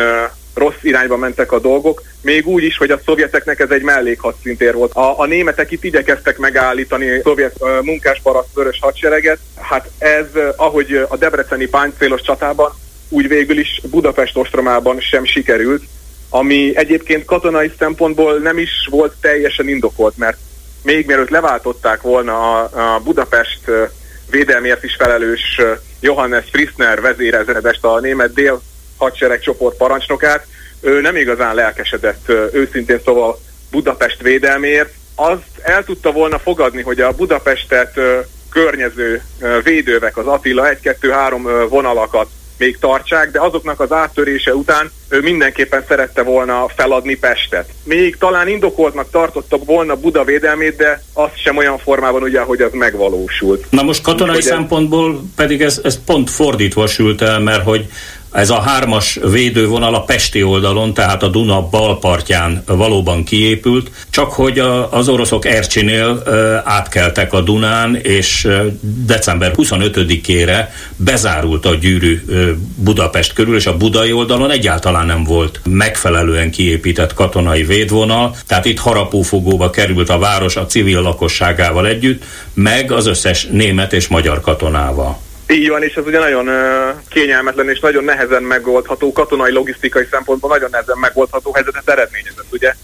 rossz 0.54 0.82
irányba 0.82 1.16
mentek 1.16 1.52
a 1.52 1.58
dolgok, 1.58 2.02
még 2.20 2.46
úgy 2.46 2.62
is, 2.62 2.76
hogy 2.76 2.90
a 2.90 3.00
szovjeteknek 3.04 3.60
ez 3.60 3.70
egy 3.70 3.82
mellékhadszintér 3.82 4.74
volt. 4.74 4.92
A, 4.92 5.20
a 5.20 5.26
németek 5.26 5.70
itt 5.70 5.84
igyekeztek 5.84 6.38
megállítani 6.38 7.10
a 7.10 7.20
szovjet 7.22 7.54
uh, 7.58 7.82
munkásparaszt 7.82 8.54
vörös 8.54 8.78
hadsereget, 8.80 9.38
hát 9.60 9.90
ez, 9.98 10.26
ahogy 10.56 11.06
a 11.08 11.16
debreceni 11.16 11.66
páncélos 11.66 12.20
csatában, 12.20 12.72
úgy 13.08 13.28
végül 13.28 13.58
is 13.58 13.80
Budapest 13.90 14.36
ostromában 14.36 15.00
sem 15.00 15.24
sikerült, 15.24 15.82
ami 16.28 16.76
egyébként 16.76 17.24
katonai 17.24 17.72
szempontból 17.78 18.38
nem 18.38 18.58
is 18.58 18.70
volt 18.90 19.14
teljesen 19.20 19.68
indokolt, 19.68 20.16
mert 20.16 20.38
még 20.82 21.06
mielőtt 21.06 21.28
leváltották 21.28 22.02
volna 22.02 22.60
a, 22.60 22.94
a 22.94 23.00
Budapest 23.00 23.60
védelmért 24.30 24.84
is 24.84 24.94
felelős 24.94 25.60
Johannes 26.00 26.44
Friszner 26.50 27.00
vezérezredest, 27.00 27.84
a 27.84 28.00
német 28.00 28.32
dél 28.32 28.62
hadsereg 28.96 29.40
csoport 29.40 29.76
parancsnokát, 29.76 30.46
ő 30.80 31.00
nem 31.00 31.16
igazán 31.16 31.54
lelkesedett 31.54 32.28
őszintén 32.52 33.00
szóval 33.04 33.38
Budapest 33.70 34.22
védelmért. 34.22 34.94
Azt 35.14 35.58
el 35.62 35.84
tudta 35.84 36.12
volna 36.12 36.38
fogadni, 36.38 36.82
hogy 36.82 37.00
a 37.00 37.12
Budapestet 37.12 38.00
környező 38.50 39.22
védővek, 39.62 40.16
az 40.16 40.26
Attila 40.26 40.68
1-2-3 40.82 41.66
vonalakat 41.68 42.26
még 42.62 42.78
tartsák, 42.78 43.30
de 43.30 43.40
azoknak 43.40 43.80
az 43.80 43.92
áttörése 43.92 44.54
után 44.54 44.90
ő 45.08 45.20
mindenképpen 45.20 45.84
szerette 45.88 46.22
volna 46.22 46.66
feladni 46.76 47.14
Pestet. 47.14 47.68
Még 47.84 48.16
talán 48.16 48.48
indokoltnak 48.48 49.10
tartotta 49.10 49.56
volna 49.56 49.96
Buda 49.96 50.24
védelmét, 50.24 50.76
de 50.76 51.02
az 51.12 51.28
sem 51.34 51.56
olyan 51.56 51.78
formában 51.78 52.22
ugye, 52.22 52.40
hogy 52.40 52.60
az 52.60 52.72
megvalósult. 52.72 53.66
Na 53.70 53.82
most 53.82 54.02
katonai 54.02 54.34
hogy 54.34 54.42
szempontból 54.42 55.22
pedig 55.36 55.62
ez, 55.62 55.80
ez 55.82 56.04
pont 56.04 56.30
fordítva 56.30 56.86
sült 56.86 57.22
el, 57.22 57.40
mert 57.40 57.64
hogy 57.64 57.86
Ez 58.32 58.50
a 58.50 58.60
hármas 58.60 59.18
védővonal 59.30 59.94
a 59.94 60.02
Pesti 60.02 60.42
oldalon, 60.42 60.94
tehát 60.94 61.22
a 61.22 61.28
Duna 61.28 61.68
bal 61.68 61.98
partján 61.98 62.62
valóban 62.66 63.24
kiépült, 63.24 63.90
csak 64.10 64.32
hogy 64.32 64.58
az 64.90 65.08
oroszok 65.08 65.46
Ercsinél 65.46 66.22
átkeltek 66.64 67.32
a 67.32 67.40
Dunán, 67.40 67.96
és 67.96 68.48
december 69.06 69.52
25-ére 69.56 70.68
bezárult 70.96 71.66
a 71.66 71.74
gyűrű 71.74 72.22
Budapest 72.76 73.32
körül, 73.32 73.56
és 73.56 73.66
a 73.66 73.76
budai 73.76 74.12
oldalon 74.12 74.50
egyáltalán 74.50 75.06
nem 75.06 75.24
volt 75.24 75.60
megfelelően 75.64 76.50
kiépített 76.50 77.14
katonai 77.14 77.62
védvonal, 77.62 78.36
tehát 78.46 78.64
itt 78.64 78.78
harapófogóba 78.78 79.70
került 79.70 80.08
a 80.08 80.18
város 80.18 80.56
a 80.56 80.66
civil 80.66 81.00
lakosságával 81.00 81.86
együtt, 81.86 82.24
meg 82.54 82.92
az 82.92 83.06
összes 83.06 83.46
német 83.50 83.92
és 83.92 84.08
magyar 84.08 84.40
katonával. 84.40 85.18
Így 85.52 85.68
van, 85.68 85.82
és 85.82 85.94
ez 85.94 86.06
ugye 86.06 86.18
nagyon 86.18 86.50
kényelmetlen 87.08 87.68
és 87.68 87.80
nagyon 87.80 88.04
nehezen 88.04 88.42
megoldható, 88.42 89.12
katonai 89.12 89.52
logisztikai 89.52 90.06
szempontból 90.10 90.50
nagyon 90.50 90.70
nehezen 90.70 90.98
megoldható 90.98 91.52
helyzetet 91.52 91.88
eredményezett, 91.88 92.52
ugye. 92.52 92.74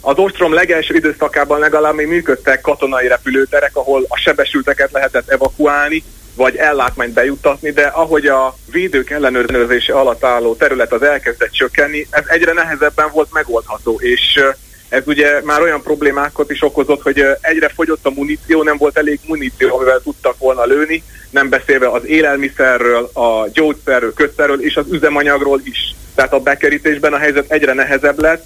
Az 0.00 0.18
ostrom 0.18 0.52
legelső 0.52 0.94
időszakában 0.94 1.58
legalább 1.58 1.94
még 1.94 2.06
működtek 2.06 2.60
katonai 2.60 3.08
repülőterek, 3.08 3.76
ahol 3.76 4.04
a 4.08 4.16
sebesülteket 4.16 4.92
lehetett 4.92 5.28
evakuálni, 5.28 6.02
vagy 6.34 6.56
ellátmányt 6.56 7.12
bejuttatni, 7.12 7.70
de 7.70 7.82
ahogy 7.82 8.26
a 8.26 8.56
védők 8.70 9.10
ellenőrzése 9.10 9.92
alatt 9.92 10.24
álló 10.24 10.54
terület 10.54 10.92
az 10.92 11.02
elkezdett 11.02 11.50
csökkenni, 11.50 12.06
ez 12.10 12.24
egyre 12.26 12.52
nehezebben 12.52 13.10
volt 13.12 13.32
megoldható, 13.32 13.98
és 14.00 14.40
ez 14.96 15.02
ugye 15.06 15.40
már 15.44 15.60
olyan 15.60 15.82
problémákat 15.82 16.50
is 16.50 16.62
okozott, 16.62 17.02
hogy 17.02 17.24
egyre 17.40 17.68
fogyott 17.68 18.06
a 18.06 18.12
muníció, 18.14 18.62
nem 18.62 18.76
volt 18.76 18.98
elég 18.98 19.20
muníció, 19.26 19.74
amivel 19.74 20.00
tudtak 20.00 20.38
volna 20.38 20.64
lőni, 20.64 21.02
nem 21.30 21.48
beszélve 21.48 21.88
az 21.88 22.06
élelmiszerről, 22.06 23.10
a 23.12 23.48
gyógyszerről, 23.52 24.12
kötszerről 24.12 24.62
és 24.62 24.76
az 24.76 24.86
üzemanyagról 24.90 25.60
is. 25.64 25.94
Tehát 26.14 26.32
a 26.32 26.40
bekerítésben 26.40 27.12
a 27.12 27.18
helyzet 27.18 27.50
egyre 27.50 27.72
nehezebb 27.72 28.20
lett, 28.20 28.44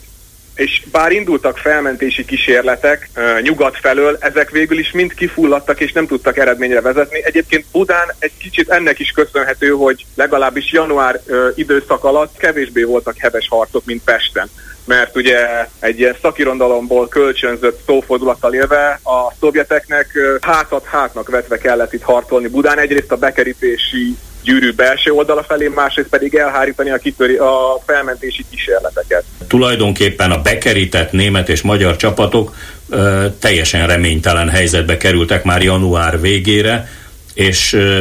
és 0.55 0.83
bár 0.93 1.13
indultak 1.13 1.59
felmentési 1.59 2.25
kísérletek 2.25 3.09
uh, 3.17 3.41
nyugat 3.41 3.79
felől, 3.79 4.17
ezek 4.21 4.51
végül 4.51 4.79
is 4.79 4.91
mind 4.91 5.15
kifulladtak 5.15 5.81
és 5.81 5.93
nem 5.93 6.07
tudtak 6.07 6.37
eredményre 6.39 6.81
vezetni. 6.81 7.25
Egyébként 7.25 7.65
Budán 7.73 8.15
egy 8.19 8.33
kicsit 8.39 8.71
ennek 8.71 8.99
is 8.99 9.11
köszönhető, 9.11 9.69
hogy 9.69 10.07
legalábbis 10.15 10.73
január 10.73 11.21
uh, 11.27 11.53
időszak 11.55 12.05
alatt 12.05 12.37
kevésbé 12.37 12.83
voltak 12.83 13.17
heves 13.17 13.49
harcok, 13.49 13.85
mint 13.85 14.05
Pesten 14.05 14.51
mert 14.91 15.17
ugye 15.17 15.67
egy 15.79 15.99
ilyen 15.99 16.17
szakirondalomból 16.23 17.09
kölcsönzött 17.09 17.81
szófordulattal 17.87 18.55
élve 18.55 19.01
a 19.03 19.35
szovjeteknek 19.41 20.19
hátat 20.41 20.85
hátnak 20.85 21.29
vetve 21.29 21.59
kellett 21.59 21.93
itt 21.93 22.03
harcolni 22.03 22.49
Budán. 22.49 22.79
Egyrészt 22.79 23.13
a 23.13 23.17
bekerítési 23.17 24.17
gyűrű 24.43 24.73
belső 24.73 25.11
oldala 25.11 25.43
felé, 25.43 25.69
másrészt 25.69 26.09
pedig 26.09 26.35
elhárítani 26.35 26.91
a, 26.91 26.97
kitöri, 26.97 27.37
a 27.37 27.83
felmentési 27.87 28.45
kísérleteket. 28.51 29.25
Tulajdonképpen 29.47 30.31
a 30.31 30.43
bekerített 30.43 31.13
német 31.13 31.49
és 31.49 31.63
magyar 31.63 31.97
csapatok 31.97 32.55
ö, 32.89 33.27
teljesen 33.39 33.87
reménytelen 33.87 34.49
helyzetbe 34.49 34.97
kerültek 34.97 35.45
már 35.45 35.63
január 35.63 36.21
végére, 36.21 36.89
és 37.35 37.73
ö, 37.73 38.01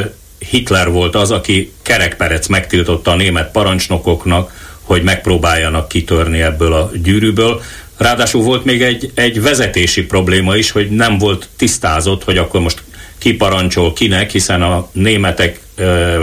Hitler 0.49 0.91
volt 0.91 1.15
az, 1.15 1.31
aki 1.31 1.73
kerekperec 1.81 2.47
megtiltotta 2.47 3.11
a 3.11 3.15
német 3.15 3.51
parancsnokoknak, 3.51 4.51
hogy 4.89 5.03
megpróbáljanak 5.03 5.87
kitörni 5.87 6.41
ebből 6.41 6.73
a 6.73 6.91
gyűrűből. 7.03 7.61
Ráadásul 7.97 8.43
volt 8.43 8.65
még 8.65 8.81
egy, 8.81 9.11
egy 9.13 9.41
vezetési 9.41 10.05
probléma 10.05 10.55
is, 10.55 10.71
hogy 10.71 10.89
nem 10.89 11.17
volt 11.17 11.47
tisztázott, 11.57 12.23
hogy 12.23 12.37
akkor 12.37 12.61
most 12.61 12.83
ki 13.17 13.33
parancsol 13.33 13.93
kinek, 13.93 14.31
hiszen 14.31 14.61
a 14.61 14.89
németek 14.91 15.59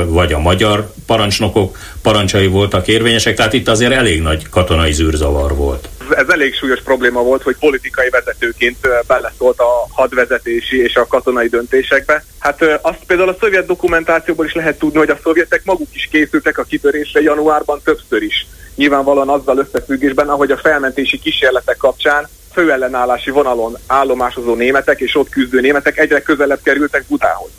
vagy 0.07 0.33
a 0.33 0.39
magyar 0.39 0.93
parancsnokok 1.07 1.79
parancsai 2.03 2.47
voltak 2.47 2.89
érvényesek, 2.89 3.37
tehát 3.37 3.53
itt 3.53 3.69
azért 3.69 3.93
elég 3.93 4.23
nagy 4.23 4.49
katonai 4.51 4.93
zűrzavar 4.93 5.57
volt. 5.57 5.89
Ez 6.11 6.29
elég 6.29 6.55
súlyos 6.55 6.83
probléma 6.83 7.23
volt, 7.23 7.43
hogy 7.43 7.57
politikai 7.57 8.09
vezetőként 8.09 8.89
beleszólt 9.07 9.59
a 9.59 9.87
hadvezetési 9.91 10.83
és 10.83 10.97
a 10.97 11.07
katonai 11.07 11.49
döntésekbe. 11.49 12.25
Hát 12.39 12.63
azt 12.83 13.05
például 13.07 13.29
a 13.29 13.37
szovjet 13.41 13.67
dokumentációból 13.67 14.45
is 14.45 14.55
lehet 14.55 14.79
tudni, 14.79 14.99
hogy 14.99 15.11
a 15.11 15.19
szovjetek 15.23 15.65
maguk 15.65 15.95
is 15.95 16.09
készültek 16.11 16.59
a 16.59 16.63
kitörésre 16.63 17.21
januárban 17.21 17.81
többször 17.85 18.23
is. 18.23 18.47
Nyilvánvalóan 18.75 19.29
azzal 19.29 19.59
összefüggésben, 19.59 20.29
ahogy 20.29 20.51
a 20.51 20.57
felmentési 20.57 21.19
kísérletek 21.19 21.77
kapcsán 21.77 22.29
főellenállási 22.53 23.31
vonalon 23.31 23.77
állomásozó 23.87 24.55
németek 24.55 25.01
és 25.01 25.17
ott 25.17 25.29
küzdő 25.29 25.61
németek 25.61 25.99
egyre 25.99 26.23
közelebb 26.23 26.61
kerültek 26.63 27.05
Budához. 27.09 27.51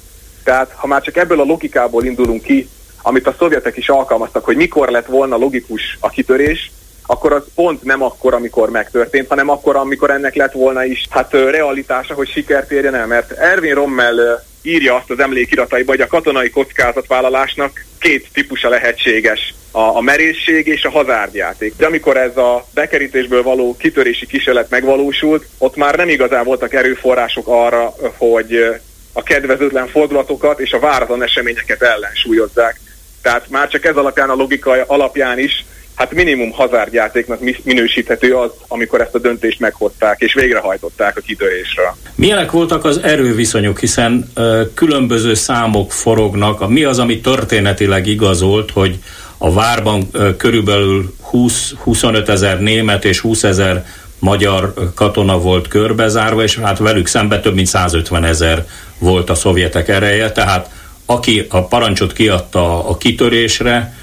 Tehát 0.43 0.71
ha 0.75 0.87
már 0.87 1.01
csak 1.01 1.17
ebből 1.17 1.39
a 1.39 1.43
logikából 1.43 2.03
indulunk 2.03 2.43
ki, 2.43 2.69
amit 3.01 3.27
a 3.27 3.35
szovjetek 3.37 3.77
is 3.77 3.89
alkalmaztak, 3.89 4.45
hogy 4.45 4.55
mikor 4.55 4.89
lett 4.89 5.05
volna 5.05 5.37
logikus 5.37 5.97
a 5.99 6.09
kitörés, 6.09 6.71
akkor 7.09 7.33
az 7.33 7.43
pont 7.55 7.83
nem 7.83 8.03
akkor, 8.03 8.33
amikor 8.33 8.69
megtörtént, 8.69 9.27
hanem 9.27 9.49
akkor, 9.49 9.75
amikor 9.75 10.09
ennek 10.09 10.35
lett 10.35 10.51
volna 10.51 10.85
is 10.85 11.05
hát 11.09 11.31
realitása, 11.31 12.13
hogy 12.13 12.29
sikert 12.29 12.71
érjen 12.71 12.95
el. 12.95 13.07
Mert 13.07 13.31
Erwin 13.31 13.73
Rommel 13.73 14.45
írja 14.61 14.95
azt 14.95 15.09
az 15.09 15.19
emlékirataiba, 15.19 15.91
hogy 15.91 16.01
a 16.01 16.07
katonai 16.07 16.49
kockázatvállalásnak 16.49 17.85
két 17.99 18.27
típusa 18.33 18.69
lehetséges, 18.69 19.53
a 19.71 20.01
merészség 20.01 20.67
és 20.67 20.83
a 20.83 20.89
hazárdjáték. 20.89 21.73
De 21.77 21.85
amikor 21.85 22.17
ez 22.17 22.37
a 22.37 22.65
bekerítésből 22.73 23.43
való 23.43 23.75
kitörési 23.77 24.25
kísérlet 24.25 24.69
megvalósult, 24.69 25.47
ott 25.57 25.75
már 25.75 25.95
nem 25.95 26.09
igazán 26.09 26.43
voltak 26.43 26.73
erőforrások 26.73 27.47
arra, 27.47 27.93
hogy 28.17 28.79
a 29.13 29.23
kedvezőtlen 29.23 29.87
fordulatokat 29.87 30.59
és 30.59 30.71
a 30.71 30.79
váratlan 30.79 31.23
eseményeket 31.23 31.81
ellensúlyozzák. 31.81 32.79
Tehát 33.21 33.49
már 33.49 33.67
csak 33.67 33.85
ez 33.85 33.95
alapján 33.95 34.29
a 34.29 34.35
logika 34.35 34.83
alapján 34.87 35.39
is 35.39 35.65
hát 35.97 36.13
minimum 36.13 36.51
hazárdjátéknak 36.51 37.39
minősíthető 37.63 38.33
az, 38.33 38.51
amikor 38.67 39.01
ezt 39.01 39.15
a 39.15 39.19
döntést 39.19 39.59
meghozták 39.59 40.19
és 40.19 40.33
végrehajtották 40.33 41.17
a 41.17 41.21
kitörésre. 41.21 41.95
Milyenek 42.15 42.51
voltak 42.51 42.85
az 42.85 42.97
erőviszonyok, 42.97 43.79
hiszen 43.79 44.31
ö, 44.33 44.61
különböző 44.73 45.33
számok 45.33 45.91
forognak. 45.91 46.69
Mi 46.69 46.83
az, 46.83 46.99
ami 46.99 47.19
történetileg 47.19 48.07
igazolt, 48.07 48.71
hogy 48.71 48.99
a 49.37 49.53
várban 49.53 50.07
ö, 50.11 50.35
körülbelül 50.35 51.13
20-25 51.31 52.27
ezer 52.27 52.61
német 52.61 53.05
és 53.05 53.19
20 53.19 53.43
ezer 53.43 53.85
magyar 54.19 54.73
katona 54.95 55.39
volt 55.39 55.67
körbezárva, 55.67 56.43
és 56.43 56.57
hát 56.57 56.77
velük 56.77 57.07
szemben 57.07 57.41
több 57.41 57.55
mint 57.55 57.67
150 57.67 58.23
ezer 58.23 58.65
volt 58.99 59.29
a 59.29 59.35
szovjetek 59.35 59.87
ereje, 59.87 60.31
tehát 60.31 60.69
aki 61.09 61.45
a 61.49 61.67
parancsot 61.67 62.13
kiadta 62.13 62.87
a 62.87 62.97
kitörésre, 62.97 63.95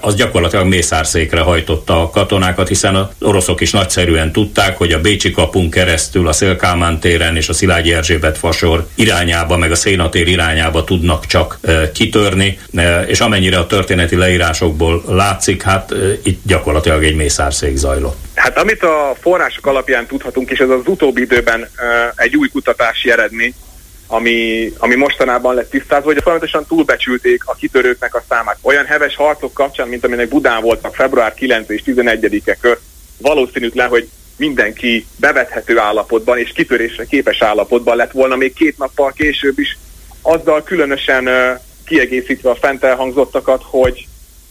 az 0.00 0.14
gyakorlatilag 0.14 0.66
mészárszékre 0.66 1.40
hajtotta 1.40 2.02
a 2.02 2.10
katonákat, 2.10 2.68
hiszen 2.68 2.94
az 2.94 3.06
oroszok 3.20 3.60
is 3.60 3.70
nagyszerűen 3.70 4.32
tudták, 4.32 4.76
hogy 4.76 4.92
a 4.92 5.00
Bécsi 5.00 5.30
kapunk 5.30 5.70
keresztül 5.70 6.28
a 6.28 6.32
Szélkámán 6.32 7.00
téren 7.00 7.36
és 7.36 7.48
a 7.48 7.52
Szilágyi 7.52 7.92
Erzsébet 7.92 8.38
fasor 8.38 8.86
irányába, 8.94 9.56
meg 9.56 9.70
a 9.70 9.74
Szénatér 9.74 10.28
irányába 10.28 10.84
tudnak 10.84 11.26
csak 11.26 11.58
kitörni, 11.94 12.58
és 13.06 13.20
amennyire 13.20 13.58
a 13.58 13.66
történeti 13.66 14.16
leírásokból 14.16 15.02
látszik, 15.06 15.62
hát 15.62 15.94
itt 16.22 16.40
gyakorlatilag 16.46 17.04
egy 17.04 17.16
mészárszék 17.16 17.76
zajlott. 17.76 18.16
Hát 18.34 18.58
amit 18.58 18.82
a 18.82 19.14
források 19.20 19.66
alapján 19.66 20.06
tudhatunk, 20.06 20.50
és 20.50 20.58
ez 20.58 20.68
az 20.68 20.80
utóbbi 20.84 21.20
időben 21.20 21.68
egy 22.14 22.36
új 22.36 22.48
kutatási 22.48 23.10
eredmény, 23.10 23.54
ami, 24.10 24.72
ami 24.78 24.94
mostanában 24.94 25.54
lett 25.54 25.70
tisztázva, 25.70 26.12
hogy 26.12 26.22
folyamatosan 26.22 26.66
túlbecsülték 26.66 27.42
a 27.46 27.54
kitörőknek 27.54 28.14
a 28.14 28.24
számát. 28.28 28.58
Olyan 28.60 28.86
heves 28.86 29.16
harcok 29.16 29.52
kapcsán, 29.52 29.88
mint 29.88 30.04
aminek 30.04 30.28
Budán 30.28 30.62
voltak 30.62 30.94
február 30.94 31.34
9 31.34 31.68
és 31.70 31.82
11-e 31.86 32.54
kör, 32.54 32.78
valószínűtlen, 33.18 33.88
hogy 33.88 34.08
mindenki 34.36 35.06
bevethető 35.16 35.78
állapotban 35.78 36.38
és 36.38 36.52
kitörésre 36.52 37.04
képes 37.04 37.42
állapotban 37.42 37.96
lett 37.96 38.10
volna 38.10 38.36
még 38.36 38.52
két 38.52 38.78
nappal 38.78 39.12
később 39.12 39.58
is, 39.58 39.78
azzal 40.22 40.62
különösen 40.62 41.28
kiegészítve 41.84 42.50
a 42.50 42.54
fent 42.54 42.84
elhangzottakat, 42.84 43.62
hogy 43.64 44.06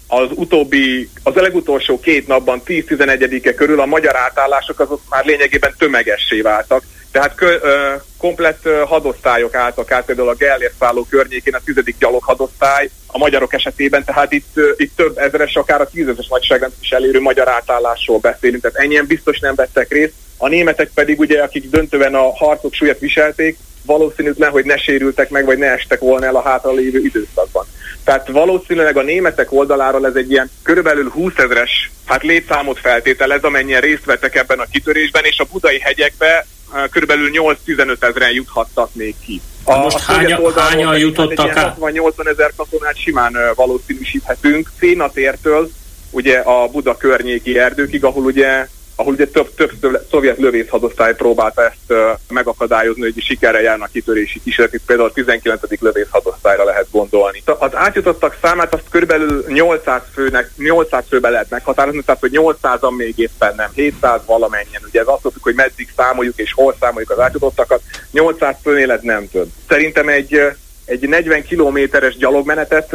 az 0.07 0.27
utóbbi, 0.33 1.09
az 1.23 1.33
legutolsó 1.35 1.99
két 1.99 2.27
napban 2.27 2.61
10-11-e 2.65 3.53
körül 3.53 3.79
a 3.79 3.85
magyar 3.85 4.15
átállások 4.15 4.79
azok 4.79 5.01
már 5.09 5.25
lényegében 5.25 5.73
tömegessé 5.77 6.41
váltak. 6.41 6.83
Tehát 7.17 7.35
kö, 7.35 7.57
ö, 7.61 7.93
komplett 8.17 8.65
ö, 8.65 8.83
hadosztályok 8.87 9.55
álltak 9.55 9.91
át, 9.91 10.05
például 10.05 10.29
a 10.29 10.35
Gellért 10.35 10.73
szálló 10.79 11.05
környékén 11.09 11.53
a 11.53 11.61
tizedik 11.65 11.95
gyaloghadosztály, 11.99 12.89
a 13.07 13.17
magyarok 13.17 13.53
esetében, 13.53 14.03
tehát 14.03 14.31
itt, 14.31 14.51
ö, 14.53 14.71
itt 14.75 14.95
több 14.95 15.17
ezeres, 15.17 15.55
akár 15.55 15.81
a 15.81 15.89
tízezes 15.89 16.27
nagyságrendet 16.27 16.77
is 16.81 16.89
elérő 16.89 17.21
magyar 17.21 17.47
átállásról 17.47 18.17
beszélünk, 18.17 18.61
tehát 18.61 18.77
ennyien 18.77 19.05
biztos 19.05 19.39
nem 19.39 19.55
vettek 19.55 19.91
részt. 19.91 20.13
A 20.37 20.47
németek 20.47 20.91
pedig 20.93 21.19
ugye, 21.19 21.41
akik 21.41 21.69
döntően 21.69 22.15
a 22.15 22.35
harcok 22.35 22.73
súlyát 22.73 22.99
viselték, 22.99 23.57
valószínűtlen, 23.85 24.51
hogy 24.51 24.65
ne 24.65 24.77
sérültek 24.77 25.29
meg, 25.29 25.45
vagy 25.45 25.57
ne 25.57 25.71
estek 25.71 25.99
volna 25.99 26.25
el 26.25 26.35
a 26.35 26.41
hátra 26.41 26.71
lévő 26.71 26.99
időszakban. 26.99 27.65
Tehát 28.03 28.27
valószínűleg 28.27 28.97
a 28.97 29.01
németek 29.01 29.51
oldaláról 29.51 30.05
ez 30.05 30.15
egy 30.15 30.31
ilyen 30.31 30.51
körülbelül 30.63 31.09
20 31.09 31.33
ezres 31.37 31.91
hát 32.05 32.23
létszámot 32.23 32.79
feltételez, 32.79 33.43
amennyien 33.43 33.81
részt 33.81 34.05
vettek 34.05 34.35
ebben 34.35 34.59
a 34.59 34.65
kitörésben, 34.71 35.23
és 35.23 35.39
a 35.39 35.47
budai 35.51 35.79
hegyekbe 35.79 36.45
körülbelül 36.91 37.29
8-15 37.65 38.03
ezeren 38.03 38.31
juthattak 38.31 38.89
még 38.93 39.15
ki. 39.25 39.41
A, 39.63 39.77
most 39.77 39.95
a 39.95 39.99
hánya, 39.99 40.59
hányan 40.59 40.97
jutottak 40.97 41.55
át? 41.55 41.77
60-80 41.79 42.27
ezer 42.27 42.53
katonát 42.55 42.97
simán 42.97 43.37
valószínűsíthetünk. 43.55 44.71
Szénatértől 44.79 45.69
ugye 46.11 46.37
a 46.37 46.67
Buda 46.67 46.97
környéki 46.97 47.59
erdőkig, 47.59 48.03
ahol 48.03 48.23
ugye 48.23 48.67
ahol 48.99 49.13
ugye 49.13 49.27
több, 49.27 49.53
több 49.55 50.05
szovjet 50.09 50.37
lövészhadosztály 50.37 51.15
próbálta 51.15 51.65
ezt 51.65 52.17
megakadályozni, 52.29 53.01
hogy 53.01 53.23
sikerre 53.23 53.61
járnak 53.61 53.91
kitörési 53.91 54.41
kísérletek, 54.43 54.81
például 54.85 55.09
a 55.09 55.13
19. 55.13 55.61
lövészhadosztályra 55.79 56.63
lehet 56.63 56.87
gondolni. 56.91 57.43
Az 57.45 57.75
átjutottak 57.75 58.37
számát 58.41 58.73
azt 58.73 58.89
körülbelül 58.89 59.45
800 59.47 60.01
főnek, 60.13 60.51
800 60.57 61.03
főbe 61.09 61.29
lehet 61.29 61.49
meghatározni, 61.49 62.01
tehát 62.01 62.21
hogy 62.21 62.31
800-an 62.33 62.95
még 62.97 63.13
éppen 63.17 63.53
nem, 63.55 63.69
700 63.73 64.21
valamennyien. 64.25 64.81
Ugye 64.87 64.99
ez 64.99 65.07
azt 65.07 65.23
mondjuk, 65.23 65.43
hogy 65.43 65.55
meddig 65.55 65.89
számoljuk 65.95 66.37
és 66.37 66.53
hol 66.53 66.75
számoljuk 66.79 67.11
az 67.11 67.19
átjutottakat, 67.19 67.81
800 68.11 68.55
főnél 68.63 68.91
ez 68.91 69.01
nem 69.01 69.29
több. 69.29 69.47
Szerintem 69.67 70.07
egy 70.07 70.41
egy 70.87 71.07
40 71.07 71.43
kilométeres 71.43 72.17
gyalogmenetet 72.17 72.91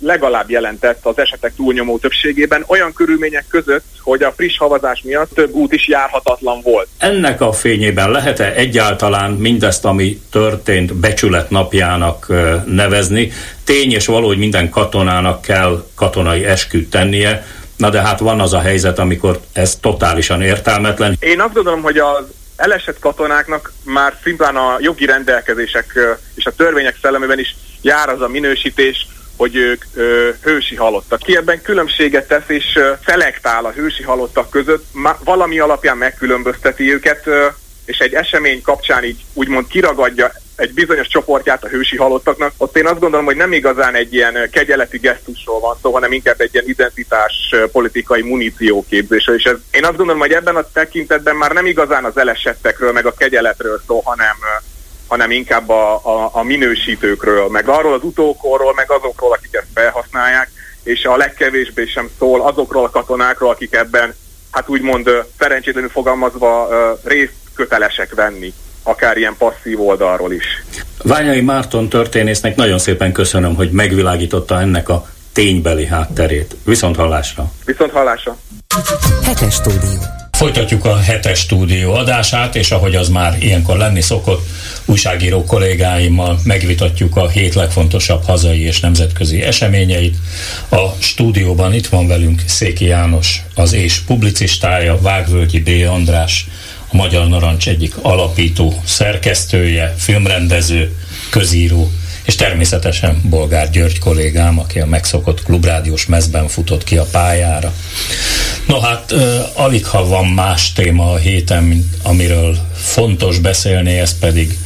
legalább 0.00 0.50
jelentett 0.50 1.06
az 1.06 1.18
esetek 1.18 1.54
túlnyomó 1.56 1.98
többségében, 1.98 2.64
olyan 2.66 2.92
körülmények 2.92 3.44
között, 3.48 3.84
hogy 4.00 4.22
a 4.22 4.32
friss 4.36 4.58
havazás 4.58 5.02
miatt 5.02 5.34
több 5.34 5.52
út 5.52 5.72
is 5.72 5.88
járhatatlan 5.88 6.60
volt. 6.62 6.88
Ennek 6.98 7.40
a 7.40 7.52
fényében 7.52 8.10
lehet-e 8.10 8.52
egyáltalán 8.52 9.30
mindezt, 9.30 9.84
ami 9.84 10.20
történt 10.30 10.94
becsület 10.94 11.50
napjának 11.50 12.32
nevezni? 12.66 13.32
Tény 13.64 13.92
és 13.92 14.06
való, 14.06 14.26
hogy 14.26 14.38
minden 14.38 14.70
katonának 14.70 15.42
kell 15.42 15.84
katonai 15.94 16.44
esküt 16.44 16.90
tennie, 16.90 17.44
Na 17.76 17.90
de 17.90 18.00
hát 18.00 18.18
van 18.18 18.40
az 18.40 18.52
a 18.52 18.60
helyzet, 18.60 18.98
amikor 18.98 19.40
ez 19.52 19.76
totálisan 19.76 20.42
értelmetlen. 20.42 21.16
Én 21.20 21.40
azt 21.40 21.54
gondolom, 21.54 21.82
hogy 21.82 21.98
az 21.98 22.24
elesett 22.58 22.98
katonáknak 22.98 23.72
már 23.84 24.14
szimplán 24.22 24.56
a 24.56 24.76
jogi 24.80 25.06
rendelkezések 25.06 25.98
és 26.34 26.46
a 26.46 26.54
törvények 26.54 26.96
szellemében 27.02 27.38
is 27.38 27.56
jár 27.82 28.08
az 28.08 28.20
a 28.20 28.28
minősítés, 28.28 29.06
hogy 29.36 29.56
ők 29.56 29.84
ö, 29.94 30.30
hősi 30.42 30.76
halottak. 30.76 31.18
Ki 31.18 31.36
ebben 31.36 31.62
különbséget 31.62 32.28
tesz 32.28 32.48
és 32.48 32.76
ö, 32.76 32.92
szelektál 33.06 33.64
a 33.64 33.70
hősi 33.70 34.02
halottak 34.02 34.50
között, 34.50 34.84
ma, 34.92 35.16
valami 35.24 35.58
alapján 35.58 35.96
megkülönbözteti 35.96 36.92
őket, 36.92 37.26
ö, 37.26 37.46
és 37.88 37.98
egy 37.98 38.14
esemény 38.14 38.62
kapcsán 38.62 39.04
így 39.04 39.24
úgymond 39.32 39.66
kiragadja 39.66 40.32
egy 40.56 40.74
bizonyos 40.74 41.08
csoportját 41.08 41.64
a 41.64 41.68
hősi 41.68 41.96
halottaknak, 41.96 42.52
ott 42.56 42.76
én 42.76 42.86
azt 42.86 42.98
gondolom, 43.00 43.26
hogy 43.26 43.36
nem 43.36 43.52
igazán 43.52 43.94
egy 43.94 44.14
ilyen 44.14 44.48
kegyeleti 44.52 44.98
gesztusról 44.98 45.60
van 45.60 45.76
szó, 45.82 45.92
hanem 45.92 46.12
inkább 46.12 46.40
egy 46.40 46.50
ilyen 46.52 46.68
identitás 46.68 47.54
politikai 47.72 48.22
munícióképzésről. 48.22 49.36
És 49.36 49.44
ez, 49.44 49.56
én 49.70 49.84
azt 49.84 49.96
gondolom, 49.96 50.20
hogy 50.20 50.32
ebben 50.32 50.56
a 50.56 50.70
tekintetben 50.72 51.36
már 51.36 51.52
nem 51.52 51.66
igazán 51.66 52.04
az 52.04 52.16
elesettekről, 52.16 52.92
meg 52.92 53.06
a 53.06 53.14
kegyeletről 53.14 53.80
szó, 53.86 54.00
hanem 54.04 54.36
hanem 55.06 55.30
inkább 55.30 55.68
a, 55.68 55.94
a, 55.94 56.30
a 56.32 56.42
minősítőkről, 56.42 57.48
meg 57.48 57.68
arról 57.68 57.94
az 57.94 58.02
utókorról, 58.02 58.74
meg 58.74 58.90
azokról, 58.90 59.32
akik 59.32 59.54
ezt 59.54 59.66
felhasználják, 59.74 60.50
és 60.82 61.04
a 61.04 61.16
legkevésbé 61.16 61.86
sem 61.86 62.10
szól 62.18 62.40
azokról 62.40 62.84
a 62.84 62.90
katonákról, 62.90 63.50
akik 63.50 63.74
ebben, 63.74 64.14
hát 64.50 64.68
úgymond 64.68 65.10
szerencsétlenül 65.38 65.90
fogalmazva 65.90 66.68
részt 67.04 67.37
kötelesek 67.58 68.14
venni 68.14 68.52
akár 68.82 69.16
ilyen 69.16 69.34
passzív 69.38 69.80
oldalról 69.80 70.32
is. 70.32 70.44
Ványai 71.02 71.40
Márton 71.40 71.88
történésznek 71.88 72.56
nagyon 72.56 72.78
szépen 72.78 73.12
köszönöm, 73.12 73.54
hogy 73.54 73.70
megvilágította 73.70 74.60
ennek 74.60 74.88
a 74.88 75.06
ténybeli 75.32 75.86
hátterét. 75.86 76.56
Viszont 76.64 76.96
hallásra. 76.96 77.52
Viszont 77.64 77.90
hallásra. 77.90 78.36
Hetes 79.22 79.54
stúdió. 79.54 79.98
Folytatjuk 80.38 80.84
a 80.84 80.96
hetes 80.96 81.38
stúdió 81.38 81.92
adását, 81.92 82.54
és 82.56 82.70
ahogy 82.70 82.94
az 82.94 83.08
már 83.08 83.36
ilyenkor 83.40 83.76
lenni 83.76 84.00
szokott, 84.00 84.46
újságíró 84.84 85.44
kollégáimmal 85.44 86.38
megvitatjuk 86.44 87.16
a 87.16 87.28
hét 87.28 87.54
legfontosabb 87.54 88.24
hazai 88.24 88.60
és 88.62 88.80
nemzetközi 88.80 89.42
eseményeit. 89.42 90.16
A 90.70 90.88
stúdióban 90.98 91.74
itt 91.74 91.86
van 91.86 92.06
velünk 92.06 92.42
Széki 92.46 92.84
János, 92.84 93.40
az 93.54 93.72
és 93.72 93.98
publicistája, 93.98 94.98
Vágvölgyi 95.00 95.60
B. 95.60 95.68
András, 95.90 96.46
a 96.90 96.96
Magyar 96.96 97.28
Narancs 97.28 97.68
egyik 97.68 97.94
alapító 98.02 98.82
szerkesztője, 98.84 99.94
filmrendező, 99.98 100.96
közíró, 101.30 101.90
és 102.22 102.34
természetesen 102.34 103.20
Bolgár 103.28 103.70
György 103.70 103.98
kollégám, 103.98 104.58
aki 104.58 104.80
a 104.80 104.86
megszokott 104.86 105.42
klubrádiós 105.42 106.06
mezben 106.06 106.48
futott 106.48 106.84
ki 106.84 106.96
a 106.96 107.06
pályára. 107.10 107.72
No 108.66 108.80
hát, 108.80 109.12
alig 109.54 109.86
ha 109.86 110.06
van 110.06 110.26
más 110.26 110.72
téma 110.72 111.12
a 111.12 111.16
héten, 111.16 111.90
amiről 112.02 112.56
fontos 112.74 113.38
beszélni, 113.38 113.98
ez 113.98 114.18
pedig 114.18 114.58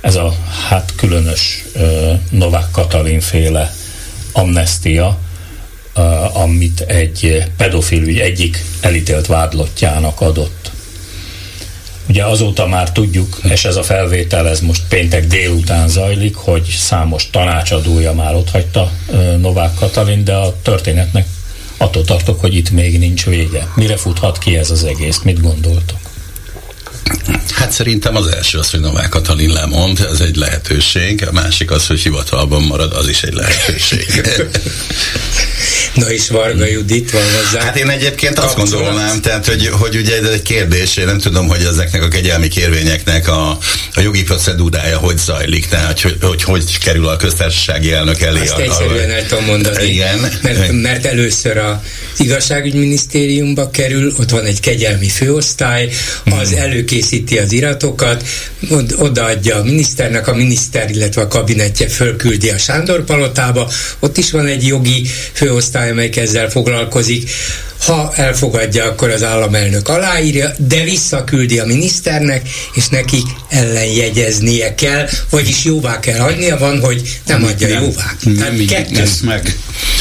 ez 0.00 0.14
a 0.14 0.34
hát 0.68 0.92
különös 0.96 1.64
Novák 2.30 2.70
Katalin 2.70 3.20
féle 3.20 3.74
amnestia, 4.32 5.18
amit 6.32 6.80
egy 6.80 7.44
pedofil 7.56 8.02
ügy 8.02 8.18
egyik 8.18 8.64
elítélt 8.80 9.26
vádlottjának 9.26 10.20
adott 10.20 10.70
Ugye 12.08 12.24
azóta 12.24 12.66
már 12.66 12.92
tudjuk, 12.92 13.38
és 13.42 13.64
ez 13.64 13.76
a 13.76 13.82
felvétel, 13.82 14.48
ez 14.48 14.60
most 14.60 14.82
péntek 14.88 15.26
délután 15.26 15.88
zajlik, 15.88 16.34
hogy 16.34 16.64
számos 16.64 17.30
tanácsadója 17.30 18.12
már 18.12 18.34
ott 18.34 18.50
hagyta 18.50 18.92
Novák 19.38 19.74
Katalin, 19.74 20.24
de 20.24 20.34
a 20.34 20.56
történetnek 20.62 21.26
attól 21.76 22.04
tartok, 22.04 22.40
hogy 22.40 22.54
itt 22.54 22.70
még 22.70 22.98
nincs 22.98 23.24
vége. 23.24 23.68
Mire 23.74 23.96
futhat 23.96 24.38
ki 24.38 24.56
ez 24.56 24.70
az 24.70 24.84
egész? 24.84 25.20
Mit 25.22 25.40
gondoltok? 25.40 25.98
Hát 27.54 27.72
szerintem 27.72 28.16
az 28.16 28.26
első 28.26 28.58
az, 28.58 28.70
hogy 28.70 28.80
Novák 28.80 29.08
Katalin 29.08 29.50
lemond, 29.50 30.06
ez 30.12 30.20
egy 30.20 30.36
lehetőség. 30.36 31.26
A 31.26 31.32
másik 31.32 31.70
az, 31.70 31.86
hogy 31.86 32.00
hivatalban 32.00 32.62
marad, 32.62 32.92
az 32.92 33.08
is 33.08 33.22
egy 33.22 33.32
lehetőség. 33.32 34.06
Na 35.94 36.12
és 36.12 36.28
Varga 36.28 36.66
Judit 36.66 37.10
van 37.10 37.22
hozzá. 37.22 37.64
Hát 37.64 37.76
én 37.76 37.88
egyébként 37.88 38.38
azt 38.38 38.56
gondolnám, 38.56 39.20
tehát, 39.20 39.46
hogy, 39.46 39.66
hogy 39.66 39.96
ugye 39.96 40.16
ez 40.16 40.28
egy 40.28 40.42
kérdés, 40.42 40.96
én 40.96 41.04
nem 41.04 41.18
tudom, 41.18 41.48
hogy 41.48 41.62
ezeknek 41.62 42.02
a 42.02 42.08
kegyelmi 42.08 42.48
kérvényeknek 42.48 43.28
a, 43.28 43.58
a 43.94 44.00
jogi 44.00 44.22
procedúrája 44.22 44.98
hogy 44.98 45.18
zajlik, 45.18 45.66
tehát 45.66 46.00
hogy 46.00 46.16
hogy, 46.20 46.42
hogy 46.42 46.78
kerül 46.78 47.08
a 47.08 47.16
köztársasági 47.16 47.92
elnök 47.92 48.20
elé. 48.20 48.40
Azt 48.40 48.52
a, 48.52 48.60
egyszerűen 48.60 49.10
el 49.10 49.26
tudom 49.26 49.44
mondani. 49.44 49.84
Igen. 49.84 50.18
Mert, 50.42 50.72
mert 50.72 51.06
először 51.06 51.56
a 51.56 51.82
igazságügyminisztériumba 52.18 53.70
kerül, 53.70 54.12
ott 54.18 54.30
van 54.30 54.44
egy 54.44 54.60
kegyelmi 54.60 55.08
főosztály, 55.08 55.88
az 56.24 56.50
hmm. 56.50 56.58
Előkészíti 56.94 57.38
az 57.38 57.52
iratokat, 57.52 58.24
odaadja 58.98 59.56
a 59.56 59.62
miniszternek, 59.62 60.28
a 60.28 60.34
miniszter, 60.34 60.90
illetve 60.90 61.22
a 61.22 61.28
kabinetje 61.28 61.88
fölküldi 61.88 62.50
a 62.50 62.58
Sándor 62.58 63.04
palotába, 63.04 63.70
ott 64.00 64.16
is 64.16 64.30
van 64.30 64.46
egy 64.46 64.66
jogi 64.66 65.06
főosztály, 65.32 65.90
amelyik 65.90 66.16
ezzel 66.16 66.50
foglalkozik. 66.50 67.30
Ha 67.86 68.12
elfogadja, 68.14 68.84
akkor 68.84 69.10
az 69.10 69.22
államelnök 69.22 69.88
aláírja, 69.88 70.50
de 70.56 70.84
visszaküldi 70.84 71.58
a 71.58 71.64
miniszternek, 71.64 72.48
és 72.72 72.88
neki 72.88 73.22
ellenjegyeznie 73.48 74.74
kell, 74.74 75.08
vagyis 75.30 75.64
jóvá 75.64 76.00
kell 76.00 76.18
hagynia, 76.18 76.58
van, 76.58 76.80
hogy 76.80 77.20
nem 77.26 77.44
adja 77.44 77.68
nem, 77.68 77.82
jóvá. 77.82 78.12
Nem, 78.20 78.66
Tehát 78.66 78.90
kettő. 78.90 79.10
meg. 79.22 79.58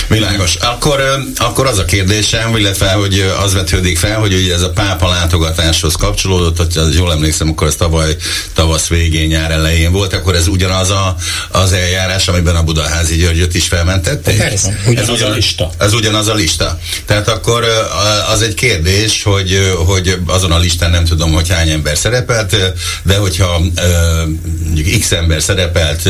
Világos. 0.08 0.56
Akkor, 0.56 1.04
akkor 1.38 1.68
az 1.68 1.78
a 1.78 1.86
kérdésem, 1.86 2.56
illetve 2.56 2.92
hogy 2.92 3.32
az 3.44 3.54
vetődik 3.54 3.98
fel, 3.98 4.20
hogy 4.20 4.34
ugye 4.34 4.54
ez 4.54 4.62
a 4.62 4.70
pápa 4.70 5.10
látogatáshoz 5.10 5.96
kapcsolódott, 5.96 6.58
hogy 6.58 6.78
az 6.78 6.96
jól 6.96 7.12
emlékszem, 7.12 7.50
akkor 7.50 7.68
ez 7.68 7.76
tavaly 7.76 8.16
tavasz 8.54 8.88
végén, 8.88 9.28
nyár 9.28 9.52
elején 9.52 9.92
volt, 9.92 10.14
akkor 10.14 10.36
ez 10.36 10.48
ugyanaz 10.48 10.90
a, 10.90 11.16
az 11.50 11.72
eljárás, 11.72 12.28
amiben 12.28 12.56
a 12.56 12.64
Budaházi 12.64 13.16
Györgyöt 13.16 13.56
is 13.56 13.68
felmentették? 13.68 14.38
Persze. 14.38 14.80
Ugyanaz 14.88 15.22
ez 15.22 15.22
a 15.22 15.34
lista. 15.34 15.72
Ez 15.78 15.94
ugyanaz 15.94 16.28
a 16.28 16.34
lista. 16.34 16.80
Tehát 17.06 17.28
akkor 17.28 17.66
az 18.32 18.42
egy 18.42 18.54
kérdés, 18.54 19.24
hogy, 19.24 19.72
hogy 19.86 20.18
azon 20.26 20.52
a 20.52 20.60
listán 20.60 20.92
nem 20.92 21.06
tudom, 21.06 21.32
hogy 21.32 21.50
hány 21.50 21.70
ember 21.70 21.98
szerepelt, 21.98 22.56
de 23.04 23.18
hogyha 23.18 23.62
mondjuk 24.64 25.00
x 25.00 25.12
ember 25.12 25.42
szerepelt 25.42 26.10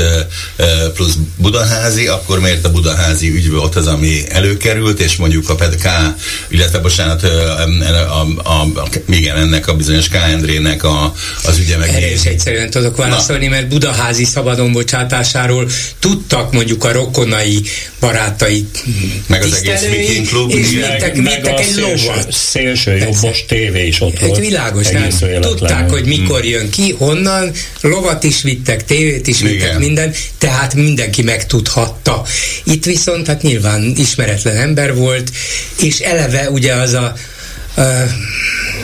plusz 0.94 1.14
Budaházi, 1.38 2.08
akkor 2.08 2.40
miért 2.40 2.66
a 2.66 2.72
Budaházi 2.72 3.30
ügy 3.30 3.52
volt 3.52 3.76
az, 3.76 3.88
ami 3.88 4.24
előkerült, 4.30 5.00
és 5.00 5.16
mondjuk 5.16 5.50
a 5.50 5.56
PEDK, 5.56 5.88
illetve 6.48 6.80
bocsánat, 6.80 7.24
a, 7.24 7.64
a, 7.64 8.28
a, 8.44 8.80
a, 8.80 8.88
igen, 9.10 9.38
ennek 9.38 9.68
a 9.68 9.74
bizonyos 9.74 10.08
K. 10.08 10.16
Endrének 10.16 10.84
a, 10.84 11.14
az 11.44 11.58
ügye 11.58 11.78
meg... 11.78 11.90
Erre 11.90 12.12
is 12.12 12.24
egyszerűen 12.24 12.70
tudok 12.70 12.98
válaszolni, 12.98 13.46
Na. 13.46 13.52
mert 13.52 13.68
Budaházi 13.68 14.24
szabadon 14.24 14.72
bocsátásáról 14.72 15.70
tudtak 16.00 16.54
mondjuk 16.54 16.84
a 16.84 16.92
rokonai 16.92 17.62
barátai 18.00 18.68
meg 19.28 19.44
az 19.44 19.54
egész 19.54 19.86
Viking 19.86 20.28
Klub, 20.28 20.52
és 20.52 20.70
vittek, 20.70 21.16
vittek 21.58 21.68
egy 21.68 22.02
lovat. 22.06 22.32
Szélső 22.32 22.98
jobbos 22.98 23.46
tévé 23.46 23.88
is 23.88 24.02
ott 24.02 24.20
volt. 24.20 24.40
Világos, 24.40 24.90
nem? 24.90 25.10
Tudták, 25.42 25.90
hogy 25.90 26.06
mikor 26.06 26.40
hmm. 26.40 26.50
jön 26.50 26.70
ki, 26.70 26.96
honnan, 26.98 27.52
lovat 27.82 28.24
is 28.24 28.42
vittek, 28.42 28.86
tévét 28.86 29.28
is 29.28 29.40
vittek, 29.42 29.56
Igen. 29.56 29.80
minden, 29.80 30.14
tehát 30.38 30.74
mindenki 30.74 31.22
megtudhatta. 31.22 32.26
Itt 32.64 32.86
viszont 32.86 33.28
hát 33.28 33.42
nyilván 33.42 33.94
ismeretlen 33.98 34.58
ember 34.58 34.96
volt, 34.96 35.32
és 35.80 36.00
eleve 36.00 36.50
ugye 36.50 36.74
az 36.74 36.94
a 36.94 37.14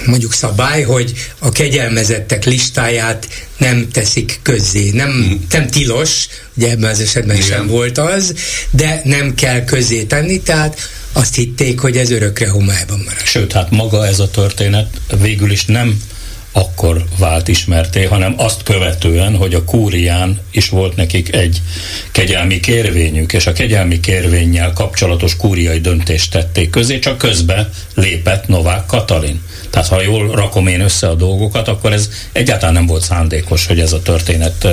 mondjuk 0.05 0.33
szabály, 0.33 0.81
hogy 0.81 1.13
a 1.39 1.49
kegyelmezettek 1.49 2.45
listáját 2.45 3.27
nem 3.59 3.87
teszik 3.91 4.39
közzé. 4.41 4.89
Nem, 4.89 5.11
hmm. 5.11 5.45
nem 5.51 5.67
tilos, 5.67 6.27
ugye 6.53 6.69
ebben 6.69 6.89
az 6.89 6.99
esetben 6.99 7.35
Igen. 7.35 7.47
sem 7.47 7.67
volt 7.67 7.97
az, 7.97 8.33
de 8.71 9.01
nem 9.03 9.35
kell 9.35 9.63
közzé 9.63 10.03
tenni, 10.03 10.41
tehát 10.41 10.89
azt 11.13 11.35
hitték, 11.35 11.79
hogy 11.79 11.97
ez 11.97 12.11
örökre 12.11 12.49
homályban 12.49 12.99
marad. 13.05 13.23
Sőt, 13.23 13.51
hát 13.51 13.71
maga 13.71 14.07
ez 14.07 14.19
a 14.19 14.29
történet 14.29 14.87
végül 15.21 15.51
is 15.51 15.65
nem 15.65 16.01
akkor 16.51 17.05
vált 17.17 17.47
ismerté, 17.47 18.03
hanem 18.03 18.33
azt 18.37 18.63
követően, 18.63 19.35
hogy 19.35 19.53
a 19.53 19.63
kúrián 19.63 20.39
is 20.51 20.69
volt 20.69 20.95
nekik 20.95 21.35
egy 21.35 21.61
kegyelmi 22.11 22.59
kérvényük, 22.59 23.33
és 23.33 23.47
a 23.47 23.53
kegyelmi 23.53 23.99
kérvényel 23.99 24.73
kapcsolatos 24.73 25.35
kúriai 25.35 25.79
döntést 25.79 26.31
tették 26.31 26.69
közé, 26.69 26.99
csak 26.99 27.17
közbe 27.17 27.69
lépett 27.95 28.47
Novák 28.47 28.85
Katalin. 28.85 29.41
Tehát 29.69 29.87
ha 29.87 30.01
jól 30.01 30.31
rakom 30.31 30.67
én 30.67 30.81
össze 30.81 31.07
a 31.07 31.15
dolgokat, 31.15 31.67
akkor 31.67 31.93
ez 31.93 32.09
egyáltalán 32.31 32.73
nem 32.73 32.85
volt 32.85 33.01
szándékos, 33.01 33.65
hogy 33.65 33.79
ez 33.79 33.93
a 33.93 34.01
történet 34.01 34.67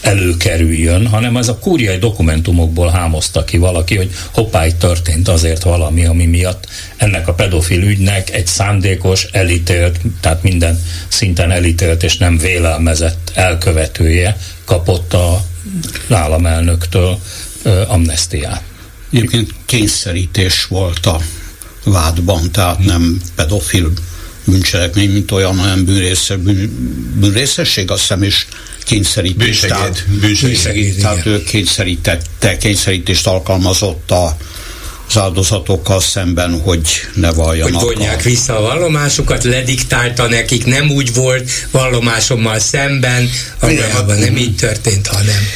előkerüljön, 0.00 1.06
hanem 1.06 1.36
ez 1.36 1.48
a 1.48 1.58
kúriai 1.58 1.98
dokumentumokból 1.98 2.88
hámozta 2.88 3.44
ki 3.44 3.58
valaki, 3.58 3.96
hogy 3.96 4.10
hoppá, 4.34 4.66
itt 4.66 4.78
történt 4.78 5.28
azért 5.28 5.62
valami, 5.62 6.04
ami 6.04 6.26
miatt 6.26 6.66
ennek 6.96 7.28
a 7.28 7.34
pedofil 7.34 7.82
ügynek 7.82 8.30
egy 8.30 8.46
szándékos, 8.46 9.24
elítélt, 9.32 10.00
tehát 10.20 10.42
minden 10.42 10.82
szinten 11.08 11.50
elítélt 11.50 12.02
és 12.02 12.16
nem 12.16 12.38
vélelmezett 12.38 13.30
elkövetője 13.34 14.36
kapott 14.64 15.12
a 15.12 15.44
államelnöktől 16.10 17.18
ö, 17.62 17.82
amnestiát. 17.86 18.62
Egyébként 19.12 19.54
kényszerítés 19.66 20.64
volt 20.64 21.06
a 21.06 21.20
vádban, 21.84 22.50
tehát 22.50 22.78
nem 22.78 23.20
pedofil 23.34 23.92
bűncselekmény, 24.44 25.10
mint 25.10 25.30
olyan, 25.30 25.58
hanem 25.58 25.84
bűnrésze, 25.84 26.36
bűn, 26.36 26.70
bűnrészesség, 27.20 27.90
azt 27.90 28.00
hiszem, 28.00 28.22
és 28.22 28.46
kényszerítés. 28.84 29.46
Bűnsegéd. 29.46 29.76
Tehát, 29.76 30.04
bűnsegéd, 30.20 30.50
bűnsegéd 30.50 31.00
tehát 31.00 31.26
ő 31.26 31.42
kényszerítette, 31.42 32.56
kényszerítést 32.56 33.26
alkalmazott 33.26 34.10
a 34.10 34.36
az 35.14 35.18
áldozatokkal 35.18 36.00
szemben, 36.00 36.60
hogy 36.60 36.88
ne 37.14 37.32
valljanak. 37.32 37.82
Hogy 37.82 37.94
vonják 37.94 38.18
a... 38.18 38.22
vissza 38.22 38.56
a 38.56 38.60
vallomásukat, 38.60 39.44
lediktálta 39.44 40.28
nekik, 40.28 40.64
nem 40.64 40.90
úgy 40.90 41.14
volt 41.14 41.50
vallomásommal 41.70 42.58
szemben, 42.58 43.30
valójában 43.60 44.18
nem 44.18 44.36
így 44.36 44.56
történt, 44.56 45.06
hanem 45.06 45.48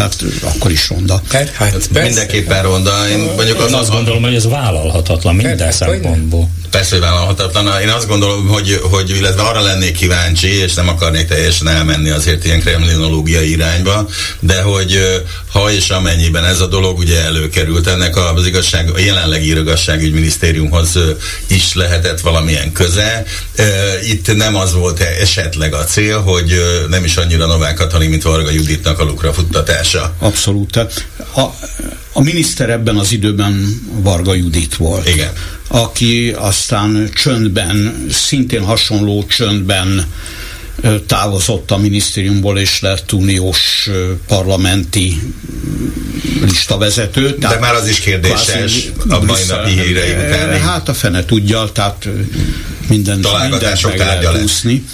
tehát 0.00 0.24
akkor 0.54 0.70
is 0.70 0.88
ronda. 0.88 1.22
Hát, 1.28 1.48
hát 1.48 1.90
Mindenképpen 1.92 2.62
ronda. 2.62 3.08
Én 3.08 3.18
mondjuk 3.18 3.60
az, 3.60 3.72
azt 3.72 3.90
gondolom, 3.90 4.22
hogy 4.22 4.34
ez 4.34 4.48
vállalhatatlan 4.48 5.34
minden 5.34 5.58
hát, 5.58 5.72
szempontból. 5.72 6.48
Persze, 6.70 6.90
hogy 6.90 7.00
vállalhatatlan. 7.00 7.80
Én 7.80 7.88
azt 7.88 8.08
gondolom, 8.08 8.48
hogy, 8.48 8.80
hogy 8.90 9.10
illetve 9.10 9.42
arra 9.42 9.60
lennék 9.60 9.92
kíváncsi, 9.92 10.48
és 10.48 10.74
nem 10.74 10.88
akarnék 10.88 11.26
teljesen 11.26 11.68
elmenni 11.68 12.10
azért 12.10 12.44
ilyen 12.44 12.60
kremlinológiai 12.60 13.50
irányba, 13.50 14.08
de 14.40 14.62
hogy 14.62 15.22
ha 15.52 15.72
és 15.72 15.88
amennyiben 15.90 16.44
ez 16.44 16.60
a 16.60 16.66
dolog 16.66 16.98
ugye 16.98 17.20
előkerült, 17.24 17.86
ennek 17.86 18.16
az 18.16 18.46
igazság, 18.46 18.90
a 18.94 18.98
jelenlegi 18.98 19.58
igazságügyminisztériumhoz 19.58 20.98
is 21.46 21.74
lehetett 21.74 22.20
valamilyen 22.20 22.72
köze. 22.72 23.24
Itt 24.04 24.36
nem 24.36 24.56
az 24.56 24.72
volt 24.72 25.00
esetleg 25.00 25.74
a 25.74 25.84
cél, 25.84 26.20
hogy 26.20 26.60
nem 26.88 27.04
is 27.04 27.16
annyira 27.16 27.46
Novák 27.46 27.74
Katalin, 27.74 28.10
mint 28.10 28.22
Varga 28.22 28.50
Juditnak 28.50 28.98
a 28.98 29.04
lukra 29.04 29.32
futtatása. 29.90 30.14
Abszolút. 30.18 30.72
Tehát 30.72 31.06
a, 31.34 31.40
a 32.12 32.22
miniszter 32.22 32.70
ebben 32.70 32.96
az 32.96 33.12
időben 33.12 33.80
Varga 34.02 34.34
Judit 34.34 34.76
volt. 34.76 35.08
Igen 35.08 35.32
aki 35.72 36.34
aztán 36.38 37.10
csöndben, 37.14 38.06
szintén 38.10 38.62
hasonló 38.62 39.26
csöndben 39.26 40.06
távozott 41.06 41.70
a 41.70 41.76
minisztériumból 41.76 42.58
és 42.58 42.80
lett 42.80 43.12
uniós 43.12 43.90
parlamenti 44.26 45.22
listavezető. 46.40 47.36
De 47.38 47.58
már 47.58 47.74
az 47.74 47.88
is 47.88 48.00
kérdéses 48.00 48.90
a 49.08 49.24
mai 49.24 49.42
napi 49.48 49.70
hírei 49.70 50.10
után. 50.10 50.60
Hát 50.60 50.88
a 50.88 50.94
fene 50.94 51.24
tudja, 51.24 51.70
tehát 51.72 52.08
minden, 52.88 53.18
mindent 53.18 53.82
meg 53.82 53.98
lehet 53.98 54.42
úszni. 54.42 54.84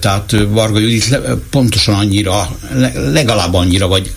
Tehát 0.00 0.34
Varga 0.48 0.78
Judit 0.78 1.18
pontosan 1.50 1.94
annyira, 1.94 2.56
legalább 2.94 3.54
annyira, 3.54 3.88
vagy 3.88 4.12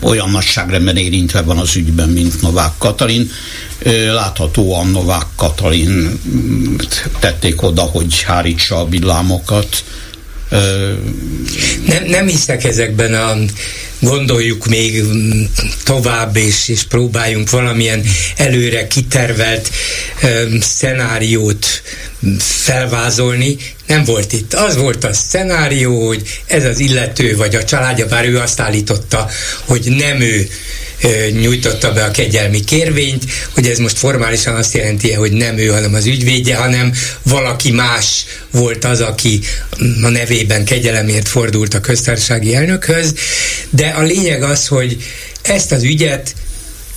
olyan 0.00 0.30
nagyságrendben 0.30 0.96
érintve 0.96 1.42
van 1.42 1.58
az 1.58 1.76
ügyben, 1.76 2.08
mint 2.08 2.42
Novák 2.42 2.72
Katalin. 2.78 3.30
Láthatóan 4.14 4.86
Novák 4.86 5.26
Katalin 5.36 6.20
tették 7.18 7.62
oda, 7.62 7.82
hogy 7.82 8.22
hárítsa 8.22 8.76
a 8.76 8.88
villámokat. 8.88 9.84
Nem, 11.86 12.04
nem 12.06 12.26
hiszek 12.26 12.64
ezekben 12.64 13.14
a 13.14 13.36
gondoljuk 14.00 14.66
még 14.66 15.04
tovább, 15.84 16.36
és, 16.36 16.68
és 16.68 16.82
próbáljunk 16.82 17.50
valamilyen 17.50 18.02
előre 18.36 18.86
kitervelt 18.86 19.70
um, 20.22 20.60
szenáriót 20.60 21.82
felvázolni. 22.38 23.56
Nem 23.86 24.04
volt 24.04 24.32
itt. 24.32 24.54
Az 24.54 24.76
volt 24.76 25.04
a 25.04 25.12
szenárió, 25.12 26.06
hogy 26.06 26.40
ez 26.46 26.64
az 26.64 26.78
illető, 26.78 27.36
vagy 27.36 27.54
a 27.54 27.64
családja, 27.64 28.06
bár 28.06 28.26
ő 28.26 28.38
azt 28.38 28.60
állította, 28.60 29.28
hogy 29.64 29.96
nem 29.96 30.20
ő 30.20 30.48
nyújtotta 31.40 31.92
be 31.92 32.04
a 32.04 32.10
kegyelmi 32.10 32.60
kérvényt, 32.60 33.24
hogy 33.54 33.66
ez 33.66 33.78
most 33.78 33.98
formálisan 33.98 34.54
azt 34.54 34.74
jelenti, 34.74 35.12
hogy 35.12 35.32
nem 35.32 35.58
ő, 35.58 35.66
hanem 35.66 35.94
az 35.94 36.06
ügyvédje, 36.06 36.56
hanem 36.56 36.92
valaki 37.22 37.70
más 37.70 38.24
volt 38.50 38.84
az, 38.84 39.00
aki 39.00 39.40
a 40.02 40.08
nevében 40.08 40.64
kegyelemért 40.64 41.28
fordult 41.28 41.74
a 41.74 41.80
köztársasági 41.80 42.54
elnökhöz, 42.54 43.14
de 43.70 43.86
a 43.86 44.02
lényeg 44.02 44.42
az, 44.42 44.66
hogy 44.66 44.96
ezt 45.42 45.72
az 45.72 45.82
ügyet 45.82 46.34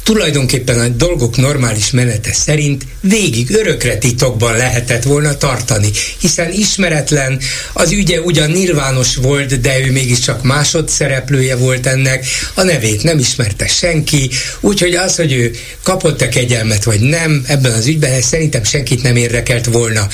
tulajdonképpen 0.04 0.80
a 0.80 0.88
dolgok 0.88 1.38
normális 1.38 1.92
menete 1.92 2.34
szerint 2.34 2.86
végig 3.02 3.50
örökre 3.52 3.98
titokban 3.98 4.58
lehetett 4.58 5.04
volna 5.04 5.38
tartani, 5.38 5.90
hiszen 6.20 6.52
ismeretlen, 6.52 7.40
az 7.74 7.92
ügye 7.92 8.22
ugyan 8.22 8.50
nyilvános 8.50 9.16
volt, 9.16 9.62
de 9.62 9.80
ő 9.80 9.92
mégiscsak 9.92 10.44
másodszereplője 10.44 11.56
volt 11.56 11.86
ennek, 11.86 12.26
a 12.54 12.64
nevét 12.64 13.04
nem 13.04 13.20
ismerte 13.20 13.68
senki, 13.68 14.30
úgyhogy 14.60 14.96
az, 14.96 15.16
hogy 15.16 15.32
ő 15.32 15.52
kapott-e 15.84 16.30
kegyelmet 16.30 16.84
vagy 16.84 17.00
nem, 17.00 17.44
ebben 17.48 17.72
az 17.72 17.88
ügyben 17.88 18.12
ez 18.12 18.26
szerintem 18.26 18.64
senkit 18.64 19.04
nem 19.04 19.16
érdekelt 19.16 19.66
volna. 19.66 20.08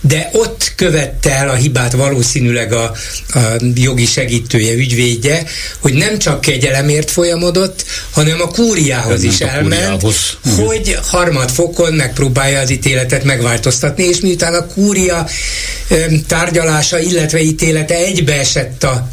De 0.00 0.28
ott 0.32 0.72
követte 0.76 1.30
el 1.30 1.48
a 1.48 1.54
hibát 1.54 1.92
valószínűleg 1.92 2.72
a, 2.72 2.92
a 3.34 3.40
jogi 3.74 4.06
segítője, 4.06 4.74
ügyvédje, 4.74 5.42
hogy 5.78 5.94
nem 5.94 6.18
csak 6.18 6.40
kegyelemért 6.40 7.10
folyamodott, 7.10 7.84
hanem 8.10 8.40
a 8.40 8.46
kúriához 8.46 9.22
is 9.22 9.33
elment, 9.40 10.02
hogy 10.56 10.98
harmadfokon 11.02 11.92
megpróbálja 11.92 12.60
az 12.60 12.70
ítéletet 12.70 13.24
megváltoztatni, 13.24 14.04
és 14.04 14.20
miután 14.20 14.54
a 14.54 14.66
kúria 14.66 15.26
tárgyalása, 16.26 16.98
illetve 16.98 17.40
ítélete 17.40 17.94
egybeesett 17.94 18.84
a 18.84 19.08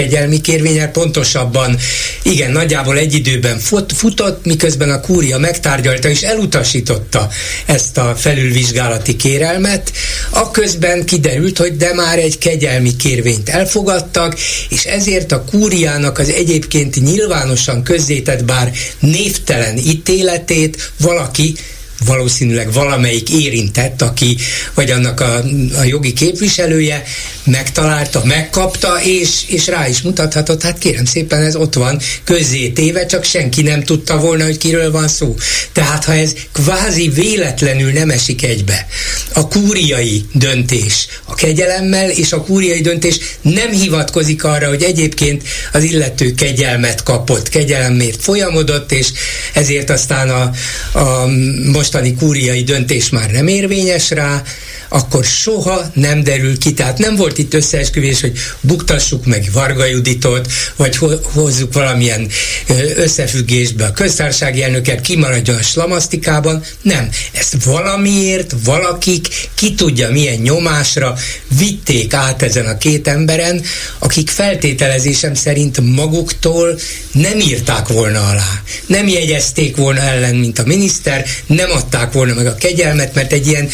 kegyelmi 0.00 0.40
kérvényel 0.40 0.90
pontosabban, 0.90 1.76
igen, 2.22 2.50
nagyjából 2.50 2.96
egy 2.96 3.14
időben 3.14 3.58
fut, 3.58 3.92
futott, 3.92 4.44
miközben 4.44 4.90
a 4.90 5.00
kúria 5.00 5.38
megtárgyalta 5.38 6.08
és 6.08 6.22
elutasította 6.22 7.28
ezt 7.66 7.98
a 7.98 8.14
felülvizsgálati 8.16 9.16
kérelmet, 9.16 9.92
a 10.30 10.50
közben 10.50 11.04
kiderült, 11.04 11.58
hogy 11.58 11.76
de 11.76 11.94
már 11.94 12.18
egy 12.18 12.38
kegyelmi 12.38 12.96
kérvényt 12.96 13.48
elfogadtak, 13.48 14.38
és 14.68 14.84
ezért 14.84 15.32
a 15.32 15.44
kúriának 15.44 16.18
az 16.18 16.28
egyébként 16.28 17.02
nyilvánosan 17.02 17.82
közzétett, 17.82 18.44
bár 18.44 18.72
névtelen 18.98 19.76
ítéletét 19.76 20.92
valaki 20.96 21.54
valószínűleg 22.04 22.72
valamelyik 22.72 23.30
érintett, 23.30 24.02
aki, 24.02 24.36
vagy 24.74 24.90
annak 24.90 25.20
a, 25.20 25.44
a 25.78 25.84
jogi 25.84 26.12
képviselője 26.12 27.02
megtalálta, 27.44 28.22
megkapta, 28.24 29.02
és, 29.02 29.44
és 29.46 29.66
rá 29.66 29.88
is 29.88 30.02
mutathatott, 30.02 30.62
hát 30.62 30.78
kérem 30.78 31.04
szépen 31.04 31.42
ez 31.42 31.56
ott 31.56 31.74
van, 31.74 32.00
téve, 32.74 33.06
csak 33.06 33.24
senki 33.24 33.62
nem 33.62 33.82
tudta 33.82 34.18
volna, 34.18 34.44
hogy 34.44 34.58
kiről 34.58 34.90
van 34.90 35.08
szó. 35.08 35.34
Tehát 35.72 36.04
ha 36.04 36.14
ez 36.14 36.34
kvázi 36.52 37.08
véletlenül 37.08 37.92
nem 37.92 38.10
esik 38.10 38.42
egybe, 38.42 38.86
a 39.32 39.48
kúriai 39.48 40.24
döntés 40.32 41.06
a 41.24 41.34
kegyelemmel, 41.34 42.10
és 42.10 42.32
a 42.32 42.42
kúriai 42.42 42.80
döntés 42.80 43.18
nem 43.42 43.70
hivatkozik 43.70 44.44
arra, 44.44 44.68
hogy 44.68 44.82
egyébként 44.82 45.42
az 45.72 45.82
illető 45.82 46.34
kegyelmet 46.34 47.02
kapott, 47.02 47.48
kegyelemmért 47.48 48.22
folyamodott, 48.22 48.92
és 48.92 49.08
ezért 49.52 49.90
aztán 49.90 50.28
a, 50.28 50.50
a 50.98 51.26
most 51.72 51.89
mostani 51.92 52.14
kúriai 52.14 52.62
döntés 52.62 53.10
már 53.10 53.30
nem 53.30 53.46
érvényes 53.46 54.10
rá, 54.10 54.42
akkor 54.92 55.24
soha 55.24 55.90
nem 55.94 56.22
derül 56.22 56.58
ki. 56.58 56.72
Tehát 56.72 56.98
nem 56.98 57.16
volt 57.16 57.38
itt 57.38 57.54
összeesküvés, 57.54 58.20
hogy 58.20 58.38
buktassuk 58.60 59.26
meg 59.26 59.48
Varga 59.52 59.84
Juditot, 59.84 60.52
vagy 60.76 60.98
hozzuk 61.22 61.72
valamilyen 61.72 62.28
összefüggésbe 62.96 63.84
a 63.84 63.92
köztársasági 63.92 64.62
elnöket, 64.62 65.00
kimaradjon 65.00 65.56
a 65.56 65.62
slamasztikában. 65.62 66.62
Nem. 66.82 67.08
Ezt 67.32 67.64
valamiért 67.64 68.54
valakik, 68.64 69.26
ki 69.54 69.74
tudja 69.74 70.10
milyen 70.10 70.38
nyomásra 70.38 71.16
vitték 71.58 72.14
át 72.14 72.42
ezen 72.42 72.66
a 72.66 72.78
két 72.78 73.08
emberen, 73.08 73.62
akik 73.98 74.30
feltételezésem 74.30 75.34
szerint 75.34 75.80
maguktól 75.94 76.78
nem 77.12 77.38
írták 77.38 77.88
volna 77.88 78.28
alá. 78.28 78.62
Nem 78.86 79.08
jegyezték 79.08 79.76
volna 79.76 80.00
ellen, 80.00 80.34
mint 80.34 80.58
a 80.58 80.64
miniszter, 80.66 81.26
nem 81.46 81.70
adták 81.70 82.12
volna 82.12 82.34
meg 82.34 82.46
a 82.46 82.54
kegyelmet, 82.54 83.14
mert 83.14 83.32
egy 83.32 83.46
ilyen 83.46 83.68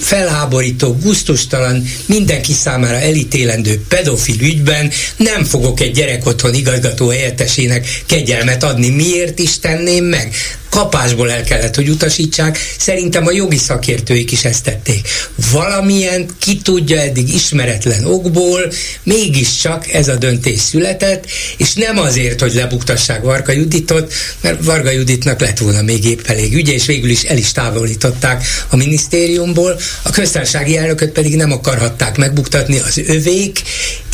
felháborító, 0.00 0.96
guztustalan, 1.02 1.84
mindenki 2.06 2.52
számára 2.52 2.96
elítélendő 2.96 3.80
pedofil 3.88 4.40
ügyben 4.40 4.90
nem 5.16 5.44
fogok 5.44 5.80
egy 5.80 5.92
gyerek 5.92 6.26
otthon 6.26 6.54
igazgató 6.54 7.08
helyettesének 7.08 8.02
kegyelmet 8.06 8.62
adni. 8.62 8.88
Miért 8.88 9.38
is 9.38 9.58
tenném 9.58 10.04
meg? 10.04 10.34
Kapásból 10.78 11.30
el 11.30 11.42
kellett, 11.42 11.74
hogy 11.74 11.88
utasítsák. 11.88 12.58
Szerintem 12.78 13.26
a 13.26 13.30
jogi 13.32 13.56
szakértőik 13.56 14.32
is 14.32 14.44
ezt 14.44 14.64
tették. 14.64 15.08
Valamilyen, 15.52 16.26
ki 16.38 16.56
tudja 16.56 17.00
eddig 17.00 17.34
ismeretlen 17.34 18.04
okból, 18.04 18.72
mégiscsak 19.02 19.92
ez 19.92 20.08
a 20.08 20.16
döntés 20.16 20.60
született, 20.60 21.24
és 21.56 21.74
nem 21.74 21.98
azért, 21.98 22.40
hogy 22.40 22.54
lebuktassák 22.54 23.22
Varga 23.22 23.52
Juditot, 23.52 24.12
mert 24.40 24.64
Varga 24.64 24.90
Juditnak 24.90 25.40
lett 25.40 25.58
volna 25.58 25.82
még 25.82 26.04
épp 26.04 26.26
elég 26.26 26.54
ügye, 26.54 26.72
és 26.72 26.86
végül 26.86 27.10
is 27.10 27.22
el 27.22 27.36
is 27.36 27.52
távolították 27.52 28.46
a 28.68 28.76
minisztériumból, 28.76 29.80
a 30.02 30.10
köztársasági 30.10 30.76
elnököt 30.76 31.12
pedig 31.12 31.36
nem 31.36 31.52
akarhatták 31.52 32.16
megbuktatni 32.16 32.78
az 32.78 32.98
övék, 33.06 33.62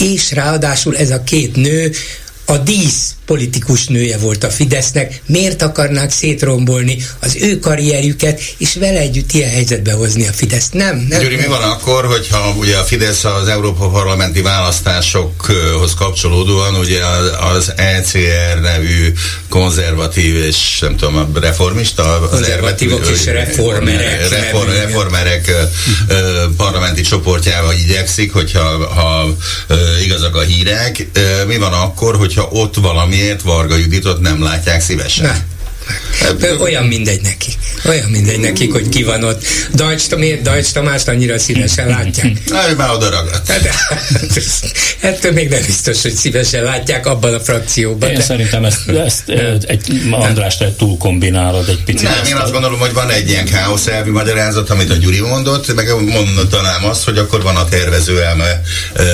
és 0.00 0.32
ráadásul 0.32 0.96
ez 0.96 1.10
a 1.10 1.22
két 1.22 1.56
nő 1.56 1.92
a 2.46 2.58
dísz 2.58 3.14
politikus 3.26 3.86
nője 3.86 4.18
volt 4.18 4.44
a 4.44 4.50
Fidesznek, 4.50 5.22
miért 5.26 5.62
akarnák 5.62 6.10
szétrombolni 6.10 6.96
az 7.20 7.36
ő 7.40 7.58
karrierjüket, 7.58 8.40
és 8.58 8.74
vele 8.74 8.98
együtt 8.98 9.32
ilyen 9.32 9.50
helyzetbe 9.50 9.92
hozni 9.92 10.26
a 10.26 10.32
Fidesz? 10.32 10.68
Nem, 10.72 11.06
nem. 11.08 11.20
Gyuri, 11.20 11.34
nem. 11.34 11.44
mi 11.44 11.50
van 11.50 11.62
akkor, 11.62 12.04
hogyha 12.04 12.54
ugye 12.58 12.76
a 12.76 12.82
Fidesz 12.82 13.24
az 13.24 13.48
Európa 13.48 13.88
parlamenti 13.88 14.40
választásokhoz 14.40 15.94
kapcsolódóan 15.94 16.74
ugye 16.74 17.00
az 17.54 17.72
ECR 17.76 18.60
nevű 18.60 19.12
konzervatív 19.48 20.36
és 20.36 20.78
nem 20.80 20.96
tudom, 20.96 21.32
reformista, 21.40 22.20
az 22.20 22.30
konzervatívok 22.30 23.06
és 23.06 23.24
reformerek, 23.24 24.28
reform, 24.28 24.70
reformerek 24.70 25.50
parlamenti 26.56 27.00
csoportjával 27.00 27.74
igyekszik, 27.74 28.32
hogyha 28.32 28.86
ha, 28.86 29.36
igazak 30.04 30.36
a 30.36 30.40
hírek. 30.40 31.06
Mi 31.46 31.56
van 31.56 31.72
akkor, 31.72 32.16
hogyha 32.34 32.60
ott 32.60 32.74
valami 32.74 33.02
valamiért 33.14 33.42
Varga 33.42 33.76
Juditot 33.76 34.20
nem 34.20 34.42
látják 34.42 34.80
szívesen. 34.80 35.26
Ne. 35.26 35.36
Hát, 36.20 36.60
olyan 36.60 36.84
mindegy 36.84 37.20
nekik. 37.20 37.54
Olyan 37.88 38.10
mindegy 38.10 38.38
nekik, 38.40 38.72
hogy 38.72 38.88
ki 38.88 39.02
van 39.02 39.22
ott. 39.22 39.44
Dajcs, 39.74 40.14
miért 40.14 40.42
Dajcs 40.42 40.72
Tamást 40.72 41.08
annyira 41.08 41.38
szívesen 41.38 41.88
látják? 41.88 42.32
Na, 42.46 42.70
ő 42.70 42.74
már 42.74 42.90
oda 42.90 43.10
ragadt. 43.10 43.48
Hát, 43.48 43.68
ettől 45.00 45.32
még 45.32 45.48
nem 45.48 45.60
biztos, 45.66 46.02
hogy 46.02 46.12
szívesen 46.12 46.62
látják 46.62 47.06
abban 47.06 47.34
a 47.34 47.40
frakcióban. 47.40 48.08
Én 48.08 48.14
de... 48.14 48.22
szerintem 48.22 48.64
ezt, 48.64 48.88
ezt 48.88 49.28
egy, 49.66 50.02
András, 50.10 50.56
te 50.56 50.74
túl 50.78 50.98
kombinálod 50.98 51.68
egy 51.68 51.82
picit. 51.84 52.08
Nem, 52.08 52.24
én 52.26 52.36
azt 52.36 52.52
gondolom, 52.52 52.78
hogy 52.78 52.92
van 52.92 53.10
egy 53.10 53.28
ilyen 53.28 53.44
káosz 53.44 53.86
elvi 53.86 54.10
magyarázat, 54.10 54.70
amit 54.70 54.90
a 54.90 54.94
Gyuri 54.94 55.20
mondott, 55.20 55.74
meg 55.74 55.88
mondanám 56.36 56.84
azt, 56.84 57.04
hogy 57.04 57.18
akkor 57.18 57.42
van 57.42 57.56
a 57.56 57.64
tervező 57.64 58.22
elme 58.22 58.60
ö, 58.92 59.04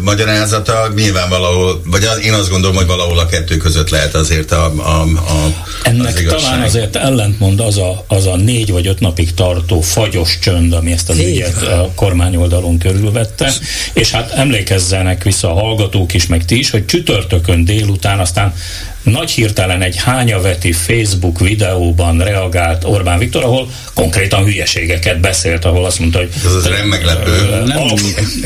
magyarázata, 0.00 0.92
nyilván 0.94 1.28
valahol, 1.28 1.82
vagy 1.84 2.08
én 2.24 2.32
azt 2.32 2.50
gondolom, 2.50 2.76
hogy 2.76 2.86
valahol 2.86 3.18
a 3.18 3.26
kettő 3.26 3.56
között 3.56 3.90
lehet 3.90 4.14
azért 4.14 4.52
a, 4.52 4.72
a, 4.76 5.00
a 5.02 5.66
Ennek 5.82 6.17
az 6.26 6.42
talán 6.42 6.62
azért 6.62 6.96
ellentmond 6.96 7.60
az 7.60 7.76
a, 7.76 8.04
az 8.08 8.26
a 8.26 8.36
négy 8.36 8.72
vagy 8.72 8.86
öt 8.86 9.00
napig 9.00 9.34
tartó 9.34 9.80
fagyos 9.80 10.38
csönd, 10.38 10.72
ami 10.72 10.92
ezt 10.92 11.08
az 11.08 11.18
ügyet 11.18 11.62
a 11.62 11.90
kormány 11.94 12.36
oldalon 12.36 12.78
körülvette, 12.78 13.52
és 13.92 14.10
hát 14.10 14.32
emlékezzenek 14.32 15.22
vissza 15.22 15.50
a 15.50 15.60
hallgatók 15.60 16.14
is, 16.14 16.26
meg 16.26 16.44
ti 16.44 16.58
is, 16.58 16.70
hogy 16.70 16.84
csütörtökön 16.84 17.64
délután 17.64 18.18
aztán 18.18 18.54
nagy 19.02 19.30
hirtelen 19.30 19.82
egy 19.82 19.96
hányaveti 19.96 20.72
Facebook 20.72 21.38
videóban 21.38 22.18
reagált 22.18 22.84
Orbán 22.84 23.18
Viktor, 23.18 23.44
ahol 23.44 23.70
konkrétan 23.94 24.44
hülyeségeket 24.44 25.20
beszélt, 25.20 25.64
ahol 25.64 25.84
azt 25.84 25.98
mondta, 25.98 26.18
hogy... 26.18 26.28
Ez 26.44 26.52
az 26.54 26.64
nem 26.64 26.88
meglepő. 26.88 27.64
Nem. 27.66 27.86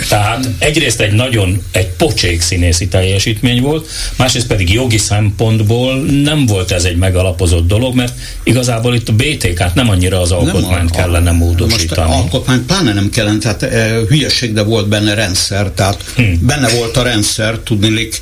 Tehát 0.09 0.49
egyrészt 0.59 1.01
egy 1.01 1.13
nagyon, 1.13 1.63
egy 1.71 1.87
pocsék 1.89 2.41
színészi 2.41 2.89
teljesítmény 2.89 3.63
volt, 3.63 3.89
másrészt 4.17 4.47
pedig 4.47 4.73
jogi 4.73 4.99
szempontból 4.99 6.01
nem 6.03 6.47
volt 6.47 6.71
ez 6.71 6.85
egy 6.85 6.97
megalapozott 6.97 7.67
dolog, 7.67 7.95
mert 7.95 8.15
igazából 8.43 8.95
itt 8.95 9.09
a 9.09 9.13
BTK-t 9.13 9.75
nem 9.75 9.89
annyira 9.89 10.21
az 10.21 10.31
alkotmányt 10.31 10.91
a, 10.91 10.95
kellene 10.95 11.33
módosítani. 11.33 12.09
Most 12.09 12.21
alkotmány 12.21 12.67
pláne 12.67 12.93
nem 12.93 13.11
kellene, 13.11 13.39
tehát 13.39 13.63
e, 13.63 14.01
hülyeség, 14.09 14.53
de 14.53 14.63
volt 14.63 14.89
benne 14.89 15.15
rendszer, 15.15 15.71
tehát 15.71 16.05
hmm. 16.17 16.39
benne 16.41 16.69
volt 16.69 16.97
a 16.97 17.03
rendszer, 17.03 17.59
tudnilik, 17.59 18.21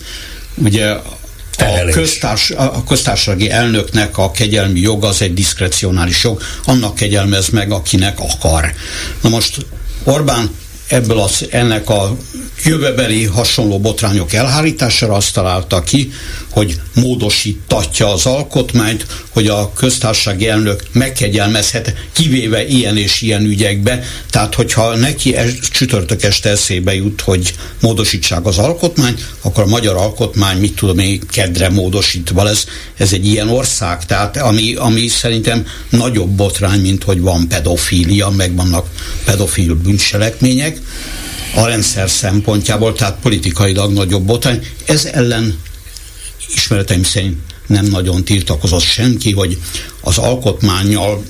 ugye 0.54 0.94
a, 1.60 1.90
köztárs, 1.90 2.50
a 2.50 2.84
köztársasági 2.84 3.50
elnöknek 3.50 4.18
a 4.18 4.30
kegyelmi 4.30 4.80
jog 4.80 5.04
az 5.04 5.22
egy 5.22 5.34
diszkrecionális 5.34 6.24
jog, 6.24 6.42
annak 6.64 6.94
kegyelmez 6.94 7.48
meg, 7.48 7.72
akinek 7.72 8.20
akar. 8.20 8.72
Na 9.20 9.28
most 9.28 9.66
Orbán 10.04 10.50
ebből 10.88 11.18
az, 11.18 11.46
ennek 11.50 11.90
a 11.90 12.16
jövőbeli 12.64 13.24
hasonló 13.24 13.78
botrányok 13.78 14.32
elhárítására 14.32 15.14
azt 15.14 15.32
találta 15.32 15.82
ki, 15.82 16.12
hogy 16.50 16.80
módosítatja 16.94 18.12
az 18.12 18.26
alkotmányt, 18.26 19.06
hogy 19.28 19.46
a 19.46 19.72
köztársasági 19.72 20.48
elnök 20.48 20.82
megkegyelmezhet, 20.92 21.94
kivéve 22.12 22.66
ilyen 22.66 22.96
és 22.96 23.22
ilyen 23.22 23.44
ügyekbe. 23.44 24.02
Tehát, 24.30 24.54
hogyha 24.54 24.96
neki 24.96 25.36
es, 25.36 25.52
csütörtök 25.70 26.22
este 26.22 26.50
eszébe 26.50 26.94
jut, 26.94 27.20
hogy 27.20 27.54
módosítsák 27.80 28.46
az 28.46 28.58
alkotmányt, 28.58 29.28
akkor 29.40 29.62
a 29.62 29.66
magyar 29.66 29.96
alkotmány, 29.96 30.58
mit 30.58 30.74
tudom 30.74 30.98
én, 30.98 31.20
kedre 31.30 31.68
módosítva 31.68 32.42
lesz. 32.42 32.66
Ez 32.96 33.12
egy 33.12 33.26
ilyen 33.26 33.48
ország, 33.48 34.04
tehát 34.04 34.36
ami, 34.36 34.74
ami 34.74 35.08
szerintem 35.08 35.66
nagyobb 35.88 36.30
botrány, 36.30 36.80
mint 36.80 37.04
hogy 37.04 37.20
van 37.20 37.48
pedofília, 37.48 38.28
meg 38.28 38.54
vannak 38.54 38.86
pedofil 39.24 39.74
bűncselekmények 39.74 40.80
a 41.54 41.66
rendszer 41.66 42.10
szempontjából, 42.10 42.92
tehát 42.92 43.18
politikailag 43.22 43.92
nagyobb 43.92 44.22
botrány. 44.22 44.66
Ez 44.86 45.04
ellen 45.04 45.58
ismereteim 46.54 47.02
szerint 47.02 47.38
nem 47.66 47.84
nagyon 47.84 48.24
tiltakozott 48.24 48.82
senki, 48.82 49.32
hogy 49.32 49.58
az 50.00 50.18
alkotmányjal 50.18 51.22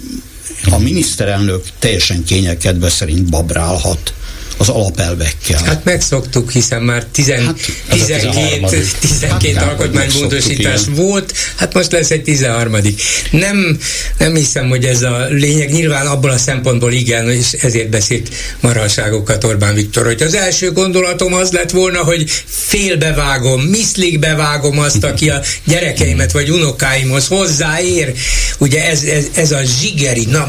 a 0.71 0.79
miniszterelnök 0.79 1.65
teljesen 1.79 2.25
kényelkedve 2.25 2.89
szerint 2.89 3.31
babrálhat 3.31 4.13
az 4.61 4.69
alapelvekkel. 4.69 5.61
Hát 5.65 5.85
megszoktuk, 5.85 6.51
hiszen 6.51 6.83
már 6.83 7.05
10, 7.05 7.29
hát, 7.29 7.57
12, 7.89 8.87
12 9.01 9.55
hát, 9.55 9.69
alkotmánymódosítás 9.69 10.81
volt, 10.89 11.35
hát 11.57 11.75
most 11.75 11.93
lesz 11.93 12.11
egy 12.11 12.23
13. 12.23 12.77
Nem, 13.31 13.79
nem 14.19 14.35
hiszem, 14.35 14.69
hogy 14.69 14.85
ez 14.85 15.03
a 15.03 15.27
lényeg. 15.29 15.73
Nyilván 15.73 16.07
abból 16.07 16.31
a 16.31 16.39
szempontból 16.39 16.93
igen, 16.93 17.31
és 17.31 17.53
ezért 17.53 17.89
beszélt 17.89 18.29
marhaságokat 18.61 19.45
Orbán 19.45 19.75
Viktor, 19.75 20.05
hogy 20.05 20.23
az 20.23 20.35
első 20.35 20.73
gondolatom 20.73 21.35
az 21.35 21.51
lett 21.51 21.71
volna, 21.71 21.99
hogy 21.99 22.31
félbevágom, 22.47 23.61
miszlik 23.61 24.19
bevágom 24.19 24.79
azt, 24.79 25.05
aki 25.05 25.31
a 25.31 25.41
gyerekeimet 25.65 26.33
vagy 26.33 26.51
unokáimhoz 26.51 27.27
hozzáér. 27.27 28.13
Ugye 28.59 28.89
ez, 28.89 29.03
ez, 29.03 29.25
ez 29.35 29.53
a 29.53 29.61
zsigeri, 29.81 30.25
na, 30.31 30.49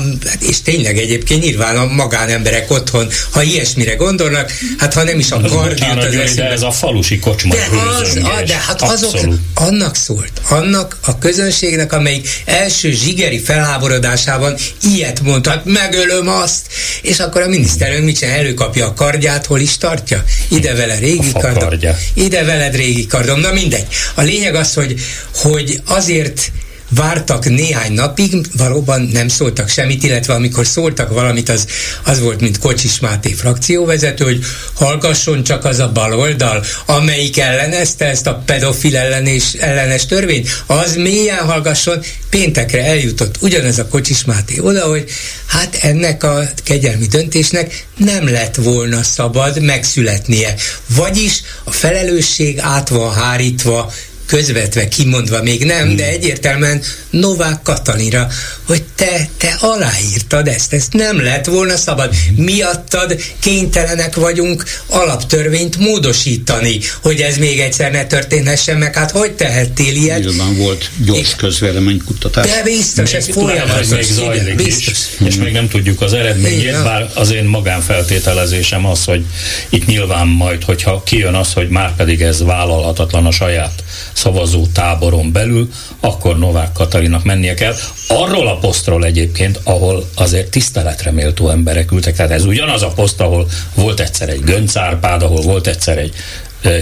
és 0.49 0.62
tényleg 0.62 0.97
egyébként 0.97 1.43
nyilván 1.43 1.78
a 1.78 1.86
magánemberek 1.86 2.72
otthon, 2.72 3.07
ha 3.32 3.41
ilyesmire 3.41 3.99
gondolnak, 4.02 4.52
hát 4.78 4.93
ha 4.93 5.04
nem 5.04 5.20
is 5.20 5.32
a 5.32 5.39
kard 5.39 5.80
jut 5.80 6.04
az 6.04 6.16
eszébe. 6.16 6.49
ez 6.49 6.62
a 6.62 6.72
falusi 6.72 7.20
kocsma 7.20 7.54
de, 7.56 7.68
az, 7.99 8.16
a, 8.16 8.43
de 8.45 8.58
hát 8.68 8.82
azok, 8.82 9.20
annak 9.54 9.95
szólt, 9.95 10.32
annak 10.49 10.97
a 11.06 11.18
közönségnek, 11.18 11.93
amelyik 11.93 12.30
első 12.45 12.91
zsigeri 12.91 13.39
felháborodásában 13.39 14.56
ilyet 14.93 15.22
mondhat, 15.22 15.66
megölöm 15.66 16.28
azt, 16.28 16.66
és 17.02 17.20
akkor 17.20 17.41
a 17.41 17.47
miniszterünk 17.47 18.06
mit 18.06 18.18
csinál, 18.18 18.38
előkapja 18.38 18.86
a 18.86 18.93
kardját, 18.93 19.45
hol 19.45 19.60
is 19.60 19.78
tartja? 19.78 20.24
Ide 20.47 20.74
vele 20.76 20.97
régi 20.97 21.32
kardom. 21.32 21.70
Ide 22.14 22.43
veled 22.43 22.76
régi 22.76 23.06
kardom. 23.06 23.39
Na 23.39 23.52
mindegy. 23.52 23.88
A 24.16 24.22
lényeg 24.22 24.56
az, 24.56 24.74
hogy, 24.74 24.99
hogy 25.34 25.82
azért 25.86 26.52
vártak 26.96 27.50
néhány 27.50 27.94
napig, 27.94 28.48
valóban 28.58 29.02
nem 29.02 29.28
szóltak 29.28 29.70
semmit, 29.70 30.04
illetve 30.04 30.34
amikor 30.34 30.66
szóltak 30.66 31.14
valamit, 31.14 31.50
az, 31.50 31.68
az 32.04 32.20
volt, 32.20 32.42
mint 32.42 32.60
Kocsis 32.60 33.00
Máté 33.00 33.32
frakcióvezető, 33.32 34.24
hogy 34.24 34.44
hallgasson 34.74 35.44
csak 35.44 35.66
az 35.66 35.80
a 35.80 35.92
baloldal, 35.92 36.64
amelyik 36.86 37.39
ellenezte 37.39 38.06
ezt 38.06 38.28
a 38.28 38.42
pedofil 38.46 38.98
ellenés, 38.98 39.54
ellenes 39.54 40.06
törvényt, 40.06 40.64
az 40.66 40.96
mélyen 40.96 41.46
hallgasson, 41.46 42.04
péntekre 42.30 42.84
eljutott 42.84 43.36
ugyanez 43.42 43.80
a 43.80 43.88
Kocsis 43.88 44.24
Máté 44.24 44.60
oda, 44.60 44.86
hogy 44.86 45.10
hát 45.46 45.78
ennek 45.82 46.24
a 46.24 46.50
kegyelmi 46.64 47.06
döntésnek 47.06 47.86
nem 47.98 48.30
lett 48.30 48.56
volna 48.56 49.04
szabad 49.04 49.62
megszületnie. 49.62 50.56
Vagyis 50.96 51.42
a 51.64 51.72
felelősség 51.72 52.60
át 52.60 52.89
van 52.89 53.14
hárítva 53.14 53.92
közvetve 54.32 54.88
kimondva 54.88 55.41
még 55.41 55.63
nem, 55.63 55.86
hmm. 55.86 55.95
de 55.95 56.07
egyértelműen 56.07 56.82
Novák 57.09 57.61
Katalinra, 57.63 58.27
hogy 58.65 58.84
te, 58.95 59.29
te 59.38 59.57
aláírtad 59.59 60.47
ezt, 60.47 60.73
ezt 60.73 60.93
nem 60.93 61.23
lett 61.23 61.45
volna 61.45 61.77
szabad. 61.77 62.13
Hmm. 62.13 62.43
Miattad 62.43 63.21
kénytelenek 63.39 64.15
vagyunk 64.15 64.63
alaptörvényt 64.88 65.77
módosítani, 65.77 66.79
hogy 67.01 67.19
ez 67.19 67.38
még 67.38 67.59
egyszer 67.59 67.91
ne 67.91 68.05
történhessen 68.05 68.77
meg. 68.77 68.95
Hát 68.95 69.11
hogy 69.11 69.32
tehettél 69.32 69.95
ilyet? 69.95 70.19
Nyilván 70.19 70.55
volt 70.55 70.89
gyors 71.05 71.36
közvéleménykutatás. 71.36 72.45
De 72.45 72.63
biztos, 72.63 73.13
ez 73.13 73.27
folyamatos. 73.32 73.88
még 73.88 74.03
zajlik 74.03 74.55
biztos. 74.55 74.88
Is, 74.88 75.27
és 75.27 75.36
még 75.36 75.53
nem 75.53 75.67
tudjuk 75.67 76.01
az 76.01 76.13
eredményét, 76.13 76.84
bár 76.84 77.09
az 77.13 77.32
én 77.32 77.43
magánfeltételezésem 77.43 78.86
az, 78.86 79.03
hogy 79.03 79.25
itt 79.69 79.86
nyilván 79.86 80.27
majd, 80.27 80.63
hogyha 80.63 81.03
kijön 81.03 81.34
az, 81.34 81.53
hogy 81.53 81.69
már 81.69 81.95
pedig 81.95 82.21
ez 82.21 82.43
vállalhatatlan 82.43 83.25
a 83.25 83.32
saját 83.32 83.84
szavazó 84.22 84.65
táboron 84.74 85.32
belül, 85.32 85.69
akkor 85.99 86.38
Novák 86.39 86.72
Katalinak 86.72 87.24
mennie 87.24 87.53
kell. 87.53 87.74
Arról 88.07 88.47
a 88.47 88.57
posztról 88.57 89.05
egyébként, 89.05 89.59
ahol 89.63 90.09
azért 90.15 90.49
tiszteletre 90.49 91.11
méltó 91.11 91.49
emberek 91.49 91.91
ültek, 91.91 92.15
tehát 92.15 92.32
ez 92.32 92.45
ugyanaz 92.45 92.82
a 92.82 92.88
poszt, 92.88 93.22
ahol 93.22 93.47
volt 93.76 93.99
egyszer 93.99 94.30
egy 94.30 94.43
Göncárpád, 94.43 95.24
ahol 95.24 95.41
volt 95.41 95.67
egyszer 95.67 95.97
egy 95.97 96.13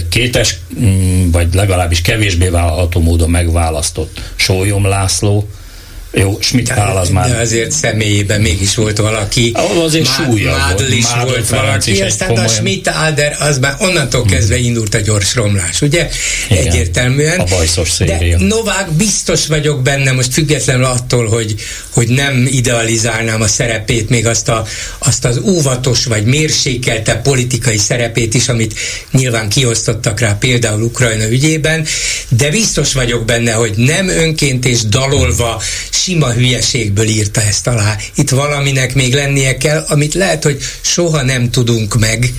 kétes, 0.08 0.58
mm, 0.80 1.30
vagy 1.30 1.54
legalábbis 1.54 2.02
kevésbé 2.02 2.48
vállalható 2.48 3.00
módon 3.00 3.30
megválasztott 3.30 4.20
Sólyom 4.34 4.86
László, 4.86 5.48
jó, 6.12 6.38
Schmidt 6.40 6.74
Pál 6.74 6.96
az 6.96 7.08
már... 7.08 7.28
De 7.30 7.36
azért 7.36 7.70
személyében 7.70 8.40
mégis 8.40 8.74
volt 8.74 8.98
valaki. 8.98 9.50
Ahol 9.54 9.84
azért 9.84 10.06
súlya 10.06 10.56
volt. 10.76 10.94
is 10.94 11.04
Mádl 11.10 11.30
volt 11.30 11.48
valaki, 11.48 11.90
is 11.92 12.00
aztán 12.00 12.28
komolyan... 12.28 12.50
a 12.50 12.52
Schmidt 12.54 12.88
Alder, 12.88 13.36
az 13.40 13.58
már 13.58 13.74
onnantól 13.78 14.20
hmm. 14.20 14.30
kezdve 14.30 14.58
indult 14.58 14.94
a 14.94 14.98
gyors 15.00 15.34
romlás, 15.34 15.80
ugye? 15.80 16.08
Igen, 16.48 16.66
Egyértelműen. 16.66 17.40
A 17.40 17.44
bajszos 17.44 17.90
széria. 17.90 18.38
De 18.38 18.44
Novák 18.44 18.92
biztos 18.92 19.46
vagyok 19.46 19.82
benne, 19.82 20.12
most 20.12 20.32
függetlenül 20.32 20.84
attól, 20.84 21.28
hogy, 21.28 21.54
hogy 21.90 22.08
nem 22.08 22.48
idealizálnám 22.50 23.40
a 23.40 23.48
szerepét, 23.48 24.08
még 24.08 24.26
azt, 24.26 24.48
a, 24.48 24.66
azt 24.98 25.24
az 25.24 25.40
óvatos 25.44 26.04
vagy 26.04 26.24
mérsékelte 26.24 27.14
politikai 27.14 27.78
szerepét 27.78 28.34
is, 28.34 28.48
amit 28.48 28.74
nyilván 29.10 29.48
kiosztottak 29.48 30.20
rá 30.20 30.36
például 30.40 30.82
Ukrajna 30.82 31.28
ügyében, 31.28 31.86
de 32.28 32.50
biztos 32.50 32.92
vagyok 32.92 33.24
benne, 33.24 33.52
hogy 33.52 33.72
nem 33.76 34.08
önként 34.08 34.64
és 34.64 34.82
dalolva 34.82 35.62
sima 36.02 36.32
hülyeségből 36.32 37.08
írta 37.08 37.42
ezt 37.42 37.66
alá. 37.66 37.96
Itt 38.14 38.30
valaminek 38.30 38.94
még 38.94 39.14
lennie 39.14 39.56
kell, 39.56 39.84
amit 39.88 40.14
lehet, 40.14 40.44
hogy 40.44 40.62
soha 40.80 41.22
nem 41.22 41.50
tudunk 41.50 41.98
meg, 41.98 42.32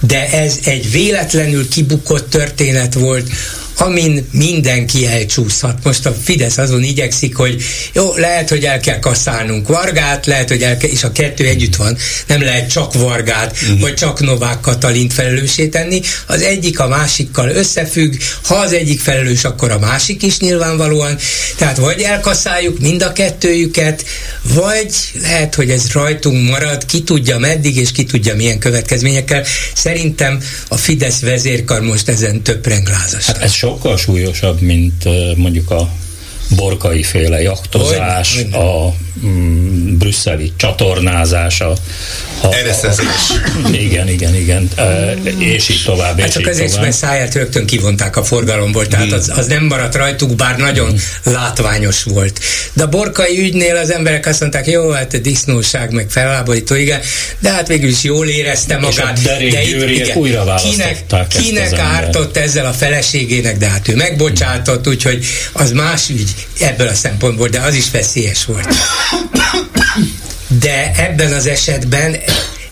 de 0.00 0.30
ez 0.30 0.58
egy 0.64 0.90
véletlenül 0.90 1.68
kibukott 1.68 2.30
történet 2.30 2.94
volt, 2.94 3.30
amin 3.78 4.28
mindenki 4.30 5.06
elcsúszhat. 5.06 5.84
Most 5.84 6.06
a 6.06 6.16
Fidesz 6.22 6.58
azon 6.58 6.82
igyekszik, 6.82 7.36
hogy 7.36 7.62
jó, 7.92 8.16
lehet, 8.16 8.48
hogy 8.48 8.64
el 8.64 8.80
kell 8.80 8.98
kaszálnunk 8.98 9.68
Vargát, 9.68 10.26
lehet, 10.26 10.48
hogy 10.48 10.62
el 10.62 10.76
kell, 10.76 10.90
és 10.90 11.04
a 11.04 11.12
kettő 11.12 11.46
együtt 11.46 11.76
van, 11.76 11.96
nem 12.26 12.42
lehet 12.42 12.70
csak 12.70 12.94
Vargát, 12.94 13.56
uh-huh. 13.62 13.80
vagy 13.80 13.94
csak 13.94 14.20
Novák 14.20 14.60
Katalint 14.60 15.12
felelőssé 15.12 15.66
tenni, 15.66 16.00
az 16.26 16.42
egyik 16.42 16.80
a 16.80 16.88
másikkal 16.88 17.48
összefügg, 17.48 18.14
ha 18.42 18.54
az 18.54 18.72
egyik 18.72 19.00
felelős, 19.00 19.44
akkor 19.44 19.70
a 19.70 19.78
másik 19.78 20.22
is 20.22 20.38
nyilvánvalóan, 20.38 21.18
tehát 21.56 21.76
vagy 21.76 22.00
elkaszáljuk 22.00 22.78
mind 22.78 23.02
a 23.02 23.12
kettőjüket, 23.12 24.04
vagy 24.42 24.94
lehet, 25.20 25.54
hogy 25.54 25.70
ez 25.70 25.92
rajtunk 25.92 26.48
marad, 26.48 26.84
ki 26.84 27.02
tudja 27.02 27.38
meddig, 27.38 27.76
és 27.76 27.92
ki 27.92 28.04
tudja 28.04 28.34
milyen 28.34 28.58
következményekkel. 28.58 29.44
Szerintem 29.74 30.42
a 30.68 30.76
Fidesz 30.76 31.20
vezérkar 31.20 31.80
most 31.80 32.08
ezen 32.08 32.42
több. 32.42 32.64
Hát 32.66 33.42
ez 33.42 33.52
sokkal 33.66 33.96
súlyosabb, 33.96 34.60
mint 34.60 35.04
mondjuk 35.36 35.70
a 35.70 35.88
borkai 36.56 37.02
féle 37.02 37.42
jaktozás, 37.42 38.44
a 38.52 38.94
mm, 39.24 39.96
brüsszeli 39.98 40.52
csatornázás, 40.56 41.60
a, 41.60 41.74
a, 42.40 42.54
Ereszezés. 42.54 43.06
Igen, 43.72 44.08
igen, 44.08 44.34
igen. 44.34 44.68
E, 44.76 45.12
és 45.38 45.68
így 45.68 45.82
tovább. 45.84 46.20
Hát 46.20 46.32
csak 46.32 46.42
így 46.42 46.48
azért, 46.48 46.80
mert 46.80 46.96
száját 46.96 47.34
rögtön 47.34 47.66
kivonták 47.66 48.16
a 48.16 48.24
forgalomból, 48.24 48.86
tehát 48.86 49.12
az, 49.12 49.32
az 49.36 49.46
nem 49.46 49.64
maradt 49.64 49.94
rajtuk, 49.94 50.34
bár 50.34 50.56
nagyon 50.56 50.88
hmm. 50.88 51.32
látványos 51.32 52.02
volt. 52.02 52.40
De 52.72 52.82
a 52.82 52.88
borkai 52.88 53.38
ügynél 53.38 53.76
az 53.76 53.92
emberek 53.92 54.26
azt 54.26 54.40
mondták, 54.40 54.66
jó, 54.66 54.90
hát 54.90 55.14
a 55.14 55.18
disznóság, 55.18 55.90
meg 55.92 56.10
felháborító, 56.10 56.74
igen, 56.74 57.00
de 57.38 57.50
hát 57.50 57.68
végül 57.68 57.88
is 57.88 58.02
jól 58.02 58.28
érezte 58.28 58.78
magát. 58.78 59.22
de 59.22 59.42
itt, 59.42 59.92
igen, 59.92 60.16
újra 60.16 60.54
kinek, 60.54 61.04
kinek 61.28 61.78
ártott 61.78 62.36
ezzel 62.36 62.66
a 62.66 62.72
feleségének, 62.72 63.56
de 63.56 63.68
hát 63.68 63.88
ő 63.88 63.94
megbocsátott, 63.94 64.88
úgyhogy 64.88 65.24
az 65.52 65.72
más 65.72 66.08
ügy 66.08 66.34
ebből 66.60 66.88
a 66.88 66.94
szempontból, 66.94 67.48
de 67.48 67.60
az 67.60 67.74
is 67.74 67.90
veszélyes 67.90 68.44
volt. 68.44 68.68
De 70.48 70.92
ebben 70.96 71.32
az 71.32 71.46
esetben 71.46 72.16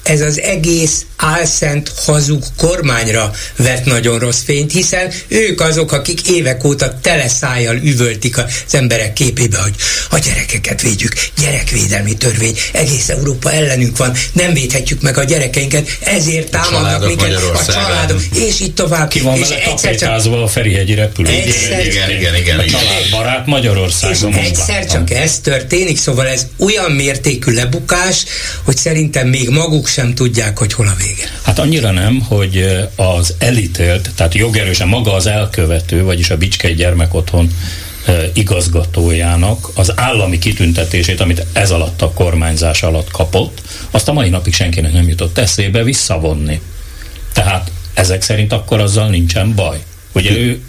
ez 0.05 0.21
az 0.21 0.41
egész 0.41 1.05
álszent 1.17 1.93
hazug 2.05 2.43
kormányra 2.57 3.31
vett 3.57 3.85
nagyon 3.85 4.19
rossz 4.19 4.43
fényt, 4.45 4.73
hiszen 4.73 5.13
ők 5.29 5.61
azok, 5.61 5.93
akik 5.93 6.29
évek 6.29 6.65
óta 6.65 6.99
teleszájjal 7.01 7.77
üvöltik 7.77 8.39
az 8.39 8.45
emberek 8.71 9.13
képébe, 9.13 9.59
hogy 9.59 9.75
a 10.11 10.19
gyerekeket 10.19 10.83
védjük, 10.83 11.13
gyerekvédelmi 11.41 12.17
törvény, 12.17 12.57
egész 12.73 13.09
Európa 13.09 13.53
ellenünk 13.53 13.97
van, 13.97 14.13
nem 14.33 14.53
védhetjük 14.53 15.01
meg 15.01 15.19
a 15.19 15.25
gyerekeinket, 15.25 15.99
ezért 16.01 16.51
támadnak 16.51 17.07
minket 17.07 17.35
a 17.35 17.73
családok, 17.73 18.21
és 18.35 18.61
így 18.61 18.75
tovább. 18.75 19.09
Ki 19.09 19.21
van 19.21 19.37
és 19.37 19.49
egyszer 19.49 19.97
csak... 19.97 20.33
a 20.33 20.49
Ferihegyi 20.49 20.95
repülő. 20.95 21.29
Egyszer, 21.29 21.87
igen, 21.87 22.11
igen, 22.11 22.35
igen, 22.35 22.37
igen. 22.37 22.59
A 22.59 22.65
családbarát 22.65 23.47
Magyarországon. 23.47 24.33
És 24.33 24.47
egyszer 24.47 24.87
csak 24.87 25.11
ez 25.11 25.39
történik, 25.39 25.99
szóval 25.99 26.27
ez 26.27 26.47
olyan 26.59 26.93
mértékű 26.93 27.53
lebukás, 27.53 28.25
hogy 28.65 28.77
szerintem 28.77 29.29
még 29.29 29.49
maguk 29.49 29.89
sem 29.95 30.15
tudják, 30.15 30.59
hogy 30.59 30.73
hol 30.73 30.87
a 30.87 30.95
vége. 30.99 31.31
Hát 31.43 31.59
annyira 31.59 31.91
nem, 31.91 32.21
hogy 32.21 32.67
az 32.97 33.35
elítélt, 33.39 34.11
tehát 34.15 34.35
jogerősen 34.35 34.89
maga 34.89 35.15
az 35.15 35.27
elkövető, 35.27 36.03
vagyis 36.03 36.31
a 36.31 36.37
Bicskei 36.37 36.75
Gyermekotthon 36.75 37.51
igazgatójának 38.33 39.71
az 39.75 39.93
állami 39.97 40.39
kitüntetését, 40.39 41.21
amit 41.21 41.47
ez 41.53 41.71
alatt 41.71 42.03
a 42.03 42.13
kormányzás 42.13 42.83
alatt 42.83 43.11
kapott, 43.11 43.63
azt 43.91 44.09
a 44.09 44.13
mai 44.13 44.29
napig 44.29 44.55
senkinek 44.55 44.93
nem 44.93 45.09
jutott 45.09 45.39
eszébe 45.39 45.83
visszavonni. 45.83 46.61
Tehát 47.33 47.71
ezek 47.95 48.23
szerint 48.23 48.53
akkor 48.53 48.81
azzal 48.81 49.09
nincsen 49.09 49.55
baj. 49.55 49.83
Ugye 50.13 50.31
ő 50.31 50.61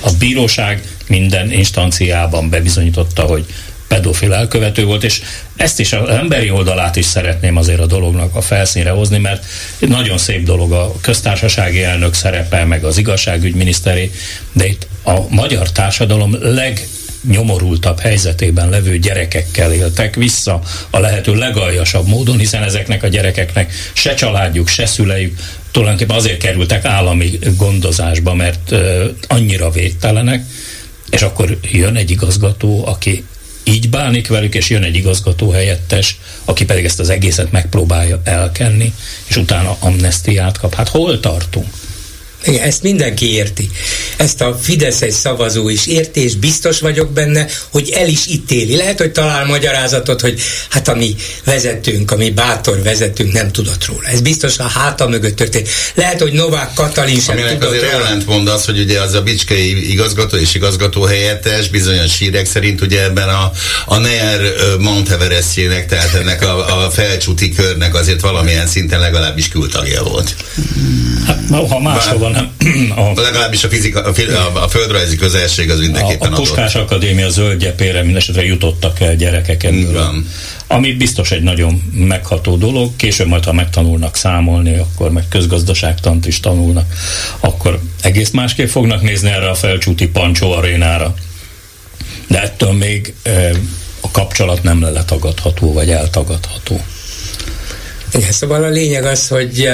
a 0.00 0.10
bíróság 0.18 0.82
minden 1.06 1.52
instanciában 1.52 2.50
bebizonyította, 2.50 3.22
hogy 3.22 3.46
pedofil 3.90 4.34
elkövető 4.34 4.84
volt, 4.84 5.04
és 5.04 5.22
ezt 5.56 5.80
is 5.80 5.92
az 5.92 6.08
emberi 6.08 6.50
oldalát 6.50 6.96
is 6.96 7.04
szeretném 7.04 7.56
azért 7.56 7.80
a 7.80 7.86
dolognak 7.86 8.34
a 8.34 8.40
felszínre 8.40 8.90
hozni, 8.90 9.18
mert 9.18 9.44
nagyon 9.78 10.18
szép 10.18 10.44
dolog 10.44 10.72
a 10.72 10.92
köztársasági 11.00 11.82
elnök 11.82 12.14
szerepe, 12.14 12.64
meg 12.64 12.84
az 12.84 12.98
igazságügyminiszteri, 12.98 14.10
de 14.52 14.66
itt 14.66 14.86
a 15.02 15.28
magyar 15.28 15.72
társadalom 15.72 16.36
leg 16.40 16.88
nyomorultabb 17.28 18.00
helyzetében 18.00 18.68
levő 18.68 18.98
gyerekekkel 18.98 19.72
éltek 19.72 20.14
vissza 20.14 20.60
a 20.90 20.98
lehető 20.98 21.34
legaljasabb 21.34 22.06
módon, 22.06 22.38
hiszen 22.38 22.62
ezeknek 22.62 23.02
a 23.02 23.08
gyerekeknek 23.08 23.72
se 23.92 24.14
családjuk, 24.14 24.68
se 24.68 24.86
szüleik 24.86 25.38
tulajdonképpen 25.70 26.16
azért 26.16 26.40
kerültek 26.40 26.84
állami 26.84 27.38
gondozásba, 27.56 28.34
mert 28.34 28.70
uh, 28.70 29.04
annyira 29.28 29.70
védtelenek, 29.70 30.44
és 31.10 31.22
akkor 31.22 31.58
jön 31.72 31.96
egy 31.96 32.10
igazgató, 32.10 32.86
aki 32.86 33.24
így 33.64 33.90
bánik 33.90 34.28
velük, 34.28 34.54
és 34.54 34.70
jön 34.70 34.82
egy 34.82 34.96
igazgató 34.96 35.50
helyettes, 35.50 36.18
aki 36.44 36.64
pedig 36.64 36.84
ezt 36.84 37.00
az 37.00 37.10
egészet 37.10 37.52
megpróbálja 37.52 38.20
elkenni, 38.24 38.94
és 39.26 39.36
utána 39.36 39.76
amnestiát 39.80 40.58
kap. 40.58 40.74
Hát 40.74 40.88
hol 40.88 41.20
tartunk? 41.20 41.79
Igen, 42.44 42.62
ezt 42.62 42.82
mindenki 42.82 43.32
érti. 43.32 43.70
Ezt 44.16 44.40
a 44.40 44.58
Fideszes 44.62 45.14
szavazó 45.14 45.68
is 45.68 45.86
érti, 45.86 46.20
és 46.20 46.34
biztos 46.34 46.80
vagyok 46.80 47.12
benne, 47.12 47.46
hogy 47.70 47.90
el 47.90 48.08
is 48.08 48.26
ítéli. 48.26 48.76
Lehet, 48.76 48.98
hogy 48.98 49.12
talál 49.12 49.44
magyarázatot, 49.44 50.20
hogy 50.20 50.40
hát 50.70 50.88
a 50.88 50.94
mi 50.94 51.14
vezetőnk, 51.44 52.10
a 52.10 52.16
mi 52.16 52.30
bátor 52.30 52.82
vezetőnk 52.82 53.32
nem 53.32 53.52
tudott 53.52 53.84
róla. 53.86 54.08
Ez 54.08 54.20
biztos 54.20 54.58
a 54.58 54.68
háta 54.68 55.08
mögött 55.08 55.36
történt. 55.36 55.68
Lehet, 55.94 56.20
hogy 56.20 56.32
Novák 56.32 56.74
Katalin 56.74 57.20
sem 57.20 57.36
Aminek 57.36 57.58
tudott 57.58 57.68
azért 57.74 57.92
róla. 57.92 58.06
ellentmond 58.06 58.48
az, 58.48 58.64
hogy 58.64 58.78
ugye 58.78 59.00
az 59.00 59.14
a 59.14 59.22
bicskei 59.22 59.90
igazgató 59.90 60.36
és 60.36 60.54
igazgató 60.54 61.02
helyettes 61.02 61.68
bizonyos 61.68 62.18
hírek 62.18 62.46
szerint 62.46 62.80
ugye 62.80 63.04
ebben 63.04 63.28
a, 63.28 63.52
a 63.86 63.96
NER 63.96 64.40
ö, 64.40 64.76
Mount 64.78 65.10
Everestjének, 65.10 65.86
tehát 65.86 66.14
ennek 66.14 66.42
a, 66.42 66.84
a 66.84 66.90
felcsúti 66.90 67.48
körnek 67.52 67.94
azért 67.94 68.20
valamilyen 68.20 68.66
szinten 68.66 69.00
legalábbis 69.00 69.48
kültagja 69.48 70.02
volt. 70.02 70.34
Hát, 71.26 71.40
ha 71.68 71.80
máshova 71.80 72.29
nem. 72.30 72.52
A, 72.96 73.20
legalábbis 73.20 73.64
a, 73.64 73.68
fizika, 73.68 74.02
a, 74.02 74.12
a, 74.54 74.62
a 74.62 74.68
földrajzi 74.68 75.16
közelség 75.16 75.70
az 75.70 75.78
A, 75.78 75.80
mindenképpen 75.80 76.32
a 76.32 76.34
adott. 76.34 76.46
Puskás 76.46 76.74
Akadémia 76.74 77.30
zöldgyepére 77.30 78.02
mindesetre 78.02 78.44
jutottak 78.44 79.00
el 79.00 79.16
gyerekek 79.16 79.62
ebből. 79.62 80.14
Ami 80.66 80.92
biztos 80.92 81.30
egy 81.30 81.42
nagyon 81.42 81.82
megható 81.94 82.56
dolog. 82.56 82.96
Később 82.96 83.26
majd, 83.26 83.44
ha 83.44 83.52
megtanulnak 83.52 84.16
számolni, 84.16 84.78
akkor 84.78 85.12
meg 85.12 85.24
közgazdaságtant 85.28 86.26
is 86.26 86.40
tanulnak, 86.40 86.94
akkor 87.40 87.80
egész 88.02 88.30
másképp 88.30 88.68
fognak 88.68 89.02
nézni 89.02 89.30
erre 89.30 89.48
a 89.48 89.54
felcsúti 89.54 90.08
Pancsó 90.08 90.52
arénára. 90.52 91.14
De 92.26 92.42
ettől 92.42 92.72
még 92.72 93.14
a 94.00 94.10
kapcsolat 94.10 94.62
nem 94.62 94.82
letagadható, 94.82 95.72
vagy 95.72 95.90
eltagadható. 95.90 96.80
Igen, 98.12 98.32
szóval 98.32 98.64
a 98.64 98.68
lényeg 98.68 99.04
az, 99.04 99.28
hogy 99.28 99.68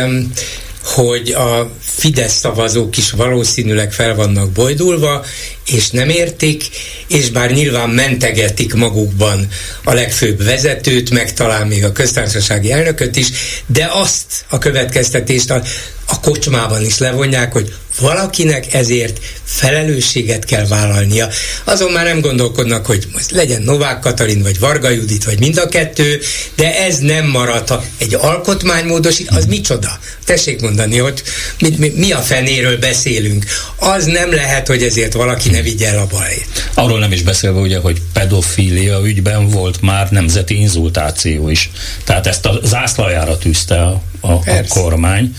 hogy 0.83 1.31
a 1.31 1.71
Fidesz 1.97 2.39
szavazók 2.39 2.97
is 2.97 3.11
valószínűleg 3.11 3.93
fel 3.93 4.15
vannak 4.15 4.51
bojdulva, 4.51 5.25
és 5.67 5.91
nem 5.91 6.09
értik, 6.09 6.65
és 7.09 7.31
bár 7.31 7.51
nyilván 7.51 7.89
mentegetik 7.89 8.75
magukban 8.75 9.49
a 9.85 9.93
legfőbb 9.93 10.45
vezetőt, 10.45 11.11
meg 11.11 11.33
talán 11.33 11.67
még 11.67 11.85
a 11.85 11.93
köztársasági 11.93 12.73
elnököt 12.73 13.17
is, 13.17 13.29
de 13.67 13.89
azt 13.93 14.45
a 14.49 14.59
következtetést 14.59 15.51
a, 15.51 15.63
a 16.07 16.21
kocsmában 16.21 16.85
is 16.85 16.99
levonják, 16.99 17.53
hogy 17.53 17.75
valakinek 18.01 18.75
ezért 18.75 19.21
felelősséget 19.45 20.45
kell 20.45 20.67
vállalnia. 20.67 21.29
Azon 21.65 21.93
már 21.93 22.05
nem 22.05 22.21
gondolkodnak, 22.21 22.87
hogy 22.87 23.07
most 23.13 23.31
legyen 23.31 23.63
Novák 23.63 24.01
Katalin, 24.01 24.43
vagy 24.43 24.59
Varga 24.59 24.89
Judit, 24.91 25.25
vagy 25.25 25.39
mind 25.39 25.59
a 25.59 25.69
kettő, 25.69 26.21
de 26.57 26.85
ez 26.85 26.99
nem 26.99 27.27
maradhat. 27.27 27.87
Egy 27.99 28.15
alkotmánymódosít, 28.15 29.31
az 29.31 29.47
micsoda? 29.47 29.99
Tessék 30.25 30.61
mondani, 30.61 30.99
hogy 30.99 31.23
mi, 31.61 31.86
mi, 31.95 32.07
mi 32.07 32.13
a 32.13 32.19
fenéről 32.19 32.79
beszélünk. 32.79 33.45
Az 33.77 34.05
nem 34.05 34.35
lehet, 34.35 34.67
hogy 34.67 34.83
ezért 34.83 35.13
valaki 35.13 35.51
ne 35.51 35.63
vigye 35.63 35.89
el 35.89 35.99
a 35.99 36.07
balét. 36.07 36.71
Arról 36.75 36.99
nem 36.99 37.13
is 37.13 37.23
beszélve 37.23 37.61
ugye, 37.61 37.79
hogy 37.79 38.03
pedofília 38.13 39.01
ügyben 39.05 39.49
volt 39.49 39.81
már 39.81 40.11
nemzeti 40.11 40.61
inzultáció 40.61 41.49
is. 41.49 41.71
Tehát 42.05 42.27
ezt 42.27 42.47
a 42.47 42.61
zászlajára 42.65 43.39
tűzte 43.39 43.83
a, 43.83 44.03
a, 44.21 44.33
a 44.33 44.65
kormány. 44.69 45.35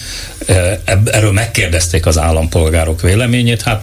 E, 0.46 0.82
Erről 1.06 1.32
megkérdezték 1.32 2.06
az 2.06 2.18
állampolgárok 2.18 3.02
véleményét, 3.02 3.62
hát 3.62 3.82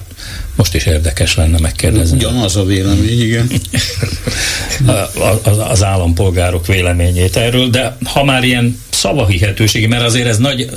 most 0.56 0.74
is 0.74 0.86
érdekes 0.86 1.34
lenne 1.36 1.58
megkérdezni. 1.58 2.16
Ugyanaz 2.16 2.56
a 2.56 2.64
vélemény, 2.64 3.20
igen. 3.22 3.50
a- 4.86 5.20
a- 5.20 5.70
az 5.70 5.82
állampolgárok 5.82 6.66
véleményét 6.66 7.36
erről, 7.36 7.68
de 7.68 7.96
ha 8.04 8.24
már 8.24 8.44
ilyen 8.44 8.82
szavahihetőségi, 8.90 9.86
mert 9.86 10.02
azért 10.02 10.26
ez 10.26 10.38
nagy, 10.38 10.70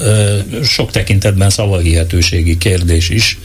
sok 0.64 0.92
tekintetben 0.92 1.50
szavahihetőségi 1.50 2.58
kérdés 2.58 3.10
is. 3.10 3.38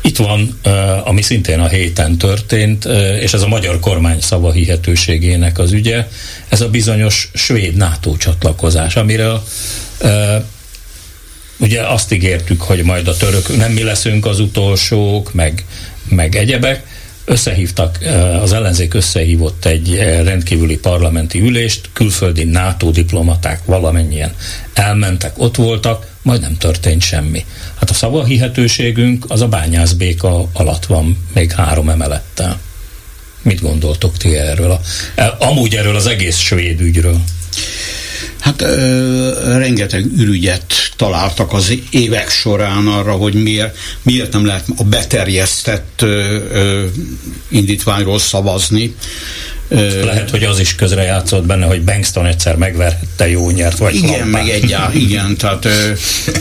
Itt 0.00 0.16
van, 0.16 0.60
ami 1.04 1.22
szintén 1.22 1.58
a 1.60 1.68
héten 1.68 2.18
történt, 2.18 2.84
és 3.20 3.32
ez 3.32 3.42
a 3.42 3.48
magyar 3.48 3.80
kormány 3.80 4.20
szavahihetőségének 4.20 5.58
az 5.58 5.72
ügye, 5.72 6.06
ez 6.48 6.60
a 6.60 6.68
bizonyos 6.68 7.30
svéd 7.34 7.76
NATO 7.76 8.16
csatlakozás, 8.16 8.96
amiről 8.96 9.42
ugye 11.60 11.86
azt 11.86 12.12
ígértük, 12.12 12.62
hogy 12.62 12.82
majd 12.82 13.08
a 13.08 13.16
török, 13.16 13.56
nem 13.56 13.72
mi 13.72 13.82
leszünk 13.82 14.26
az 14.26 14.40
utolsók, 14.40 15.32
meg, 15.32 15.64
meg 16.08 16.36
egyebek, 16.36 16.86
összehívtak, 17.24 18.04
eh, 18.04 18.42
az 18.42 18.52
ellenzék 18.52 18.94
összehívott 18.94 19.64
egy 19.64 19.96
eh, 19.96 20.24
rendkívüli 20.24 20.78
parlamenti 20.78 21.40
ülést, 21.40 21.90
külföldi 21.92 22.44
NATO 22.44 22.90
diplomaták 22.90 23.64
valamennyien 23.64 24.34
elmentek, 24.72 25.32
ott 25.36 25.56
voltak, 25.56 26.06
majd 26.22 26.40
nem 26.40 26.56
történt 26.56 27.02
semmi. 27.02 27.44
Hát 27.78 27.90
a 27.90 27.94
szavahihetőségünk 27.94 29.24
az 29.28 29.40
a 29.40 29.48
bányászbéka 29.48 30.48
alatt 30.52 30.86
van, 30.86 31.26
még 31.34 31.52
három 31.52 31.88
emelettel. 31.88 32.60
Mit 33.42 33.60
gondoltok 33.60 34.16
ti 34.16 34.36
erről? 34.36 34.70
A, 34.70 34.80
eh, 35.14 35.48
amúgy 35.48 35.74
erről 35.74 35.96
az 35.96 36.06
egész 36.06 36.36
svéd 36.36 36.80
ügyről. 36.80 37.20
Hát 38.38 38.62
ö, 38.62 39.56
rengeteg 39.58 40.04
ürügyet 40.16 40.74
találtak 40.96 41.52
az 41.52 41.78
évek 41.90 42.30
során 42.30 42.86
arra, 42.86 43.12
hogy 43.12 43.34
miért, 43.34 43.76
miért 44.02 44.32
nem 44.32 44.46
lehet 44.46 44.66
a 44.76 44.84
beterjesztett 44.84 46.02
ö, 46.02 46.38
ö, 46.52 46.84
indítványról 47.48 48.18
szavazni. 48.18 48.94
Ö, 49.72 50.04
Lehet, 50.04 50.30
hogy 50.30 50.44
az 50.44 50.58
is 50.58 50.74
közrejátszott 50.74 51.46
benne, 51.46 51.66
hogy 51.66 51.82
Bankston 51.82 52.26
egyszer 52.26 52.56
megverhette 52.56 53.28
jó 53.28 53.50
nyert, 53.50 53.78
vagy 53.78 53.94
igen, 53.94 54.08
kampány. 54.08 54.30
meg 54.30 54.48
egyáltalán, 54.48 54.96
igen, 54.96 55.36
tehát 55.36 55.64
ö, 55.64 55.92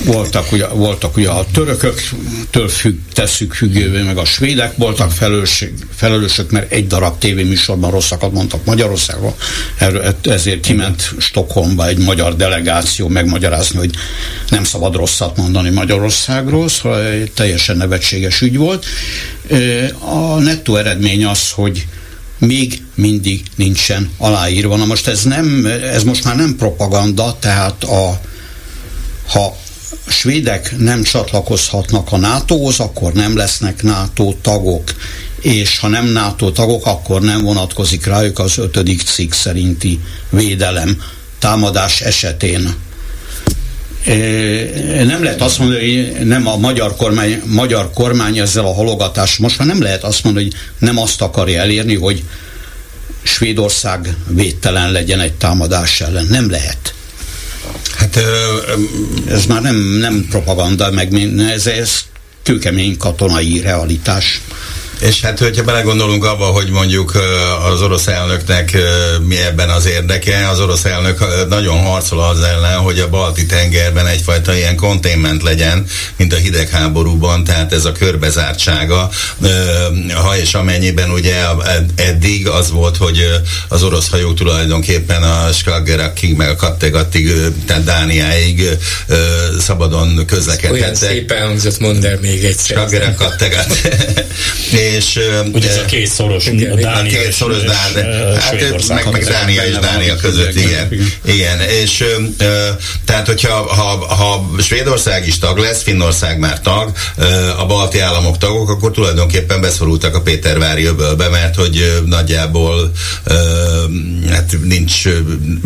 voltak, 0.03 0.51
ugye, 0.51 0.67
voltak 0.67 1.17
ugye 1.17 1.29
a 1.29 1.45
törököktől 1.53 2.67
függ, 2.67 2.97
tesszük 3.13 3.53
függővé, 3.53 4.01
meg 4.01 4.17
a 4.17 4.25
svédek 4.25 4.77
voltak 4.77 5.11
felelősök, 5.11 5.73
felelősök, 5.95 6.51
mert 6.51 6.71
egy 6.71 6.87
darab 6.87 7.17
tévéműsorban 7.17 7.91
rosszakat 7.91 8.31
mondtak 8.31 8.65
Magyarországról, 8.65 9.35
Erről, 9.77 10.15
ezért 10.21 10.59
kiment 10.59 11.13
Stockholmba 11.17 11.87
egy 11.87 11.97
magyar 11.97 12.35
delegáció 12.35 13.07
megmagyarázni, 13.07 13.77
hogy 13.77 13.91
nem 14.49 14.63
szabad 14.63 14.95
rosszat 14.95 15.37
mondani 15.37 15.69
Magyarországról, 15.69 16.69
szóval 16.69 17.23
teljesen 17.33 17.77
nevetséges 17.77 18.41
ügy 18.41 18.57
volt. 18.57 18.85
A 19.99 20.39
nettó 20.39 20.75
eredmény 20.75 21.25
az, 21.25 21.51
hogy 21.51 21.87
még 22.39 22.83
mindig 22.95 23.43
nincsen 23.55 24.11
aláírva. 24.17 24.75
Na 24.75 24.85
most 24.85 25.07
ez 25.07 25.23
nem, 25.23 25.65
ez 25.93 26.03
most 26.03 26.23
már 26.23 26.35
nem 26.35 26.55
propaganda, 26.55 27.37
tehát 27.39 27.83
a, 27.83 28.21
ha 29.27 29.57
svédek 30.07 30.77
nem 30.77 31.03
csatlakozhatnak 31.03 32.11
a 32.11 32.17
NATO-hoz, 32.17 32.79
akkor 32.79 33.13
nem 33.13 33.37
lesznek 33.37 33.83
NATO 33.83 34.33
tagok, 34.41 34.93
és 35.41 35.79
ha 35.79 35.87
nem 35.87 36.05
NATO 36.05 36.51
tagok, 36.51 36.85
akkor 36.85 37.21
nem 37.21 37.41
vonatkozik 37.41 38.05
rájuk 38.05 38.39
az 38.39 38.57
ötödik 38.57 39.01
cikk 39.01 39.31
szerinti 39.31 39.99
védelem 40.29 41.01
támadás 41.39 42.01
esetén. 42.01 42.75
Nem 45.05 45.23
lehet 45.23 45.41
azt 45.41 45.59
mondani, 45.59 46.13
hogy 46.13 46.27
nem 46.27 46.47
a 46.47 46.57
magyar 46.57 46.95
kormány, 46.95 47.41
magyar 47.45 47.91
kormány 47.93 48.37
ezzel 48.37 48.65
a 48.65 48.73
halogatás, 48.73 49.37
most 49.37 49.57
már 49.57 49.67
nem 49.67 49.81
lehet 49.81 50.03
azt 50.03 50.23
mondani, 50.23 50.45
hogy 50.45 50.55
nem 50.77 50.97
azt 50.97 51.21
akarja 51.21 51.61
elérni, 51.61 51.95
hogy 51.95 52.23
Svédország 53.23 54.15
védtelen 54.27 54.91
legyen 54.91 55.19
egy 55.19 55.33
támadás 55.33 56.01
ellen. 56.01 56.25
Nem 56.29 56.49
lehet. 56.49 56.93
Hát 57.97 58.19
ez 59.29 59.45
már 59.45 59.61
nem, 59.61 59.75
nem 59.75 60.27
propaganda, 60.29 60.91
meg 60.91 61.13
ez, 61.53 61.67
ez 61.67 61.99
kőkemény 62.43 62.97
katonai 62.97 63.61
realitás. 63.61 64.41
És 64.99 65.21
hát, 65.21 65.39
hogyha 65.39 65.63
belegondolunk 65.63 66.25
abba, 66.25 66.45
hogy 66.45 66.69
mondjuk 66.69 67.17
az 67.71 67.81
orosz 67.81 68.07
elnöknek 68.07 68.77
mi 69.27 69.37
ebben 69.37 69.69
az 69.69 69.85
érdeke, 69.85 70.49
az 70.49 70.59
orosz 70.59 70.85
elnök 70.85 71.47
nagyon 71.49 71.77
harcol 71.77 72.23
az 72.23 72.41
ellen, 72.41 72.77
hogy 72.77 72.99
a 72.99 73.09
balti 73.09 73.45
tengerben 73.45 74.07
egyfajta 74.07 74.55
ilyen 74.55 74.75
containment 74.75 75.43
legyen, 75.43 75.85
mint 76.15 76.33
a 76.33 76.35
hidegháborúban, 76.35 77.43
tehát 77.43 77.73
ez 77.73 77.85
a 77.85 77.91
körbezártsága. 77.91 79.09
Ha 80.13 80.37
és 80.37 80.53
amennyiben 80.53 81.09
ugye 81.09 81.35
ed- 81.65 81.91
eddig 81.95 82.47
az 82.47 82.71
volt, 82.71 82.97
hogy 82.97 83.29
az 83.67 83.83
orosz 83.83 84.09
hajók 84.09 84.35
tulajdonképpen 84.35 85.23
a 85.23 85.51
Skagerrakig, 85.51 86.35
meg 86.35 86.49
a 86.49 86.55
Kattegatig, 86.55 87.27
ö, 87.27 87.47
tehát 87.65 87.83
Dániáig 87.83 88.69
szabadon 89.59 90.07
Olyan 90.09 90.25
közlekedhettek. 90.25 90.95
szépen 91.09 91.45
hangzott, 91.47 91.79
mondd 91.79 92.05
el 92.05 92.17
még 92.21 92.43
egyszer. 92.43 92.77
Skagerrak, 92.77 93.15
Kattegat. 93.15 93.67
és 94.95 95.19
Ugye 95.53 95.69
ez 95.69 95.77
a 95.77 95.85
két 95.85 96.07
szoros 96.07 96.45
igen, 96.45 96.79
Dánia 96.79 97.21
két 97.21 97.33
szoros 97.33 97.63
és, 97.63 97.69
hát, 97.69 97.93
meg, 98.87 99.11
meg. 99.11 99.23
Dánia 99.23 99.65
és 99.65 99.75
Dánia 99.75 100.15
között, 100.15 100.55
igen. 100.55 100.89
Igen, 101.25 101.59
és 101.61 102.03
tehát 103.05 103.25
hogyha 103.25 103.53
ha, 103.53 104.05
ha 104.15 104.49
Svédország 104.61 105.27
is 105.27 105.39
tag 105.39 105.57
lesz, 105.57 105.81
Finnország 105.83 106.39
már 106.39 106.61
tag, 106.61 106.91
a 107.57 107.65
balti 107.65 107.99
államok 107.99 108.37
tagok, 108.37 108.69
akkor 108.69 108.91
tulajdonképpen 108.91 109.61
beszorultak 109.61 110.15
a 110.15 110.21
Pétervári 110.21 110.83
öbölbe, 110.85 111.29
mert 111.29 111.55
hogy 111.55 112.01
nagyjából 112.05 112.91
hát 114.29 114.49
hát 114.49 114.57
nincs, 114.63 115.03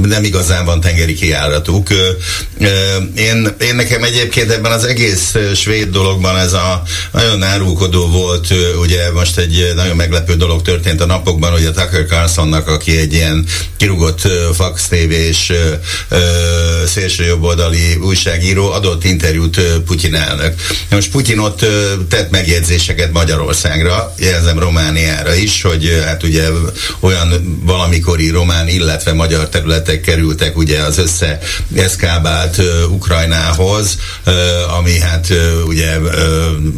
nem 0.03 0.23
igazán 0.23 0.65
van 0.65 0.81
tengeri 0.81 1.13
kiállatuk. 1.13 1.87
Én, 3.15 3.55
én 3.61 3.75
nekem 3.75 4.03
egyébként 4.03 4.51
ebben 4.51 4.71
az 4.71 4.83
egész 4.83 5.35
svéd 5.55 5.89
dologban 5.89 6.37
ez 6.37 6.53
a 6.53 6.83
nagyon 7.11 7.43
árulkodó 7.43 8.07
volt, 8.07 8.47
ugye 8.81 9.11
most 9.13 9.37
egy 9.37 9.71
nagyon 9.75 9.95
meglepő 9.95 10.35
dolog 10.35 10.61
történt 10.61 11.01
a 11.01 11.05
napokban, 11.05 11.51
hogy 11.51 11.65
a 11.65 11.71
Tucker 11.71 12.05
Carlsonnak, 12.05 12.67
aki 12.67 12.97
egy 12.97 13.13
ilyen 13.13 13.45
kirugott 13.77 14.21
Fox 14.53 14.87
TV 14.87 15.11
és 15.11 15.53
szélső 16.85 17.25
jobboldali 17.25 17.95
újságíró, 17.95 18.71
adott 18.71 19.03
interjút 19.03 19.61
Putyin 19.85 20.15
elnök. 20.15 20.53
Most 20.89 21.11
Putyin 21.11 21.39
ott 21.39 21.65
tett 22.09 22.29
megjegyzéseket 22.29 23.11
Magyarországra, 23.11 24.13
jelzem 24.17 24.59
Romániára 24.59 25.33
is, 25.33 25.61
hogy 25.61 26.01
hát 26.05 26.23
ugye 26.23 26.47
olyan 26.99 27.59
valamikori 27.65 28.29
román, 28.29 28.67
illetve 28.67 29.13
magyar 29.13 29.49
területek 29.49 30.01
kerültek 30.01 30.57
ugye 30.57 30.79
az 30.79 30.97
össze 30.97 31.39
eszkábált 31.75 32.61
Ukrajnához, 32.89 33.97
ami 34.79 34.99
hát 34.99 35.27
ugye 35.65 35.97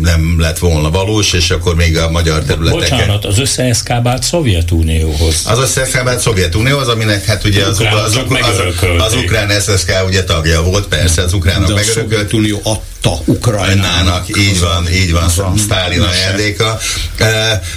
nem 0.02 0.36
lett 0.40 0.58
volna 0.58 0.90
valós, 0.90 1.34
és 1.34 1.50
akkor 1.50 1.76
még 1.76 1.98
a 1.98 2.10
magyar 2.10 2.25
területek. 2.46 2.80
Bocsánat, 2.80 3.26
az 3.26 3.40
összeeszkábált 3.40 4.24
Szovjetunióhoz. 4.24 5.42
Az 5.46 5.60
összeeszkábált 5.60 6.20
Szovjetunióhoz, 6.20 6.88
aminek 6.88 7.26
hát 7.26 7.44
ugye 7.44 7.66
az, 7.66 7.80
az, 7.80 7.86
az, 8.06 8.20
az, 8.42 8.86
az 8.98 9.14
ukrán 9.14 9.50
SSK 9.60 9.92
ugye 10.08 10.24
tagja 10.24 10.64
volt, 10.64 10.88
persze, 10.88 11.22
az 11.22 11.34
ukránok 11.34 11.68
megörökölt. 11.68 11.98
A 11.98 12.00
Szovjetunió 12.00 12.62
adta 12.64 13.22
Ukrajnának. 13.26 14.38
Így 14.38 14.60
van, 14.60 14.92
így 14.94 15.12
van, 15.12 15.32
van 15.36 15.58
Sztálin 15.58 16.02
ajándéka. 16.02 16.80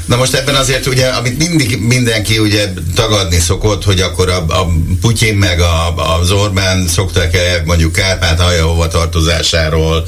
Na 0.04 0.16
most 0.16 0.34
ebben 0.34 0.54
azért 0.54 0.86
ugye, 0.86 1.06
amit 1.06 1.38
mindig 1.38 1.78
mindenki 1.80 2.38
ugye 2.38 2.72
tagadni 2.94 3.38
szokott, 3.38 3.84
hogy 3.84 4.00
akkor 4.00 4.28
a, 4.28 4.44
a 4.48 4.66
Putyin 5.00 5.34
meg 5.34 5.60
a, 5.60 5.94
az 6.20 6.30
Orbán 6.30 6.86
szoktak 6.88 7.34
-e 7.34 7.62
mondjuk 7.64 7.92
Kárpát 7.92 8.40
hova 8.40 8.88
tartozásáról 8.88 10.04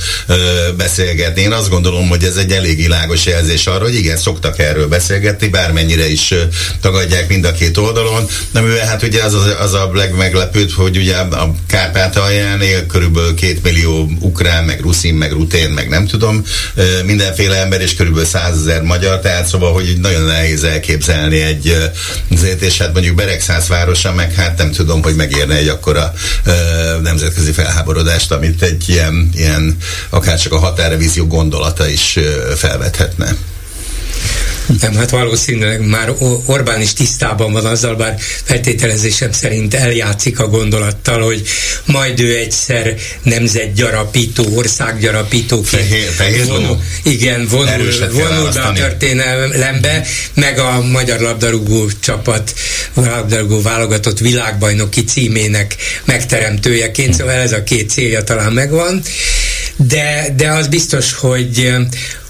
beszélgetni. 0.77 1.43
Én 1.43 1.53
azt 1.53 1.71
gondolom, 1.71 2.09
hogy 2.09 2.25
ez 2.25 2.37
egy 2.37 2.53
elég 2.53 2.77
világos 2.77 3.27
jelzés 3.27 3.67
arra, 3.67 3.85
hogy 3.85 3.95
igen, 3.95 4.17
szoktak 4.31 4.59
erről 4.59 4.89
beszélgetni, 4.89 5.49
bármennyire 5.49 6.11
is 6.11 6.35
tagadják 6.81 7.29
mind 7.29 7.45
a 7.45 7.53
két 7.53 7.77
oldalon. 7.77 8.27
De 8.51 8.61
mivel 8.61 8.87
hát 8.87 9.03
ugye 9.03 9.23
az, 9.23 9.35
az, 9.61 9.73
a 9.73 9.91
legmeglepőbb, 9.93 10.71
hogy 10.71 10.97
ugye 10.97 11.17
a 11.17 11.55
Kárpátalján 11.67 12.61
él 12.61 12.87
körülbelül 12.87 13.35
két 13.35 13.63
millió 13.63 14.11
ukrán, 14.21 14.65
meg 14.65 14.81
ruszin, 14.81 15.15
meg 15.15 15.33
rutén, 15.33 15.71
meg 15.71 15.89
nem 15.89 16.07
tudom, 16.07 16.45
mindenféle 17.05 17.57
ember, 17.57 17.81
és 17.81 17.95
körülbelül 17.95 18.29
százezer 18.29 18.83
magyar, 18.83 19.21
tehát 19.21 19.47
szóval, 19.47 19.73
hogy 19.73 19.97
nagyon 20.01 20.23
nehéz 20.23 20.65
elképzelni 20.65 21.41
egy 21.41 21.91
azért, 22.33 22.63
és 22.63 22.79
hát 22.79 22.93
mondjuk 22.93 23.15
Beregszáz 23.15 23.69
városa, 23.69 24.13
meg 24.13 24.35
hát 24.35 24.59
nem 24.59 24.71
tudom, 24.71 25.03
hogy 25.03 25.15
megérne 25.15 25.55
egy 25.55 25.69
akkora 25.69 26.13
nemzetközi 27.03 27.53
felháborodást, 27.53 28.33
amit 28.33 28.63
egy 28.63 28.89
ilyen, 28.89 29.31
ilyen 29.35 29.77
akár 30.11 30.39
csak 30.39 30.53
a 30.53 30.59
határrevízió 30.59 31.27
gondolata 31.27 31.89
is 31.89 32.19
felvethetne. 32.57 33.37
Nem, 34.81 34.95
hát 34.95 35.11
valószínűleg 35.11 35.87
már 35.87 36.15
Orbán 36.45 36.81
is 36.81 36.93
tisztában 36.93 37.53
van 37.53 37.65
azzal, 37.65 37.95
bár 37.95 38.17
feltételezésem 38.45 39.33
szerint 39.33 39.75
eljátszik 39.75 40.39
a 40.41 40.49
gondolattal, 40.49 41.23
hogy 41.23 41.43
majd 41.85 42.21
ő 42.21 42.37
egyszer 42.37 42.95
nemzetgyarapító, 43.23 44.45
országgyarapító. 44.57 45.63
Fehér, 45.63 46.09
fehér 46.09 46.47
vonul, 46.47 46.81
Igen, 47.03 47.47
vonul, 47.47 48.09
vonul 48.13 48.53
be 48.53 48.61
a 48.61 48.73
történelembe, 48.73 50.07
meg 50.35 50.59
a 50.59 50.81
magyar 50.81 51.21
labdarúgó 51.21 51.91
csapat, 52.01 52.55
labdarúgó 52.95 53.63
válogatott 53.63 54.19
világbajnoki 54.19 55.05
címének 55.05 55.77
megteremtőjeként, 56.05 57.15
szóval 57.15 57.35
ez 57.35 57.53
a 57.53 57.63
két 57.63 57.91
célja 57.91 58.23
talán 58.23 58.53
megvan. 58.53 59.03
De, 59.77 60.35
de 60.37 60.51
az 60.51 60.67
biztos, 60.67 61.13
hogy 61.13 61.73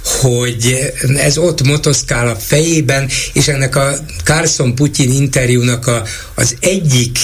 hogy 0.04 0.92
ez 1.16 1.38
ott 1.38 1.62
motoszkál 1.62 2.28
a 2.28 2.36
fejében, 2.36 3.08
és 3.32 3.48
ennek 3.48 3.76
a 3.76 3.94
Carson-Putyin 4.24 5.10
interjúnak 5.10 5.86
a, 5.86 6.02
az 6.34 6.56
egyik 6.60 7.18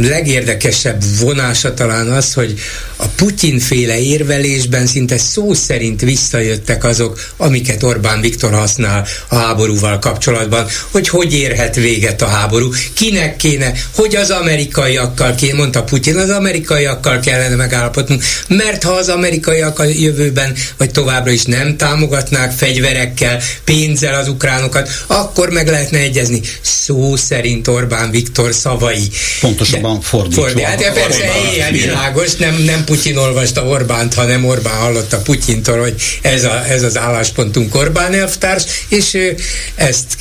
legérdekesebb 0.00 1.02
vonása 1.20 1.74
talán 1.74 2.10
az, 2.10 2.34
hogy 2.34 2.54
a 2.96 3.06
Putyin 3.06 3.58
féle 3.58 4.00
érvelésben 4.00 4.86
szinte 4.86 5.18
szó 5.18 5.54
szerint 5.54 6.00
visszajöttek 6.00 6.84
azok, 6.84 7.32
amiket 7.36 7.82
Orbán 7.82 8.20
Viktor 8.20 8.52
használ 8.52 9.06
a 9.28 9.34
háborúval 9.34 9.98
kapcsolatban, 9.98 10.66
hogy 10.90 11.08
hogy 11.08 11.34
érhet 11.34 11.74
véget 11.74 12.22
a 12.22 12.26
háború, 12.26 12.70
kinek 12.94 13.36
kéne, 13.36 13.72
hogy 13.94 14.16
az 14.16 14.30
amerikaiakkal 14.30 15.34
kéne, 15.34 15.56
mondta 15.56 15.82
Putyin, 15.82 16.16
az 16.16 16.30
amerikaiakkal 16.30 17.20
kellene 17.20 17.54
megállapodnunk, 17.54 18.22
mert 18.48 18.82
ha 18.82 18.92
az 18.92 19.08
amerikaiak 19.08 19.78
a 19.78 19.84
jövőben, 19.84 20.54
vagy 20.76 20.90
továbbra 20.90 21.30
is 21.30 21.42
nem 21.42 21.76
támogatnák 21.76 22.52
fegyverekkel, 22.52 23.40
pénzzel 23.64 24.14
az 24.14 24.28
ukránokat, 24.28 24.90
akkor 25.06 25.50
meg 25.50 25.68
lehetne 25.68 25.98
egyezni. 25.98 26.40
Szó 26.60 27.16
szerint 27.16 27.68
Orbán 27.68 28.10
Viktor 28.10 28.54
szavai. 28.54 29.08
Pontosabban 29.46 30.00
fordítva. 30.00 30.42
Fordítva. 30.42 30.68
Hát 30.68 30.92
persze, 30.92 31.24
ilyen 31.54 31.72
világos, 31.72 32.34
nem, 32.34 32.62
nem 32.62 32.84
Putyin 32.84 33.16
olvasta 33.16 33.64
Orbánt, 33.64 34.14
hanem 34.14 34.44
Orbán 34.44 34.74
hallotta 34.74 35.18
Putyintól, 35.18 35.80
hogy 35.80 35.94
ez, 36.22 36.44
a, 36.44 36.64
ez 36.68 36.82
az 36.82 36.98
álláspontunk 36.98 37.74
Orbán 37.74 38.12
elvtárs, 38.12 38.64
és 38.88 39.14
ő 39.14 39.36
ezt 39.74 40.16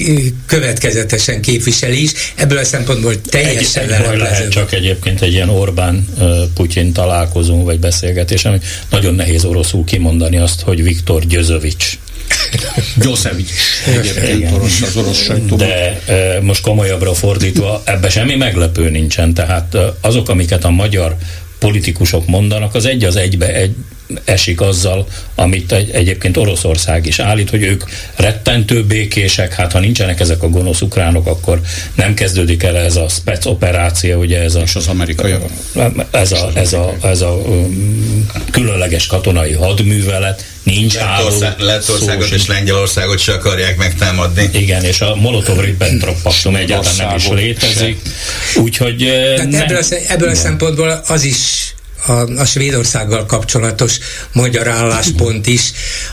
következetesen 0.45 1.41
képviseli 1.41 2.01
is. 2.01 2.11
Ebből 2.35 2.57
a 2.57 2.63
szempontból 2.63 3.21
teljesen 3.21 3.93
egy, 3.93 4.17
lehet 4.17 4.49
csak 4.49 4.71
egyébként 4.71 5.21
egy 5.21 5.33
ilyen 5.33 5.49
Orbán-Putyin 5.49 6.93
találkozó 6.93 7.63
vagy 7.63 7.79
beszélgetés, 7.79 8.45
ami 8.45 8.59
nagyon 8.89 9.15
nehéz 9.15 9.45
oroszul 9.45 9.83
kimondani 9.83 10.37
azt, 10.37 10.61
hogy 10.61 10.83
Viktor 10.83 11.25
Gyözövics. 11.25 11.97
Gyorszevics. 12.95 13.49
Egyébként 13.85 14.51
orosz, 14.51 14.81
az 14.81 14.95
orosz 14.95 15.23
sajtóban. 15.23 15.57
De 15.57 16.01
e, 16.05 16.41
most 16.41 16.61
komolyabbra 16.61 17.13
fordítva, 17.13 17.81
ebbe 17.85 18.09
semmi 18.09 18.35
meglepő 18.35 18.89
nincsen. 18.89 19.33
Tehát 19.33 19.77
azok, 20.01 20.29
amiket 20.29 20.63
a 20.63 20.69
magyar 20.69 21.15
politikusok 21.59 22.27
mondanak, 22.27 22.75
az 22.75 22.85
egy 22.85 23.03
az 23.03 23.15
egybe 23.15 23.53
egy, 23.53 23.75
esik 24.23 24.61
azzal, 24.61 25.07
amit 25.35 25.71
egy, 25.71 25.89
egyébként 25.89 26.37
Oroszország 26.37 27.05
is 27.05 27.19
állít, 27.19 27.49
hogy 27.49 27.63
ők 27.63 27.83
rettentő 28.15 28.83
békések, 28.83 29.53
hát 29.53 29.71
ha 29.71 29.79
nincsenek 29.79 30.19
ezek 30.19 30.43
a 30.43 30.49
gonosz 30.49 30.81
ukránok, 30.81 31.27
akkor 31.27 31.61
nem 31.95 32.13
kezdődik 32.13 32.63
el 32.63 32.77
ez 32.77 32.95
a 32.95 33.07
spec 33.07 33.45
operáció, 33.45 34.19
ugye 34.19 34.41
ez 34.41 34.55
a... 34.55 34.61
És 34.61 34.75
az 34.75 34.87
amerikai. 34.87 35.33
Ez 36.11 36.31
a, 36.31 36.51
ez 36.53 36.73
a, 36.73 36.95
ez 37.03 37.21
a 37.21 37.31
um, 37.31 38.27
különleges 38.51 39.05
katonai 39.05 39.53
hadművelet, 39.53 40.45
nincs 40.65 40.93
Lettország, 40.93 41.59
Lettországot 41.59 42.29
és 42.29 42.47
Lengyelországot 42.47 43.19
se 43.19 43.33
akarják 43.33 43.77
megtámadni. 43.77 44.49
Igen, 44.53 44.83
és 44.83 45.01
a 45.01 45.15
Molotov-Ribbentrop 45.15 46.21
paktum 46.21 46.55
egyáltalán 46.55 47.07
nem 47.07 47.15
is 47.15 47.27
létezik. 47.27 48.01
Úgyhogy... 48.55 49.03
ebből, 49.03 49.77
a, 49.77 49.95
ebből 50.07 50.29
a 50.29 50.35
szempontból 50.35 51.03
az 51.07 51.23
is 51.23 51.73
a, 52.07 52.11
a 52.11 52.45
Svédországgal 52.45 53.25
kapcsolatos 53.25 53.97
magyar 54.31 54.67
álláspont 54.67 55.47
is, 55.47 55.61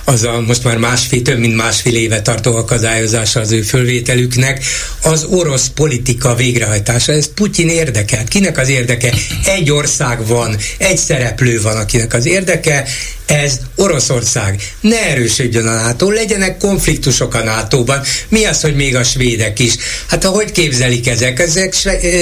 az 0.04 0.22
a 0.22 0.40
most 0.40 0.64
már 0.64 0.76
másfél, 0.76 1.22
több 1.22 1.38
mint 1.38 1.56
másfél 1.56 1.96
éve 1.96 2.22
tartó 2.22 2.56
akadályozása 2.56 3.40
az 3.40 3.52
ő 3.52 3.62
fölvételüknek, 3.62 4.64
az 5.02 5.24
orosz 5.24 5.68
politika 5.74 6.34
végrehajtása. 6.34 7.12
Ez 7.12 7.32
Putyin 7.34 7.68
érdekelt. 7.68 8.28
Kinek 8.28 8.58
az 8.58 8.68
érdeke? 8.68 9.14
Egy 9.44 9.70
ország 9.70 10.26
van, 10.26 10.56
egy 10.78 10.98
szereplő 10.98 11.60
van, 11.60 11.76
akinek 11.76 12.14
az 12.14 12.26
érdeke, 12.26 12.88
ez 13.32 13.58
Oroszország. 13.76 14.62
Ne 14.80 15.08
erősödjön 15.08 15.66
a 15.66 15.74
NATO, 15.74 16.10
legyenek 16.10 16.58
konfliktusok 16.58 17.34
a 17.34 17.42
NATO-ban. 17.42 18.00
Mi 18.28 18.44
az, 18.44 18.60
hogy 18.60 18.74
még 18.74 18.96
a 18.96 19.04
svédek 19.04 19.58
is? 19.58 19.72
Hát 20.06 20.24
ahogy 20.24 20.52
képzelik 20.52 21.08
ezek? 21.08 21.38
Ezek 21.38 21.74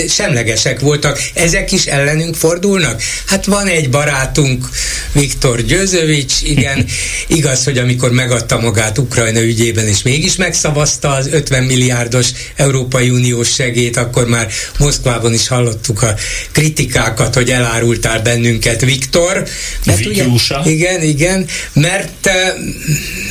semlegesek 0.08 0.80
voltak. 0.80 1.18
Ezek 1.34 1.72
is 1.72 1.86
ellenünk 1.86 2.34
fordulnak? 2.34 3.02
Hát 3.26 3.44
van 3.44 3.66
egy 3.66 3.90
barátunk, 3.90 4.68
Viktor 5.12 5.62
Győzövics, 5.62 6.34
igen, 6.42 6.86
igaz, 7.38 7.64
hogy 7.64 7.78
amikor 7.78 8.10
megadta 8.10 8.60
magát 8.60 8.98
Ukrajna 8.98 9.40
ügyében, 9.40 9.86
és 9.86 10.02
mégis 10.02 10.36
megszavazta 10.36 11.10
az 11.10 11.28
50 11.32 11.64
milliárdos 11.64 12.28
Európai 12.56 13.10
Uniós 13.10 13.52
segét, 13.52 13.96
akkor 13.96 14.28
már 14.28 14.48
Moszkvában 14.78 15.34
is 15.34 15.48
hallottuk 15.48 16.02
a 16.02 16.14
kritikákat, 16.52 17.34
hogy 17.34 17.50
elárultál 17.50 18.22
bennünket, 18.22 18.80
Viktor. 18.80 19.46
Mert 19.84 20.06
ugye, 20.06 20.24
igen, 20.64 20.99
igen, 21.02 21.30
igen, 21.30 21.46
mert, 21.72 22.30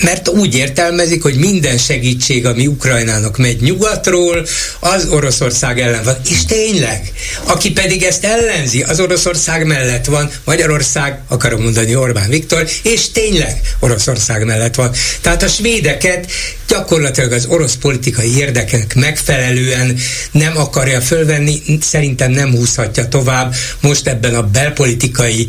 mert 0.01 0.29
úgy 0.29 0.55
értelmezik, 0.55 1.21
hogy 1.21 1.35
minden 1.35 1.77
segítség, 1.77 2.45
ami 2.45 2.67
Ukrajnának 2.67 3.37
megy 3.37 3.61
nyugatról, 3.61 4.45
az 4.79 5.07
Oroszország 5.09 5.79
ellen 5.79 6.03
van. 6.03 6.17
És 6.29 6.45
tényleg, 6.45 7.11
aki 7.43 7.71
pedig 7.71 8.03
ezt 8.03 8.25
ellenzi, 8.25 8.81
az 8.81 8.99
Oroszország 8.99 9.65
mellett 9.65 10.05
van, 10.05 10.31
Magyarország, 10.43 11.19
akarom 11.27 11.61
mondani 11.61 11.95
Orbán 11.95 12.29
Viktor, 12.29 12.67
és 12.83 13.11
tényleg 13.11 13.61
Oroszország 13.79 14.45
mellett 14.45 14.75
van. 14.75 14.91
Tehát 15.21 15.43
a 15.43 15.47
svédeket 15.47 16.31
gyakorlatilag 16.67 17.31
az 17.31 17.45
orosz 17.45 17.75
politikai 17.75 18.37
érdekek 18.37 18.95
megfelelően 18.95 19.97
nem 20.31 20.57
akarja 20.57 21.01
fölvenni, 21.01 21.61
szerintem 21.81 22.31
nem 22.31 22.51
húzhatja 22.51 23.07
tovább 23.07 23.55
most 23.81 24.07
ebben 24.07 24.35
a 24.35 24.43
belpolitikai 24.43 25.47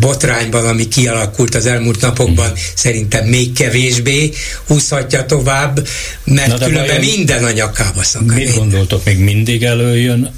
botrányban, 0.00 0.66
ami 0.66 0.88
kialakult 0.88 1.54
az 1.54 1.66
elmúlt 1.66 2.00
napokban, 2.00 2.52
szerintem 2.74 3.26
még 3.26 3.52
kevésbé 3.52 4.32
húzhatja 4.66 5.26
tovább, 5.26 5.88
mert 6.24 6.58
Na 6.58 6.66
különben 6.66 7.00
minden 7.00 7.44
a 7.44 7.50
nyakába 7.50 8.02
szakad. 8.02 8.34
Mit 8.34 8.56
gondoltok, 8.56 9.04
még 9.04 9.18
mindig 9.18 9.62
előjön 9.62 10.30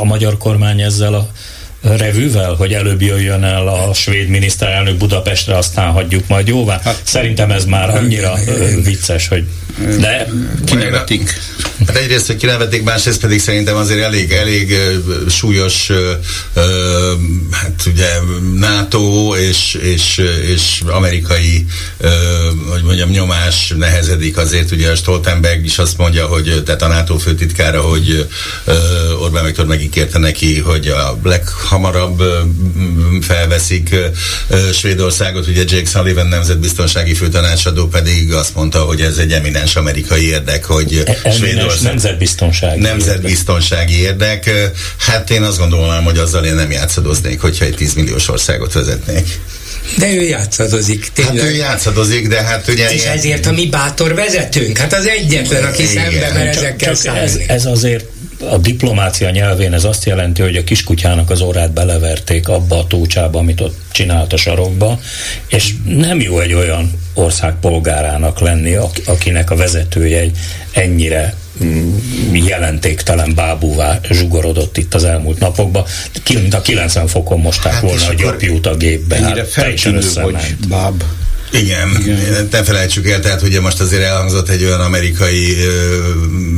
a 0.00 0.04
magyar 0.04 0.38
kormány 0.38 0.80
ezzel 0.80 1.14
a 1.14 1.30
revűvel, 1.96 2.54
hogy 2.54 2.72
előbb 2.72 3.02
jöjjön 3.02 3.44
el 3.44 3.68
a 3.68 3.94
svéd 3.94 4.28
miniszterelnök 4.28 4.96
Budapestre, 4.96 5.56
aztán 5.56 5.90
hagyjuk 5.90 6.28
majd 6.28 6.48
jóvá. 6.48 6.80
Hát, 6.84 7.00
Szerintem 7.04 7.50
ez 7.50 7.64
már 7.64 7.90
annyira 7.90 8.34
vicces, 8.82 9.28
hogy 9.28 9.44
de 10.00 10.28
kinevetik. 10.64 11.40
Hát 11.86 11.96
egyrészt, 11.96 12.26
hogy 12.26 12.36
kinevetik, 12.36 12.82
másrészt 12.82 13.20
pedig 13.20 13.40
szerintem 13.40 13.76
azért 13.76 14.00
elég, 14.00 14.32
elég 14.32 14.74
súlyos 15.28 15.90
hát 17.50 17.82
ugye 17.86 18.08
NATO 18.54 19.34
és, 19.36 19.74
és, 19.74 20.22
és 20.52 20.82
amerikai 20.86 21.66
hogy 22.70 22.82
mondjam, 22.82 23.10
nyomás 23.10 23.72
nehezedik 23.76 24.36
azért, 24.36 24.70
ugye 24.70 24.90
a 24.90 24.96
Stoltenberg 24.96 25.64
is 25.64 25.78
azt 25.78 25.98
mondja, 25.98 26.26
hogy 26.26 26.62
tehát 26.64 26.82
a 26.82 26.86
NATO 26.86 27.18
főtitkára, 27.18 27.80
hogy 27.80 28.26
Orbán 29.20 29.44
Viktor 29.44 29.66
megígérte 29.66 30.18
neki, 30.18 30.58
hogy 30.58 30.86
a 30.88 31.18
leghamarabb 31.82 32.20
uh, 32.20 33.22
felveszik 33.22 33.94
Svédországot, 34.72 35.46
ugye 35.46 35.62
Jake 35.66 35.84
Sullivan 35.90 36.26
nemzetbiztonsági 36.26 37.14
főtanácsadó 37.14 37.86
pedig 37.86 38.32
azt 38.32 38.54
mondta, 38.54 38.78
hogy 38.78 39.00
ez 39.00 39.16
egy 39.16 39.32
eminens 39.32 39.66
eminens 39.66 39.76
amerikai 39.76 40.28
érdek, 40.28 40.64
hogy 40.64 41.02
e- 41.22 41.30
Svédország... 41.30 41.82
Nemzetbiztonsági 41.82 42.80
Nemzetbiztonsági 42.80 44.00
érdek. 44.00 44.46
érdek. 44.46 44.76
Hát 44.98 45.30
én 45.30 45.42
azt 45.42 45.58
gondolom, 45.58 46.04
hogy 46.04 46.18
azzal 46.18 46.44
én 46.44 46.54
nem 46.54 46.70
játszadoznék, 46.70 47.40
hogyha 47.40 47.64
egy 47.64 47.74
10 47.74 47.94
milliós 47.94 48.28
országot 48.28 48.72
vezetnék. 48.72 49.26
De 49.98 50.12
ő 50.12 50.22
játszadozik, 50.22 51.08
tényleg. 51.12 51.36
Hát 51.36 51.46
ő 51.46 51.54
játszadozik, 51.54 52.28
de 52.28 52.42
hát 52.42 52.68
ugye... 52.68 52.92
És 52.92 53.02
ilyen... 53.02 53.16
ezért 53.16 53.46
a 53.46 53.52
mi 53.52 53.66
bátor 53.66 54.14
vezetőnk, 54.14 54.78
hát 54.78 54.92
az 54.92 55.06
egyetlen, 55.06 55.64
aki 55.64 55.82
Igen. 55.82 56.10
szembe 56.10 56.32
mer 56.32 56.46
ezekkel 56.46 56.96
csak 56.96 57.16
ez, 57.16 57.38
ez 57.46 57.64
azért 57.66 58.04
a 58.40 58.56
diplomácia 58.56 59.30
nyelvén 59.30 59.72
ez 59.72 59.84
azt 59.84 60.04
jelenti, 60.04 60.42
hogy 60.42 60.56
a 60.56 60.64
kiskutyának 60.64 61.30
az 61.30 61.40
orrát 61.40 61.72
beleverték 61.72 62.48
abba 62.48 62.78
a 62.78 62.86
tócsába, 62.86 63.38
amit 63.38 63.60
ott 63.60 63.76
csinált 63.92 64.32
a 64.32 64.36
sarokba, 64.36 65.00
és 65.46 65.74
nem 65.84 66.20
jó 66.20 66.40
egy 66.40 66.52
olyan 66.52 66.92
ország 67.14 67.54
polgárának 67.60 68.40
lenni, 68.40 68.76
akinek 69.06 69.50
a 69.50 69.56
vezetője 69.56 70.20
egy 70.20 70.38
ennyire 70.72 71.34
mm, 71.64 71.94
jelentéktelen 72.32 73.34
bábúvá 73.34 74.00
zsugorodott 74.10 74.76
itt 74.76 74.94
az 74.94 75.04
elmúlt 75.04 75.38
napokban. 75.38 75.84
Mint 76.34 76.54
a 76.54 76.60
90 76.60 77.06
fokon 77.06 77.40
mosták 77.40 77.72
hát 77.72 77.82
volna 77.82 78.06
a 78.06 78.14
gyapjút 78.14 78.66
a 78.66 78.76
gépbe. 78.76 79.16
Ennyire 79.16 79.40
hát, 79.40 79.48
feltűnő, 79.48 80.00
hogy 80.14 80.56
báb. 80.68 81.02
Igen, 81.50 81.96
Igen, 82.00 82.48
ne 82.50 82.64
felejtsük 82.64 83.08
el, 83.08 83.20
tehát 83.20 83.42
ugye 83.42 83.60
most 83.60 83.80
azért 83.80 84.02
elhangzott 84.02 84.48
egy 84.48 84.64
olyan 84.64 84.80
amerikai 84.80 85.56
ö, 85.64 85.96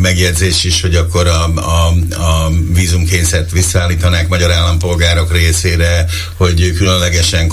megjegyzés 0.01 0.65
is, 0.65 0.81
hogy 0.81 0.95
akkor 0.95 1.27
a, 1.27 1.53
a, 1.55 1.87
a 2.23 2.51
vízumkényszert 2.73 3.51
visszaállítanák 3.53 4.29
magyar 4.29 4.51
állampolgárok 4.51 5.33
részére, 5.33 6.07
hogy 6.37 6.73
különlegesen 6.77 7.49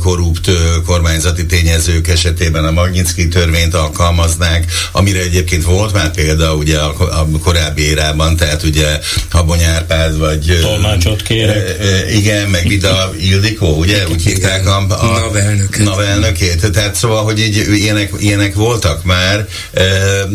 korrupt 0.00 0.50
kormányzati 0.86 1.46
tényezők 1.46 2.08
esetében 2.08 2.64
a 2.64 2.70
Magnitsky 2.70 3.28
törvényt 3.28 3.74
alkalmaznák, 3.74 4.72
amire 4.92 5.20
egyébként 5.20 5.64
volt 5.64 5.92
már 5.92 6.10
példa 6.10 6.54
ugye 6.54 6.78
a, 6.78 7.20
a 7.20 7.28
korábbi 7.42 7.82
érában, 7.82 8.36
tehát 8.36 8.62
ugye 8.62 8.98
Habony 9.30 9.62
Árpád 9.62 10.18
vagy... 10.18 10.58
Tolmácsot 10.60 11.22
kérek. 11.22 11.76
Igen, 12.14 12.48
meg 12.48 12.66
Vida 12.68 13.14
Ildikó, 13.20 13.78
ugye? 13.78 14.08
Úgy 14.08 14.22
hívták 14.22 14.66
a, 14.66 14.76
a 14.88 15.30
navelnökét. 15.78 16.70
Tehát 16.76 16.94
szóval, 16.94 17.24
hogy 17.24 17.40
így 17.40 17.66
ilyenek, 17.74 18.12
ilyenek 18.18 18.54
voltak 18.54 19.04
már. 19.04 19.46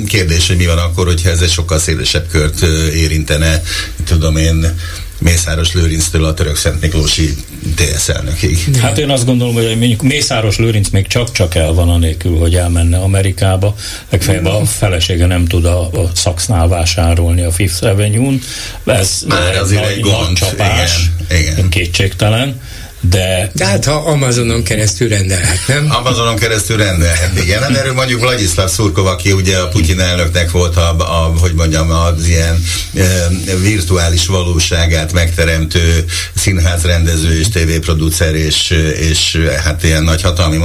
Kérdés, 0.08 0.48
hogy 0.48 0.58
mi 0.58 0.66
van 0.66 0.78
akkor, 0.78 1.06
hogyha 1.06 1.30
ez 1.30 1.42
egy 1.42 1.50
sokkal 1.50 1.80
szélesebb 1.80 2.28
kört 2.28 2.62
érintene, 2.94 3.62
tudom 4.06 4.38
én, 4.38 4.76
Mészáros 5.20 5.74
Lőrinctől 5.74 6.26
a 6.26 6.34
török 6.34 6.56
Szent 6.56 6.82
Miklósi 6.82 7.36
TSZ 7.76 8.10
elnökig. 8.10 8.76
Hát 8.80 8.98
én 8.98 9.10
azt 9.10 9.26
gondolom, 9.26 9.54
hogy 9.54 9.78
mondjuk 9.78 10.02
Mészáros 10.02 10.58
Lőrinc 10.58 10.90
még 10.90 11.08
csak-csak 11.08 11.56
el 11.56 11.74
van 11.74 11.90
anélkül, 11.90 12.38
hogy 12.38 12.56
elmenne 12.56 12.98
Amerikába. 12.98 13.76
Legfeljebb 14.10 14.46
a 14.46 14.66
felesége 14.66 15.26
nem 15.26 15.46
tud 15.46 15.66
a, 15.66 15.82
a 15.82 16.12
szaksznál 16.14 16.68
vásárolni 16.68 17.42
a 17.42 17.52
Fifth 17.52 17.86
Avenue-n. 17.86 18.42
Ez 18.86 19.24
Már 19.28 19.58
azért 19.58 19.86
egy 19.86 20.00
gond, 20.00 20.38
csapás, 20.38 21.10
igen, 21.30 21.42
igen. 21.42 21.70
kétségtelen. 21.70 22.62
De... 23.10 23.52
de 23.54 23.66
hát 23.66 23.86
ha 23.86 23.94
Amazonon 23.94 24.64
keresztül 24.64 25.10
rendelhet, 25.10 25.60
nem? 25.68 25.88
Amazonon 25.90 26.36
keresztül 26.36 26.78
rendelhet, 26.78 27.44
igen. 27.44 27.62
Hát 27.62 27.76
erről 27.76 27.94
mondjuk 27.94 28.20
Vladislav 28.20 28.70
Szurkov, 28.70 29.06
aki 29.06 29.32
ugye 29.32 29.58
a 29.58 29.68
Putyin 29.68 30.00
elnöknek 30.00 30.52
volt 30.52 30.78
a, 30.78 30.96
a 30.98 31.34
hogy 31.40 31.54
mondjam, 31.54 31.92
az 31.92 32.28
ilyen 32.28 32.64
e, 32.96 33.28
virtuális 33.62 34.26
valóságát 34.26 35.14
megteremtő 35.14 36.06
színházrendező 36.36 37.40
és 37.40 37.50
tévéproducer 37.50 38.36
és, 38.36 38.70
és 39.10 39.48
hát 39.64 39.84
ilyen 39.84 40.04
nagy 40.04 40.22
hatalmi 40.22 40.58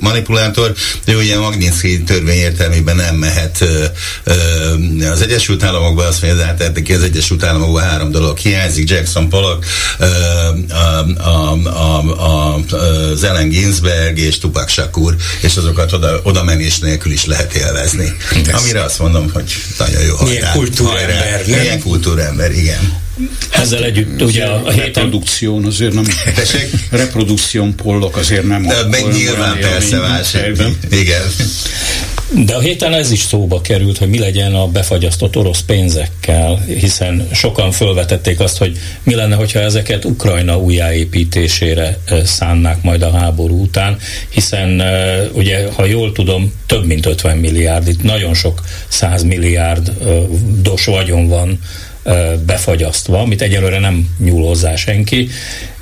manipulátor. 0.00 0.74
Ő 1.04 1.16
ugye 1.16 1.38
Magnitsky 1.38 2.02
törvény 2.02 2.38
értelmében 2.38 2.96
nem 2.96 3.14
mehet 3.14 3.64
e, 4.24 5.10
az 5.10 5.22
Egyesült 5.22 5.62
Államokba, 5.62 6.06
azt 6.06 6.22
mondja, 6.22 6.44
hát 6.44 6.82
ki 6.82 6.92
az 6.92 7.02
Egyesült 7.02 7.44
Államokban 7.44 7.82
három 7.82 8.10
dolog 8.10 8.38
hiányzik, 8.38 8.90
Jackson 8.90 9.28
Pollock, 9.28 9.66
e, 9.98 10.06
a, 10.74 11.50
a 11.50 11.51
a, 11.52 11.98
a, 11.98 12.54
az 12.54 13.24
Ellen 13.24 13.48
Ginsberg 13.48 14.18
és 14.18 14.38
Tupac 14.38 14.70
Shakur, 14.70 15.16
és 15.40 15.56
azokat 15.56 15.92
oda, 15.92 16.20
oda 16.22 16.44
menés 16.44 16.78
nélkül 16.78 17.12
is 17.12 17.24
lehet 17.24 17.54
élvezni. 17.54 18.16
Desz. 18.44 18.62
Amire 18.62 18.82
azt 18.82 18.98
mondom, 18.98 19.30
hogy 19.32 19.52
nagyon 19.78 20.02
jó 20.02 20.14
Milyen 20.22 20.42
hajrá, 20.42 20.52
kultúrember, 20.52 21.06
hajrá. 21.06 21.46
nem? 21.46 21.60
Milyen 21.60 21.80
kultúrember, 21.80 22.52
igen. 22.52 23.00
Ezzel 23.50 23.84
együtt 23.84 24.22
ugye 24.22 24.44
a, 24.44 24.66
a 24.66 24.70
héten... 24.70 24.84
Reprodukción 24.84 25.64
azért 25.64 25.92
nem... 25.92 26.04
Reprodukción 26.90 27.74
pollok 27.74 28.16
azért 28.16 28.46
nem... 28.46 28.62
De 28.62 28.86
meg 28.90 29.12
nyilván 29.12 29.58
persze 29.58 29.98
más. 29.98 30.36
Igen. 30.90 31.24
De 32.34 32.54
a 32.54 32.60
héten 32.60 32.94
ez 32.94 33.10
is 33.10 33.20
szóba 33.20 33.60
került, 33.60 33.98
hogy 33.98 34.08
mi 34.08 34.18
legyen 34.18 34.54
a 34.54 34.66
befagyasztott 34.66 35.36
orosz 35.36 35.60
pénzekkel, 35.60 36.64
hiszen 36.66 37.28
sokan 37.32 37.70
felvetették 37.70 38.40
azt, 38.40 38.58
hogy 38.58 38.78
mi 39.02 39.14
lenne, 39.14 39.34
hogyha 39.34 39.60
ezeket 39.60 40.04
Ukrajna 40.04 40.58
újjáépítésére 40.58 41.98
szánnák 42.24 42.82
majd 42.82 43.02
a 43.02 43.10
háború 43.10 43.62
után, 43.62 43.96
hiszen 44.28 44.82
ugye, 45.32 45.72
ha 45.72 45.84
jól 45.84 46.12
tudom, 46.12 46.52
több 46.66 46.86
mint 46.86 47.06
50 47.06 47.36
milliárd, 47.36 47.88
itt 47.88 48.02
nagyon 48.02 48.34
sok 48.34 48.60
100 48.88 49.22
milliárd 49.22 49.92
dos 50.62 50.84
vagyon 50.84 51.28
van 51.28 51.58
befagyasztva, 52.46 53.18
amit 53.20 53.42
egyelőre 53.42 53.78
nem 53.78 54.08
nyúl 54.18 54.46
hozzá 54.46 54.76
senki, 54.76 55.28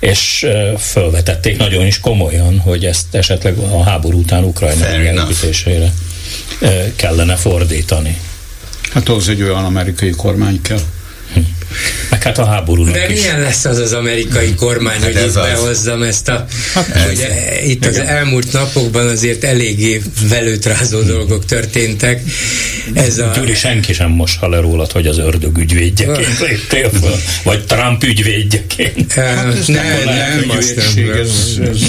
és 0.00 0.46
felvetették 0.76 1.58
nagyon 1.58 1.86
is 1.86 2.00
komolyan, 2.00 2.58
hogy 2.58 2.84
ezt 2.84 3.14
esetleg 3.14 3.58
a 3.58 3.82
háború 3.82 4.18
után 4.18 4.44
Ukrajna 4.44 4.98
újjáépítésére 4.98 5.92
kellene 6.96 7.36
fordítani. 7.36 8.16
Hát 8.92 9.08
ahhoz 9.08 9.28
egy 9.28 9.42
olyan 9.42 9.64
amerikai 9.64 10.10
kormány 10.10 10.62
kell. 10.62 10.80
Meg 12.10 12.22
hát 12.22 12.38
a 12.38 12.44
háborúnak 12.44 12.94
De 12.94 13.10
is. 13.10 13.20
milyen 13.20 13.40
lesz 13.40 13.64
az 13.64 13.78
az 13.78 13.92
amerikai 13.92 14.54
kormány, 14.54 15.00
hát 15.00 15.12
hogy 15.12 15.26
itt 15.26 15.34
behozzam 15.34 16.02
ezt 16.02 16.28
a... 16.28 16.46
Hát 16.74 17.10
ugye 17.12 17.28
ez, 17.28 17.68
itt 17.68 17.84
igen. 17.84 18.00
az 18.00 18.08
elmúlt 18.08 18.52
napokban 18.52 19.08
azért 19.08 19.44
eléggé 19.44 20.02
velőtrázó 20.28 21.00
dolgok 21.02 21.44
történtek. 21.44 22.22
Ez 22.94 23.18
a... 23.18 23.32
Gyuri, 23.34 23.54
senki 23.54 23.92
sem 23.92 24.10
most 24.10 24.40
le 24.40 24.60
rólad, 24.60 24.92
hogy 24.92 25.06
az 25.06 25.18
ördög 25.18 25.58
ügyvédjeként 25.58 26.38
léptél 26.38 26.90
föl, 26.90 27.16
vagy 27.42 27.64
Trump 27.64 28.02
ügyvédjeként. 28.02 29.12
Hát 29.12 29.44
nem, 29.44 29.56
nem, 29.66 30.14
nem, 30.14 30.56
azt 30.58 30.76
nem. 30.76 31.10
Ez, 31.10 31.58
ez, 31.70 31.80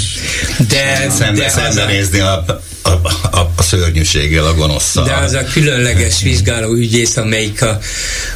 de, 0.67 1.07
de, 1.17 1.31
de, 1.31 1.31
de, 1.31 1.31
de, 1.31 1.49
de, 1.49 1.73
de, 1.73 1.85
de, 1.85 2.07
de, 2.11 2.43
de, 2.45 2.61
a, 2.81 2.89
a, 3.37 3.51
a 3.55 3.63
szörnyűséggel, 3.63 4.45
a 4.45 4.53
gonoszszal. 4.53 5.05
De 5.05 5.15
az 5.15 5.33
a 5.33 5.43
különleges 5.43 6.21
vizsgáló 6.21 6.73
ügyész, 6.73 7.17
amelyik 7.17 7.61
a 7.61 7.79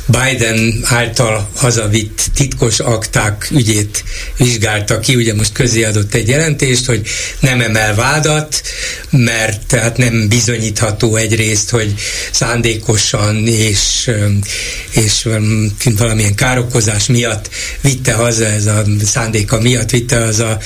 Biden 0.06 0.84
által 0.84 1.50
hazavitt 1.56 2.26
titkos 2.36 2.80
akták 2.80 3.48
ügyét 3.52 4.04
vizsgálta 4.38 5.00
ki, 5.00 5.16
ugye 5.16 5.34
most 5.34 5.52
közé 5.52 5.84
adott 5.84 6.14
egy 6.14 6.28
jelentést, 6.28 6.86
hogy 6.86 7.08
nem 7.40 7.62
emel 7.62 7.96
vádat, 7.96 8.62
mert 9.10 9.66
tehát 9.66 9.98
nem 9.98 10.28
bizonyítható 10.28 11.16
egyrészt, 11.16 11.70
hogy 11.70 11.94
szándékosan 12.32 13.48
és, 13.48 14.12
és 14.90 15.28
valamilyen 15.98 16.36
károkozás 16.36 17.06
miatt 17.06 17.50
vitte 17.82 18.14
haza, 18.14 18.46
ez 18.46 18.66
a 18.66 18.84
szándéka 19.06 19.60
miatt 19.60 19.90
vitte 19.90 20.18
az 20.18 20.40
a 20.40 20.58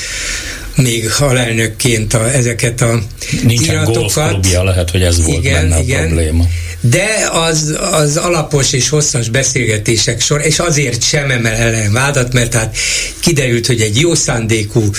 még 0.82 1.10
alelnökként 1.20 2.14
a, 2.14 2.34
ezeket 2.34 2.82
a 2.82 3.02
Nincsen 3.44 3.76
iratokat. 3.76 4.48
lehet, 4.64 4.90
hogy 4.90 5.02
ez 5.02 5.26
volt 5.26 5.38
igen, 5.38 5.70
benne 5.70 5.82
igen. 5.82 6.04
a 6.04 6.06
probléma. 6.06 6.48
De 6.82 7.30
az, 7.32 7.78
az 7.92 8.18
alapos 8.18 8.74
és 8.74 8.90
hosszas 8.90 9.30
beszélgetések 9.30 10.22
sor, 10.22 10.42
és 10.46 10.60
azért 10.60 11.04
sem 11.04 11.32
emel 11.32 11.54
ellen 11.54 11.92
vádat, 11.92 12.34
mert 12.34 12.54
hát 12.54 12.78
kiderült, 13.20 13.68
hogy 13.68 13.82
egy 13.82 14.00
jó 14.00 14.16
szándékú, 14.16 14.90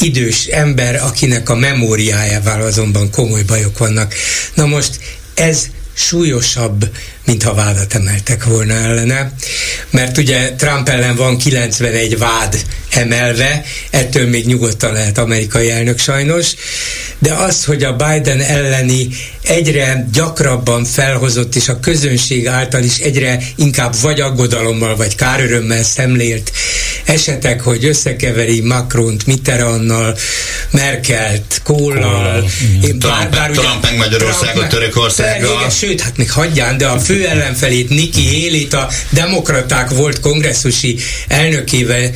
idős 0.00 0.44
ember, 0.44 1.00
akinek 1.02 1.48
a 1.48 1.54
memóriájával 1.54 2.62
azonban 2.62 3.10
komoly 3.10 3.42
bajok 3.42 3.78
vannak. 3.78 4.14
Na 4.54 4.66
most 4.66 4.98
ez 5.34 5.66
súlyosabb, 5.94 6.90
mintha 7.28 7.54
vádat 7.54 7.94
emeltek 7.94 8.44
volna 8.44 8.74
ellene, 8.74 9.32
mert 9.90 10.18
ugye 10.18 10.52
Trump 10.52 10.88
ellen 10.88 11.16
van 11.16 11.38
91 11.38 12.18
vád 12.18 12.64
emelve, 12.90 13.64
ettől 13.90 14.28
még 14.28 14.46
nyugodtan 14.46 14.92
lehet 14.92 15.18
amerikai 15.18 15.70
elnök 15.70 15.98
sajnos, 15.98 16.54
de 17.18 17.32
az, 17.32 17.64
hogy 17.64 17.84
a 17.84 17.96
Biden 17.96 18.40
elleni 18.40 19.08
egyre 19.42 20.06
gyakrabban 20.12 20.84
felhozott, 20.84 21.54
és 21.56 21.68
a 21.68 21.80
közönség 21.80 22.46
által 22.46 22.82
is 22.82 22.98
egyre 22.98 23.38
inkább 23.56 23.94
vagy 24.00 24.20
aggodalommal, 24.20 24.96
vagy 24.96 25.14
kárörömmel 25.14 25.82
szemlélt 25.82 26.52
esetek, 27.04 27.60
hogy 27.60 27.84
összekeveri 27.84 28.60
Macront, 28.60 29.26
Mitterrandnal, 29.26 30.16
Merkelt, 30.70 31.60
Kollal, 31.64 32.50
Trump, 32.80 33.02
bár, 33.02 33.30
bár 33.30 33.50
Trump 33.50 33.82
meg 33.82 33.96
Magyarországot, 33.96 34.68
Törökországgal. 34.68 35.70
Sőt, 35.70 36.00
hát 36.00 36.16
még 36.16 36.30
hagyján, 36.30 36.78
de 36.78 36.86
a 36.86 36.98
fő 36.98 37.17
ellenfelét 37.24 37.88
Nikki 37.88 38.24
Haley-t 38.24 38.74
a 38.74 38.88
demokraták 39.10 39.90
volt 39.90 40.20
kongresszusi 40.20 40.98
elnökével 41.28 42.10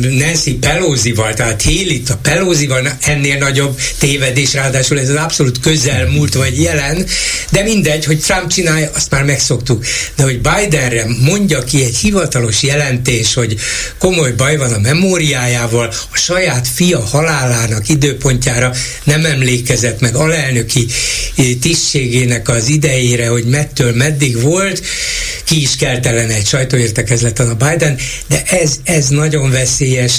Nancy 0.00 0.54
Pelosi-val, 0.54 1.34
tehát 1.34 1.62
Haley-t 1.62 2.10
a 2.10 2.18
Pelosi-val 2.22 2.96
ennél 3.00 3.38
nagyobb 3.38 3.80
tévedés, 3.98 4.54
ráadásul 4.54 5.00
ez 5.00 5.08
az 5.08 5.16
abszolút 5.16 5.60
közel 5.60 6.06
múlt 6.06 6.34
vagy 6.34 6.60
jelen, 6.60 7.06
de 7.50 7.62
mindegy, 7.62 8.04
hogy 8.04 8.20
Trump 8.20 8.50
csinálja, 8.50 8.90
azt 8.94 9.10
már 9.10 9.24
megszoktuk. 9.24 9.84
De 10.16 10.22
hogy 10.22 10.40
Bidenre 10.40 11.06
mondja 11.20 11.64
ki 11.64 11.84
egy 11.84 11.96
hivatalos 11.96 12.62
jelentés, 12.62 13.34
hogy 13.34 13.56
komoly 13.98 14.32
baj 14.32 14.56
van 14.56 14.72
a 14.72 14.78
memóriájával, 14.78 15.92
a 16.12 16.16
saját 16.16 16.68
fia 16.74 17.00
halálának 17.00 17.88
időpontjára 17.88 18.72
nem 19.04 19.24
emlékezett 19.24 20.00
meg 20.00 20.14
alelnöki 20.14 20.86
eh, 21.36 21.46
tisztségének 21.60 22.48
az 22.48 22.68
idejére, 22.68 23.28
hogy 23.28 23.44
mettől 23.44 23.94
meddig 24.12 24.40
volt, 24.40 24.82
ki 25.44 25.62
is 25.62 25.76
keltelen 25.76 26.30
egy 26.30 26.46
sajtóértekezleten 26.46 27.48
a 27.48 27.54
Biden, 27.54 27.98
de 28.28 28.42
ez, 28.46 28.80
ez 28.84 29.08
nagyon 29.08 29.50
veszélyes, 29.50 30.12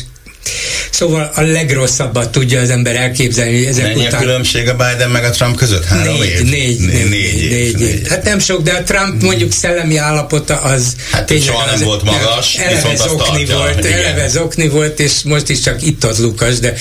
Szóval 0.90 1.32
a 1.36 1.42
legrosszabbat 1.42 2.32
tudja 2.32 2.62
az 2.62 2.70
ember 2.70 2.96
elképzelni, 2.96 3.58
hogy 3.58 3.66
ezek 3.66 3.84
Mennyi 3.84 4.06
után... 4.06 4.14
a 4.14 4.24
különbség 4.24 4.68
a 4.68 4.76
Biden 4.76 5.10
meg 5.10 5.24
a 5.24 5.30
Trump 5.30 5.56
között? 5.56 5.86
Három 5.86 6.20
négy, 6.20 6.30
év? 6.30 6.42
Négy, 6.42 6.80
négy, 6.80 7.10
négy, 7.10 7.10
négy, 7.10 7.50
négy, 7.50 7.78
négy. 7.78 8.08
Hát 8.08 8.24
nem 8.24 8.40
sok, 8.40 8.62
de 8.62 8.72
a 8.72 8.84
Trump 8.84 9.22
mondjuk 9.22 9.52
szellemi 9.52 9.98
állapota 9.98 10.62
az... 10.62 10.96
Hát 11.12 11.26
tényleg 11.26 11.48
soha 11.48 11.66
nem 11.66 11.74
az, 11.74 11.84
volt 11.84 12.04
magas, 12.04 12.56
eleve 12.56 12.76
viszont 12.76 12.98
zokni 12.98 13.44
tartja. 13.44 13.58
Volt, 13.58 13.86
igen. 13.86 13.98
eleve 13.98 14.28
zokni 14.28 14.68
volt, 14.68 15.00
és 15.00 15.12
most 15.24 15.50
is 15.50 15.60
csak 15.60 15.82
itt 15.82 16.04
az 16.04 16.20
Lukas, 16.20 16.60
de... 16.60 16.74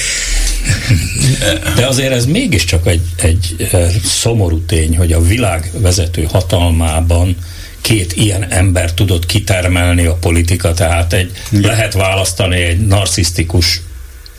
De 1.77 1.87
azért 1.87 2.13
ez 2.13 2.27
mégiscsak 2.27 2.87
egy, 2.87 3.03
egy 3.17 3.69
szomorú 4.05 4.61
tény, 4.61 4.97
hogy 4.97 5.13
a 5.13 5.23
világ 5.23 5.71
vezető 5.79 6.23
hatalmában 6.23 7.37
két 7.81 8.13
ilyen 8.13 8.51
ember 8.51 8.95
tudott 8.95 9.27
kitermelni 9.27 10.05
a 10.05 10.15
politika, 10.15 10.73
tehát 10.73 11.13
egy, 11.13 11.31
lehet 11.51 11.93
választani 11.93 12.63
egy 12.63 12.87
narcisztikus 12.87 13.81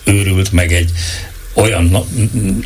őrült, 0.03 0.51
meg 0.51 0.73
egy 0.73 0.91
olyan 1.53 2.05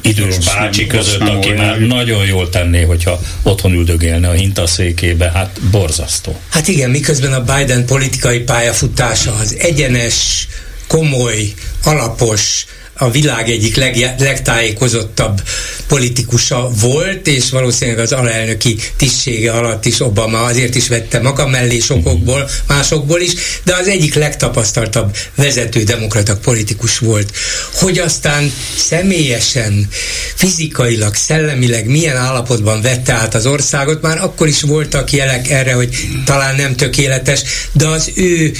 idős 0.01 0.35
rossz 0.35 0.45
bácsi 0.45 0.85
nem, 0.85 0.97
között, 0.97 1.21
aki 1.21 1.51
már 1.51 1.75
olyan. 1.75 1.87
nagyon 1.87 2.25
jól 2.25 2.49
tenné, 2.49 2.83
hogyha 2.83 3.19
otthon 3.43 3.73
üldögélne 3.73 4.29
a 4.29 4.31
hintaszékébe, 4.31 5.31
hát 5.31 5.59
borzasztó. 5.71 6.39
Hát 6.49 6.67
igen, 6.67 6.89
miközben 6.89 7.33
a 7.33 7.43
Biden 7.43 7.85
politikai 7.85 8.39
pályafutása 8.39 9.33
az 9.33 9.55
egyenes, 9.59 10.47
komoly, 10.87 11.53
alapos, 11.83 12.65
a 12.97 13.11
világ 13.11 13.49
egyik 13.49 13.75
leg, 13.75 14.15
legtájékozottabb 14.19 15.41
politikusa 15.87 16.69
volt, 16.81 17.27
és 17.27 17.49
valószínűleg 17.49 17.99
az 17.99 18.11
alelnöki 18.11 18.77
tisztsége 18.97 19.51
alatt 19.51 19.85
is 19.85 19.99
Obama 19.99 20.43
azért 20.43 20.75
is 20.75 20.87
vette 20.87 21.19
maga 21.19 21.47
mellé 21.47 21.79
sokokból, 21.79 22.49
másokból 22.67 23.19
is, 23.19 23.31
de 23.63 23.75
az 23.75 23.87
egyik 23.87 24.13
legtapasztaltabb 24.13 25.15
vezető 25.35 25.83
demokrata 25.83 26.37
politikus 26.37 26.99
volt. 26.99 27.31
Hogy 27.73 27.97
aztán 27.97 28.51
személyesen, 28.77 29.87
fizikailag, 30.35 31.15
szellemileg 31.15 31.87
milyen 31.87 32.15
állapotban 32.15 32.81
vette 32.81 33.13
át 33.13 33.35
az 33.35 33.45
országot, 33.45 34.01
már 34.01 34.17
akkor 34.21 34.47
is 34.47 34.61
voltak 34.61 35.11
jelek 35.11 35.49
erre, 35.49 35.73
hogy 35.73 35.95
talán 36.25 36.55
nem 36.55 36.75
tökéletes, 36.75 37.41
de 37.71 37.87
az 37.87 38.11
ő 38.15 38.51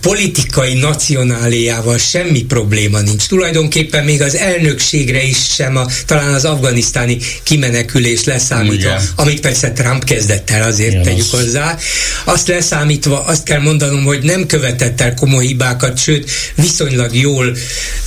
politikai 0.00 0.74
nacionáléjával 0.74 1.98
semmi 1.98 2.42
probléma 2.42 3.00
nincs. 3.00 3.26
Tulajdonképpen 3.26 4.04
még 4.04 4.22
az 4.22 4.36
elnökségre 4.36 5.22
is 5.22 5.36
sem, 5.54 5.76
a, 5.76 5.86
talán 6.06 6.34
az 6.34 6.44
afganisztáni 6.44 7.18
kimenekülés 7.42 8.24
leszámítva, 8.24 8.88
Igen. 8.88 9.02
amit 9.16 9.40
persze 9.40 9.72
Trump 9.72 10.04
kezdett 10.04 10.50
el, 10.50 10.62
azért 10.62 10.90
Igen, 10.90 11.02
tegyük 11.02 11.32
az... 11.32 11.40
hozzá. 11.40 11.76
Azt 12.24 12.48
leszámítva 12.48 13.24
azt 13.24 13.42
kell 13.42 13.60
mondanom, 13.60 14.04
hogy 14.04 14.22
nem 14.22 14.46
követett 14.46 15.00
el 15.00 15.14
komoly 15.14 15.46
hibákat, 15.46 15.98
sőt 15.98 16.30
viszonylag 16.54 17.16
jól 17.16 17.56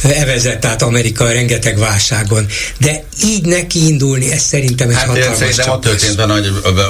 evezett 0.04 0.66
át 0.66 0.82
Amerika 0.82 1.32
rengeteg 1.32 1.78
válságon. 1.78 2.46
De 2.78 3.04
így 3.24 3.46
neki 3.46 3.88
indulni, 3.88 4.32
ez 4.32 4.42
szerintem 4.42 4.90
egy 4.90 4.96
hát 4.96 5.06
hatalmas 5.06 5.38
Szerintem 5.38 5.70
ott 5.70 5.82
történt 5.82 6.22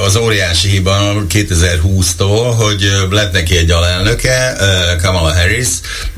az 0.06 0.16
óriási 0.16 0.68
hiba 0.70 1.26
2020-tól, 1.30 2.54
hogy 2.58 2.92
lett 3.10 3.32
neki 3.32 3.58
egy 3.58 3.72
alelnöke, 3.72 4.53
Kamala 5.02 5.34
Harris, 5.34 5.68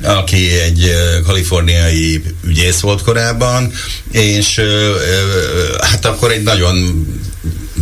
aki 0.04 0.60
egy 0.60 0.92
kaliforniai 1.26 2.24
ügyész 2.44 2.80
volt 2.80 3.04
korábban, 3.04 3.72
és 4.12 4.62
hát 5.82 6.06
akkor 6.06 6.32
egy 6.32 6.44
nagyon 6.44 7.06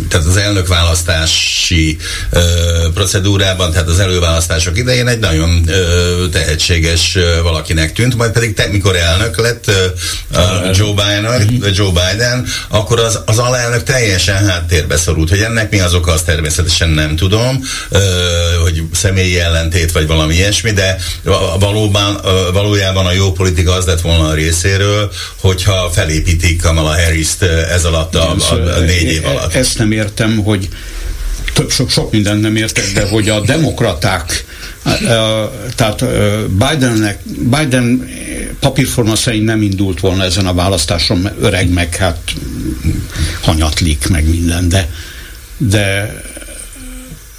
tehát 0.10 0.28
az 0.28 0.38
elnökválasztási 0.38 1.98
ö, 2.30 2.40
procedúrában, 2.94 3.72
tehát 3.72 3.88
az 3.88 4.00
előválasztások 4.00 4.78
idején 4.78 5.08
egy 5.08 5.20
nagyon 5.20 5.64
ö, 5.68 6.26
tehetséges 6.32 7.16
ö, 7.16 7.42
valakinek 7.42 7.94
tűnt, 7.94 8.16
majd 8.16 8.32
pedig 8.32 8.54
te, 8.54 8.68
mikor 8.72 8.96
elnök 8.96 9.38
lett 9.38 9.68
ö, 9.68 9.86
Joe, 10.72 10.94
Biden, 10.94 11.24
mhm. 11.24 11.66
Joe 11.74 11.90
Biden, 11.90 12.48
akkor 12.68 13.00
az, 13.00 13.20
az 13.26 13.38
alelnök 13.38 13.84
teljesen 13.84 14.46
háttérbe 14.48 14.98
szorult. 14.98 15.30
Hogy 15.30 15.42
ennek 15.42 15.72
mi 15.72 15.80
az 15.80 15.94
oka, 15.94 16.12
azt 16.12 16.26
természetesen 16.26 16.90
nem 16.90 17.16
tudom, 17.16 17.64
ö, 17.90 18.00
hogy 18.62 18.84
személyi 18.94 19.40
ellentét 19.40 19.92
vagy 19.92 20.08
valami 20.08 20.34
ilyesmi, 20.34 20.72
de 20.72 20.98
valóban, 21.60 22.20
ö, 22.24 22.52
valójában 22.52 23.06
a 23.06 23.12
jó 23.12 23.32
politika 23.32 23.74
az 23.74 23.86
lett 23.86 24.02
volna 24.02 24.28
a 24.28 24.34
részéről, 24.34 25.12
hogyha 25.40 25.90
felépítik 25.94 26.62
Kamala 26.62 26.96
Harris-t 26.96 27.42
ez 27.44 27.86
alatt 27.86 28.16
a, 28.16 28.36
a, 28.50 28.54
a 28.54 28.80
négy 28.80 29.12
év 29.12 29.26
alatt. 29.26 29.54
Ezt 29.54 29.78
nem 29.78 29.92
értem, 29.94 30.38
hogy 30.38 30.70
több, 31.54 31.72
sok, 31.72 31.90
sok 31.90 32.12
mindent 32.12 32.42
nem 32.42 32.56
értek, 32.56 32.92
de 32.94 33.08
hogy 33.08 33.30
a 33.30 33.40
demokraták, 33.40 34.46
tehát 35.76 36.06
Bidennek, 36.50 37.20
Biden 37.26 38.10
papírforma 38.60 39.16
szerint 39.16 39.46
nem 39.46 39.62
indult 39.62 40.00
volna 40.00 40.24
ezen 40.24 40.46
a 40.46 40.54
választáson, 40.54 41.30
öreg 41.40 41.70
meg 41.70 41.96
hát 41.96 42.34
hanyatlik 43.42 44.10
meg 44.10 44.30
minden, 44.30 44.70
de, 44.70 44.90
de 45.58 46.16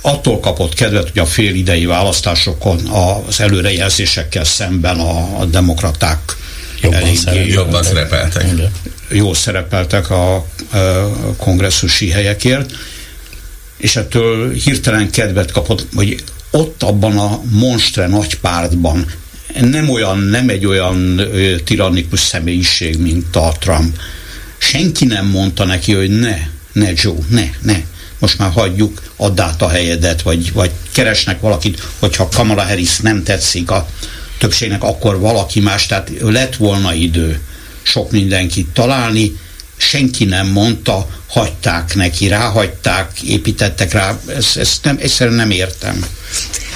attól 0.01 0.41
kapott 0.41 0.75
kedvet, 0.75 1.11
hogy 1.11 1.19
a 1.19 1.27
fél 1.27 1.55
idei 1.55 1.85
választásokon 1.85 2.79
az 2.87 3.41
előrejelzésekkel 3.41 4.45
szemben 4.45 5.01
a, 5.01 5.41
a 5.41 5.45
demokraták 5.45 6.37
jobban, 6.81 7.01
eléggé, 7.01 7.53
jobban 7.53 7.83
szerepeltek. 7.83 8.45
Jó 9.15 9.35
szerepeltek 9.35 10.11
a, 10.11 10.47
kongresszusi 11.37 12.11
helyekért, 12.11 12.73
és 13.77 13.97
ettől 13.97 14.53
hirtelen 14.53 15.11
kedvet 15.11 15.53
kapott, 15.53 15.87
hogy 15.95 16.23
ott 16.51 16.83
abban 16.83 17.19
a 17.19 17.41
monstre 17.51 18.07
nagy 18.07 18.39
pártban 18.41 19.07
nem 19.61 19.89
olyan, 19.89 20.19
nem 20.19 20.49
egy 20.49 20.67
olyan 20.67 21.19
ö, 21.19 21.59
tiranikus 21.61 22.21
személyiség, 22.21 22.99
mint 22.99 23.37
a 23.37 23.53
Trump. 23.59 23.99
senki 24.59 25.05
nem 25.05 25.27
mondta 25.27 25.65
neki, 25.65 25.93
hogy 25.93 26.11
ne, 26.11 26.37
ne 26.73 26.91
Joe, 26.95 27.19
ne, 27.29 27.45
ne, 27.61 27.81
most 28.19 28.39
már 28.39 28.51
hagyjuk, 28.51 29.03
add 29.17 29.41
át 29.41 29.63
a 29.63 29.69
helyedet, 29.69 30.23
vagy, 30.23 30.53
vagy 30.53 30.71
keresnek 30.93 31.41
valakit, 31.41 31.83
hogyha 31.99 32.29
Kamala 32.29 32.63
Harris 32.63 32.99
nem 32.99 33.23
tetszik 33.23 33.71
a 33.71 33.89
többségnek, 34.39 34.83
akkor 34.83 35.19
valaki 35.19 35.61
más, 35.61 35.87
tehát 35.87 36.11
lett 36.21 36.57
volna 36.57 36.95
idő 36.95 37.41
sok 37.85 38.11
mindenkit 38.11 38.69
találni, 38.69 39.39
senki 39.77 40.25
nem 40.25 40.47
mondta, 40.47 41.07
hagyták 41.29 41.95
neki, 41.95 42.29
ráhagyták, 42.29 43.21
építettek 43.21 43.93
rá, 43.93 44.21
ezt, 44.27 44.57
ezt 44.57 44.85
nem, 44.85 44.97
egyszerűen 45.01 45.37
nem 45.37 45.51
értem. 45.51 46.07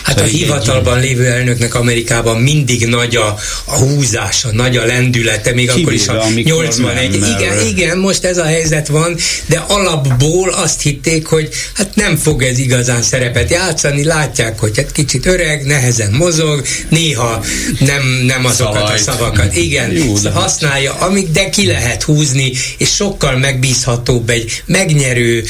Hát 0.09 0.21
a 0.21 0.25
hivatalban 0.25 1.01
lévő 1.01 1.27
elnöknek 1.27 1.75
Amerikában 1.75 2.41
mindig 2.41 2.87
nagy 2.87 3.17
a, 3.17 3.39
a 3.65 3.77
húzása, 3.77 4.49
nagy 4.53 4.77
a 4.77 4.85
lendülete, 4.85 5.53
még 5.53 5.71
Kivéve, 5.71 5.81
akkor 5.81 5.93
is 5.93 6.09
a 6.09 6.29
81. 6.43 7.19
Nem, 7.19 7.37
igen, 7.39 7.67
igen, 7.67 7.99
most 7.99 8.25
ez 8.25 8.39
a 8.39 8.45
helyzet 8.45 8.89
van, 8.89 9.17
de 9.47 9.65
alapból 9.69 10.49
azt 10.49 10.83
hitték, 10.83 11.27
hogy 11.27 11.49
hát 11.75 11.95
nem 11.95 12.17
fog 12.17 12.43
ez 12.43 12.59
igazán 12.59 13.03
szerepet 13.03 13.51
játszani, 13.51 14.05
látják, 14.05 14.59
hogy 14.59 14.77
hát 14.77 14.93
kicsit 14.93 15.27
öreg, 15.27 15.67
nehezen 15.67 16.13
mozog, 16.13 16.63
néha 16.89 17.45
nem, 17.79 18.03
nem 18.27 18.45
azokat 18.45 18.75
Szavajt. 18.75 18.99
a 18.99 19.03
szavakat. 19.03 19.57
Igen, 19.57 19.93
Jó, 19.93 20.15
használja, 20.33 20.93
amíg 20.93 21.31
de 21.31 21.49
ki 21.49 21.67
lehet 21.67 22.03
húzni, 22.03 22.53
és 22.79 22.89
sokkal 22.95 23.37
megbízhatóbb 23.37 24.31
egy 24.31 24.63
megnyerő, 24.67 25.45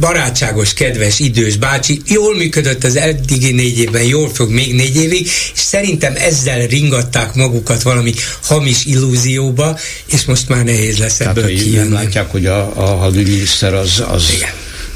barátságos, 0.00 0.74
kedves, 0.74 1.20
idős 1.20 1.56
bácsi. 1.56 2.00
Jól 2.06 2.36
működött 2.36 2.84
az 2.84 2.96
eddigi 2.96 3.52
négy 3.72 3.84
évben, 3.84 4.02
jól 4.02 4.30
fog 4.32 4.50
még 4.50 4.74
négy 4.74 4.96
évig, 4.96 5.26
és 5.54 5.60
szerintem 5.60 6.12
ezzel 6.16 6.66
ringatták 6.66 7.34
magukat 7.34 7.82
valami 7.82 8.14
hamis 8.42 8.84
illúzióba, 8.84 9.78
és 10.12 10.24
most 10.24 10.48
már 10.48 10.64
nehéz 10.64 10.98
lesz 10.98 11.16
Tehát, 11.16 11.36
ebből 11.36 11.54
kijönni. 11.54 11.76
Nem 11.76 11.92
látják, 11.92 12.30
hogy 12.30 12.46
a, 12.46 12.72
a 12.76 12.96
hadügyminiszter 12.96 13.74
az, 13.74 14.02
az 14.08 14.32
Igen 14.36 14.50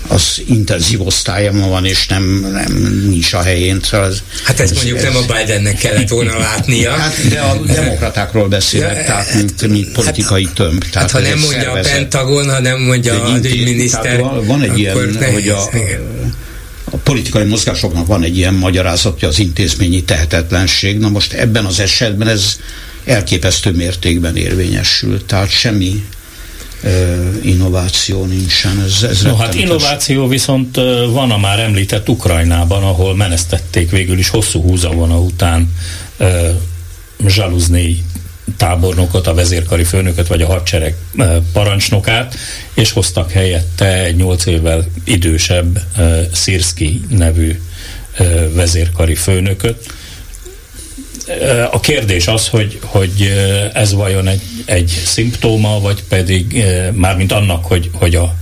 az 0.09 0.43
intenzív 0.49 1.07
osztályban 1.07 1.69
van, 1.69 1.85
és 1.85 2.07
nem, 2.07 2.49
nem 2.53 2.73
nincs 3.09 3.33
a 3.33 3.43
helyén. 3.43 3.81
Szóval 3.83 4.07
az, 4.07 4.23
hát 4.45 4.61
ezt 4.61 4.71
ez, 4.71 4.77
mondjuk 4.77 4.97
ez, 4.99 5.03
nem 5.03 5.17
a 5.17 5.33
Bidennek 5.33 5.77
kellett 5.77 6.09
volna 6.09 6.39
látnia. 6.49 6.91
Hát, 6.91 7.29
de 7.29 7.41
a 7.41 7.57
demokratákról 7.57 8.49
beszélek, 8.49 9.07
tehát 9.07 9.35
mint, 9.35 9.69
mint 9.69 9.93
politikai 9.93 10.45
hát, 10.45 10.55
tömb. 10.55 10.85
Tehát 10.91 11.11
hát 11.11 11.23
ha 11.23 11.29
nem 11.29 11.39
mondja 11.39 11.61
szervezet. 11.61 11.93
a 11.93 11.97
Pentagon, 11.97 12.51
ha 12.51 12.61
nem 12.61 12.81
mondja 12.81 13.23
a 13.23 13.31
hadügyminiszter, 13.31 14.21
van, 14.21 14.47
van 14.47 14.63
egy 14.63 14.79
ilyen, 14.79 15.33
hogy 15.33 15.49
a 15.49 15.71
politikai 17.07 17.45
mozgásoknak 17.45 18.07
van 18.07 18.23
egy 18.23 18.37
ilyen 18.37 18.55
magyarázatja, 18.55 19.29
az 19.29 19.39
intézményi 19.39 20.03
tehetetlenség. 20.05 20.99
Na 20.99 21.09
most 21.09 21.33
ebben 21.33 21.65
az 21.65 21.81
esetben 21.81 22.29
ez 22.29 22.59
elképesztő 23.05 23.71
mértékben 23.71 24.37
érvényesül, 24.37 25.27
tehát 25.27 25.51
semmi 25.51 26.05
innováció 27.43 28.25
nincsen. 28.25 28.83
Ez, 28.87 29.03
ez 29.03 29.23
no, 29.23 29.37
hát 29.37 29.55
innováció 29.55 30.29
viszont 30.29 30.77
van 31.11 31.31
a 31.31 31.39
már 31.39 31.59
említett 31.59 32.09
Ukrajnában, 32.09 32.83
ahol 32.83 33.17
menesztették 33.17 33.91
végül 33.91 34.19
is 34.19 34.29
hosszú 34.29 34.63
húzavona 34.63 35.21
után 35.21 35.75
Zsaluzni 37.27 38.05
tábornokot, 38.57 39.27
a 39.27 39.35
vezérkari 39.35 39.85
főnököt, 39.85 40.27
vagy 40.27 40.43
a 40.43 40.47
hadsereg 40.47 40.97
parancsnokát, 41.53 42.35
és 42.75 42.91
hoztak 42.91 43.31
helyette 43.31 44.05
egy 44.05 44.17
nyolc 44.17 44.47
évvel 44.47 44.85
idősebb 45.05 45.81
Szirszki 46.33 47.01
nevű 47.09 47.61
vezérkari 48.53 49.15
főnököt. 49.15 49.87
A 51.71 51.81
kérdés 51.81 52.27
az, 52.27 52.49
hogy, 52.49 52.79
hogy 52.83 53.33
ez 53.73 53.93
vajon 53.93 54.29
egy, 54.29 54.43
egy 54.65 54.87
szimptóma, 55.05 55.81
vagy 55.81 56.03
pedig 56.09 56.65
mármint 56.93 57.33
annak, 57.33 57.65
hogy, 57.65 57.91
hogy 57.93 58.15
a 58.15 58.35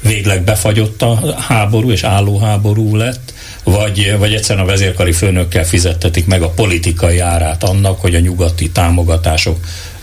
végleg 0.00 0.44
befagyott 0.44 1.02
a 1.02 1.34
háború, 1.38 1.90
és 1.90 2.02
álló 2.02 2.38
háború 2.38 2.96
lett, 2.96 3.34
vagy, 3.66 4.18
vagy 4.18 4.34
egyszerűen 4.34 4.64
a 4.64 4.68
vezérkari 4.68 5.12
főnökkel 5.12 5.64
fizettetik 5.64 6.26
meg 6.26 6.42
a 6.42 6.48
politikai 6.48 7.18
árát 7.18 7.64
annak, 7.64 8.00
hogy 8.00 8.14
a 8.14 8.18
nyugati 8.18 8.70
támogatások 8.70 9.58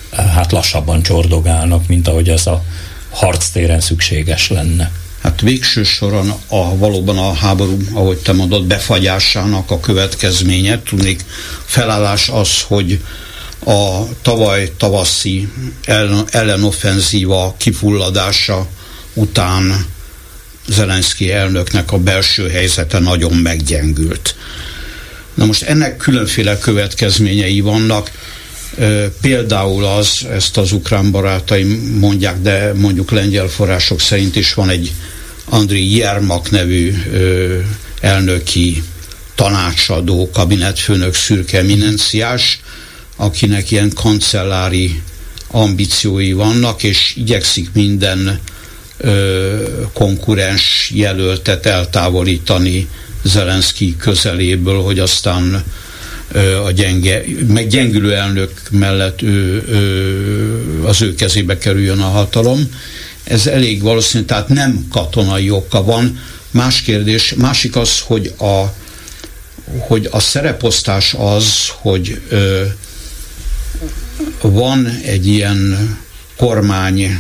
eh, 0.10 0.26
hát 0.26 0.52
lassabban 0.52 1.02
csordogálnak, 1.02 1.88
mint 1.88 2.07
ahogy 2.07 2.30
ez 2.30 2.48
a 2.48 2.64
harctéren 3.10 3.80
szükséges 3.80 4.49
lenne. 4.49 4.91
Hát 5.22 5.41
végső 5.41 5.84
soron 5.84 6.34
a, 6.48 6.77
valóban 6.77 7.18
a 7.18 7.34
háború, 7.34 7.77
ahogy 7.94 8.18
te 8.18 8.34
mondod, 8.34 8.65
befagyásának 8.65 9.72
a 9.72 9.80
következménye, 9.80 10.81
tudnék 10.81 11.26
felállás 11.65 12.30
az, 12.30 12.61
hogy 12.61 12.99
a 13.65 14.03
tavaly 14.22 14.72
tavaszi 14.77 15.48
ellen, 15.85 16.26
ellenoffenzíva 16.31 17.56
kifulladása 17.57 18.68
után 19.14 19.85
Zelenszky 20.68 21.31
elnöknek 21.31 21.91
a 21.91 21.98
belső 21.98 22.49
helyzete 22.49 22.99
nagyon 22.99 23.34
meggyengült. 23.34 24.35
Na 25.34 25.45
most 25.45 25.64
ennek 25.64 25.98
különféle 25.98 26.57
következményei 26.57 27.60
vannak, 27.60 28.11
Például 29.22 29.85
az, 29.85 30.26
ezt 30.31 30.57
az 30.57 30.72
ukrán 30.72 31.11
barátaim 31.11 31.98
mondják, 31.99 32.41
de 32.41 32.73
mondjuk 32.73 33.11
lengyel 33.11 33.48
források 33.48 33.99
szerint 33.99 34.35
is 34.35 34.53
van 34.53 34.69
egy 34.69 34.91
Andri 35.45 35.95
Jermak 35.95 36.52
nevű 36.52 36.94
elnöki 37.99 38.84
tanácsadó, 39.35 40.30
kabinetfőnök 40.34 41.14
szürke 41.14 41.57
eminenciás, 41.57 42.60
akinek 43.15 43.72
ilyen 43.72 43.91
kancellári 43.94 45.02
ambíciói 45.48 46.34
vannak, 46.34 46.84
és 46.84 47.14
igyekszik 47.15 47.69
minden 47.73 48.40
konkurens 49.94 50.92
jelöltet 50.94 51.66
eltávolítani 51.66 52.88
Zelenszky 53.24 53.96
közeléből, 53.98 54.82
hogy 54.82 55.00
aztán 55.00 55.64
a 56.66 56.72
gyenge, 56.72 57.22
meg 57.48 57.68
gyengülő 57.68 58.14
elnök 58.14 58.62
mellett 58.72 59.22
ő, 59.22 59.64
ő, 59.68 60.84
az 60.86 61.02
ő 61.02 61.16
kezébe 61.16 61.58
kerüljön 61.58 62.00
a 62.00 62.10
hatalom. 62.10 62.70
Ez 63.24 63.48
elég 63.48 63.82
valószínű, 63.82 64.24
tehát 64.24 64.48
nem 64.48 64.86
katonai 64.92 65.50
oka 65.50 65.84
van. 65.84 66.20
Más 66.52 66.82
kérdés, 66.82 67.34
másik 67.34 67.76
az, 67.76 68.00
hogy 68.00 68.34
a, 68.40 68.64
hogy 69.80 70.08
a 70.12 70.20
szereposztás 70.20 71.14
az, 71.18 71.68
hogy 71.70 72.22
ö, 72.30 72.64
van 74.42 75.00
egy 75.04 75.28
ilyen 75.28 75.98
kormány 76.38 77.20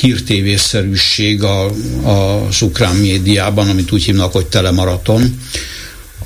hírtévészerűség 0.00 1.42
a, 1.42 1.64
a, 2.02 2.46
az 2.46 2.62
ukrán 2.62 2.94
médiában, 2.94 3.68
amit 3.68 3.92
úgy 3.92 4.04
hívnak, 4.04 4.32
hogy 4.32 4.46
telemaraton, 4.46 5.40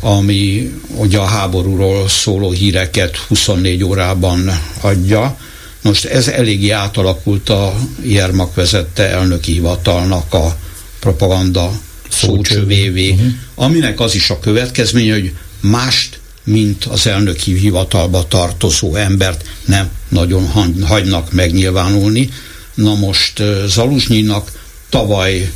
ami 0.00 0.72
ugye 0.96 1.18
a 1.18 1.24
háborúról 1.24 2.08
szóló 2.08 2.50
híreket 2.50 3.16
24 3.16 3.84
órában 3.84 4.60
adja. 4.80 5.38
Most 5.82 6.04
ez 6.04 6.28
eléggé 6.28 6.70
átalakult 6.70 7.48
a 7.48 7.74
Jermak 8.02 8.54
vezette 8.54 9.08
elnöki 9.08 9.52
hivatalnak 9.52 10.34
a 10.34 10.56
propaganda 11.00 11.72
szócsövévé, 12.10 13.10
uh-huh. 13.10 13.26
aminek 13.54 14.00
az 14.00 14.14
is 14.14 14.30
a 14.30 14.38
következménye, 14.38 15.12
hogy 15.12 15.32
mást, 15.60 16.20
mint 16.44 16.84
az 16.84 17.06
elnöki 17.06 17.58
hivatalba 17.58 18.28
tartozó 18.28 18.94
embert 18.94 19.44
nem 19.64 19.90
nagyon 20.08 20.46
hagynak 20.82 21.32
megnyilvánulni, 21.32 22.28
Na 22.74 22.94
most 22.94 23.42
Zaluzsnyinak 23.66 24.52
tavaly 24.88 25.52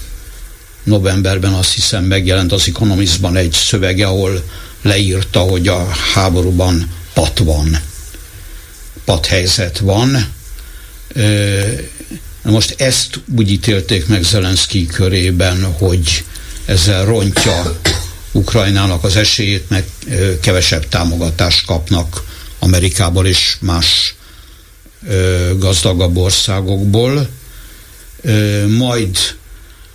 novemberben 0.83 1.53
azt 1.53 1.75
hiszem 1.75 2.05
megjelent 2.05 2.53
az 2.53 2.69
Economistban 2.69 3.37
egy 3.37 3.53
szövege, 3.53 4.07
ahol 4.07 4.45
leírta, 4.83 5.41
hogy 5.41 5.69
a 5.69 5.87
háborúban 6.15 6.91
pat 7.15 7.39
van, 7.39 7.81
helyzet 9.27 9.79
van. 9.79 10.33
Most 12.43 12.75
ezt 12.81 13.21
úgy 13.37 13.51
ítélték 13.51 14.07
meg 14.07 14.23
Zelenszky 14.23 14.87
körében, 14.87 15.65
hogy 15.73 16.25
ezzel 16.65 17.05
rontja 17.05 17.81
Ukrajnának 18.33 19.05
az 19.05 19.17
esélyét, 19.17 19.71
meg 19.71 19.85
kevesebb 20.41 20.89
támogatást 20.89 21.67
kapnak 21.67 22.25
Amerikából 22.59 23.27
és 23.27 23.57
más 23.61 24.15
gazdagabb 25.59 26.17
országokból, 26.17 27.29
majd 28.69 29.19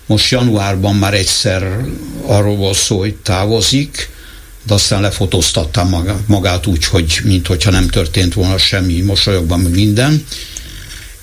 most 0.05 0.31
januárban 0.31 0.95
már 0.95 1.13
egyszer 1.13 1.85
arról 2.25 2.55
volt 2.55 2.77
szó, 2.77 2.99
hogy 2.99 3.15
távozik, 3.15 4.09
de 4.63 4.73
aztán 4.73 5.01
lefotóztatta 5.01 6.11
magát 6.25 6.65
úgy, 6.65 6.85
hogy 6.85 7.19
mintha 7.23 7.71
nem 7.71 7.87
történt 7.87 8.33
volna 8.33 8.57
semmi, 8.57 9.01
mosolyogban 9.01 9.59
minden. 9.59 10.25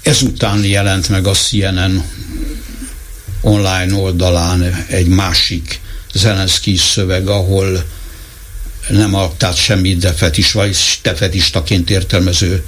Ezután 0.02 0.64
jelent 0.64 1.08
meg 1.08 1.26
a 1.26 1.32
CNN 1.32 2.04
online 3.40 3.94
oldalán 3.94 4.84
egy 4.88 5.06
másik 5.06 5.80
Zelenszky 6.14 6.76
szöveg, 6.76 7.28
ahol 7.28 7.84
nem 8.88 9.14
a, 9.14 9.32
tehát 9.36 9.56
semmi 9.56 9.96
defetis, 9.96 10.52
vagy 10.52 10.76
defetistaként 11.02 11.90
értelmező 11.90 12.64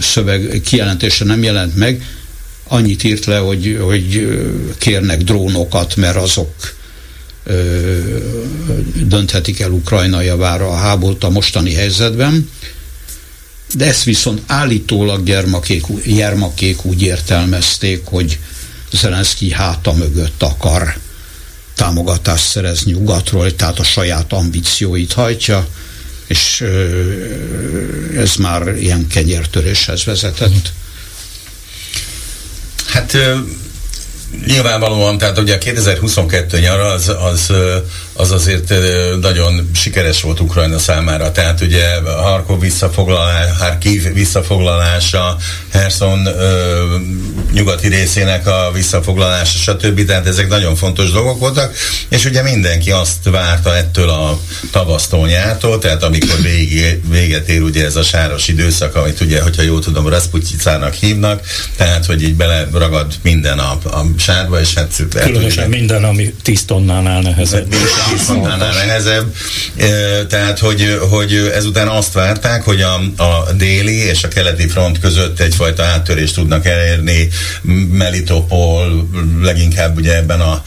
szöveg 0.00 0.60
kijelentése 0.64 1.24
nem 1.24 1.42
jelent 1.42 1.76
meg, 1.76 2.06
annyit 2.68 3.04
írt 3.04 3.24
le, 3.24 3.38
hogy, 3.38 3.78
hogy 3.80 4.28
kérnek 4.78 5.22
drónokat, 5.22 5.96
mert 5.96 6.16
azok 6.16 6.74
ö, 7.44 7.98
dönthetik 9.06 9.60
el 9.60 9.70
Ukrajna 9.70 10.20
javára 10.20 10.68
a 10.68 10.76
háborút 10.76 11.24
a 11.24 11.30
mostani 11.30 11.74
helyzetben, 11.74 12.50
de 13.74 13.86
ezt 13.86 14.04
viszont 14.04 14.42
állítólag 14.46 15.24
gyermakék, 15.24 15.84
gyermakék 16.04 16.84
úgy 16.84 17.02
értelmezték, 17.02 18.00
hogy 18.04 18.38
Zelenszky 18.92 19.50
háta 19.50 19.92
mögött 19.92 20.42
akar 20.42 20.96
támogatást 21.74 22.48
szerezni 22.48 22.92
nyugatról, 22.92 23.56
tehát 23.56 23.78
a 23.78 23.84
saját 23.84 24.32
ambícióit 24.32 25.12
hajtja, 25.12 25.68
és 26.26 26.64
ez 28.16 28.34
már 28.34 28.76
ilyen 28.76 29.06
kenyértöréshez 29.06 30.04
vezetett. 30.04 30.72
Hát 32.86 33.16
nyilvánvalóan, 34.46 35.18
tehát 35.18 35.38
ugye 35.38 35.54
a 35.54 35.58
2022 35.58 36.58
nyara 36.58 36.90
az, 36.90 37.08
az 37.08 37.52
az 38.16 38.30
azért 38.30 38.74
nagyon 39.20 39.70
sikeres 39.74 40.22
volt 40.22 40.40
Ukrajna 40.40 40.78
számára. 40.78 41.32
Tehát 41.32 41.60
ugye 41.60 41.84
Harkov 42.22 42.60
visszafoglalása, 42.60 43.54
Harkiv 43.58 44.12
visszafoglalása, 44.12 45.36
Herson 45.72 46.26
ö, 46.26 46.96
nyugati 47.52 47.88
részének 47.88 48.46
a 48.46 48.70
visszafoglalása, 48.74 49.58
stb. 49.58 50.04
Tehát 50.04 50.26
ezek 50.26 50.48
nagyon 50.48 50.76
fontos 50.76 51.10
dolgok 51.10 51.38
voltak, 51.38 51.74
és 52.08 52.24
ugye 52.24 52.42
mindenki 52.42 52.90
azt 52.90 53.24
várta 53.30 53.76
ettől 53.76 54.08
a 54.08 54.40
tavasztól 54.70 55.26
nyártól, 55.26 55.78
tehát 55.78 56.02
amikor 56.02 56.40
végé, 56.42 57.00
véget 57.10 57.48
ér 57.48 57.62
ugye 57.62 57.84
ez 57.84 57.96
a 57.96 58.02
sáros 58.02 58.48
időszak, 58.48 58.94
amit 58.94 59.20
ugye, 59.20 59.42
hogyha 59.42 59.62
jól 59.62 59.80
tudom, 59.80 60.08
Rasputyicának 60.08 60.94
hívnak, 60.94 61.40
tehát 61.76 62.06
hogy 62.06 62.22
így 62.22 62.34
beleragad 62.34 63.14
minden 63.22 63.58
a, 63.58 63.70
a 63.70 64.04
sárba, 64.18 64.60
és 64.60 64.74
hát... 64.74 65.02
Különösen 65.24 65.68
minden, 65.68 66.04
ami 66.04 66.34
10 66.42 66.64
tonnánál 66.64 67.20
nehezebb 67.20 67.74
annál 68.28 68.74
nehezebb. 68.74 69.34
Tehát, 70.28 70.58
hogy, 70.58 70.98
hogy 71.10 71.50
ezután 71.54 71.88
azt 71.88 72.12
várták, 72.12 72.62
hogy 72.62 72.80
a, 72.80 73.22
a 73.22 73.52
déli 73.52 73.96
és 73.96 74.24
a 74.24 74.28
keleti 74.28 74.68
front 74.68 74.98
között 74.98 75.40
egyfajta 75.40 75.82
áttörést 75.82 76.34
tudnak 76.34 76.66
elérni 76.66 77.28
Melitopol 77.90 79.08
leginkább 79.42 79.96
ugye 79.96 80.16
ebben 80.16 80.40
a 80.40 80.62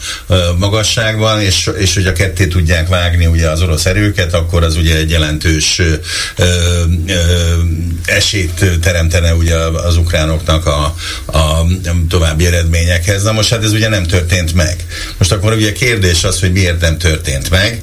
magasságban, 0.58 1.40
és, 1.40 1.70
és 1.78 1.94
hogy 1.94 2.06
a 2.06 2.12
ketté 2.12 2.46
tudják 2.46 2.88
vágni 2.88 3.26
ugye 3.26 3.48
az 3.48 3.62
orosz 3.62 3.86
erőket, 3.86 4.34
akkor 4.34 4.62
az 4.62 4.76
ugye 4.76 4.96
egy 4.96 5.10
jelentős 5.10 5.78
ö, 5.78 5.94
ö, 6.36 7.14
esélyt 8.04 8.64
teremtene 8.80 9.34
ugye 9.34 9.56
az 9.56 9.96
ukránoknak 9.96 10.66
a, 10.66 10.94
a 11.26 11.64
további 12.08 12.46
eredményekhez. 12.46 13.22
Na 13.22 13.32
most 13.32 13.50
hát 13.50 13.64
ez 13.64 13.72
ugye 13.72 13.88
nem 13.88 14.06
történt 14.06 14.54
meg. 14.54 14.76
Most 15.18 15.32
akkor 15.32 15.52
ugye 15.52 15.72
kérdés 15.72 16.24
az, 16.24 16.40
hogy 16.40 16.52
miért 16.52 16.80
nem 16.80 16.98
történt 16.98 17.27
történt 17.28 17.50
meg. 17.50 17.80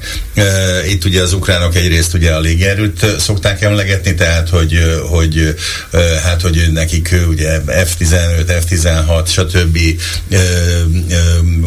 Itt 0.88 1.04
ugye 1.04 1.22
az 1.22 1.32
ukránok 1.32 1.76
egyrészt 1.76 2.14
ugye 2.14 2.32
a 2.32 2.40
légierőt 2.40 3.06
szokták 3.18 3.62
emlegetni, 3.62 4.14
tehát 4.14 4.48
hogy, 4.48 4.78
hogy 5.10 5.54
hát 6.22 6.40
hogy 6.40 6.68
nekik 6.72 7.14
ugye 7.28 7.60
F-15, 7.66 8.62
F-16, 8.68 9.26
stb. 9.26 9.78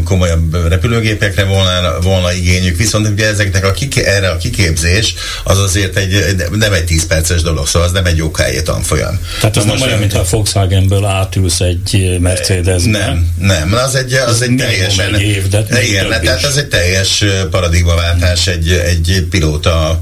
komolyabb 0.03 0.67
repülőgépekre 0.67 1.43
volna, 1.43 1.99
volna 2.01 2.33
igényük, 2.33 2.77
viszont 2.77 3.07
ugye 3.07 3.27
ezeknek 3.27 3.65
a 3.65 3.71
kiké, 3.71 4.03
erre 4.03 4.29
a 4.29 4.37
kiképzés 4.37 5.13
az 5.43 5.57
azért 5.57 5.97
egy, 5.97 6.35
nem 6.51 6.73
egy 6.73 6.85
10 6.85 7.07
perces 7.07 7.41
dolog, 7.41 7.67
szóval 7.67 7.87
az 7.87 7.93
nem 7.93 8.05
egy 8.05 8.21
okájé 8.21 8.61
tanfolyam. 8.61 9.19
Tehát 9.39 9.57
az 9.57 9.65
nem 9.65 9.81
olyan, 9.81 9.99
mintha 9.99 10.19
a 10.19 10.25
Volkswagenből 10.29 11.05
átülsz 11.05 11.59
egy 11.59 12.17
Mercedes. 12.19 12.83
Nem, 12.83 13.27
nem, 13.39 13.73
az 13.73 13.95
egy, 13.95 14.13
az 14.13 14.41
egy 14.41 14.55
teljesen... 14.55 15.15
Egy 15.15 15.21
év, 15.21 15.47
de 15.47 15.83
igen, 15.83 16.09
tehát 16.09 16.43
az 16.43 16.57
egy 16.57 16.67
teljes 16.67 17.23
paradigma 17.51 17.68
paradigmaváltás 17.69 18.47
egy, 18.47 18.71
egy 18.71 19.27
pilóta 19.29 19.99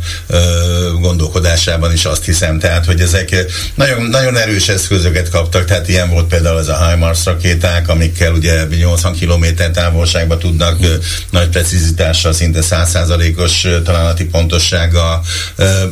gondolkodásában 0.99 1.93
is 1.93 2.05
azt 2.05 2.25
hiszem, 2.25 2.59
tehát 2.59 2.85
hogy 2.85 2.99
ezek 3.01 3.45
nagyon, 3.75 4.01
nagyon 4.01 4.37
erős 4.37 4.69
eszközöket 4.69 5.29
kaptak, 5.29 5.65
tehát 5.65 5.87
ilyen 5.87 6.09
volt 6.09 6.27
például 6.27 6.59
ez 6.59 6.67
a 6.67 6.89
HIMARS 6.89 7.25
rakéták, 7.25 7.89
amikkel 7.89 8.33
ugye 8.33 8.63
80 8.77 9.13
km 9.19 9.45
távolságba 9.73 10.37
tudnak 10.37 10.77
nagy 11.29 11.49
precizitással, 11.49 12.33
szinte 12.33 12.59
100%-os 12.61 13.67
találati 13.83 14.25
pontossággal 14.25 15.23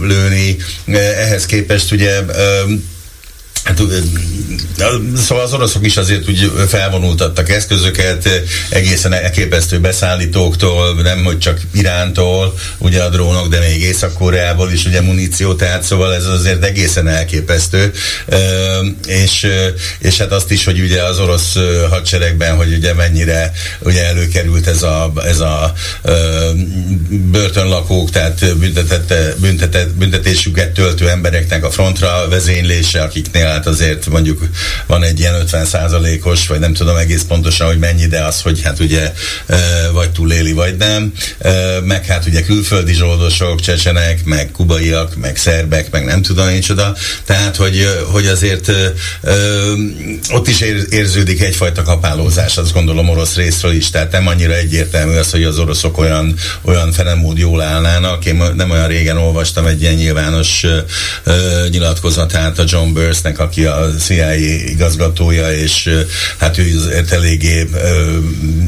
lőni. 0.02 0.58
Ehhez 0.96 1.46
képest 1.46 1.92
ugye 1.92 2.20
Hát, 3.66 3.82
szóval 5.16 5.44
az 5.44 5.54
oroszok 5.54 5.86
is 5.86 5.98
azért 5.98 6.30
úgy 6.30 6.52
felvonultattak 6.68 7.50
eszközöket, 7.50 8.30
egészen 8.70 9.14
elképesztő 9.14 9.80
beszállítóktól, 9.80 11.02
nem 11.02 11.24
hogy 11.24 11.40
csak 11.40 11.62
Irántól, 11.74 12.54
ugye 12.78 13.04
a 13.04 13.10
drónok, 13.10 13.48
de 13.48 13.60
még 13.60 13.82
Észak-Koreából 13.82 14.72
is 14.72 14.86
ugye 14.86 15.02
muníció, 15.02 15.54
tehát 15.54 15.84
szóval 15.84 16.16
ez 16.16 16.26
azért 16.26 16.64
egészen 16.64 17.08
elképesztő. 17.08 17.92
És, 19.06 19.48
és 20.00 20.18
hát 20.18 20.32
azt 20.32 20.52
is, 20.52 20.64
hogy 20.66 20.80
ugye 20.80 21.04
az 21.04 21.20
orosz 21.20 21.58
hadseregben, 21.90 22.56
hogy 22.56 22.74
ugye 22.74 22.94
mennyire 22.94 23.52
ugye 23.80 24.06
előkerült 24.06 24.68
ez 24.68 24.82
a, 24.82 25.14
ez 25.26 25.40
a 25.40 25.74
börtönlakók, 27.10 28.10
tehát 28.10 28.58
büntetett, 28.58 29.40
büntetett, 29.40 29.94
büntetésüket 29.94 30.72
töltő 30.72 31.10
embereknek 31.10 31.64
a 31.64 31.72
frontra 31.72 32.28
vezénylése, 32.30 33.02
akiknél 33.02 33.55
tehát 33.56 33.70
azért 33.70 34.08
mondjuk 34.08 34.42
van 34.86 35.04
egy 35.04 35.20
ilyen 35.20 35.34
50 35.34 35.66
százalékos, 35.66 36.48
vagy 36.48 36.60
nem 36.60 36.74
tudom 36.74 36.96
egész 36.96 37.24
pontosan, 37.28 37.68
hogy 37.68 37.80
mennyi, 37.80 38.06
de 38.06 38.24
az, 38.24 38.42
hogy 38.42 38.62
hát 38.62 38.80
ugye 38.80 39.14
vagy 39.94 40.12
túléli, 40.12 40.52
vagy 40.52 40.78
nem, 40.78 41.14
meg 41.84 42.06
hát 42.06 42.26
ugye 42.26 42.42
külföldi 42.42 42.94
zsoldosok, 42.94 43.60
csecsenek, 43.60 44.26
meg 44.26 44.52
kubaiak, 44.52 45.16
meg 45.16 45.38
szerbek, 45.38 45.92
meg 45.92 46.06
nem 46.06 46.22
tudom 46.22 46.50
én 46.50 46.62
csoda, 46.62 46.96
tehát 47.26 47.56
hogy, 47.56 47.90
hogy 48.12 48.28
azért 48.28 48.72
ott 50.32 50.48
is 50.48 50.62
érződik 50.90 51.42
egyfajta 51.42 51.84
kapálózás, 51.84 52.58
azt 52.58 52.74
gondolom 52.74 53.10
orosz 53.10 53.36
részről 53.36 53.72
is, 53.74 53.90
tehát 53.90 54.12
nem 54.12 54.28
annyira 54.28 54.54
egyértelmű 54.54 55.16
az, 55.16 55.32
hogy 55.32 55.44
az 55.44 55.60
oroszok 55.60 55.98
olyan, 55.98 56.36
olyan 56.62 56.92
felemód 56.92 57.38
jól 57.38 57.62
állnának. 57.62 58.26
Én 58.26 58.44
nem 58.56 58.72
olyan 58.72 58.88
régen 58.88 59.18
olvastam 59.18 59.66
egy 59.66 59.82
ilyen 59.82 59.94
nyilvános 59.94 60.66
nyilatkozatát 61.70 62.60
a 62.60 62.64
John 62.68 62.94
Burstnek, 62.94 63.40
aki 63.46 63.66
a 63.66 63.90
CIA 64.00 64.34
igazgatója, 64.68 65.52
és 65.52 65.90
hát 66.38 66.58
ő 66.58 66.66
eléggé 67.10 67.70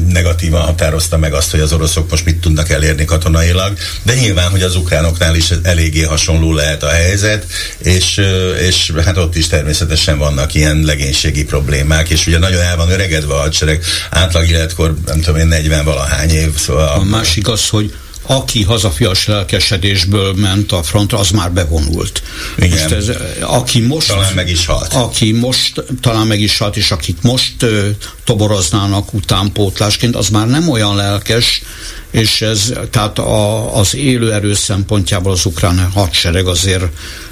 negatívan 0.08 0.60
határozta 0.60 1.16
meg 1.18 1.32
azt, 1.32 1.50
hogy 1.50 1.60
az 1.60 1.72
oroszok 1.72 2.10
most 2.10 2.24
mit 2.24 2.40
tudnak 2.40 2.70
elérni 2.70 3.04
katonailag, 3.04 3.76
de 4.02 4.14
nyilván, 4.14 4.50
hogy 4.50 4.62
az 4.62 4.76
ukránoknál 4.76 5.34
is 5.36 5.50
eléggé 5.62 6.02
hasonló 6.02 6.52
lehet 6.52 6.82
a 6.82 6.88
helyzet, 6.88 7.46
és, 7.78 8.20
és 8.68 8.92
hát 9.04 9.16
ott 9.16 9.36
is 9.36 9.46
természetesen 9.46 10.18
vannak 10.18 10.54
ilyen 10.54 10.82
legénységi 10.84 11.44
problémák, 11.44 12.10
és 12.10 12.26
ugye 12.26 12.38
nagyon 12.38 12.60
el 12.60 12.76
van 12.76 12.90
öregedve 12.90 13.34
a 13.34 13.40
hadsereg, 13.40 13.84
átlag 14.10 14.48
életkor, 14.48 14.94
nem 15.06 15.20
tudom 15.20 15.40
én, 15.40 15.46
40 15.46 15.84
valahány 15.84 16.30
év. 16.30 16.56
Szóval 16.56 16.88
a 16.88 17.02
másik 17.04 17.48
az, 17.48 17.68
hogy 17.68 17.94
aki 18.30 18.62
hazafias 18.62 19.26
lelkesedésből 19.26 20.34
ment 20.34 20.72
a 20.72 20.82
frontra, 20.82 21.18
az 21.18 21.30
már 21.30 21.52
bevonult. 21.52 22.22
Igen. 22.56 22.70
Most 22.70 22.90
ez, 22.90 23.10
aki 23.40 23.80
most, 23.80 24.08
talán 24.08 24.34
meg 24.34 24.50
is 24.50 24.66
halt. 24.66 24.92
Aki 24.92 25.32
most, 25.32 25.84
talán 26.00 26.26
meg 26.26 26.40
is 26.40 26.58
halt, 26.58 26.76
és 26.76 26.90
akik 26.90 27.16
most 27.22 27.62
ö, 27.62 27.88
toboroznának 28.24 29.14
utánpótlásként, 29.14 30.16
az 30.16 30.28
már 30.28 30.48
nem 30.48 30.68
olyan 30.68 30.96
lelkes, 30.96 31.62
és 32.10 32.42
ez, 32.42 32.72
tehát 32.90 33.18
a, 33.18 33.76
az 33.78 33.94
élő 33.94 34.32
erő 34.32 34.54
szempontjából 34.54 35.32
az 35.32 35.44
ukrán 35.44 35.90
hadsereg 35.90 36.46
azért 36.46 36.84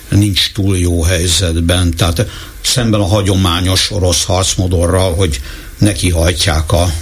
nincs 0.08 0.52
túl 0.52 0.78
jó 0.78 1.02
helyzetben. 1.02 1.96
Tehát 1.96 2.26
szemben 2.60 3.00
a 3.00 3.06
hagyományos 3.06 3.90
orosz 3.90 4.24
harcmodorral, 4.24 5.14
hogy 5.14 5.40
neki 5.78 6.10
hajtják 6.10 6.72
a 6.72 6.92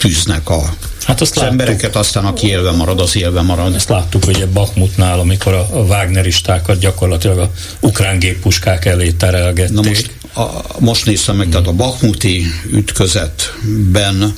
tűznek 0.00 0.48
a 0.48 0.74
Hát 1.04 1.20
azt 1.20 1.30
az 1.30 1.42
láttuk. 1.42 1.60
embereket, 1.60 1.96
aztán 1.96 2.24
aki 2.24 2.46
élve 2.46 2.70
marad, 2.70 3.00
az 3.00 3.16
élve 3.16 3.40
marad. 3.40 3.74
Ezt 3.74 3.88
láttuk, 3.88 4.24
hogy 4.24 4.48
Bakmutnál, 4.48 5.18
amikor 5.18 5.52
a 5.54 5.66
Wagneristákat 5.72 6.78
gyakorlatilag 6.78 7.38
a 7.38 7.50
ukrán 7.80 8.18
géppuskák 8.18 8.84
elé 8.84 9.10
terelgették. 9.10 9.74
Na 9.74 9.82
most, 9.88 10.10
a, 10.34 10.64
most 10.78 11.06
néztem 11.06 11.36
meg, 11.36 11.48
tehát 11.48 11.66
a 11.66 11.72
Bakmuti 11.72 12.46
ütközetben 12.72 14.36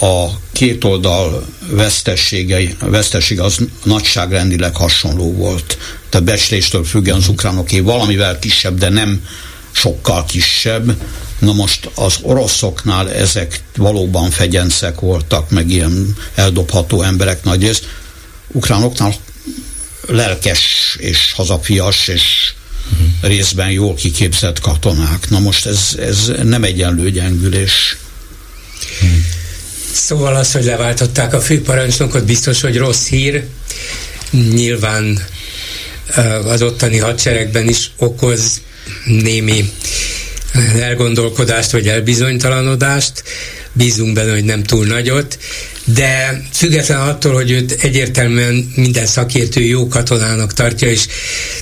a 0.00 0.26
két 0.52 0.84
oldal 0.84 1.46
vesztességei, 1.70 2.76
vesztesség 2.80 3.40
az 3.40 3.58
nagyságrendileg 3.84 4.76
hasonló 4.76 5.32
volt. 5.32 5.78
Tehát 6.08 6.26
becsléstől 6.26 6.84
függően 6.84 7.16
az 7.16 7.28
ukránoké 7.28 7.80
valamivel 7.80 8.38
kisebb, 8.38 8.78
de 8.78 8.88
nem 8.88 9.22
sokkal 9.78 10.24
kisebb. 10.24 10.96
Na 11.38 11.52
most 11.52 11.90
az 11.94 12.18
oroszoknál 12.22 13.12
ezek 13.12 13.60
valóban 13.76 14.30
fegyencek 14.30 15.00
voltak, 15.00 15.50
meg 15.50 15.70
ilyen 15.70 16.16
eldobható 16.34 17.02
emberek 17.02 17.44
nagyrészt. 17.44 17.86
Ukránoknál 18.48 19.14
lelkes 20.06 20.96
és 21.00 21.32
hazafias 21.32 22.08
és 22.08 22.52
részben 23.20 23.70
jól 23.70 23.94
kiképzett 23.94 24.60
katonák. 24.60 25.30
Na 25.30 25.38
most 25.38 25.66
ez, 25.66 25.96
ez 25.98 26.32
nem 26.42 26.64
egyenlő 26.64 27.10
gyengülés. 27.10 27.96
Hmm. 29.00 29.26
Szóval 29.92 30.36
az, 30.36 30.52
hogy 30.52 30.64
leváltották 30.64 31.34
a 31.34 31.40
főparancsnokot, 31.40 32.24
biztos, 32.24 32.60
hogy 32.60 32.76
rossz 32.76 33.06
hír. 33.06 33.44
Nyilván 34.30 35.26
az 36.44 36.62
ottani 36.62 36.98
hadseregben 36.98 37.68
is 37.68 37.90
okoz 37.96 38.60
némi 39.04 39.70
elgondolkodást 40.80 41.70
vagy 41.70 41.88
elbizonytalanodást, 41.88 43.22
bízunk 43.72 44.12
benne, 44.12 44.32
hogy 44.32 44.44
nem 44.44 44.62
túl 44.62 44.86
nagyot, 44.86 45.38
de 45.84 46.42
független 46.52 47.00
attól, 47.00 47.34
hogy 47.34 47.50
őt 47.50 47.76
egyértelműen 47.82 48.72
minden 48.74 49.06
szakértő 49.06 49.60
jó 49.60 49.88
katonának 49.88 50.52
tartja, 50.52 50.90
és 50.90 51.06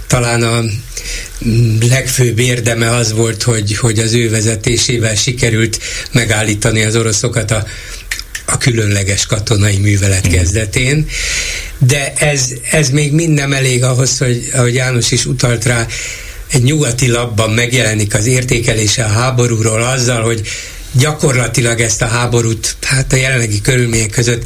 talán 0.06 0.42
a 0.42 0.62
legfőbb 1.88 2.38
érdeme 2.38 2.94
az 2.94 3.12
volt, 3.12 3.42
hogy, 3.42 3.76
hogy 3.76 3.98
az 3.98 4.12
ő 4.12 4.30
vezetésével 4.30 5.14
sikerült 5.14 5.78
megállítani 6.12 6.82
az 6.82 6.96
oroszokat 6.96 7.50
a, 7.50 7.66
a 8.44 8.58
különleges 8.58 9.26
katonai 9.26 9.76
művelet 9.76 10.28
kezdetén. 10.28 11.08
De 11.78 12.12
ez, 12.12 12.48
ez 12.70 12.88
még 12.90 13.12
mind 13.12 13.32
nem 13.32 13.52
elég 13.52 13.84
ahhoz, 13.84 14.18
hogy 14.18 14.50
ahogy 14.52 14.74
János 14.74 15.10
is 15.10 15.26
utalt 15.26 15.64
rá, 15.64 15.86
egy 16.52 16.62
nyugati 16.62 17.08
labban 17.08 17.50
megjelenik 17.50 18.14
az 18.14 18.26
értékelése 18.26 19.04
a 19.04 19.08
háborúról 19.08 19.82
azzal, 19.82 20.22
hogy 20.22 20.48
gyakorlatilag 20.92 21.80
ezt 21.80 22.02
a 22.02 22.06
háborút 22.06 22.76
hát 22.82 23.12
a 23.12 23.16
jelenlegi 23.16 23.60
körülmények 23.60 24.10
között 24.10 24.44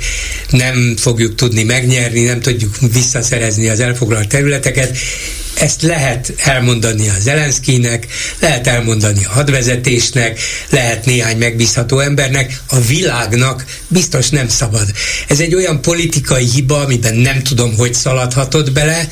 nem 0.50 0.96
fogjuk 0.96 1.34
tudni 1.34 1.62
megnyerni, 1.62 2.22
nem 2.22 2.40
tudjuk 2.40 2.76
visszaszerezni 2.92 3.68
az 3.68 3.80
elfoglalt 3.80 4.28
területeket, 4.28 4.96
ezt 5.54 5.82
lehet 5.82 6.34
elmondani 6.36 7.08
a 7.08 7.20
Zelenszkinek, 7.20 8.06
lehet 8.40 8.66
elmondani 8.66 9.24
a 9.24 9.30
hadvezetésnek, 9.30 10.40
lehet 10.70 11.04
néhány 11.04 11.38
megbízható 11.38 11.98
embernek, 11.98 12.60
a 12.68 12.80
világnak 12.80 13.64
biztos 13.88 14.28
nem 14.28 14.48
szabad. 14.48 14.92
Ez 15.28 15.40
egy 15.40 15.54
olyan 15.54 15.82
politikai 15.82 16.44
hiba, 16.44 16.80
amiben 16.80 17.14
nem 17.14 17.42
tudom, 17.42 17.76
hogy 17.76 17.94
szaladhatott 17.94 18.72
bele, 18.72 19.08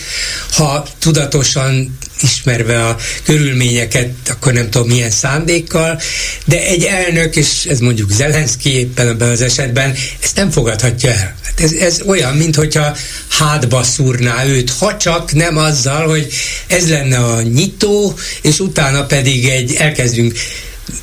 ha 0.50 0.86
tudatosan 0.98 1.98
ismerve 2.22 2.86
a 2.86 2.96
körülményeket, 3.24 4.10
akkor 4.28 4.52
nem 4.52 4.70
tudom 4.70 4.88
milyen 4.88 5.10
szándékkal, 5.10 6.00
de 6.44 6.66
egy 6.66 6.84
elnök, 6.84 7.36
és 7.36 7.64
ez 7.64 7.78
mondjuk 7.78 8.10
Zelenszky 8.10 8.74
éppen 8.78 9.08
ebben 9.08 9.30
az 9.30 9.40
esetben, 9.40 9.94
ezt 10.22 10.36
nem 10.36 10.50
fogadhatja 10.50 11.10
el. 11.10 11.36
Hát 11.42 11.60
ez, 11.60 11.72
ez 11.72 12.02
olyan, 12.06 12.36
mintha 12.36 12.96
hátba 13.28 13.82
szúrná 13.82 14.44
őt, 14.46 14.70
ha 14.70 14.96
csak 14.96 15.32
nem 15.32 15.56
azzal, 15.56 16.08
hogy 16.08 16.28
ez 16.66 16.88
lenne 16.88 17.18
a 17.18 17.42
nyitó, 17.42 18.18
és 18.42 18.58
utána 18.58 19.04
pedig 19.04 19.48
egy 19.48 19.74
elkezdünk 19.74 20.38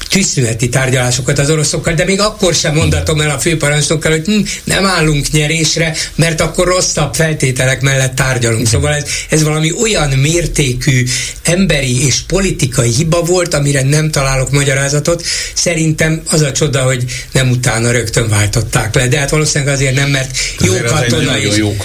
tűzszüneti 0.10 0.70
tárgyalásokat 0.70 1.40
az 1.40 1.50
oroszokkal, 1.50 1.94
de 1.94 2.06
még 2.06 2.20
akkor 2.20 2.54
sem 2.54 2.76
mondatom 2.76 3.22
el 3.22 3.30
a 3.30 3.40
főparancsnokkal, 3.40 4.12
hogy 4.12 4.26
hm, 4.26 4.40
nem 4.64 4.86
állunk 4.86 5.32
nyerésre, 5.32 5.96
mert 6.16 6.42
akkor 6.42 6.68
rosszabb 6.68 7.14
feltételek 7.14 7.82
mellett 7.82 8.16
tárgyalunk. 8.16 8.68
Szóval 8.68 8.94
ez, 8.94 9.04
ez 9.30 9.44
valami 9.44 9.72
olyan 9.82 10.10
mértékű 10.10 11.06
emberi 11.44 12.06
és 12.06 12.22
politikai 12.28 12.90
hiba 12.90 13.22
volt, 13.22 13.54
amire 13.54 13.82
nem 13.82 14.12
találok 14.12 14.52
magyarázatot. 14.52 15.24
Szerintem 15.54 16.22
az 16.28 16.42
a 16.42 16.52
csoda, 16.52 16.82
hogy 16.82 17.04
nem 17.32 17.50
utána 17.50 17.92
rögtön 17.92 18.30
váltották 18.30 18.96
le, 18.96 19.08
de 19.08 19.20
hát 19.20 19.30
valószínűleg 19.30 19.74
azért 19.74 19.96
nem, 19.96 20.10
mert 20.10 20.38
jó 20.60 20.74
katona, 20.86 21.40
és, 21.40 21.58
jó 21.58 21.76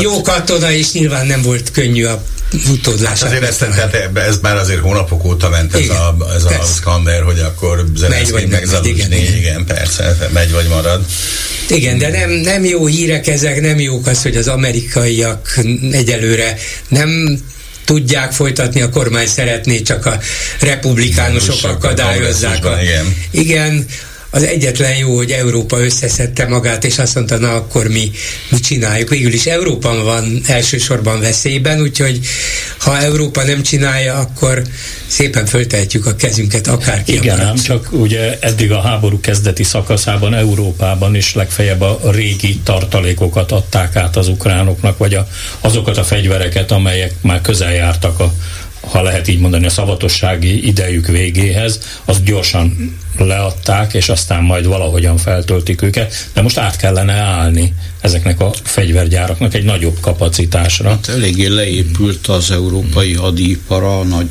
jó 0.00 0.22
katona, 0.22 0.72
és 0.72 0.92
nyilván 0.92 1.26
nem 1.26 1.42
volt 1.42 1.70
könnyű 1.70 2.04
a 2.04 2.24
utódlás. 2.70 3.20
Hát 3.20 3.28
azért 3.28 3.42
ezt, 3.42 3.58
tehát 3.58 3.94
ez 4.14 4.38
már 4.42 4.56
azért 4.56 4.80
hónapok 4.80 5.24
óta 5.24 5.48
ment 5.48 5.74
ez 5.74 5.80
igen, 5.80 5.96
a, 5.96 6.34
ez 6.34 6.44
a 6.44 6.64
szkander, 6.64 7.22
hogy 7.22 7.38
akkor 7.38 7.84
Zelenszky 7.96 8.46
meg 8.46 8.66
igen, 8.82 9.12
igen. 9.12 9.36
igen, 9.36 9.64
persze, 9.64 10.16
megy 10.32 10.52
vagy 10.52 10.66
marad. 10.68 11.04
Igen, 11.68 11.98
de 11.98 12.08
nem, 12.08 12.30
nem 12.30 12.64
jó 12.64 12.86
hírek 12.86 13.26
ezek, 13.26 13.60
nem 13.60 13.80
jók 13.80 14.06
az, 14.06 14.22
hogy 14.22 14.36
az 14.36 14.48
amerikaiak 14.48 15.60
egyelőre 15.90 16.56
nem 16.88 17.38
tudják 17.84 18.32
folytatni, 18.32 18.80
a 18.80 18.88
kormány 18.88 19.26
szeretné, 19.26 19.82
csak 19.82 20.06
a 20.06 20.18
republikánusok 20.60 21.70
akadályozzák. 21.70 22.64
A, 22.64 22.78
igen. 22.82 23.16
igen, 23.30 23.86
az 24.34 24.42
egyetlen 24.42 24.96
jó, 24.96 25.16
hogy 25.16 25.30
Európa 25.30 25.80
összeszedte 25.80 26.46
magát, 26.46 26.84
és 26.84 26.98
azt 26.98 27.14
mondta, 27.14 27.38
na 27.38 27.54
akkor 27.54 27.88
mi, 27.88 28.10
mi 28.48 28.58
csináljuk. 28.58 29.08
Végül 29.08 29.32
is 29.32 29.46
Európa 29.46 30.02
van 30.02 30.40
elsősorban 30.46 31.20
veszélyben, 31.20 31.80
úgyhogy 31.80 32.20
ha 32.78 32.98
Európa 32.98 33.42
nem 33.42 33.62
csinálja, 33.62 34.14
akkor 34.14 34.62
szépen 35.06 35.46
föltehetjük 35.46 36.06
a 36.06 36.16
kezünket 36.16 36.66
akárki. 36.66 37.12
Igen, 37.12 37.40
ám 37.40 37.56
csak 37.56 37.88
ugye 37.92 38.38
eddig 38.40 38.72
a 38.72 38.80
háború 38.80 39.20
kezdeti 39.20 39.62
szakaszában 39.62 40.34
Európában 40.34 41.14
is 41.14 41.34
legfeljebb 41.34 41.80
a 41.80 42.00
régi 42.10 42.60
tartalékokat 42.64 43.52
adták 43.52 43.96
át 43.96 44.16
az 44.16 44.28
ukránoknak, 44.28 44.98
vagy 44.98 45.14
a, 45.14 45.28
azokat 45.60 45.96
a 45.96 46.04
fegyvereket, 46.04 46.70
amelyek 46.70 47.12
már 47.20 47.40
közel 47.40 47.72
jártak 47.72 48.20
a 48.20 48.32
ha 48.88 49.02
lehet 49.02 49.28
így 49.28 49.38
mondani, 49.38 49.66
a 49.66 49.70
szavatossági 49.70 50.66
idejük 50.66 51.06
végéhez, 51.06 51.80
azt 52.04 52.24
gyorsan 52.24 52.96
leadták, 53.18 53.94
és 53.94 54.08
aztán 54.08 54.42
majd 54.42 54.66
valahogyan 54.66 55.16
feltöltik 55.16 55.82
őket, 55.82 56.28
de 56.32 56.42
most 56.42 56.58
át 56.58 56.76
kellene 56.76 57.12
állni 57.12 57.74
ezeknek 58.00 58.40
a 58.40 58.50
fegyvergyáraknak 58.62 59.54
egy 59.54 59.64
nagyobb 59.64 60.00
kapacitásra. 60.00 60.88
Hát 60.88 61.08
eléggé 61.08 61.46
leépült 61.46 62.26
az 62.26 62.50
európai 62.50 63.12
hadipara 63.12 64.02
nagy 64.02 64.28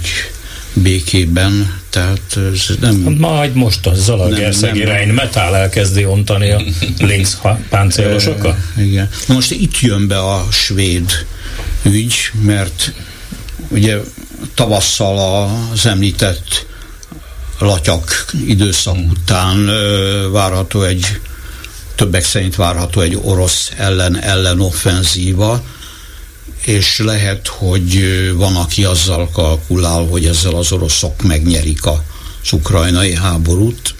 békében, 0.73 1.81
tehát 1.89 2.37
ez 2.53 2.75
nem... 2.79 3.03
Hát 3.05 3.17
majd 3.17 3.55
most 3.55 3.87
a 3.87 3.93
Zalagerszegi 3.93 4.83
Rein 4.83 5.07
Metal 5.13 5.55
elkezdi 5.55 6.05
ontani 6.05 6.51
a 6.51 6.61
Lynx 7.07 7.37
páncélosokat? 7.69 8.57
Igen. 8.77 9.09
Na 9.27 9.33
most 9.33 9.51
itt 9.51 9.79
jön 9.79 10.07
be 10.07 10.19
a 10.19 10.47
svéd 10.51 11.11
ügy, 11.83 12.15
mert 12.41 12.93
ugye 13.69 13.97
tavasszal 14.53 15.49
az 15.71 15.85
említett 15.85 16.65
latyak 17.59 18.31
időszak 18.47 18.97
után 19.09 19.65
várható 20.31 20.81
egy 20.81 21.05
többek 21.95 22.23
szerint 22.23 22.55
várható 22.55 23.01
egy 23.01 23.19
orosz 23.21 23.71
ellen 23.77 24.21
ellen 24.21 24.59
offenzíva, 24.59 25.63
és 26.65 26.99
lehet, 26.99 27.47
hogy 27.47 28.01
van, 28.35 28.55
aki 28.55 28.83
azzal 28.83 29.29
kalkulál, 29.29 30.05
hogy 30.05 30.25
ezzel 30.25 30.55
az 30.55 30.71
oroszok 30.71 31.21
megnyerik 31.21 31.85
a 31.85 32.03
ukrajnai 32.51 33.15
háborút, 33.15 33.95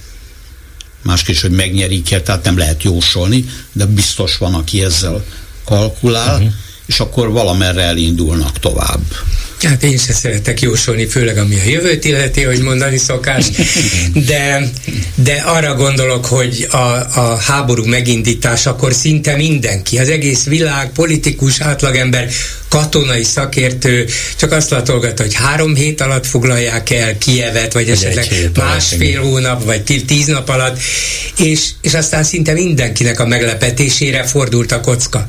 másképp, 1.01 1.35
hogy 1.35 1.51
megnyerik-e, 1.51 2.21
tehát 2.21 2.43
nem 2.43 2.57
lehet 2.57 2.83
jósolni, 2.83 3.45
de 3.71 3.85
biztos 3.85 4.37
van, 4.37 4.53
aki 4.53 4.83
ezzel 4.83 5.23
kalkulál, 5.65 6.35
uh-huh. 6.35 6.53
És 6.85 6.99
akkor 6.99 7.31
valamerre 7.31 7.81
elindulnak 7.81 8.59
tovább. 8.59 9.01
Hát 9.61 9.83
én 9.83 9.97
sem 9.97 10.15
szeretek 10.15 10.61
jósolni, 10.61 11.05
főleg 11.05 11.37
ami 11.37 11.59
a 11.59 11.69
jövőt 11.69 12.05
illeti, 12.05 12.43
hogy 12.43 12.61
mondani 12.61 12.97
szokás, 12.97 13.45
de, 14.27 14.69
de 15.15 15.33
arra 15.33 15.75
gondolok, 15.75 16.25
hogy 16.25 16.67
a, 16.71 16.77
a 17.19 17.37
háború 17.39 17.85
megindításakor 17.85 18.93
szinte 18.93 19.35
mindenki, 19.35 19.97
az 19.97 20.09
egész 20.09 20.43
világ, 20.43 20.89
politikus, 20.89 21.61
átlagember 21.61 22.29
katonai 22.73 23.23
szakértő 23.23 24.05
csak 24.35 24.51
azt 24.51 24.69
latolgatta, 24.69 25.23
hogy 25.23 25.33
három 25.33 25.75
hét 25.75 26.01
alatt 26.01 26.25
foglalják 26.25 26.89
el 26.89 27.17
Kievet, 27.17 27.73
vagy 27.73 27.89
esetleg 27.89 28.27
másfél 28.55 29.21
hónap, 29.21 29.63
vagy 29.63 30.03
tíz 30.05 30.25
nap 30.25 30.49
alatt, 30.49 30.79
és, 31.37 31.69
és 31.81 31.93
aztán 31.93 32.23
szinte 32.23 32.53
mindenkinek 32.53 33.19
a 33.19 33.25
meglepetésére 33.25 34.23
fordult 34.23 34.71
a 34.71 34.81
kocka. 34.81 35.25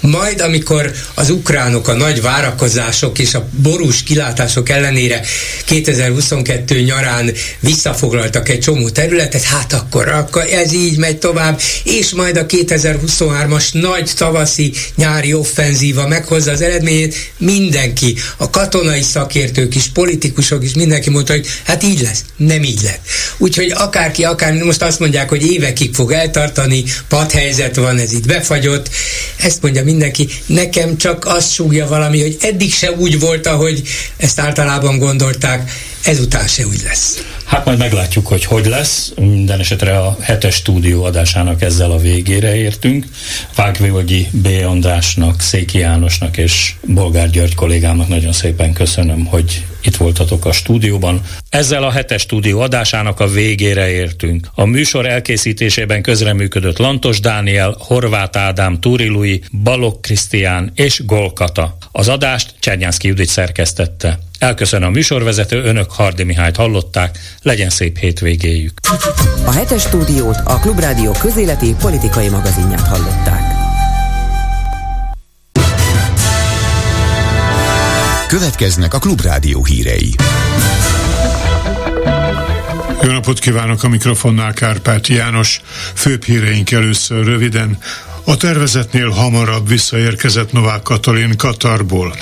Majd, 0.00 0.40
amikor 0.40 0.92
az 1.14 1.30
ukránok 1.30 1.88
a 1.88 1.92
nagy 1.92 2.22
várakozások 2.22 3.18
és 3.18 3.34
a 3.34 3.48
borús 3.50 4.02
kilátások 4.02 4.68
ellenére 4.68 5.20
2022 5.64 6.80
nyarán 6.80 7.32
visszafoglaltak 7.60 8.48
egy 8.48 8.60
csomó 8.60 8.88
területet, 8.88 9.42
hát 9.42 9.72
akkor, 9.72 10.08
akkor 10.08 10.44
ez 10.50 10.72
így 10.72 10.96
megy 10.96 11.18
tovább, 11.18 11.60
és 11.84 12.10
majd 12.10 12.36
a 12.36 12.46
2023-as 12.46 13.72
nagy 13.72 14.10
tavaszi 14.16 14.72
nyári 14.96 15.32
offenzíva 15.32 16.08
meghozza 16.08 16.50
az 16.50 16.60
eredményt, 16.60 16.82
eredményét 16.84 17.32
mindenki, 17.38 18.16
a 18.36 18.50
katonai 18.50 19.02
szakértők 19.02 19.74
is, 19.74 19.88
politikusok 19.88 20.64
is, 20.64 20.74
mindenki 20.74 21.10
mondta, 21.10 21.32
hogy 21.32 21.46
hát 21.64 21.82
így 21.82 22.00
lesz. 22.00 22.24
Nem 22.36 22.62
így 22.62 22.80
lett. 22.82 23.00
Úgyhogy 23.38 23.72
akárki, 23.74 24.24
akár 24.24 24.52
most 24.52 24.82
azt 24.82 25.00
mondják, 25.00 25.28
hogy 25.28 25.52
évekig 25.52 25.94
fog 25.94 26.12
eltartani, 26.12 26.84
padhelyzet 27.08 27.76
van, 27.76 27.98
ez 27.98 28.12
itt 28.12 28.26
befagyott, 28.26 28.90
ezt 29.36 29.62
mondja 29.62 29.84
mindenki. 29.84 30.28
Nekem 30.46 30.96
csak 30.96 31.26
azt 31.26 31.52
súgja 31.52 31.86
valami, 31.86 32.20
hogy 32.20 32.36
eddig 32.40 32.72
se 32.72 32.92
úgy 32.92 33.20
volt, 33.20 33.46
ahogy 33.46 33.82
ezt 34.16 34.40
általában 34.40 34.98
gondolták, 34.98 35.70
ezután 36.04 36.46
se 36.46 36.66
úgy 36.66 36.80
lesz. 36.84 37.24
Hát 37.44 37.64
majd 37.64 37.78
meglátjuk, 37.78 38.26
hogy 38.26 38.44
hogy 38.44 38.66
lesz. 38.66 39.12
Minden 39.16 39.60
esetre 39.60 39.98
a 39.98 40.16
hetes 40.20 40.54
stúdió 40.54 41.04
adásának 41.04 41.62
ezzel 41.62 41.90
a 41.90 41.98
végére 41.98 42.56
értünk. 42.56 43.06
Vágvölgyi 43.54 44.28
B. 44.30 44.48
Andrásnak, 44.66 45.40
Széki 45.40 45.78
Jánosnak 45.78 46.36
és 46.36 46.74
Bolgár 46.86 47.30
György 47.30 47.54
kollégámnak 47.54 48.08
nagyon 48.08 48.32
szépen 48.32 48.72
köszönöm, 48.72 49.24
hogy 49.24 49.64
itt 49.82 49.96
voltatok 49.96 50.44
a 50.44 50.52
stúdióban. 50.52 51.20
Ezzel 51.48 51.82
a 51.82 51.90
hetes 51.90 52.20
stúdió 52.20 52.60
adásának 52.60 53.20
a 53.20 53.26
végére 53.26 53.90
értünk. 53.90 54.48
A 54.54 54.64
műsor 54.64 55.06
elkészítésében 55.06 56.02
közreműködött 56.02 56.78
Lantos 56.78 57.20
Dániel, 57.20 57.76
Horváth 57.78 58.38
Ádám, 58.38 58.80
Túri 58.80 59.06
Lui, 59.06 59.42
Balok 59.62 60.00
Krisztián 60.00 60.72
és 60.74 61.02
Golkata. 61.06 61.76
Az 61.92 62.08
adást 62.08 62.54
Csernyánszki 62.58 63.08
Judit 63.08 63.28
szerkesztette. 63.28 64.18
Elköszönöm 64.44 64.88
a 64.88 64.90
műsorvezető, 64.90 65.62
önök 65.62 65.90
Hardi 65.90 66.22
Mihályt 66.22 66.56
hallották, 66.56 67.18
legyen 67.42 67.70
szép 67.70 67.98
hétvégéjük. 67.98 68.78
A 69.44 69.50
hetes 69.50 69.82
stúdiót 69.82 70.36
a 70.44 70.58
Klubrádió 70.58 71.12
közéleti 71.12 71.74
politikai 71.78 72.28
magazinját 72.28 72.86
hallották. 72.86 73.42
Következnek 78.28 78.94
a 78.94 78.98
Klubrádió 78.98 79.64
hírei. 79.64 80.14
Jó 83.02 83.10
napot 83.10 83.38
kívánok 83.38 83.82
a 83.82 83.88
mikrofonnál 83.88 84.52
Kárpáti 84.52 85.14
János. 85.14 85.60
Főbb 85.94 86.24
híreink 86.24 86.70
először 86.70 87.24
röviden. 87.24 87.78
A 88.26 88.36
tervezetnél 88.36 89.08
hamarabb 89.08 89.68
visszaérkezett 89.68 90.52
Novák 90.52 90.82
Katalin 90.82 91.36
Katarból. 91.36 92.16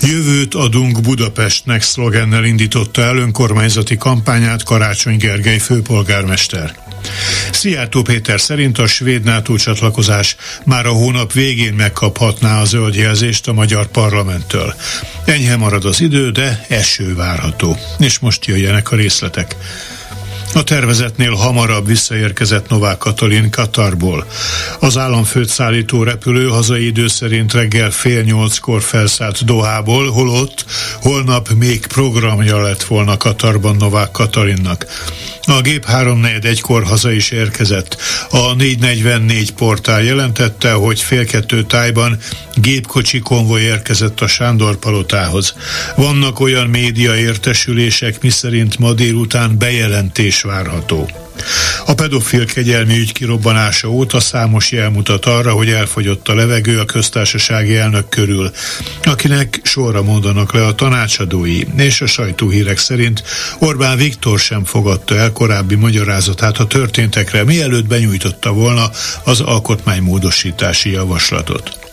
Jövőt 0.00 0.54
adunk 0.54 1.00
Budapestnek 1.00 1.82
szlogennel 1.82 2.44
indította 2.44 3.02
el 3.02 3.16
önkormányzati 3.16 3.96
kampányát 3.96 4.62
Karácsony 4.62 5.16
Gergely 5.16 5.58
főpolgármester. 5.58 6.76
Szijjártó 7.52 8.02
Péter 8.02 8.40
szerint 8.40 8.78
a 8.78 8.86
svéd 8.86 9.24
NATO 9.24 9.56
csatlakozás 9.56 10.36
már 10.64 10.86
a 10.86 10.92
hónap 10.92 11.32
végén 11.32 11.74
megkaphatná 11.74 12.60
a 12.60 12.64
zöld 12.64 12.96
a 13.46 13.52
magyar 13.52 13.86
parlamenttől. 13.86 14.74
Enyhe 15.24 15.56
marad 15.56 15.84
az 15.84 16.00
idő, 16.00 16.30
de 16.30 16.64
eső 16.68 17.14
várható. 17.14 17.78
És 17.98 18.18
most 18.18 18.44
jöjjenek 18.44 18.90
a 18.90 18.96
részletek. 18.96 19.56
A 20.56 20.62
tervezetnél 20.62 21.32
hamarabb 21.32 21.86
visszaérkezett 21.86 22.68
Novák 22.68 22.98
Katalin 22.98 23.50
Katarból. 23.50 24.26
Az 24.80 24.96
államfőt 24.96 25.48
szállító 25.48 26.02
repülő 26.02 26.48
hazai 26.48 26.86
idő 26.86 27.08
szerint 27.08 27.52
reggel 27.52 27.90
fél 27.90 28.22
nyolckor 28.22 28.82
felszállt 28.82 29.44
Dohából, 29.44 30.10
holott 30.10 30.64
holnap 31.02 31.48
még 31.48 31.86
programja 31.86 32.62
lett 32.62 32.82
volna 32.82 33.16
Katarban 33.16 33.76
Novák 33.76 34.10
Katalinnak. 34.10 34.86
A 35.42 35.60
gép 35.60 35.84
341-kor 35.92 36.84
haza 36.84 37.10
is 37.10 37.30
érkezett. 37.30 37.96
A 38.30 38.54
444 38.54 39.52
portál 39.52 40.02
jelentette, 40.02 40.72
hogy 40.72 41.00
fél 41.00 41.24
kettő 41.24 41.62
tájban 41.62 42.18
gépkocsi 42.56 43.18
konvoj 43.18 43.60
érkezett 43.60 44.20
a 44.20 44.26
Sándor 44.26 44.76
palotához. 44.76 45.54
Vannak 45.96 46.40
olyan 46.40 46.66
média 46.66 47.16
értesülések, 47.16 48.22
miszerint 48.22 48.78
ma 48.78 48.92
délután 48.92 49.58
bejelentés 49.58 50.42
várható. 50.42 51.10
A 51.86 51.94
pedofil 51.94 52.46
kegyelmi 52.46 52.98
ügy 52.98 53.12
kirobbanása 53.12 53.88
óta 53.88 54.20
számos 54.20 54.70
jel 54.70 54.90
mutat 54.90 55.26
arra, 55.26 55.52
hogy 55.52 55.68
elfogyott 55.68 56.28
a 56.28 56.34
levegő 56.34 56.78
a 56.78 56.84
köztársasági 56.84 57.76
elnök 57.76 58.08
körül, 58.08 58.50
akinek 59.02 59.60
sorra 59.62 60.02
mondanak 60.02 60.52
le 60.52 60.66
a 60.66 60.74
tanácsadói, 60.74 61.60
és 61.76 62.00
a 62.00 62.06
sajtóhírek 62.06 62.78
szerint 62.78 63.22
Orbán 63.58 63.96
Viktor 63.96 64.38
sem 64.38 64.64
fogadta 64.64 65.16
el 65.16 65.32
korábbi 65.32 65.74
magyarázatát 65.74 66.58
a 66.58 66.66
történtekre, 66.66 67.44
mielőtt 67.44 67.86
benyújtotta 67.86 68.52
volna 68.52 68.90
az 69.24 69.40
alkotmánymódosítási 69.40 70.90
javaslatot. 70.90 71.85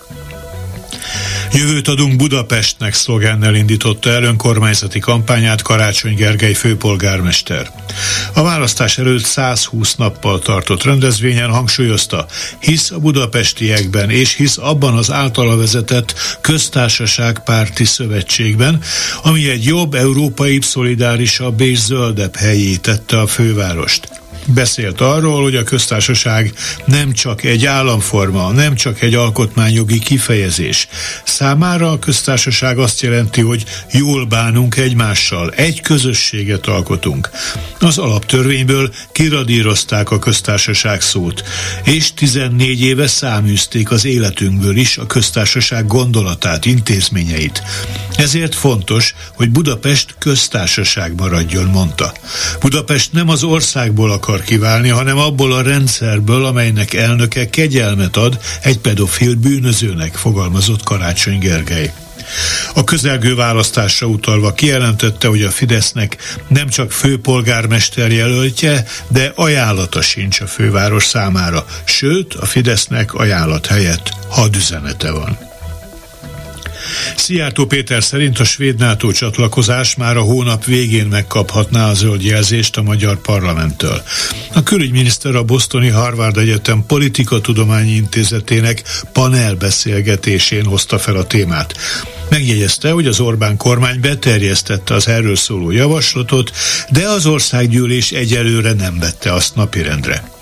Jövőt 1.54 1.88
adunk 1.88 2.16
Budapestnek 2.16 2.94
szlogennel 2.94 3.56
indította 3.56 4.10
el 4.10 4.24
önkormányzati 4.24 5.00
kampányát 5.00 5.62
Karácsony 5.62 6.16
Gergely 6.16 6.54
főpolgármester. 6.54 7.72
A 8.34 8.44
választás 8.44 8.98
előtt 8.98 9.24
120 9.24 9.96
nappal 9.96 10.40
tartott 10.40 10.84
rendezvényen 10.84 11.50
hangsúlyozta, 11.50 12.26
hisz 12.60 12.92
a 12.92 13.00
budapestiekben 13.00 14.10
és 14.10 14.36
hisz 14.36 14.58
abban 14.58 14.98
az 14.98 15.12
általa 15.12 15.58
vezetett 15.58 16.14
köztársaság 16.42 17.44
párti 17.44 17.86
szövetségben, 17.86 18.82
ami 19.24 19.50
egy 19.50 19.66
jobb, 19.66 19.94
európai, 19.94 20.60
szolidárisabb 20.62 21.62
és 21.62 21.80
zöldebb 21.80 22.36
helyé 22.36 22.76
tette 22.76 23.20
a 23.20 23.28
fővárost. 23.28 24.23
Beszélt 24.48 25.02
arról, 25.02 25.44
hogy 25.44 25.56
a 25.56 25.64
köztársaság 25.64 26.54
nem 26.86 27.14
csak 27.14 27.44
egy 27.44 27.66
államforma, 27.66 28.52
nem 28.52 28.76
csak 28.76 29.02
egy 29.02 29.14
alkotmányjogi 29.14 30.00
kifejezés. 30.00 30.88
Számára 31.24 31.92
a 31.92 32.00
köztársaság 32.00 32.78
azt 32.78 33.02
jelenti, 33.02 33.42
hogy 33.42 33.64
jól 33.92 34.26
bánunk 34.26 34.78
egymással, 34.78 35.52
egy 35.52 35.82
közösséget 35.82 36.68
alkotunk. 36.68 37.30
Az 37.80 37.98
alaptörvényből 37.98 38.94
kiradírozták 39.12 40.12
a 40.12 40.20
köztársaság 40.20 41.02
szót, 41.02 41.44
és 41.84 42.14
14 42.14 42.82
éve 42.82 43.08
száműzték 43.08 43.92
az 43.92 44.06
életünkből 44.06 44.76
is 44.76 44.98
a 44.98 45.06
köztársaság 45.06 45.88
gondolatát, 45.88 46.66
intézményeit. 46.66 47.64
Ezért 48.16 48.56
fontos, 48.56 49.16
hogy 49.36 49.50
Budapest 49.50 50.16
köztársaság 50.20 51.16
maradjon, 51.16 51.66
mondta. 51.66 52.14
Budapest 52.60 53.14
nem 53.14 53.30
az 53.30 53.44
országból 53.44 54.12
akar 54.12 54.33
akar 54.34 54.46
kiválni, 54.46 54.90
hanem 54.90 55.18
abból 55.18 55.54
a 55.54 55.62
rendszerből, 55.62 56.46
amelynek 56.46 56.94
elnöke 56.94 57.50
kegyelmet 57.50 58.18
ad 58.18 58.40
egy 58.62 58.78
pedofil 58.78 59.36
bűnözőnek, 59.36 60.16
fogalmazott 60.16 60.84
Karácsony 60.84 61.40
Gergely. 61.40 61.94
A 62.74 62.84
közelgő 62.84 63.36
választásra 63.36 64.08
utalva 64.08 64.54
kijelentette, 64.54 65.28
hogy 65.28 65.42
a 65.42 65.52
Fidesznek 65.52 66.18
nem 66.48 66.70
csak 66.70 66.92
főpolgármester 66.92 68.12
jelöltje, 68.12 68.86
de 69.08 69.32
ajánlata 69.36 70.02
sincs 70.02 70.40
a 70.40 70.48
főváros 70.48 71.06
számára, 71.06 71.66
sőt 71.84 72.34
a 72.34 72.46
Fidesznek 72.46 73.14
ajánlat 73.14 73.66
helyett 73.66 74.10
hadüzenete 74.30 75.12
van. 75.12 75.53
Szijjártó 77.24 77.66
Péter 77.66 78.04
szerint 78.04 78.40
a 78.40 78.44
svéd 78.44 78.80
NATO 78.80 79.12
csatlakozás 79.12 79.96
már 79.96 80.18
a 80.18 80.22
hónap 80.22 80.66
végén 80.66 81.06
megkaphatná 81.06 81.90
a 81.90 81.94
zöld 81.94 82.24
jelzést 82.24 82.78
a 82.78 82.82
magyar 82.82 83.22
parlamenttől. 83.22 84.04
A 84.54 84.64
külügyminiszter 84.64 85.36
a 85.36 85.44
Bostoni 85.44 85.88
Harvard 85.88 86.38
Egyetem 86.38 86.86
Tudományi 87.42 87.92
Intézetének 87.92 88.84
panelbeszélgetésén 89.14 90.66
hozta 90.66 91.00
fel 91.00 91.16
a 91.16 91.28
témát. 91.28 91.76
Megjegyezte, 92.30 92.92
hogy 92.92 93.08
az 93.08 93.20
Orbán 93.20 93.58
kormány 93.58 94.00
beterjesztette 94.00 94.94
az 94.94 95.08
erről 95.08 95.36
szóló 95.36 95.72
javaslatot, 95.72 96.52
de 96.90 97.08
az 97.08 97.26
országgyűlés 97.26 98.12
egyelőre 98.12 98.74
nem 98.74 99.00
vette 99.00 99.34
azt 99.34 99.56
napirendre. 99.56 100.33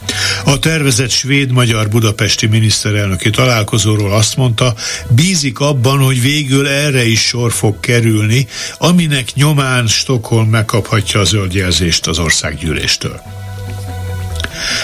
A 0.45 0.59
tervezett 0.59 1.09
svéd-magyar 1.09 1.89
budapesti 1.89 2.47
miniszterelnöki 2.47 3.29
találkozóról 3.29 4.13
azt 4.13 4.35
mondta, 4.37 4.75
bízik 5.09 5.59
abban, 5.59 5.99
hogy 5.99 6.21
végül 6.21 6.67
erre 6.67 7.05
is 7.05 7.21
sor 7.21 7.51
fog 7.51 7.79
kerülni, 7.79 8.47
aminek 8.77 9.33
nyomán 9.33 9.87
Stockholm 9.87 10.49
megkaphatja 10.49 11.19
a 11.19 11.23
zöldjelzést 11.23 12.07
az 12.07 12.19
országgyűléstől. 12.19 13.21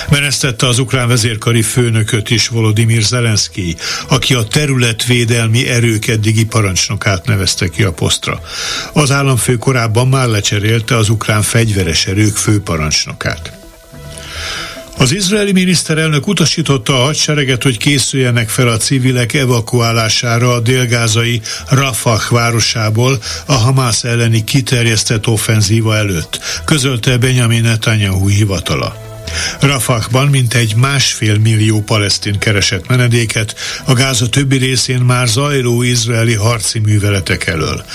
Menesztette 0.09 0.67
az 0.67 0.79
ukrán 0.79 1.07
vezérkari 1.07 1.61
főnököt 1.61 2.29
is 2.29 2.47
Volodymyr 2.47 3.01
Zelenszky, 3.01 3.75
aki 4.07 4.33
a 4.33 4.43
területvédelmi 4.43 5.67
erők 5.67 6.07
eddigi 6.07 6.45
parancsnokát 6.45 7.25
nevezte 7.25 7.67
ki 7.67 7.83
a 7.83 7.91
posztra. 7.91 8.41
Az 8.93 9.11
államfő 9.11 9.57
korábban 9.57 10.07
már 10.07 10.27
lecserélte 10.27 10.95
az 10.95 11.09
ukrán 11.09 11.41
fegyveres 11.41 12.05
erők 12.05 12.35
főparancsnokát. 12.35 13.66
Az 14.97 15.11
izraeli 15.11 15.51
miniszterelnök 15.51 16.27
utasította 16.27 16.93
a 17.01 17.03
hadsereget, 17.03 17.63
hogy 17.63 17.77
készüljenek 17.77 18.49
fel 18.49 18.67
a 18.67 18.77
civilek 18.77 19.33
evakuálására 19.33 20.53
a 20.53 20.59
délgázai 20.59 21.41
Rafah 21.69 22.29
városából 22.29 23.19
a 23.45 23.53
Hamász 23.53 24.03
elleni 24.03 24.43
kiterjesztett 24.43 25.27
offenzíva 25.27 25.95
előtt, 25.95 26.39
közölte 26.65 27.17
Benjamin 27.17 27.61
Netanyahu 27.61 28.27
hivatala. 28.27 29.06
Rafahban 29.59 30.27
mintegy 30.27 30.75
másfél 30.75 31.37
millió 31.37 31.81
palesztin 31.81 32.39
keresett 32.39 32.87
menedéket, 32.87 33.55
a 33.85 33.93
Gáza 33.93 34.29
többi 34.29 34.57
részén 34.57 34.99
már 34.99 35.27
zajló 35.27 35.81
izraeli 35.81 36.33
harci 36.33 36.79
műveletek 36.79 37.47
elől. 37.47 37.85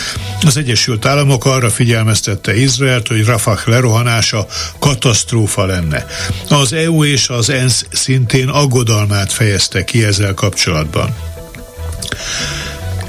Az 0.43 0.57
Egyesült 0.57 1.07
Államok 1.07 1.45
arra 1.45 1.71
figyelmeztette 1.71 2.57
Izraelt, 2.57 3.09
hogy 3.09 3.25
Rafah 3.25 3.67
lerohanása 3.67 4.47
katasztrófa 4.79 5.67
lenne. 5.67 6.07
Az 6.49 6.73
EU 6.73 7.05
és 7.05 7.29
az 7.29 7.51
ENSZ 7.51 7.87
szintén 7.93 8.49
aggodalmát 8.49 9.33
fejezte 9.33 9.85
ki 9.85 10.05
ezzel 10.05 10.35
kapcsolatban. 10.35 11.17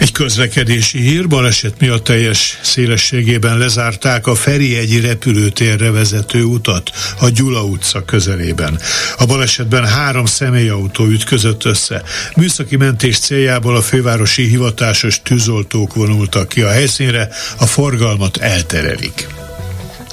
Egy 0.04 0.12
közlekedési 0.12 1.00
hír, 1.00 1.28
baleset 1.28 1.80
miatt 1.80 2.04
teljes 2.04 2.60
szélességében 2.62 3.58
lezárták 3.58 4.28
a 4.28 4.36
Feri 4.36 4.78
egy 4.78 5.02
repülőtérre 5.02 5.92
vezető 5.92 6.44
utat 6.44 6.92
a 7.20 7.30
Gyula 7.30 7.64
utca 7.64 8.06
közelében. 8.06 8.80
A 9.18 9.26
balesetben 9.26 9.86
három 9.86 10.26
személyautó 10.26 11.06
ütközött 11.06 11.66
össze. 11.66 12.04
Műszaki 12.36 12.76
mentés 12.76 13.20
céljából 13.20 13.76
a 13.76 13.82
fővárosi 13.82 14.48
hivatásos 14.48 15.22
tűzoltók 15.22 15.94
vonultak 15.94 16.48
ki 16.48 16.62
a 16.62 16.70
helyszínre, 16.70 17.30
a 17.58 17.66
forgalmat 17.66 18.38
elterelik. 18.38 19.28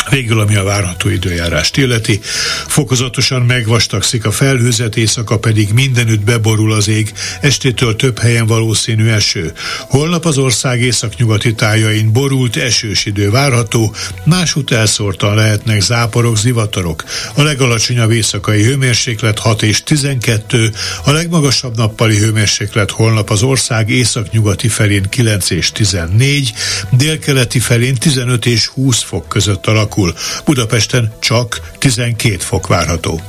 Végül, 0.08 0.40
ami 0.40 0.54
a 0.54 0.62
várható 0.62 1.08
időjárást 1.08 1.76
illeti, 1.76 2.20
fokozatosan 2.66 3.42
megvastagszik 3.42 4.24
a 4.24 4.30
felhőzet, 4.30 4.96
éjszaka 4.96 5.38
pedig 5.38 5.72
mindenütt 5.72 6.24
beborul 6.24 6.72
az 6.72 6.88
ég, 6.88 7.12
estétől 7.40 7.96
több 7.96 8.18
helyen 8.18 8.46
valószínű 8.46 9.08
eső. 9.08 9.52
Holnap 9.80 10.24
az 10.24 10.38
ország 10.38 10.80
északnyugati 10.80 11.54
tájain 11.54 12.12
borult 12.12 12.56
esős 12.56 13.04
idő 13.04 13.30
várható, 13.30 13.94
másút 14.24 14.70
elszórtan 14.70 15.34
lehetnek 15.34 15.80
záporok, 15.80 16.38
zivatarok. 16.38 17.04
A 17.34 17.42
legalacsonyabb 17.42 18.10
éjszakai 18.10 18.62
hőmérséklet 18.62 19.38
6 19.38 19.62
és 19.62 19.82
12, 19.82 20.72
a 21.04 21.10
legmagasabb 21.10 21.76
nappali 21.76 22.18
hőmérséklet 22.18 22.90
holnap 22.90 23.30
az 23.30 23.42
ország 23.42 23.90
északnyugati 23.90 24.68
felén 24.68 25.06
9 25.08 25.50
és 25.50 25.72
14, 25.72 26.52
délkeleti 26.90 27.58
felén 27.58 27.94
15 27.94 28.46
és 28.46 28.66
20 28.66 29.02
fok 29.02 29.28
között 29.28 29.66
alakul 29.66 29.89
alakul. 29.90 30.14
Budapesten 30.44 31.12
csak 31.18 31.60
12 31.78 32.36
fok 32.36 32.66
várható. 32.66 33.20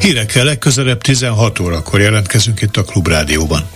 Hírekkel 0.00 0.44
legközelebb 0.44 1.00
16 1.00 1.60
órakor 1.60 2.00
jelentkezünk 2.00 2.60
itt 2.60 2.76
a 2.76 2.84
Klubrádióban. 2.84 3.68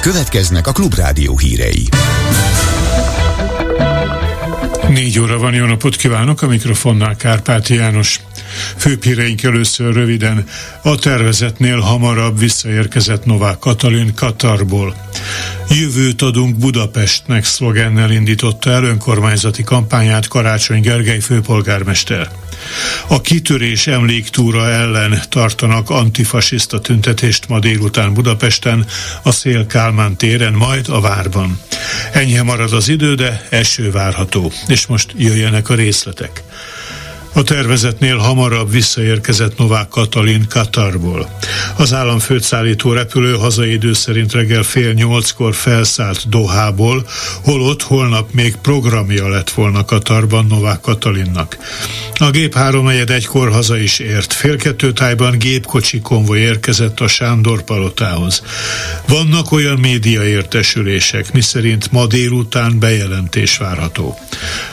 Következnek 0.00 0.66
a 0.66 0.72
Klubrádió 0.72 1.38
hírei. 1.38 1.88
Négy 4.88 5.18
óra 5.18 5.38
van, 5.38 5.54
jó 5.54 5.64
napot 5.64 5.96
kívánok, 5.96 6.42
a 6.42 6.46
mikrofonnál 6.46 7.16
Kárpáti 7.16 7.74
János. 7.74 8.20
Főpíreink 8.76 9.42
először 9.42 9.94
röviden. 9.94 10.44
A 10.82 10.94
tervezetnél 10.94 11.78
hamarabb 11.78 12.38
visszaérkezett 12.38 13.24
Novák 13.24 13.58
Katalin 13.58 14.14
Katarból. 14.14 15.10
Jövőt 15.68 16.22
adunk 16.22 16.56
Budapestnek 16.56 17.44
szlogennel 17.44 18.10
indította 18.10 18.70
el 18.70 18.84
önkormányzati 18.84 19.62
kampányát 19.62 20.28
Karácsony 20.28 20.80
Gergely 20.80 21.20
főpolgármester. 21.20 22.30
A 23.06 23.20
kitörés 23.20 23.86
emléktúra 23.86 24.70
ellen 24.70 25.22
tartanak 25.28 25.90
antifasiszta 25.90 26.80
tüntetést 26.80 27.48
ma 27.48 27.58
délután 27.58 28.14
Budapesten, 28.14 28.86
a 29.22 29.32
Szél 29.32 29.66
Kálmán 29.66 30.16
téren, 30.16 30.52
majd 30.52 30.88
a 30.88 31.00
Várban. 31.00 31.60
Enyhe 32.12 32.42
marad 32.42 32.72
az 32.72 32.88
idő, 32.88 33.14
de 33.14 33.46
eső 33.50 33.90
várható. 33.90 34.52
És 34.66 34.86
most 34.86 35.12
jöjjenek 35.16 35.68
a 35.68 35.74
részletek. 35.74 36.42
A 37.34 37.42
tervezetnél 37.42 38.16
hamarabb 38.16 38.70
visszaérkezett 38.70 39.58
Novák 39.58 39.88
Katalin 39.88 40.46
Katarból. 40.48 41.38
Az 41.76 41.92
államfőtszállító 41.92 42.92
repülő 42.92 43.34
hazai 43.34 43.72
idő 43.72 43.92
szerint 43.92 44.32
reggel 44.32 44.62
fél 44.62 44.92
nyolckor 44.92 45.54
felszállt 45.54 46.28
Dohából, 46.28 47.06
holott 47.44 47.82
holnap 47.82 48.32
még 48.32 48.56
programja 48.56 49.28
lett 49.28 49.50
volna 49.50 49.84
Katarban 49.84 50.46
Novák 50.46 50.80
Katalinnak. 50.80 51.56
A 52.14 52.30
gép 52.30 52.54
három 52.54 52.88
egykor 52.88 53.50
haza 53.50 53.78
is 53.78 53.98
ért. 53.98 54.32
Fél 54.32 54.56
kettő 54.56 54.92
tájban 54.92 55.38
gépkocsi 55.38 56.00
konvoj 56.00 56.38
érkezett 56.38 57.00
a 57.00 57.08
Sándor 57.08 57.62
palotához. 57.62 58.42
Vannak 59.08 59.52
olyan 59.52 59.78
média 59.78 60.24
értesülések, 60.24 61.32
miszerint 61.32 61.92
ma 61.92 62.06
délután 62.06 62.78
bejelentés 62.78 63.56
várható. 63.56 64.18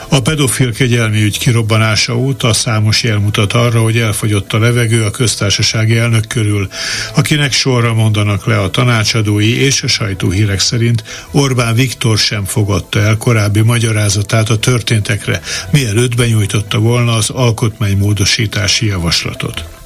A 0.08 0.20
pedofil 0.20 0.72
kegyelmi 0.72 1.22
ügy 1.22 1.38
kirobbanása 1.38 2.16
óta 2.16 2.49
számos 2.52 3.02
jel 3.02 3.18
mutat 3.18 3.52
arra, 3.52 3.82
hogy 3.82 3.96
elfogyott 3.96 4.52
a 4.52 4.58
levegő 4.58 5.04
a 5.04 5.10
köztársasági 5.10 5.96
elnök 5.96 6.26
körül, 6.26 6.68
akinek 7.14 7.52
sorra 7.52 7.94
mondanak 7.94 8.46
le 8.46 8.58
a 8.60 8.70
tanácsadói 8.70 9.58
és 9.58 9.82
a 9.82 9.86
sajtóhírek 9.86 10.60
szerint 10.60 11.04
Orbán 11.30 11.74
Viktor 11.74 12.18
sem 12.18 12.44
fogadta 12.44 13.00
el 13.00 13.16
korábbi 13.16 13.60
magyarázatát 13.60 14.50
a 14.50 14.58
történtekre, 14.58 15.40
mielőtt 15.70 16.16
benyújtotta 16.16 16.78
volna 16.78 17.12
az 17.12 17.30
alkotmánymódosítási 17.30 18.86
javaslatot. 18.86 19.79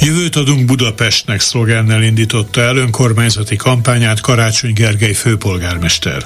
Jövőt 0.00 0.36
adunk 0.36 0.64
Budapestnek 0.64 1.40
szlogennel 1.40 2.02
indította 2.02 2.60
el 2.60 2.76
önkormányzati 2.76 3.56
kampányát 3.56 4.20
Karácsony 4.20 4.72
Gergely 4.72 5.12
főpolgármester. 5.12 6.24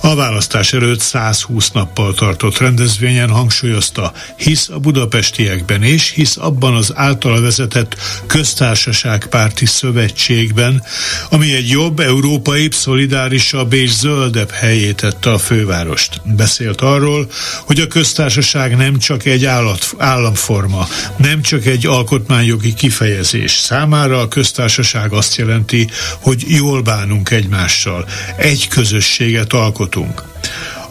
A 0.00 0.14
választás 0.14 0.72
előtt 0.72 1.00
120 1.00 1.70
nappal 1.70 2.14
tartott 2.14 2.58
rendezvényen 2.58 3.30
hangsúlyozta, 3.30 4.12
hisz 4.36 4.68
a 4.68 4.78
budapestiekben 4.78 5.82
és 5.82 6.10
hisz 6.10 6.36
abban 6.36 6.74
az 6.74 6.92
általa 6.94 7.40
vezetett 7.40 7.96
köztársaságpárti 8.26 9.66
szövetségben, 9.66 10.82
ami 11.30 11.54
egy 11.54 11.68
jobb, 11.68 12.00
európai, 12.00 12.68
szolidárisabb 12.70 13.72
és 13.72 13.90
zöldebb 13.90 14.50
helyét 14.50 14.96
tette 14.96 15.30
a 15.30 15.38
fővárost. 15.38 16.20
Beszélt 16.24 16.80
arról, 16.80 17.30
hogy 17.64 17.80
a 17.80 17.86
köztársaság 17.86 18.76
nem 18.76 18.98
csak 18.98 19.24
egy 19.24 19.44
állat, 19.44 19.94
államforma, 19.98 20.88
nem 21.16 21.42
csak 21.42 21.66
egy 21.66 21.86
alkotmányjogi 21.86 22.74
kifejezés. 22.74 22.89
Számára 23.46 24.18
a 24.18 24.28
köztársaság 24.28 25.12
azt 25.12 25.36
jelenti, 25.36 25.88
hogy 26.20 26.44
jól 26.46 26.82
bánunk 26.82 27.30
egymással, 27.30 28.06
egy 28.36 28.68
közösséget 28.68 29.52
alkotunk. 29.52 30.22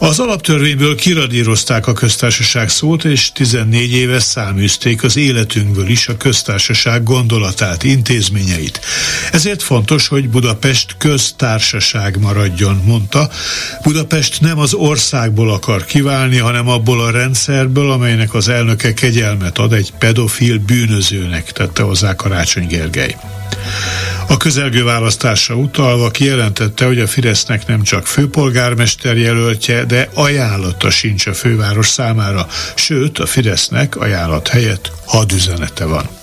Az 0.02 0.18
alaptörvényből 0.18 0.94
kiradírozták 0.94 1.86
a 1.86 1.92
köztársaság 1.92 2.68
szót, 2.68 3.04
és 3.04 3.32
14 3.32 3.92
éve 3.92 4.20
száműzték 4.20 5.02
az 5.02 5.16
életünkből 5.16 5.88
is 5.88 6.08
a 6.08 6.16
köztársaság 6.16 7.02
gondolatát, 7.02 7.82
intézményeit. 7.82 8.80
Ezért 9.32 9.62
fontos, 9.62 10.08
hogy 10.08 10.28
Budapest 10.28 10.94
köztársaság 10.98 12.20
maradjon, 12.20 12.82
mondta. 12.84 13.30
Budapest 13.82 14.40
nem 14.40 14.58
az 14.58 14.74
országból 14.74 15.50
akar 15.50 15.84
kiválni, 15.84 16.36
hanem 16.36 16.68
abból 16.68 17.00
a 17.00 17.10
rendszerből, 17.10 17.90
amelynek 17.90 18.34
az 18.34 18.48
elnöke 18.48 18.94
kegyelmet 18.94 19.58
ad 19.58 19.72
egy 19.72 19.92
pedofil 19.98 20.58
bűnözőnek, 20.58 21.52
tette 21.52 21.82
hozzá 21.82 22.14
Karácsony 22.14 22.66
Gergely. 22.66 23.16
A 24.28 24.36
közelgő 24.36 24.84
választásra 24.84 25.54
utalva 25.54 26.10
kijelentette, 26.10 26.84
hogy 26.84 27.00
a 27.00 27.06
Fidesznek 27.06 27.66
nem 27.66 27.82
csak 27.82 28.06
főpolgármester 28.06 29.16
jelöltje, 29.16 29.84
de 29.84 30.08
ajánlata 30.14 30.90
sincs 30.90 31.26
a 31.26 31.34
főváros 31.34 31.88
számára, 31.88 32.46
sőt 32.74 33.18
a 33.18 33.26
Fidesznek 33.26 33.96
ajánlat 33.96 34.48
helyett 34.48 34.92
hadüzenete 35.04 35.84
van. 35.84 36.19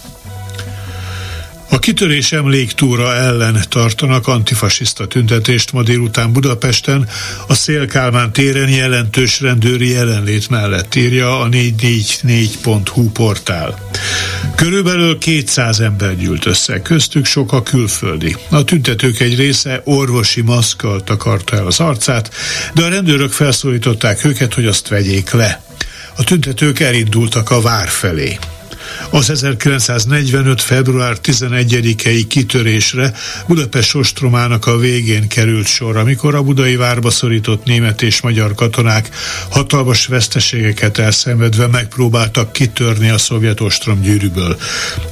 A 1.69 1.79
kitörés 1.79 2.31
emléktúra 2.31 3.15
ellen 3.15 3.57
tartanak 3.69 4.27
antifasiszta 4.27 5.07
tüntetést 5.07 5.71
ma 5.71 5.83
délután 5.83 6.33
Budapesten, 6.33 7.09
a 7.47 7.53
Szélkálmán 7.53 8.31
téren 8.31 8.69
jelentős 8.69 9.41
rendőri 9.41 9.89
jelenlét 9.89 10.49
mellett 10.49 10.95
írja 10.95 11.39
a 11.39 11.49
444.hu 11.49 13.11
portál. 13.11 13.89
Körülbelül 14.55 15.17
200 15.17 15.79
ember 15.79 16.17
gyűlt 16.17 16.45
össze, 16.45 16.81
köztük 16.81 17.25
sok 17.25 17.53
a 17.53 17.63
külföldi. 17.63 18.35
A 18.49 18.63
tüntetők 18.63 19.19
egy 19.19 19.35
része 19.35 19.81
orvosi 19.83 20.41
maszkkal 20.41 21.03
takarta 21.03 21.55
el 21.55 21.65
az 21.65 21.79
arcát, 21.79 22.33
de 22.73 22.83
a 22.83 22.89
rendőrök 22.89 23.31
felszólították 23.31 24.25
őket, 24.25 24.53
hogy 24.53 24.65
azt 24.65 24.87
vegyék 24.87 25.31
le. 25.31 25.61
A 26.15 26.23
tüntetők 26.23 26.79
elindultak 26.79 27.49
a 27.49 27.61
vár 27.61 27.87
felé. 27.87 28.37
Az 29.09 29.29
1945. 29.29 30.61
február 30.61 31.17
11-i 31.23 32.25
kitörésre 32.27 33.13
Budapest 33.47 33.95
ostromának 33.95 34.65
a 34.65 34.77
végén 34.77 35.27
került 35.27 35.67
sor, 35.67 35.97
amikor 35.97 36.35
a 36.35 36.43
budai 36.43 36.75
várba 36.75 37.09
szorított 37.09 37.65
német 37.65 38.01
és 38.01 38.21
magyar 38.21 38.55
katonák 38.55 39.09
hatalmas 39.49 40.05
veszteségeket 40.05 40.97
elszenvedve 40.97 41.67
megpróbáltak 41.67 42.51
kitörni 42.51 43.09
a 43.09 43.17
szovjet 43.17 43.59
ostrom 43.59 44.01
gyűrűből. 44.01 44.57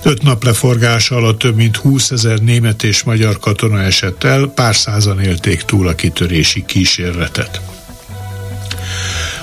Öt 0.04 0.22
nap 0.22 0.44
leforgása 0.44 1.16
alatt 1.16 1.40
több 1.40 1.56
mint 1.56 1.76
20 1.76 2.12
ezer 2.12 2.40
német 2.40 2.84
és 2.84 3.04
magyar 3.04 3.40
katona 3.40 3.82
esett 3.82 4.24
el, 4.24 4.46
pár 4.46 4.76
százan 4.76 5.20
élték 5.20 5.62
túl 5.62 5.88
a 5.88 5.96
kitörési 5.96 6.66
kísérletet. 6.66 7.62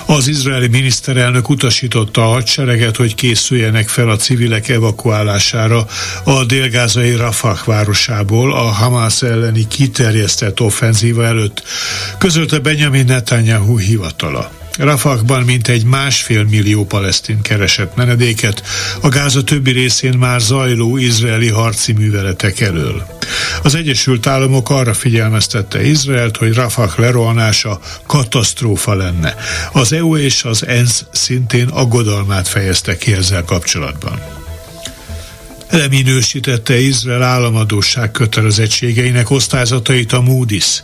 Az 0.05 0.27
izraeli 0.27 0.67
miniszterelnök 0.67 1.49
utasította 1.49 2.21
a 2.21 2.31
hadsereget, 2.31 2.95
hogy 2.95 3.15
készüljenek 3.15 3.87
fel 3.87 4.09
a 4.09 4.15
civilek 4.15 4.69
evakuálására 4.69 5.87
a 6.23 6.43
délgázai 6.43 7.15
Rafah 7.15 7.65
városából 7.65 8.53
a 8.53 8.63
Hamász 8.63 9.21
elleni 9.21 9.67
kiterjesztett 9.67 10.59
offenzíva 10.59 11.25
előtt, 11.25 11.63
közölte 12.17 12.59
Benjamin 12.59 13.05
Netanyahu 13.05 13.77
hivatala. 13.77 14.51
Rafakban 14.77 15.43
mintegy 15.43 15.85
másfél 15.85 16.43
millió 16.43 16.85
palesztin 16.85 17.41
keresett 17.41 17.95
menedéket, 17.95 18.63
a 19.01 19.07
Gáza 19.07 19.43
többi 19.43 19.71
részén 19.71 20.13
már 20.13 20.41
zajló 20.41 20.97
izraeli 20.97 21.49
harci 21.49 21.91
műveletek 21.91 22.59
elől. 22.59 23.07
Az 23.63 23.75
Egyesült 23.75 24.27
Államok 24.27 24.69
arra 24.69 24.93
figyelmeztette 24.93 25.85
Izraelt, 25.85 26.37
hogy 26.37 26.53
Rafak 26.53 26.97
lerohanása 26.97 27.79
katasztrófa 28.05 28.93
lenne. 28.93 29.35
Az 29.71 29.92
EU 29.93 30.17
és 30.17 30.43
az 30.43 30.65
ENSZ 30.67 31.05
szintén 31.11 31.67
aggodalmát 31.67 32.47
fejezte 32.47 32.97
ki 32.97 33.13
ezzel 33.13 33.43
kapcsolatban 33.43 34.42
leminősítette 35.73 36.79
Izrael 36.79 37.23
államadóság 37.23 38.11
kötelezettségeinek 38.11 39.29
osztályzatait 39.29 40.13
a 40.13 40.21
Moody's. 40.21 40.77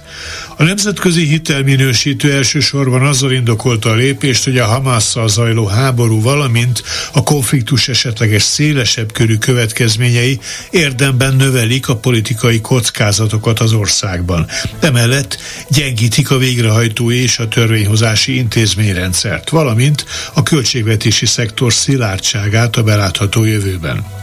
A 0.57 0.63
nemzetközi 0.63 1.25
hitelminősítő 1.25 2.33
elsősorban 2.33 3.05
azzal 3.05 3.31
indokolta 3.31 3.89
a 3.89 3.95
lépést, 3.95 4.43
hogy 4.43 4.57
a 4.57 4.65
Hamasszal 4.65 5.27
zajló 5.27 5.65
háború, 5.65 6.21
valamint 6.21 6.83
a 7.11 7.23
konfliktus 7.23 7.87
esetleges 7.87 8.43
szélesebb 8.43 9.11
körű 9.11 9.37
következményei 9.37 10.39
érdemben 10.69 11.35
növelik 11.35 11.89
a 11.89 11.95
politikai 11.95 12.61
kockázatokat 12.61 13.59
az 13.59 13.73
országban. 13.73 14.47
Emellett 14.79 15.37
gyengítik 15.67 16.31
a 16.31 16.37
végrehajtó 16.37 17.11
és 17.11 17.39
a 17.39 17.47
törvényhozási 17.47 18.35
intézményrendszert, 18.35 19.49
valamint 19.49 20.05
a 20.33 20.43
költségvetési 20.43 21.25
szektor 21.25 21.73
szilárdságát 21.73 22.75
a 22.75 22.83
belátható 22.83 23.43
jövőben. 23.43 24.18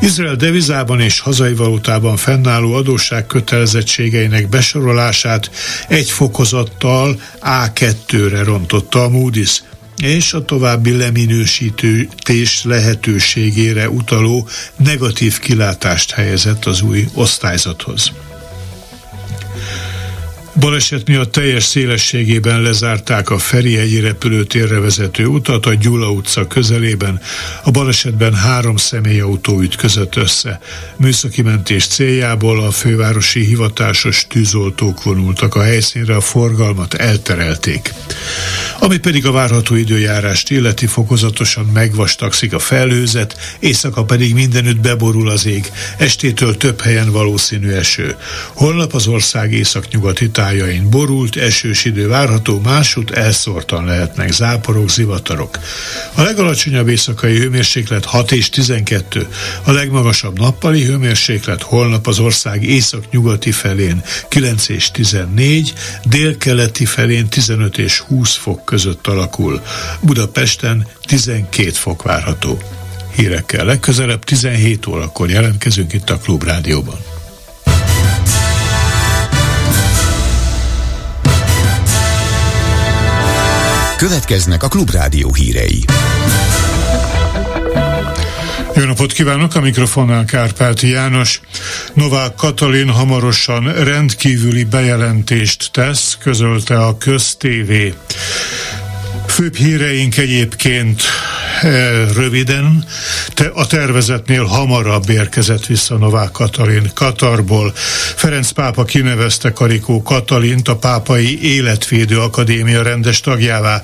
Izrael 0.00 0.36
devizában 0.36 1.00
és 1.00 1.20
hazai 1.20 1.54
valutában 1.54 2.16
fennálló 2.16 2.72
adósság 2.72 3.26
kötelezettségeinek 3.26 4.48
besorolását 4.48 5.50
egy 5.88 6.10
fokozattal 6.10 7.20
A2-re 7.40 8.42
rontotta 8.42 9.04
a 9.04 9.08
Moody's, 9.08 9.58
és 9.96 10.32
a 10.32 10.44
további 10.44 10.96
leminősítés 10.96 12.64
lehetőségére 12.64 13.88
utaló 13.88 14.48
negatív 14.76 15.38
kilátást 15.38 16.10
helyezett 16.10 16.64
az 16.64 16.80
új 16.80 17.08
osztályzathoz. 17.14 18.12
Baleset 20.60 21.08
miatt 21.08 21.32
teljes 21.32 21.64
szélességében 21.64 22.62
lezárták 22.62 23.30
a 23.30 23.38
Ferihegyi 23.38 24.00
repülőtérre 24.00 24.78
vezető 24.80 25.26
utat 25.26 25.66
a 25.66 25.74
Gyula 25.74 26.10
utca 26.10 26.46
közelében. 26.46 27.20
A 27.62 27.70
balesetben 27.70 28.34
három 28.34 28.76
személyautó 28.76 29.60
ütközött 29.60 30.16
össze. 30.16 30.60
Műszaki 30.96 31.42
mentés 31.42 31.86
céljából 31.86 32.64
a 32.64 32.70
fővárosi 32.70 33.44
hivatásos 33.44 34.26
tűzoltók 34.28 35.02
vonultak 35.02 35.54
a 35.54 35.62
helyszínre, 35.62 36.16
a 36.16 36.20
forgalmat 36.20 36.94
elterelték. 36.94 37.94
Ami 38.78 38.98
pedig 38.98 39.26
a 39.26 39.32
várható 39.32 39.74
időjárást 39.74 40.50
illeti 40.50 40.86
fokozatosan 40.86 41.64
megvastagszik 41.64 42.52
a 42.52 42.58
felhőzet, 42.58 43.56
éjszaka 43.58 44.04
pedig 44.04 44.34
mindenütt 44.34 44.80
beborul 44.80 45.30
az 45.30 45.46
ég. 45.46 45.72
Estétől 45.98 46.56
több 46.56 46.80
helyen 46.80 47.10
valószínű 47.10 47.70
eső. 47.70 48.16
Holnap 48.54 48.94
az 48.94 49.06
ország 49.06 49.52
északnyugati 49.52 50.30
tájain 50.42 50.90
borult, 50.90 51.36
esős 51.36 51.84
idő 51.84 52.08
várható, 52.08 52.60
másút 52.60 53.10
elszórtan 53.10 53.84
lehetnek 53.84 54.32
záporok, 54.32 54.90
zivatarok. 54.90 55.58
A 56.14 56.22
legalacsonyabb 56.22 56.88
éjszakai 56.88 57.38
hőmérséklet 57.38 58.04
6 58.04 58.32
és 58.32 58.48
12, 58.48 59.26
a 59.62 59.70
legmagasabb 59.70 60.38
nappali 60.38 60.84
hőmérséklet 60.84 61.62
holnap 61.62 62.06
az 62.06 62.18
ország 62.18 62.64
északnyugati 62.64 63.52
felén 63.52 64.02
9 64.28 64.68
és 64.68 64.90
14, 64.90 65.72
délkeleti 66.04 66.84
felén 66.84 67.28
15 67.28 67.78
és 67.78 67.98
20 67.98 68.36
fok 68.36 68.64
között 68.64 69.06
alakul. 69.06 69.62
Budapesten 70.00 70.86
12 71.06 71.70
fok 71.70 72.02
várható. 72.02 72.62
Hírekkel 73.14 73.64
legközelebb 73.64 74.24
17 74.24 74.86
órakor 74.86 75.30
jelentkezünk 75.30 75.92
itt 75.92 76.10
a 76.10 76.18
Klubrádióban. 76.18 77.11
Következnek 84.02 84.62
a 84.62 84.68
Klubrádió 84.68 85.34
hírei. 85.34 85.84
Jó 88.76 88.84
napot 88.84 89.12
kívánok, 89.12 89.54
a 89.54 89.60
mikrofonnál 89.60 90.24
Kárpáti 90.24 90.88
János. 90.88 91.40
Novák 91.94 92.34
Katalin 92.34 92.88
hamarosan 92.88 93.84
rendkívüli 93.84 94.64
bejelentést 94.64 95.68
tesz, 95.72 96.18
közölte 96.20 96.78
a 96.78 96.98
köztévé. 96.98 97.94
Főbb 99.26 99.54
híreink 99.56 100.16
egyébként 100.16 101.02
röviden. 102.14 102.84
Te, 103.28 103.50
a 103.54 103.66
tervezetnél 103.66 104.44
hamarabb 104.44 105.08
érkezett 105.08 105.66
vissza 105.66 105.96
Novák 105.96 106.30
Katalin 106.30 106.90
Katarból. 106.94 107.72
Ferenc 108.16 108.50
pápa 108.50 108.84
kinevezte 108.84 109.52
Karikó 109.52 110.02
Katalint 110.02 110.68
a 110.68 110.76
Pápai 110.76 111.42
Életvédő 111.42 112.20
Akadémia 112.20 112.82
rendes 112.82 113.20
tagjává. 113.20 113.82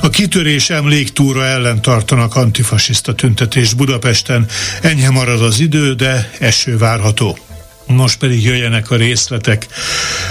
A 0.00 0.10
kitörés 0.10 0.70
emléktúra 0.70 1.44
ellen 1.44 1.82
tartanak 1.82 2.36
antifasiszta 2.36 3.14
tüntetés 3.14 3.74
Budapesten. 3.74 4.46
Enyhe 4.80 5.10
marad 5.10 5.42
az 5.42 5.60
idő, 5.60 5.94
de 5.94 6.30
eső 6.38 6.78
várható. 6.78 7.38
Most 7.92 8.18
pedig 8.18 8.44
jöjjenek 8.44 8.90
a 8.90 8.96
részletek. 8.96 9.66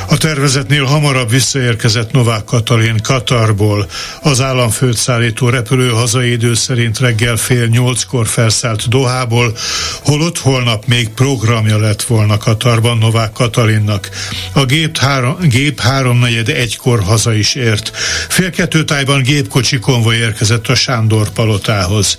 A 0.08 0.18
tervezetnél 0.18 0.84
hamarabb 0.84 1.30
visszaérkezett 1.30 2.12
Novák 2.12 2.44
Katalin 2.44 3.00
Katarból. 3.04 3.90
Az 4.22 4.42
államfőt 4.42 4.98
szállító 4.98 5.50
repülő 5.50 5.90
hazai 5.90 6.32
idő 6.32 6.54
szerint 6.54 7.00
reggel 7.00 7.36
fél 7.36 7.66
nyolckor 7.66 8.28
felszállt 8.28 8.90
Dohából, 8.90 9.58
holott 10.04 10.38
holnap 10.38 10.86
még 10.86 11.10
programja 11.10 11.78
lett 11.78 12.02
volna 12.02 12.38
Katarban 12.38 12.98
Novák 12.98 13.32
Katalinnak. 13.32 14.10
A 14.54 14.66
gép, 14.66 14.98
három, 14.98 15.38
gép 15.40 15.80
háromnegyed 15.80 16.50
egykor 16.50 17.04
haza 17.04 17.34
is 17.34 17.56
ért. 17.56 17.92
Fél 18.30 18.50
kettő 18.50 18.84
tájban 18.84 19.22
gépkocsi 19.22 19.80
konvoj 19.80 20.16
érkezett 20.16 20.68
a 20.68 20.76
Sándor 20.76 21.30
palotához. 21.30 22.18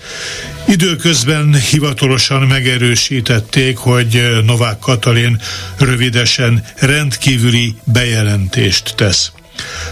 Időközben 0.67 1.55
hivatalosan 1.55 2.43
megerősítették, 2.43 3.77
hogy 3.77 4.41
Novák 4.45 4.79
Katalin 4.79 5.41
rövidesen 5.79 6.65
rendkívüli 6.79 7.75
bejelentést 7.85 8.95
tesz. 8.97 9.33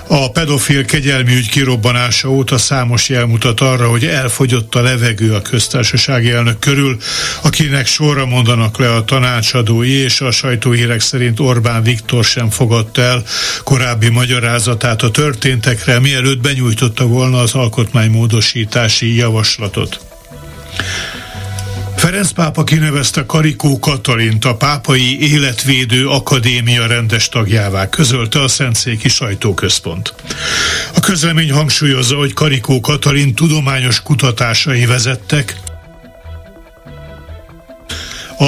A 0.06 0.30
pedofil 0.30 0.84
kegyelmi 0.84 1.34
ügy 1.34 1.48
kirobbanása 1.48 2.30
óta 2.30 2.58
számos 2.58 3.08
jel 3.08 3.26
mutat 3.26 3.60
arra, 3.60 3.88
hogy 3.88 4.06
elfogyott 4.06 4.74
a 4.74 4.82
levegő 4.82 5.34
a 5.34 5.42
köztársasági 5.42 6.30
elnök 6.30 6.58
körül, 6.58 6.96
akinek 7.42 7.86
sorra 7.86 8.26
mondanak 8.26 8.78
le 8.78 8.94
a 8.94 9.04
tanácsadói, 9.04 9.92
és 9.92 10.20
a 10.20 10.30
sajtóhírek 10.30 11.00
szerint 11.00 11.40
Orbán 11.40 11.82
Viktor 11.82 12.24
sem 12.24 12.50
fogadta 12.50 13.02
el 13.02 13.24
korábbi 13.64 14.08
magyarázatát 14.08 15.02
a 15.02 15.10
történtekre, 15.10 15.98
mielőtt 15.98 16.40
benyújtotta 16.40 17.06
volna 17.06 17.38
az 17.40 17.54
alkotmánymódosítási 17.54 19.14
javaslatot. 19.14 20.09
Ferenc 21.96 22.30
pápa 22.30 22.64
kinevezte 22.64 23.26
Karikó 23.26 23.78
Katalint 23.78 24.44
a 24.44 24.56
Pápai 24.56 25.32
Életvédő 25.32 26.08
Akadémia 26.08 26.86
rendes 26.86 27.28
tagjává, 27.28 27.88
közölte 27.88 28.42
a 28.42 28.48
Szentszéki 28.48 29.08
Sajtóközpont. 29.08 30.14
A 30.94 31.00
közlemény 31.00 31.52
hangsúlyozza, 31.52 32.16
hogy 32.16 32.32
Karikó 32.32 32.80
Katalin 32.80 33.34
tudományos 33.34 34.02
kutatásai 34.02 34.86
vezettek 34.86 35.56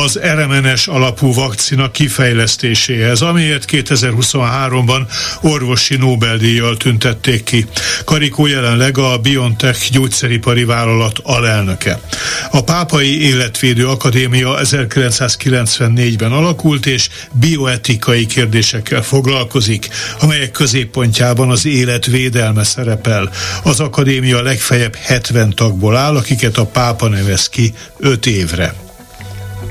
az 0.01 0.21
RMNS 0.23 0.87
alapú 0.87 1.35
vakcina 1.35 1.91
kifejlesztéséhez, 1.91 3.21
amiért 3.21 3.65
2023-ban 3.73 5.01
orvosi 5.41 5.97
Nobel-díjjal 5.97 6.77
tüntették 6.77 7.45
ki. 7.45 7.67
Karikó 8.05 8.47
jelenleg 8.47 8.99
a 8.99 9.19
BioNTech 9.19 9.91
gyógyszeripari 9.91 10.65
vállalat 10.65 11.19
alelnöke. 11.23 12.01
A 12.51 12.63
Pápai 12.63 13.23
Életvédő 13.23 13.89
Akadémia 13.89 14.59
1994-ben 14.63 16.33
alakult, 16.33 16.87
és 16.87 17.09
bioetikai 17.33 18.27
kérdésekkel 18.27 19.03
foglalkozik, 19.03 19.89
amelyek 20.21 20.51
középpontjában 20.51 21.51
az 21.51 21.67
életvédelme 21.67 22.65
szerepel. 22.65 23.31
Az 23.63 23.81
akadémia 23.81 24.43
legfeljebb 24.43 24.97
70 24.97 25.51
tagból 25.51 25.97
áll, 25.97 26.17
akiket 26.17 26.57
a 26.57 26.67
pápa 26.67 27.09
nevez 27.09 27.49
ki 27.49 27.75
5 27.99 28.27
évre. 28.27 28.75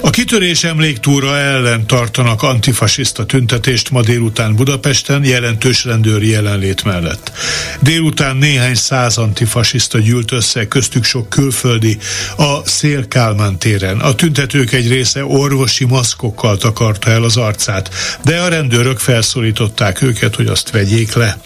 A 0.00 0.10
kitörés 0.10 0.64
emléktúra 0.64 1.38
ellen 1.38 1.86
tartanak 1.86 2.42
antifasiszta 2.42 3.26
tüntetést 3.26 3.90
ma 3.90 4.02
délután 4.02 4.54
Budapesten 4.54 5.24
jelentős 5.24 5.84
rendőri 5.84 6.28
jelenlét 6.28 6.84
mellett. 6.84 7.32
Délután 7.80 8.36
néhány 8.36 8.74
száz 8.74 9.16
antifasiszta 9.16 9.98
gyűlt 9.98 10.32
össze, 10.32 10.68
köztük 10.68 11.04
sok 11.04 11.28
külföldi, 11.28 11.98
a 12.36 12.68
Szél 12.68 13.08
Kálmán 13.08 13.58
téren. 13.58 13.98
A 13.98 14.14
tüntetők 14.14 14.72
egy 14.72 14.88
része 14.88 15.24
orvosi 15.24 15.84
maszkokkal 15.84 16.56
takarta 16.56 17.10
el 17.10 17.22
az 17.22 17.36
arcát, 17.36 17.90
de 18.24 18.40
a 18.40 18.48
rendőrök 18.48 18.98
felszólították 18.98 20.02
őket, 20.02 20.34
hogy 20.34 20.46
azt 20.46 20.70
vegyék 20.70 21.12
le. 21.12 21.40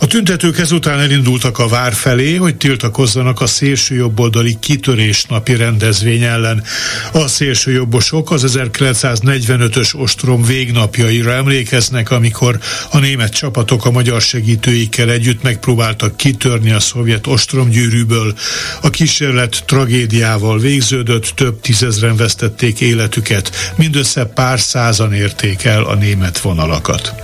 A 0.00 0.06
tüntetők 0.06 0.58
ezután 0.58 1.00
elindultak 1.00 1.58
a 1.58 1.68
vár 1.68 1.92
felé, 1.92 2.34
hogy 2.34 2.56
tiltakozzanak 2.56 3.40
a 3.40 3.46
szélső 3.46 3.94
jobboldali 3.94 4.56
kitörés 4.60 5.24
napi 5.24 5.56
rendezvény 5.56 6.22
ellen. 6.22 6.64
A 7.12 7.26
szélső 7.28 7.72
jobbosok 7.84 8.30
az 8.30 8.58
1945-ös 8.58 9.94
ostrom 9.94 10.42
végnapjaira 10.42 11.32
emlékeznek, 11.32 12.10
amikor 12.10 12.58
a 12.90 12.98
német 12.98 13.32
csapatok 13.32 13.84
a 13.84 13.90
magyar 13.90 14.20
segítőikkel 14.20 15.10
együtt 15.10 15.42
megpróbáltak 15.42 16.16
kitörni 16.16 16.70
a 16.70 16.80
szovjet 16.80 17.26
ostromgyűrűből. 17.26 18.34
A 18.82 18.90
kísérlet 18.90 19.62
tragédiával 19.66 20.58
végződött, 20.58 21.32
több 21.34 21.60
tízezren 21.60 22.16
vesztették 22.16 22.80
életüket, 22.80 23.74
mindössze 23.76 24.24
pár 24.24 24.60
százan 24.60 25.12
érték 25.12 25.64
el 25.64 25.82
a 25.82 25.94
német 25.94 26.38
vonalakat. 26.38 27.23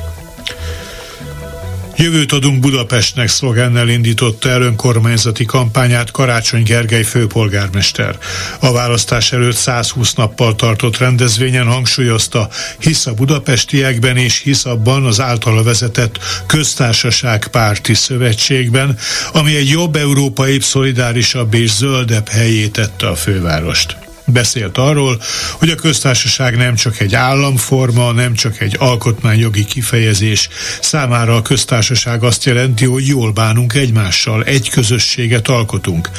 Jövőt 2.00 2.32
adunk 2.32 2.60
Budapestnek 2.60 3.28
szlogennel 3.28 3.88
indította 3.88 4.48
el 4.48 4.62
önkormányzati 4.62 5.44
kampányát 5.44 6.10
Karácsony 6.10 6.62
Gergely 6.62 7.02
főpolgármester. 7.02 8.18
A 8.60 8.72
választás 8.72 9.32
előtt 9.32 9.56
120 9.56 10.14
nappal 10.14 10.54
tartott 10.54 10.98
rendezvényen 10.98 11.66
hangsúlyozta, 11.66 12.48
hisz 12.78 13.06
a 13.06 13.14
budapestiekben 13.14 14.16
és 14.16 14.38
hisz 14.38 14.64
abban 14.64 15.04
az 15.04 15.20
általa 15.20 15.62
vezetett 15.62 16.18
köztársaság 16.46 17.46
párti 17.46 17.94
szövetségben, 17.94 18.98
ami 19.32 19.56
egy 19.56 19.68
jobb, 19.68 19.96
európai, 19.96 20.60
szolidárisabb 20.60 21.54
és 21.54 21.70
zöldebb 21.70 22.28
helyé 22.28 22.68
tette 22.68 23.08
a 23.08 23.14
fővárost. 23.14 24.09
Beszélt 24.32 24.78
arról, 24.78 25.22
hogy 25.52 25.70
a 25.70 25.74
köztársaság 25.74 26.56
nem 26.56 26.74
csak 26.74 27.00
egy 27.00 27.14
államforma, 27.14 28.12
nem 28.12 28.34
csak 28.34 28.60
egy 28.60 28.76
alkotmányjogi 28.78 29.64
kifejezés. 29.64 30.48
Számára 30.80 31.36
a 31.36 31.42
köztársaság 31.42 32.22
azt 32.22 32.44
jelenti, 32.44 32.84
hogy 32.84 33.06
jól 33.06 33.32
bánunk 33.32 33.74
egymással, 33.74 34.44
egy 34.44 34.70
közösséget 34.70 35.48
alkotunk. 35.48 36.10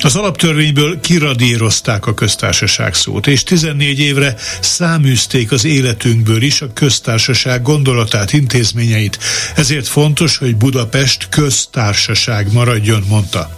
Az 0.00 0.16
alaptörvényből 0.16 1.00
kiradírozták 1.00 2.06
a 2.06 2.14
köztársaság 2.14 2.94
szót, 2.94 3.26
és 3.26 3.42
14 3.42 3.98
évre 3.98 4.34
száműzték 4.60 5.52
az 5.52 5.64
életünkből 5.64 6.42
is 6.42 6.62
a 6.62 6.72
köztársaság 6.72 7.62
gondolatát, 7.62 8.32
intézményeit. 8.32 9.18
Ezért 9.54 9.86
fontos, 9.86 10.36
hogy 10.36 10.56
Budapest 10.56 11.28
köztársaság 11.28 12.52
maradjon, 12.52 13.04
mondta. 13.08 13.57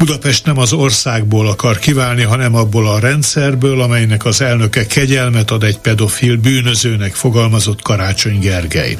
Budapest 0.00 0.44
nem 0.44 0.58
az 0.58 0.72
országból 0.72 1.48
akar 1.48 1.78
kiválni, 1.78 2.22
hanem 2.22 2.54
abból 2.54 2.88
a 2.88 2.98
rendszerből, 2.98 3.80
amelynek 3.80 4.24
az 4.24 4.40
elnöke 4.40 4.86
kegyelmet 4.86 5.50
ad 5.50 5.62
egy 5.62 5.78
pedofil 5.78 6.36
bűnözőnek, 6.36 7.14
fogalmazott 7.14 7.82
Karácsony 7.82 8.38
Gergely. 8.38 8.98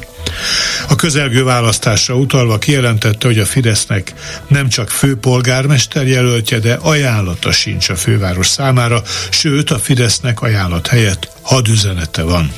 A 0.87 0.95
közelgő 0.95 1.43
választásra 1.43 2.15
utalva 2.15 2.57
kijelentette, 2.57 3.27
hogy 3.27 3.39
a 3.39 3.45
Fidesznek 3.45 4.13
nem 4.47 4.69
csak 4.69 4.89
főpolgármester 4.89 6.07
jelöltje, 6.07 6.59
de 6.59 6.73
ajánlata 6.73 7.51
sincs 7.51 7.89
a 7.89 7.95
főváros 7.95 8.47
számára, 8.47 9.01
sőt 9.29 9.71
a 9.71 9.79
Fidesznek 9.79 10.41
ajánlat 10.41 10.87
helyett 10.87 11.31
hadüzenete 11.41 12.21
van. 12.21 12.51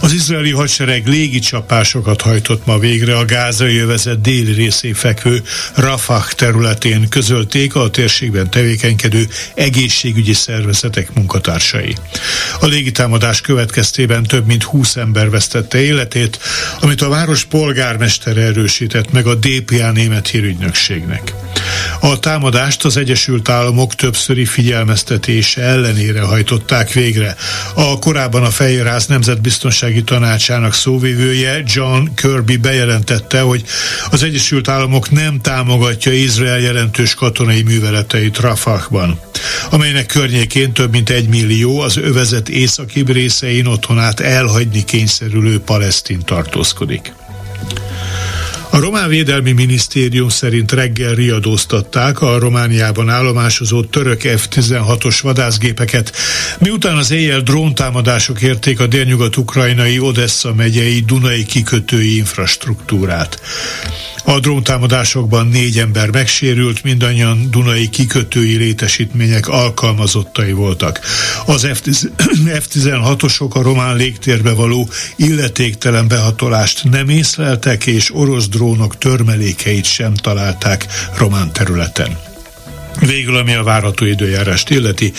Az 0.00 0.12
izraeli 0.12 0.50
hadsereg 0.50 1.06
légicsapásokat 1.06 2.20
hajtott 2.20 2.66
ma 2.66 2.78
végre 2.78 3.16
a 3.16 3.24
gázai 3.24 3.78
övezet 3.78 4.20
déli 4.20 4.52
részén 4.52 4.94
fekvő 4.94 5.42
Rafah 5.74 6.32
területén, 6.32 7.08
közölték 7.08 7.74
a 7.74 7.90
térségben 7.90 8.50
tevékenykedő 8.50 9.28
egészségügyi 9.54 10.32
szervezetek 10.32 11.14
munkatársai. 11.14 11.96
A 12.60 12.66
légitámadás 12.66 13.40
következtében 13.40 14.22
több 14.22 14.46
mint 14.46 14.62
20 14.62 14.96
ember 14.96 15.30
vesztette 15.30 15.80
életét, 15.80 16.38
amit 16.80 17.02
a 17.02 17.08
város 17.08 17.44
polgármestere 17.44 18.42
erősített 18.42 19.12
meg 19.12 19.26
a 19.26 19.34
DPA 19.34 19.90
német 19.90 20.28
hírügynökségnek. 20.28 21.32
A 22.00 22.18
támadást 22.18 22.84
az 22.84 22.96
Egyesült 22.96 23.48
Államok 23.48 23.94
többszöri 23.94 24.44
figyelmeztetése 24.44 25.62
ellenére 25.62 26.20
hajtották 26.20 26.92
végre. 26.92 27.36
A 27.74 27.98
korábban 27.98 28.42
a 28.42 28.50
Fehérház 28.50 29.06
Nemzetbiztonsági 29.06 29.47
Tanácsának 30.04 30.74
szóvivője 30.74 31.62
John 31.66 32.08
Kirby 32.14 32.56
bejelentette, 32.56 33.40
hogy 33.40 33.64
az 34.10 34.22
Egyesült 34.22 34.68
Államok 34.68 35.10
nem 35.10 35.40
támogatja 35.40 36.12
Izrael 36.12 36.58
jelentős 36.58 37.14
katonai 37.14 37.62
műveleteit 37.62 38.38
Rafahban, 38.38 39.20
amelynek 39.70 40.06
környékén 40.06 40.72
több 40.72 40.90
mint 40.90 41.10
egy 41.10 41.28
millió 41.28 41.80
az 41.80 41.96
övezet 41.96 42.48
északi 42.48 43.04
részein 43.06 43.66
otthonát 43.66 44.20
elhagyni 44.20 44.84
kényszerülő 44.84 45.60
palesztin 45.60 46.20
tartózkodik. 46.24 47.12
A 48.70 48.78
Román 48.78 49.08
Védelmi 49.08 49.52
Minisztérium 49.52 50.28
szerint 50.28 50.72
reggel 50.72 51.14
riadóztatták 51.14 52.20
a 52.20 52.38
Romániában 52.38 53.08
állomásozott 53.08 53.90
török 53.90 54.20
F-16-os 54.20 55.18
vadászgépeket, 55.22 56.12
miután 56.58 56.96
az 56.96 57.10
éjjel 57.10 57.40
dróntámadások 57.40 58.42
érték 58.42 58.80
a 58.80 58.86
délnyugat-ukrajnai 58.86 59.98
Odessa 59.98 60.54
megyei 60.54 61.00
Dunai 61.00 61.44
kikötői 61.44 62.16
infrastruktúrát. 62.16 63.40
A 64.28 64.40
dróntámadásokban 64.40 65.46
négy 65.46 65.78
ember 65.78 66.10
megsérült, 66.10 66.82
mindannyian 66.82 67.50
Dunai 67.50 67.88
kikötői 67.88 68.56
létesítmények 68.56 69.48
alkalmazottai 69.48 70.52
voltak. 70.52 71.00
Az 71.46 71.68
F-16-osok 71.72 73.50
a 73.58 73.62
román 73.62 73.96
légtérbe 73.96 74.52
való 74.52 74.88
illetéktelen 75.16 76.08
behatolást 76.08 76.84
nem 76.84 77.08
észleltek, 77.08 77.86
és 77.86 78.14
orosz 78.14 78.48
drónok 78.48 78.98
törmelékeit 78.98 79.84
sem 79.84 80.14
találták 80.14 80.86
román 81.16 81.52
területen. 81.52 82.27
Végül, 83.00 83.36
ami 83.36 83.54
a 83.54 83.62
várható 83.62 84.04
időjárást 84.04 84.70
illeti, 84.70 85.12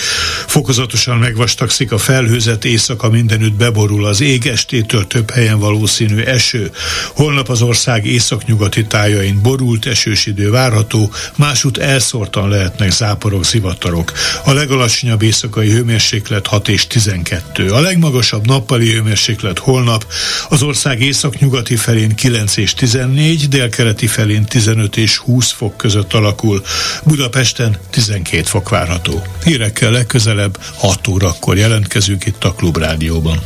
fokozatosan 0.48 1.18
megvastagszik 1.18 1.92
a 1.92 1.98
felhőzet, 1.98 2.66
éjszaka 2.66 3.10
mindenütt 3.10 3.54
beborul 3.54 4.06
az 4.06 4.22
ég, 4.22 4.46
estétől 4.46 5.08
több 5.08 5.32
helyen 5.32 5.60
valószínű 5.60 6.22
eső. 6.22 6.72
Holnap 7.16 7.50
az 7.50 7.62
ország 7.62 8.06
északnyugati 8.06 8.86
tájain 8.86 9.42
borult 9.42 9.86
esős 9.86 10.26
idő 10.26 10.50
várható, 10.50 11.12
másút 11.36 11.78
elszórtan 11.78 12.50
lehetnek 12.50 12.92
záporok, 12.92 13.46
zivatarok. 13.46 14.12
A 14.44 14.52
legalacsonyabb 14.52 15.22
éjszakai 15.22 15.70
hőmérséklet 15.70 16.48
6 16.48 16.68
és 16.68 16.88
12. 16.88 17.72
A 17.72 17.80
legmagasabb 17.80 18.48
nappali 18.48 18.92
hőmérséklet 18.92 19.60
holnap 19.60 20.06
az 20.50 20.62
ország 20.62 21.02
északnyugati 21.02 21.76
felén 21.76 22.16
9 22.16 22.58
és 22.58 22.74
14, 22.74 23.48
délkeleti 23.48 24.08
felén 24.08 24.46
15 24.46 24.98
és 24.98 25.18
20 25.18 25.52
fok 25.52 25.78
között 25.78 26.14
alakul. 26.14 26.64
Budapesten 27.04 27.69
Budapesten 27.70 28.24
12 28.24 28.44
fok 28.44 28.70
várható. 28.70 29.22
Hírekkel 29.44 29.92
legközelebb 29.92 30.58
6 30.76 31.08
órakor 31.08 31.58
jelentkezünk 31.58 32.26
itt 32.26 32.44
a 32.44 32.54
Klubrádióban. 32.54 33.40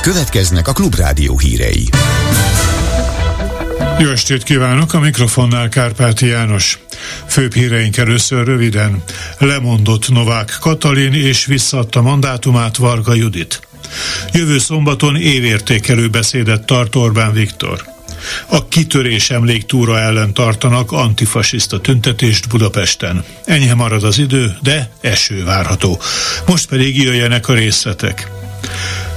Következnek 0.00 0.68
a 0.68 0.72
Klubrádió 0.72 1.38
hírei. 1.38 1.88
Jó 3.98 4.10
estét 4.10 4.42
kívánok, 4.42 4.94
a 4.94 5.00
mikrofonnál 5.00 5.68
Kárpáti 5.68 6.26
János. 6.26 6.78
Főbb 7.26 7.54
híreink 7.54 7.96
először 7.96 8.46
röviden. 8.46 9.02
Lemondott 9.38 10.08
Novák 10.08 10.56
Katalin 10.60 11.12
és 11.12 11.46
visszaadta 11.46 12.02
mandátumát 12.02 12.76
Varga 12.76 13.14
Judit. 13.14 13.60
Jövő 14.32 14.58
szombaton 14.58 15.16
évértékelő 15.16 16.08
beszédet 16.08 16.66
tart 16.66 16.96
Orbán 16.96 17.32
Viktor. 17.32 17.84
A 18.46 18.68
kitörés 18.68 19.30
emléktúra 19.30 19.98
ellen 19.98 20.34
tartanak 20.34 20.92
antifasiszta 20.92 21.80
tüntetést 21.80 22.48
Budapesten. 22.48 23.24
Enyhe 23.44 23.74
marad 23.74 24.04
az 24.04 24.18
idő, 24.18 24.56
de 24.62 24.90
eső 25.00 25.44
várható. 25.44 26.00
Most 26.46 26.66
pedig 26.66 27.02
jöjjenek 27.02 27.48
a 27.48 27.54
részletek. 27.54 28.30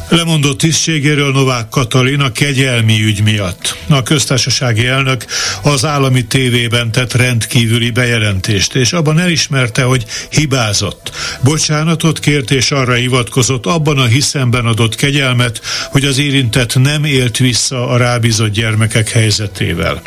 Lemondott 0.09 0.57
tisztségéről 0.57 1.31
Novák 1.31 1.69
Katalin 1.69 2.19
a 2.19 2.31
kegyelmi 2.31 3.03
ügy 3.03 3.23
miatt. 3.23 3.77
A 3.89 4.03
köztársasági 4.03 4.85
elnök 4.87 5.25
az 5.63 5.85
állami 5.85 6.25
tévében 6.25 6.91
tett 6.91 7.13
rendkívüli 7.13 7.89
bejelentést, 7.89 8.75
és 8.75 8.93
abban 8.93 9.19
elismerte, 9.19 9.83
hogy 9.83 10.05
hibázott. 10.29 11.11
Bocsánatot 11.43 12.19
kért 12.19 12.51
és 12.51 12.71
arra 12.71 12.93
hivatkozott 12.93 13.65
abban 13.65 13.97
a 13.97 14.05
hiszemben 14.05 14.65
adott 14.65 14.95
kegyelmet, 14.95 15.61
hogy 15.91 16.05
az 16.05 16.17
érintett 16.17 16.75
nem 16.75 17.03
élt 17.03 17.37
vissza 17.37 17.87
a 17.87 17.97
rábízott 17.97 18.51
gyermekek 18.51 19.09
helyzetével. 19.09 20.01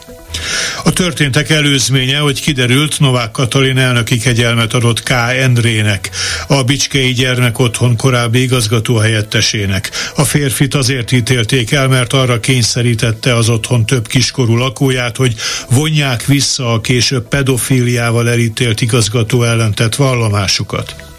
A 0.85 0.93
történtek 0.93 1.51
előzménye, 1.51 2.19
hogy 2.19 2.41
kiderült, 2.41 3.01
Novák 3.01 3.31
Katalin 3.31 3.79
elnöki 3.79 4.19
kegyelmet 4.19 4.75
adott 4.75 5.03
K. 5.03 5.11
Endrének, 5.39 6.11
a 6.49 6.63
Bicskei 6.63 7.13
Gyermek 7.13 7.59
Otthon 7.59 7.97
korábbi 7.97 8.43
igazgató 8.43 8.97
helyettesének. 8.97 9.91
A 10.17 10.25
férfit 10.25 10.75
azért 10.75 11.13
ítélték 11.13 11.73
el, 11.73 11.89
mert 11.89 12.13
arra 12.13 12.41
kényszerítette 12.41 13.37
az 13.37 13.49
otthon 13.49 13.87
több 13.87 14.07
kiskorú 14.07 14.57
lakóját, 14.57 15.17
hogy 15.17 15.35
vonják 15.69 16.25
vissza 16.27 16.73
a 16.73 16.81
később 16.81 17.29
pedofíliával 17.29 18.31
elítélt 18.31 18.81
igazgató 18.81 19.43
ellentett 19.43 19.95
vallomásukat. 19.95 21.12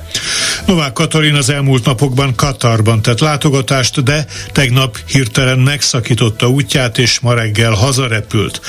Novák 0.66 0.94
Katalin 0.94 1.36
az 1.36 1.50
elmúlt 1.50 1.86
napokban 1.86 2.36
Katarban 2.36 3.02
tett 3.02 3.20
látogatást, 3.20 4.04
de 4.04 4.26
tegnap 4.52 4.98
hirtelen 5.06 5.60
megszakította 5.60 6.50
útját, 6.50 6.98
és 6.98 7.20
ma 7.20 7.34
reggel 7.34 7.72
hazarepült. 7.72 8.62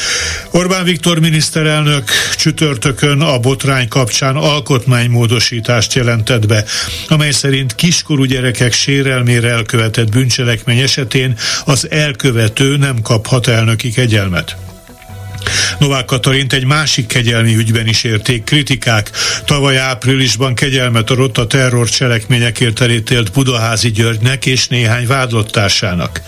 Orbán 0.50 0.84
Viktor 0.84 1.18
miniszterelnök 1.18 2.10
csütörtökön 2.36 3.20
a 3.20 3.38
botrány 3.38 3.88
kapcsán 3.88 4.36
alkotmánymódosítást 4.36 5.94
jelentett 5.94 6.46
be, 6.46 6.64
amely 7.08 7.30
szerint 7.30 7.74
kiskorú 7.74 8.24
gyerekek 8.24 8.72
sérelmére 8.72 9.48
elkövetett 9.48 10.10
bűncselekmény 10.10 10.78
esetén 10.78 11.36
az 11.64 11.90
elkövető 11.90 12.76
nem 12.76 13.02
kaphat 13.02 13.46
elnöki 13.46 13.90
kegyelmet. 13.90 14.63
Novák 15.78 16.04
Katalint 16.04 16.52
egy 16.52 16.64
másik 16.64 17.06
kegyelmi 17.06 17.56
ügyben 17.56 17.86
is 17.86 18.04
érték 18.04 18.44
kritikák. 18.44 19.10
Tavaly 19.44 19.78
áprilisban 19.78 20.54
kegyelmet 20.54 21.10
adott 21.10 21.38
a 21.38 21.46
terror 21.46 21.88
cselekményekért 21.88 22.80
elítélt 22.80 23.32
Budaházi 23.32 23.90
Györgynek 23.90 24.46
és 24.46 24.68
néhány 24.68 25.06
vádlottársának. 25.06 26.22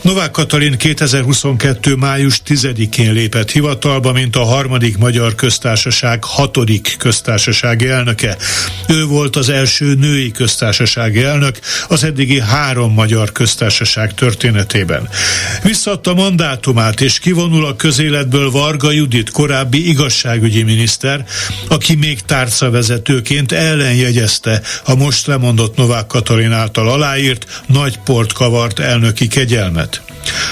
Novák 0.00 0.30
Katalin 0.30 0.76
2022. 0.76 1.94
május 1.94 2.40
10-én 2.46 3.12
lépett 3.12 3.50
hivatalba, 3.50 4.12
mint 4.12 4.36
a 4.36 4.44
harmadik 4.44 4.96
magyar 4.98 5.34
köztársaság 5.34 6.24
hatodik 6.24 6.94
köztársasági 6.98 7.88
elnöke. 7.88 8.36
Ő 8.88 9.04
volt 9.04 9.36
az 9.36 9.48
első 9.48 9.94
női 9.94 10.30
köztársasági 10.30 11.22
elnök 11.22 11.58
az 11.88 12.04
eddigi 12.04 12.40
három 12.40 12.92
magyar 12.92 13.32
köztársaság 13.32 14.14
történetében. 14.14 15.08
Visszadta 15.62 16.14
mandátumát 16.14 17.00
és 17.00 17.18
kivonul 17.18 17.66
a 17.66 17.76
közéletből 17.76 18.35
Varga 18.44 18.90
Judit, 18.90 19.30
korábbi 19.30 19.88
igazságügyi 19.88 20.62
miniszter, 20.62 21.24
aki 21.68 21.94
még 21.94 22.20
tárcavezetőként 22.20 23.52
ellenjegyezte 23.52 24.62
a 24.84 24.94
most 24.94 25.26
lemondott 25.26 25.76
Novák 25.76 26.06
Katalin 26.06 26.52
által 26.52 26.88
aláírt 26.88 27.62
nagy 27.66 27.98
port 28.04 28.32
kavart 28.32 28.78
elnöki 28.78 29.26
kegyelmet. 29.26 30.02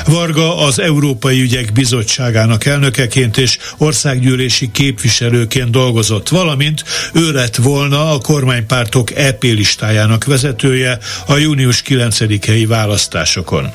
Varga 0.06 0.58
az 0.58 0.78
Európai 0.78 1.40
Ügyek 1.40 1.72
Bizottságának 1.72 2.64
elnökeként 2.64 3.36
és 3.36 3.58
országgyűlési 3.76 4.70
képviselőként 4.70 5.70
dolgozott, 5.70 6.28
valamint 6.28 6.84
ő 7.12 7.32
lett 7.32 7.56
volna 7.56 8.12
a 8.12 8.18
kormánypártok 8.18 9.14
EP 9.14 9.42
listájának 9.42 10.24
vezetője 10.24 10.98
a 11.26 11.36
június 11.36 11.82
9-i 11.86 12.64
választásokon. 12.68 13.72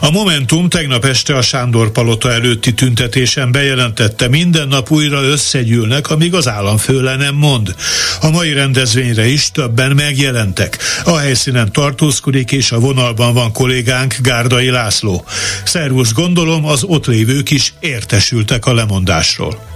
A 0.00 0.10
Momentum 0.10 0.68
tegnap 0.68 1.04
este 1.04 1.36
a 1.36 1.42
Sándor 1.42 1.90
Palota 1.90 2.32
előtti 2.32 2.74
tüntetésen 2.74 3.52
bejelentette, 3.52 4.28
minden 4.28 4.68
nap 4.68 4.90
újra 4.90 5.22
összegyűlnek, 5.22 6.10
amíg 6.10 6.34
az 6.34 6.48
államfő 6.48 7.02
le 7.02 7.16
nem 7.16 7.34
mond. 7.34 7.74
A 8.20 8.30
mai 8.30 8.52
rendezvényre 8.52 9.26
is 9.26 9.50
többen 9.50 9.90
megjelentek. 9.90 10.78
A 11.04 11.16
helyszínen 11.16 11.72
tartózkodik, 11.72 12.52
és 12.52 12.72
a 12.72 12.78
vonalban 12.78 13.34
van 13.34 13.52
kollégánk 13.52 14.16
Gárdai 14.20 14.70
László. 14.70 15.24
Szervusz, 15.64 16.12
gondolom 16.12 16.64
az 16.64 16.84
ott 16.84 17.06
lévők 17.06 17.50
is 17.50 17.74
értesültek 17.80 18.66
a 18.66 18.74
lemondásról. 18.74 19.75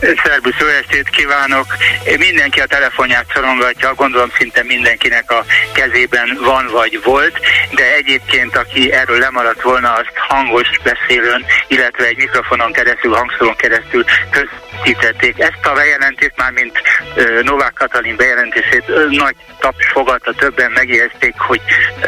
Szerbusz, 0.00 0.58
jó 0.58 0.66
estét 0.66 1.08
kívánok! 1.08 1.66
Mindenki 2.18 2.60
a 2.60 2.66
telefonját 2.66 3.26
szorongatja, 3.34 3.94
gondolom 3.94 4.30
szinte 4.38 4.62
mindenkinek 4.62 5.30
a 5.30 5.44
kezében 5.74 6.38
van 6.40 6.66
vagy 6.72 7.00
volt, 7.04 7.40
de 7.70 7.94
egyébként 7.94 8.56
aki 8.56 8.92
erről 8.92 9.18
lemaradt 9.18 9.62
volna, 9.62 9.92
azt 9.92 10.12
hangos 10.14 10.68
beszélőn, 10.82 11.44
illetve 11.68 12.04
egy 12.04 12.16
mikrofonon 12.16 12.72
keresztül, 12.72 13.14
hangszoron 13.14 13.56
keresztül 13.56 14.04
köztítették. 14.30 15.38
Ezt 15.38 15.66
a 15.66 15.72
bejelentést 15.72 16.36
már, 16.36 16.50
mint 16.50 16.82
Novák 17.42 17.72
Katalin 17.72 18.16
bejelentését 18.16 18.84
nagy 19.10 19.34
taps 19.58 19.86
fogadta, 19.92 20.32
többen 20.32 20.70
megérezték, 20.70 21.34
hogy 21.36 21.60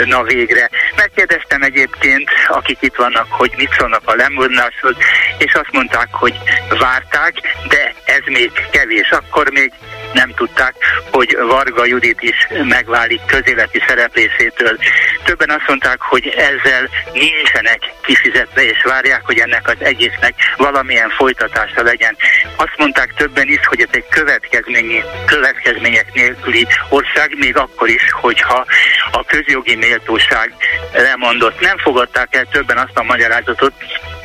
na 0.04 0.22
végre. 0.22 0.68
Megkérdeztem 0.96 1.62
egyébként, 1.62 2.30
akik 2.48 2.78
itt 2.80 2.96
vannak, 2.96 3.26
hogy 3.30 3.52
mit 3.56 3.74
szólnak 3.78 4.02
a 4.04 4.14
lemondáshoz, 4.14 4.96
és 5.38 5.52
azt 5.54 5.72
mondták, 5.72 6.08
hogy 6.10 6.34
várták, 6.78 7.34
de 7.68 7.81
ez 8.04 8.22
még 8.26 8.50
kevés. 8.70 9.10
Akkor 9.10 9.50
még 9.50 9.72
nem 10.12 10.32
tudták, 10.34 10.74
hogy 11.10 11.36
Varga 11.40 11.84
Judit 11.84 12.22
is 12.22 12.46
megválik 12.62 13.20
közéleti 13.26 13.82
szereplésétől. 13.86 14.78
Többen 15.24 15.50
azt 15.50 15.68
mondták, 15.68 16.00
hogy 16.00 16.28
ezzel 16.28 16.88
nincsenek 17.12 17.80
kifizetve, 18.02 18.62
és 18.62 18.82
várják, 18.82 19.22
hogy 19.24 19.38
ennek 19.38 19.68
az 19.68 19.76
egésznek 19.78 20.34
valamilyen 20.56 21.10
folytatása 21.10 21.82
legyen. 21.82 22.16
Azt 22.56 22.76
mondták 22.76 23.14
többen 23.14 23.48
is, 23.48 23.66
hogy 23.66 23.80
ez 23.80 23.88
egy 23.90 24.08
következmény, 24.08 25.02
következmények 25.26 26.12
nélküli 26.12 26.66
ország, 26.88 27.34
még 27.38 27.56
akkor 27.56 27.88
is, 27.88 28.10
hogyha 28.10 28.66
a 29.10 29.24
közjogi 29.24 29.74
méltóság 29.76 30.54
lemondott. 30.92 31.60
Nem 31.60 31.78
fogadták 31.78 32.34
el 32.34 32.44
többen 32.44 32.78
azt 32.78 32.98
a 32.98 33.02
magyarázatot, 33.02 33.72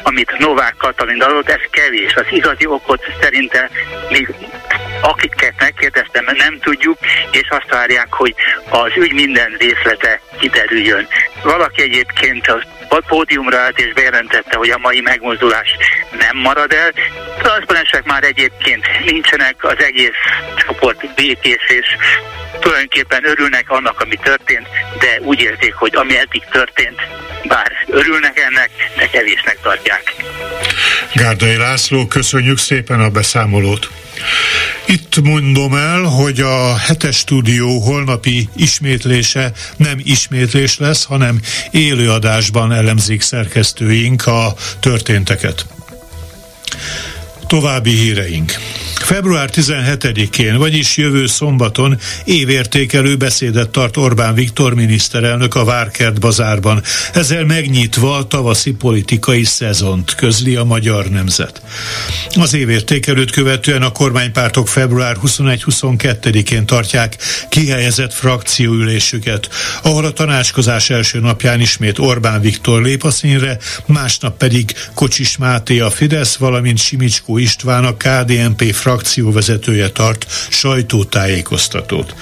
amit 0.04 0.38
Novák 0.38 0.76
Katalin 0.78 1.22
adott, 1.22 1.50
ez 1.50 1.62
kevés. 1.70 2.14
Az 2.14 2.26
igazi 2.30 2.66
okot 2.66 3.02
szerinte 3.22 3.70
még 4.10 4.34
akiket 5.02 5.54
megkérdeztem, 5.60 6.26
nem 6.38 6.60
tudjuk, 6.60 6.98
és 7.32 7.48
azt 7.50 7.70
várják, 7.70 8.14
hogy 8.14 8.36
az 8.70 8.92
ügy 8.96 9.14
minden 9.14 9.56
részlete 9.60 10.22
kiderüljön. 10.40 11.08
Valaki 11.44 11.82
egyébként 11.82 12.48
a 12.48 13.02
pódiumra 13.08 13.58
állt 13.58 13.80
és 13.80 13.94
bejelentette, 13.94 14.58
hogy 14.58 14.70
a 14.70 14.78
mai 14.78 15.02
megmozdulás 15.02 15.78
nem 16.20 16.38
marad 16.38 16.72
el. 16.74 16.94
Transzparensek 17.38 18.04
már 18.04 18.24
egyébként 18.24 18.86
nincsenek, 19.06 19.64
az 19.64 19.78
egész 19.78 20.20
csoport 20.56 21.14
békés 21.16 21.64
és 21.68 21.86
tulajdonképpen 22.60 23.28
örülnek 23.28 23.70
annak, 23.70 24.02
ami 24.02 24.16
történt, 24.16 24.68
de 25.00 25.20
úgy 25.22 25.42
érzik, 25.42 25.74
hogy 25.74 25.96
ami 25.96 26.18
eddig 26.18 26.44
történt, 26.52 27.02
bár 27.44 27.72
örülnek 27.88 28.40
ennek, 28.40 28.70
de 28.98 29.10
kevésnek 29.10 29.60
tartják. 29.62 30.16
Gárdai 31.14 31.56
László, 31.56 32.08
köszönjük 32.08 32.58
szépen 32.58 33.00
a 33.00 33.10
beszámolót. 33.10 33.90
Itt 34.86 35.22
mondom 35.22 35.76
el, 35.76 36.02
hogy 36.02 36.40
a 36.40 36.78
hetes 36.78 37.18
stúdió 37.18 37.80
holnapi 37.80 38.50
ismétlése 38.56 39.52
nem 39.76 40.00
ismétlés 40.04 40.78
lesz, 40.78 41.04
hanem 41.04 41.40
élőadásban 41.72 42.72
elemzik 42.74 43.22
szerkesztőink 43.22 44.28
a 44.28 44.54
történteket. 44.80 45.66
További 47.48 47.90
híreink. 47.90 48.54
Február 49.08 49.50
17-én, 49.54 50.58
vagyis 50.58 50.98
jövő 50.98 51.28
szombaton 51.28 51.98
évértékelő 52.26 53.16
beszédet 53.16 53.70
tart 53.70 53.98
Orbán 53.98 54.34
Viktor 54.34 54.74
miniszterelnök 54.74 55.56
a 55.56 55.64
Várkert 55.64 56.20
bazárban, 56.20 56.84
ezzel 57.14 57.46
megnyitva 57.46 58.16
a 58.16 58.28
tavaszi 58.28 58.72
politikai 58.72 59.44
szezont, 59.44 60.16
közli 60.16 60.56
a 60.56 60.64
magyar 60.64 61.10
nemzet. 61.10 61.62
Az 62.36 62.54
évértékelőt 62.54 63.32
követően 63.32 63.82
a 63.82 63.92
kormánypártok 63.92 64.68
február 64.68 65.18
21-22-én 65.26 66.66
tartják 66.66 67.18
kihelyezett 67.50 68.14
frakcióülésüket, 68.14 69.50
ahol 69.84 70.06
a 70.06 70.12
tanácskozás 70.12 70.90
első 70.90 71.20
napján 71.20 71.60
ismét 71.60 72.00
Orbán 72.00 72.42
Viktor 72.42 72.82
lép 72.82 73.04
a 73.04 73.12
színre, 73.12 73.58
másnap 73.86 74.38
pedig 74.38 74.74
Kocsis 74.94 75.38
Máté 75.38 75.80
a 75.80 75.90
Fidesz, 75.90 76.36
valamint 76.36 76.78
Simicskó 76.78 77.37
István 77.38 77.86
a 77.86 77.98
KDNP 77.98 78.74
frakcióvezetője 78.74 79.90
tart 79.90 80.26
sajtótájékoztatót. 80.50 82.16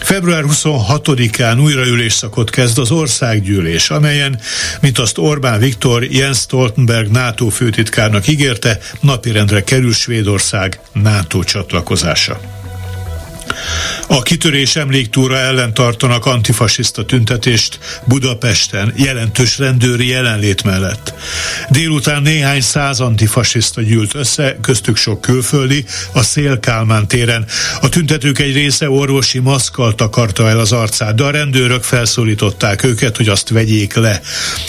Február 0.00 0.44
26-án 0.46 1.62
újraülésszakot 1.62 2.50
kezd 2.50 2.78
az 2.78 2.90
országgyűlés, 2.90 3.90
amelyen, 3.90 4.40
mint 4.80 4.98
azt 4.98 5.18
Orbán 5.18 5.58
Viktor 5.58 6.04
Jens 6.04 6.38
Stoltenberg 6.38 7.10
NATO 7.10 7.48
főtitkárnak 7.48 8.26
ígérte, 8.26 8.78
napirendre 9.00 9.64
kerül 9.64 9.92
Svédország 9.92 10.80
NATO 10.92 11.44
csatlakozása. 11.44 12.59
A 14.06 14.22
kitörés 14.22 14.76
emléktúra 14.76 15.36
ellen 15.36 15.74
tartanak 15.74 16.26
antifasiszta 16.26 17.04
tüntetést 17.04 17.78
Budapesten 18.04 18.92
jelentős 18.96 19.58
rendőri 19.58 20.08
jelenlét 20.08 20.62
mellett. 20.62 21.14
Délután 21.70 22.22
néhány 22.22 22.60
száz 22.60 23.00
antifasiszta 23.00 23.82
gyűlt 23.82 24.14
össze, 24.14 24.56
köztük 24.60 24.96
sok 24.96 25.20
külföldi, 25.20 25.84
a 26.12 26.22
Szél 26.22 26.60
Kálmán 26.60 27.08
téren. 27.08 27.46
A 27.80 27.88
tüntetők 27.88 28.38
egy 28.38 28.52
része 28.52 28.90
orvosi 28.90 29.38
maszkkal 29.38 29.94
takarta 29.94 30.48
el 30.48 30.58
az 30.58 30.72
arcát, 30.72 31.14
de 31.14 31.22
a 31.22 31.30
rendőrök 31.30 31.82
felszólították 31.82 32.84
őket, 32.84 33.16
hogy 33.16 33.28
azt 33.28 33.48
vegyék 33.48 33.94
le. 33.94 34.20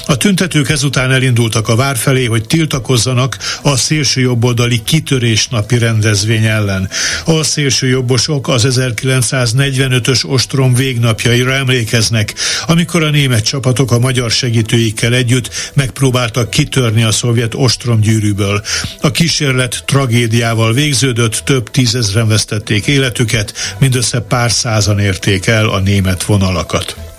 A 0.06 0.18
tüntetők 0.18 0.70
ezután 0.70 1.12
elindultak 1.12 1.68
a 1.68 1.76
vár 1.76 1.98
felé, 1.98 2.26
hogy 2.26 2.48
tiltakozzanak 2.48 3.38
a 3.62 3.76
szélső 3.76 4.22
jobboldali 4.22 4.82
kitörés 4.84 5.48
napi 5.48 5.78
rendezvény 5.78 6.46
ellen. 6.46 6.90
A 7.26 7.44
szélső 7.44 7.88
jobbosok 7.88 8.48
az 8.48 8.66
1945-ös 8.82 10.26
ostrom 10.26 10.74
végnapjaira 10.74 11.53
emlékeznek, 11.53 12.34
amikor 12.68 13.03
a 13.03 13.10
német 13.10 13.45
csapatok 13.45 13.91
a 13.91 13.99
magyar 13.99 14.32
segítőikkel 14.32 15.14
együtt 15.14 15.72
megpróbáltak 15.74 16.49
kitörni 16.49 17.03
a 17.03 17.12
szovjet 17.12 17.53
ostromgyűrűből. 17.56 18.64
A 19.02 19.12
kísérlet 19.12 19.84
tragédiával 19.86 20.74
végződött, 20.74 21.41
több 21.45 21.72
tízezren 21.72 22.28
vesztették 22.28 22.88
életüket, 22.88 23.53
mindössze 23.80 24.20
pár 24.20 24.52
százan 24.52 24.99
érték 24.99 25.48
el 25.48 25.70
a 25.70 25.80
német 25.80 26.24
vonalakat. 26.24 27.11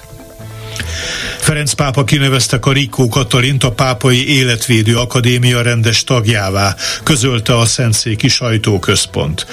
Ferenc 1.39 1.73
pápa 1.73 2.05
kinevezte 2.05 2.59
Karikó 2.59 3.09
Katalint 3.09 3.65
a 3.65 3.73
Pápai 3.73 4.29
Életvédő 4.29 4.97
Akadémia 4.97 5.63
rendes 5.63 6.05
tagjává, 6.05 6.77
közölte 7.03 7.59
a 7.59 7.65
Szentszéki 7.65 8.29
Sajtóközpont. 8.29 9.47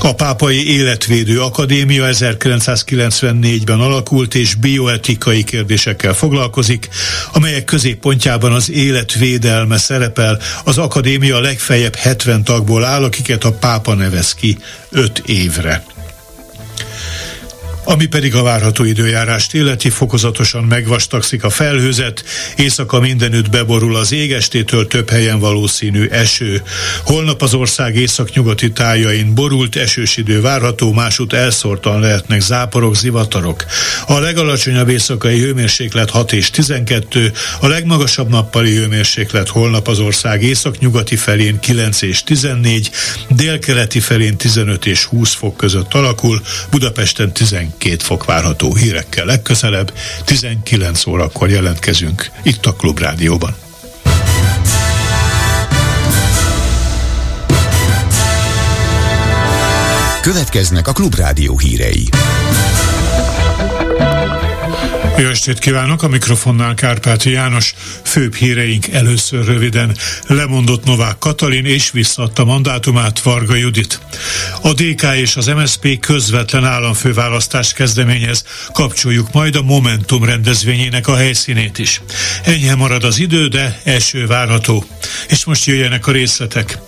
A 0.00 0.14
Pápai 0.14 0.76
Életvédő 0.76 1.40
Akadémia 1.40 2.06
1994-ben 2.10 3.80
alakult 3.80 4.34
és 4.34 4.54
bioetikai 4.54 5.44
kérdésekkel 5.44 6.14
foglalkozik, 6.14 6.88
amelyek 7.32 7.64
középpontjában 7.64 8.52
az 8.52 8.70
életvédelme 8.70 9.76
szerepel. 9.76 10.40
Az 10.64 10.78
akadémia 10.78 11.40
legfeljebb 11.40 11.96
70 11.96 12.44
tagból 12.44 12.84
áll, 12.84 13.04
akiket 13.04 13.44
a 13.44 13.52
pápa 13.52 13.94
nevez 13.94 14.34
ki 14.34 14.58
5 14.90 15.22
évre. 15.26 15.93
Ami 17.84 18.06
pedig 18.06 18.34
a 18.34 18.42
várható 18.42 18.84
időjárást 18.84 19.54
illeti, 19.54 19.90
fokozatosan 19.90 20.64
megvastagszik 20.64 21.44
a 21.44 21.50
felhőzet, 21.50 22.24
éjszaka 22.56 23.00
mindenütt 23.00 23.50
beborul 23.50 23.96
az 23.96 24.12
égestétől 24.12 24.86
több 24.86 25.10
helyen 25.10 25.38
valószínű 25.38 26.08
eső. 26.08 26.62
Holnap 27.04 27.42
az 27.42 27.54
ország 27.54 27.96
északnyugati 27.96 28.72
tájain 28.72 29.34
borult 29.34 29.76
esős 29.76 30.16
idő 30.16 30.40
várható, 30.40 30.92
másút 30.92 31.32
elszórtan 31.32 32.00
lehetnek 32.00 32.40
záporok, 32.40 32.96
zivatarok. 32.96 33.64
A 34.06 34.18
legalacsonyabb 34.18 34.88
éjszakai 34.88 35.38
hőmérséklet 35.38 36.10
6 36.10 36.32
és 36.32 36.50
12, 36.50 37.32
a 37.60 37.66
legmagasabb 37.66 38.28
nappali 38.28 38.76
hőmérséklet 38.76 39.48
holnap 39.48 39.88
az 39.88 39.98
ország 39.98 40.42
északnyugati 40.42 41.16
felén 41.16 41.60
9 41.60 42.02
és 42.02 42.22
14, 42.22 42.90
délkeleti 43.28 44.00
felén 44.00 44.36
15 44.36 44.86
és 44.86 45.04
20 45.04 45.34
fok 45.34 45.56
között 45.56 45.94
alakul, 45.94 46.42
Budapesten 46.70 47.32
12 47.32 47.72
két 47.78 48.02
fok 48.02 48.24
várható 48.24 48.74
hírekkel 48.74 49.24
legközelebb, 49.24 49.92
19 50.24 51.06
órakor 51.06 51.50
jelentkezünk 51.50 52.30
itt 52.42 52.66
a 52.66 52.72
Klubrádióban. 52.72 53.56
Következnek 60.20 60.88
a 60.88 60.92
Klubrádió 60.92 61.58
hírei. 61.58 62.08
Jó 65.18 65.28
estét 65.28 65.58
kívánok, 65.58 66.02
a 66.02 66.08
mikrofonnál 66.08 66.74
Kárpáti 66.74 67.30
János. 67.30 67.74
Főbb 68.02 68.34
híreink 68.34 68.88
először 68.88 69.44
röviden. 69.44 69.96
Lemondott 70.26 70.84
Novák 70.84 71.18
Katalin 71.18 71.64
és 71.64 71.90
visszaadta 71.90 72.44
mandátumát 72.44 73.20
Varga 73.20 73.54
Judit. 73.54 74.00
A 74.62 74.72
DK 74.72 75.02
és 75.16 75.36
az 75.36 75.46
MSP 75.46 75.98
közvetlen 75.98 76.64
államfőválasztást 76.64 77.74
kezdeményez. 77.74 78.44
Kapcsoljuk 78.72 79.32
majd 79.32 79.56
a 79.56 79.62
Momentum 79.62 80.24
rendezvényének 80.24 81.08
a 81.08 81.16
helyszínét 81.16 81.78
is. 81.78 82.00
Enyhe 82.44 82.74
marad 82.74 83.04
az 83.04 83.18
idő, 83.18 83.48
de 83.48 83.80
eső 83.84 84.26
várható. 84.26 84.84
És 85.28 85.44
most 85.44 85.64
jöjjenek 85.64 86.06
a 86.06 86.12
részletek. 86.12 86.78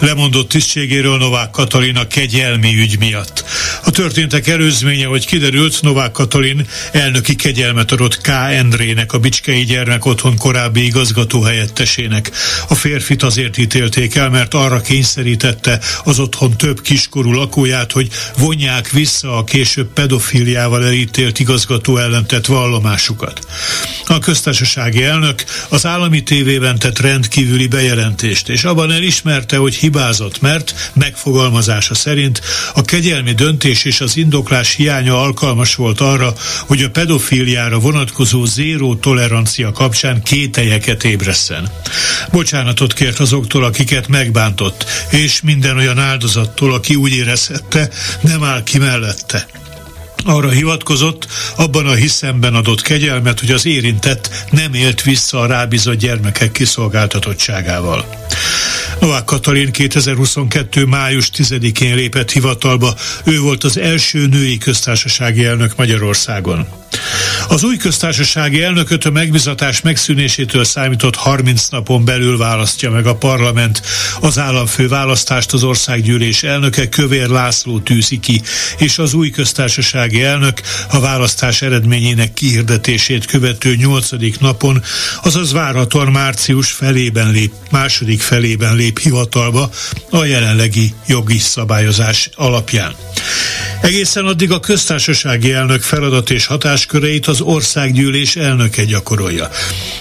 Lemondott 0.00 0.48
tisztségéről 0.48 1.18
Novák 1.18 1.50
Katalin 1.50 1.96
a 1.96 2.06
kegyelmi 2.06 2.78
ügy 2.78 2.98
miatt. 2.98 3.44
A 3.84 3.90
történtek 3.90 4.46
előzménye, 4.46 5.06
hogy 5.06 5.26
kiderült, 5.26 5.82
Novák 5.82 6.12
Katalin 6.12 6.66
elnöki 6.92 7.34
kegyelmi 7.34 7.74
adott 7.78 8.20
K. 8.20 8.28
Endrének, 8.28 9.12
a 9.12 9.18
Bicskei 9.18 9.64
Gyermek 9.64 10.04
Otthon 10.04 10.36
korábbi 10.36 10.84
igazgató 10.84 11.42
helyettesének. 11.42 12.30
A 12.68 12.74
férfit 12.74 13.22
azért 13.22 13.58
ítélték 13.58 14.14
el, 14.14 14.30
mert 14.30 14.54
arra 14.54 14.80
kényszerítette 14.80 15.80
az 16.04 16.18
otthon 16.18 16.56
több 16.56 16.80
kiskorú 16.80 17.32
lakóját, 17.32 17.92
hogy 17.92 18.08
vonják 18.38 18.90
vissza 18.90 19.36
a 19.36 19.44
később 19.44 19.92
pedofiliával 19.92 20.84
elítélt 20.84 21.38
igazgató 21.38 21.96
ellen 21.96 22.26
tett 22.26 22.46
vallomásukat. 22.46 23.46
A 24.06 24.18
köztársasági 24.18 25.02
elnök 25.02 25.44
az 25.68 25.86
állami 25.86 26.22
tévében 26.22 26.78
tett 26.78 26.98
rendkívüli 26.98 27.66
bejelentést, 27.66 28.48
és 28.48 28.64
abban 28.64 28.92
elismerte, 28.92 29.56
hogy 29.56 29.74
hibázott, 29.74 30.40
mert 30.40 30.90
megfogalmazása 30.92 31.94
szerint 31.94 32.40
a 32.74 32.82
kegyelmi 32.82 33.32
döntés 33.32 33.84
és 33.84 34.00
az 34.00 34.16
indoklás 34.16 34.74
hiánya 34.74 35.20
alkalmas 35.20 35.74
volt 35.74 36.00
arra, 36.00 36.34
hogy 36.66 36.82
a 36.82 36.90
pedofiliá 36.90 37.65
Romániára 37.66 37.92
vonatkozó 37.92 38.44
zéró 38.44 38.94
tolerancia 38.94 39.72
kapcsán 39.72 40.22
kételyeket 40.22 41.04
ébresszen. 41.04 41.70
Bocsánatot 42.32 42.92
kért 42.92 43.20
azoktól, 43.20 43.64
akiket 43.64 44.08
megbántott, 44.08 44.84
és 45.10 45.40
minden 45.40 45.76
olyan 45.76 45.98
áldozattól, 45.98 46.74
aki 46.74 46.94
úgy 46.94 47.12
érezhette, 47.12 47.88
nem 48.20 48.44
áll 48.44 48.62
ki 48.62 48.78
mellette 48.78 49.46
arra 50.24 50.50
hivatkozott, 50.50 51.26
abban 51.56 51.86
a 51.86 51.94
hiszemben 51.94 52.54
adott 52.54 52.82
kegyelmet, 52.82 53.40
hogy 53.40 53.50
az 53.50 53.66
érintett 53.66 54.30
nem 54.50 54.74
élt 54.74 55.02
vissza 55.02 55.40
a 55.40 55.46
rábízott 55.46 55.98
gyermekek 55.98 56.52
kiszolgáltatottságával. 56.52 58.04
Novák 59.00 59.24
Katalin 59.24 59.72
2022. 59.72 60.84
május 60.84 61.30
10-én 61.36 61.94
lépett 61.94 62.32
hivatalba, 62.32 62.94
ő 63.24 63.40
volt 63.40 63.64
az 63.64 63.78
első 63.78 64.26
női 64.26 64.58
köztársasági 64.58 65.44
elnök 65.44 65.76
Magyarországon. 65.76 66.66
Az 67.48 67.62
új 67.62 67.76
köztársasági 67.76 68.62
elnököt 68.62 69.04
a 69.04 69.10
megbizatás 69.10 69.80
megszűnésétől 69.80 70.64
számított 70.64 71.16
30 71.16 71.68
napon 71.68 72.04
belül 72.04 72.38
választja 72.38 72.90
meg 72.90 73.06
a 73.06 73.16
parlament. 73.16 73.82
Az 74.20 74.38
államfő 74.38 74.88
választást 74.88 75.52
az 75.52 75.62
országgyűlés 75.62 76.42
elnöke 76.42 76.88
Kövér 76.88 77.28
László 77.28 77.78
tűzi 77.78 78.20
ki, 78.20 78.42
és 78.78 78.98
az 78.98 79.14
új 79.14 79.30
köztársasági 79.30 80.22
elnök 80.22 80.60
a 80.90 81.00
választás 81.00 81.62
eredményének 81.62 82.34
kihirdetését 82.34 83.24
követő 83.24 83.74
8. 83.74 84.10
napon, 84.40 84.82
azaz 85.22 85.52
várhatóan 85.52 86.12
március 86.12 86.70
felében 86.70 87.30
lép, 87.30 87.52
második 87.70 88.20
felében 88.20 88.76
lép 88.76 88.98
hivatalba 88.98 89.70
a 90.10 90.24
jelenlegi 90.24 90.94
jogi 91.06 91.38
szabályozás 91.38 92.30
alapján. 92.34 92.94
Egészen 93.80 94.24
addig 94.24 94.50
a 94.50 94.60
köztársasági 94.60 95.52
elnök 95.52 95.82
feladat 95.82 96.30
és 96.30 96.46
hatásköreit 96.86 97.26
az 97.26 97.40
országgyűlés 97.40 98.36
elnöke 98.36 98.84
gyakorolja. 98.84 99.48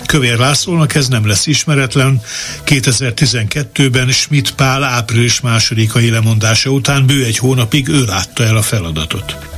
Kövér 0.06 0.38
Lászlónak 0.38 0.95
ez 0.95 1.07
nem 1.07 1.28
lesz 1.28 1.48
ismeretlen. 1.48 2.22
2012-ben 2.66 4.12
Schmidt 4.12 4.52
Pál 4.52 4.84
április 4.84 5.41
másodikai 5.41 6.10
lemondása 6.10 6.70
után 6.70 7.06
bő 7.06 7.24
egy 7.24 7.38
hónapig 7.38 7.88
ő 7.88 8.03
látta 8.03 8.44
el 8.44 8.57
a 8.57 8.62
feladatot. 8.62 9.55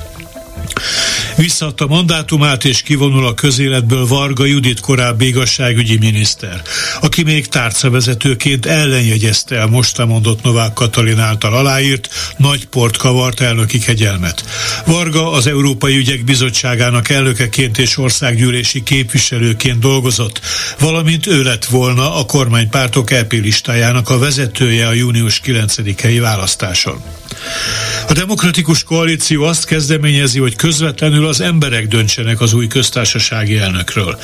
Visszadta 1.36 1.88
mandátumát 1.88 2.66
és 2.66 2.82
kivonul 2.82 3.26
a 3.26 3.34
közéletből 3.34 4.08
Varga 4.08 4.46
Judit 4.46 4.80
korábbi 4.80 5.28
igazságügyi 5.28 5.98
miniszter, 5.98 6.62
aki 7.02 7.24
még 7.24 7.48
tárcavezetőként 7.48 8.66
ellenjegyezte 8.66 9.56
el 9.56 9.68
most 9.68 10.06
mondott 10.06 10.44
Novák 10.44 10.74
Katalin 10.74 11.20
által 11.20 11.54
aláírt 11.54 12.10
nagy 12.38 12.66
port 12.66 12.98
kavart 12.98 13.40
elnöki 13.40 13.80
kegyelmet. 13.80 14.44
Varga 14.86 15.32
az 15.32 15.48
Európai 15.48 15.98
Ügyek 15.98 16.24
Bizottságának 16.24 17.10
elnökeként 17.10 17.78
és 17.78 17.98
országgyűlési 17.98 18.84
képviselőként 18.84 19.80
dolgozott, 19.80 20.42
valamint 20.80 21.28
ő 21.28 21.44
lett 21.44 21.66
volna 21.66 22.16
a 22.16 22.26
kormánypártok 22.26 23.12
EP 23.12 23.32
listájának 23.32 24.10
a 24.10 24.18
vezetője 24.18 24.88
a 24.88 24.94
június 24.94 25.42
9-i 25.46 26.18
választáson. 26.22 27.02
A 28.08 28.14
demokratikus 28.14 28.84
koalíció 28.84 29.44
azt 29.44 29.66
kezdeményezi, 29.66 30.40
hogy 30.40 30.56
közvetlenül 30.56 31.28
az 31.28 31.42
emberek 31.42 31.88
döntsenek 31.88 32.42
az 32.42 32.54
új 32.54 32.68
köztársasági 32.68 33.58
elnökről. 33.58 34.20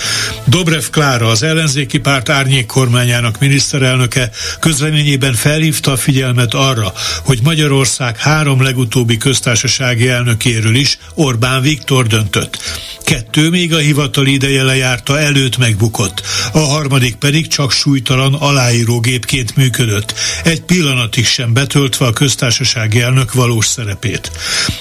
Dobrev 0.46 0.84
Klára, 0.92 1.28
az 1.28 1.44
ellenzéki 1.44 1.98
párt 1.98 2.30
árnyék 2.30 2.66
kormányának 2.66 3.40
miniszterelnöke 3.40 4.30
közleményében 4.60 5.34
felhívta 5.34 5.92
a 5.92 5.98
figyelmet 5.98 6.54
arra, 6.54 6.94
hogy 7.24 7.40
Magyarország 7.44 8.18
három 8.18 8.62
legutóbbi 8.62 9.18
köztársasági 9.18 10.08
elnökéről 10.10 10.76
is 10.76 10.98
Orbán 11.14 11.62
Viktor 11.62 12.08
döntött. 12.08 12.58
Kettő 13.04 13.50
még 13.50 13.74
a 13.74 13.78
hivatali 13.78 14.34
ideje 14.34 14.64
lejárta 14.64 15.20
előtt 15.20 15.58
megbukott, 15.58 16.22
a 16.52 16.60
harmadik 16.60 17.16
pedig 17.16 17.48
csak 17.48 17.72
súlytalan 17.72 18.34
aláírógépként 18.34 19.56
működött, 19.56 20.14
egy 20.44 20.62
pillanatig 20.62 21.26
sem 21.26 21.54
betöltve 21.54 22.06
a 22.06 22.14
köztársasági 22.14 23.02
elnök 23.04 23.34
valós 23.34 23.66
szerepét. 23.66 24.32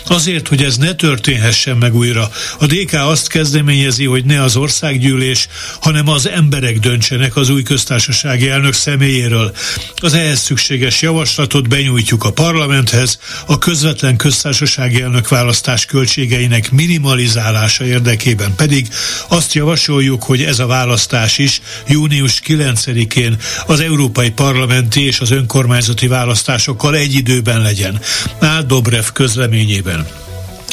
Azért, 0.06 0.48
hogy 0.48 0.62
ez 0.62 0.76
ne 0.76 0.94
történhessen 0.94 1.76
meg 1.76 1.94
újra, 1.94 2.30
a 2.58 2.66
DK 2.66 2.92
azt 2.92 3.28
kezdeményezi, 3.28 4.04
hogy 4.04 4.24
ne 4.24 4.42
az 4.42 4.56
országgyűlés, 4.56 5.48
hanem 5.80 6.08
az 6.08 6.28
emberek 6.28 6.78
döntsenek 6.78 7.36
az 7.36 7.48
új 7.48 7.62
köztársasági 7.62 8.48
elnök 8.48 8.72
személyéről. 8.72 9.52
Az 9.96 10.14
ehhez 10.14 10.40
szükséges 10.40 11.02
javaslatot 11.02 11.68
benyújtjuk 11.68 12.24
a 12.24 12.32
parlamenthez, 12.32 13.18
a 13.46 13.58
közvetlen 13.58 14.16
köztársasági 14.16 15.02
elnök 15.02 15.28
választás 15.28 15.84
költségeinek 15.84 16.70
minimalizálása 16.70 17.84
érdekében 17.84 18.54
pedig 18.54 18.88
azt 19.28 19.52
javasoljuk, 19.52 20.22
hogy 20.22 20.42
ez 20.42 20.58
a 20.58 20.66
választás 20.66 21.38
is 21.38 21.60
június 21.86 22.42
9-én 22.46 23.36
az 23.66 23.80
európai 23.80 24.30
parlamenti 24.30 25.06
és 25.06 25.20
az 25.20 25.30
önkormányzati 25.30 26.06
választásokkal 26.06 26.96
egy 26.96 27.14
időben 27.14 27.60
legyen. 27.60 28.00
Áll 28.40 28.62
Dobrev 28.62 29.04
közleményében. 29.12 30.06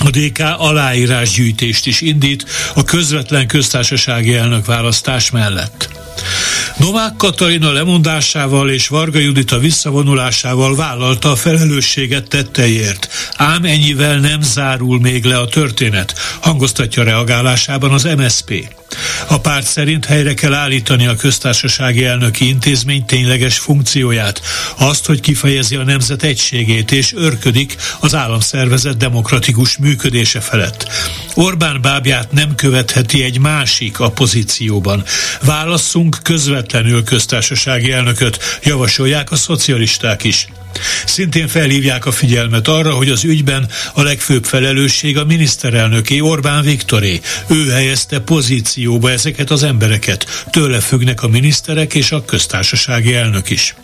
A 0.06 0.10
DK 0.10 0.40
aláírásgyűjtést 0.58 1.86
is 1.86 2.02
indít 2.02 2.46
a 2.76 2.84
közvetlen 2.84 3.48
köztársasági 3.48 4.36
elnök 4.36 4.66
választás 4.66 5.32
mellett. 5.32 5.90
Novák 6.78 7.16
Katalina 7.18 7.72
lemondásával 7.72 8.70
és 8.70 8.88
Varga 8.88 9.20
Judita 9.20 9.58
visszavonulásával 9.60 10.76
vállalta 10.76 11.32
a 11.32 11.36
felelősséget 11.36 12.28
tetteiért. 12.28 13.08
Ám 13.36 13.64
ennyivel 13.64 14.18
nem 14.18 14.42
zárul 14.42 15.00
még 15.00 15.26
le 15.26 15.38
a 15.38 15.48
történet, 15.48 16.14
hangoztatja 16.40 17.04
reagálásában 17.04 17.92
az 17.92 18.04
MSP. 18.04 18.78
A 19.28 19.40
párt 19.40 19.66
szerint 19.66 20.06
helyre 20.06 20.34
kell 20.34 20.54
állítani 20.54 21.08
a 21.08 21.16
köztársasági 21.16 22.06
elnöki 22.06 22.48
intézmény 22.48 23.06
tényleges 23.06 23.58
funkcióját, 23.58 24.42
azt, 24.78 25.06
hogy 25.06 25.20
kifejezi 25.20 25.76
a 25.76 25.84
nemzet 25.84 26.24
egységét 26.24 26.92
és 26.92 27.14
örködik 27.16 27.76
az 28.00 28.16
államszervezet 28.16 28.98
demokratikus 28.98 29.78
működése 29.78 30.40
felett. 30.40 30.88
Orbán 31.34 31.82
bábját 31.82 32.32
nem 32.32 32.56
követheti 32.56 33.24
egy 33.24 33.40
másik 33.40 34.00
a 34.00 34.10
pozícióban. 34.10 35.04
Válasszunk 35.42 36.09
közvetlenül 36.24 37.04
köztársasági 37.04 37.92
elnököt, 37.92 38.60
javasolják 38.64 39.32
a 39.32 39.36
szocialisták 39.36 40.24
is. 40.24 40.48
Szintén 41.06 41.48
felhívják 41.48 42.06
a 42.06 42.12
figyelmet 42.12 42.68
arra, 42.68 42.92
hogy 42.92 43.10
az 43.10 43.24
ügyben 43.24 43.70
a 43.94 44.02
legfőbb 44.02 44.46
felelősség 44.46 45.18
a 45.18 45.26
miniszterelnöké 45.26 46.20
Orbán 46.20 46.64
Viktoré. 46.64 47.20
Ő 47.48 47.70
helyezte 47.70 48.20
pozícióba 48.20 49.12
ezeket 49.12 49.50
az 49.50 49.64
embereket. 49.64 50.46
Tőle 50.50 50.80
függnek 50.80 51.24
a 51.24 51.28
miniszterek 51.28 51.94
és 51.94 52.12
a 52.12 52.26
köztársasági 52.26 53.14
elnök 53.14 53.50
is. 53.50 53.76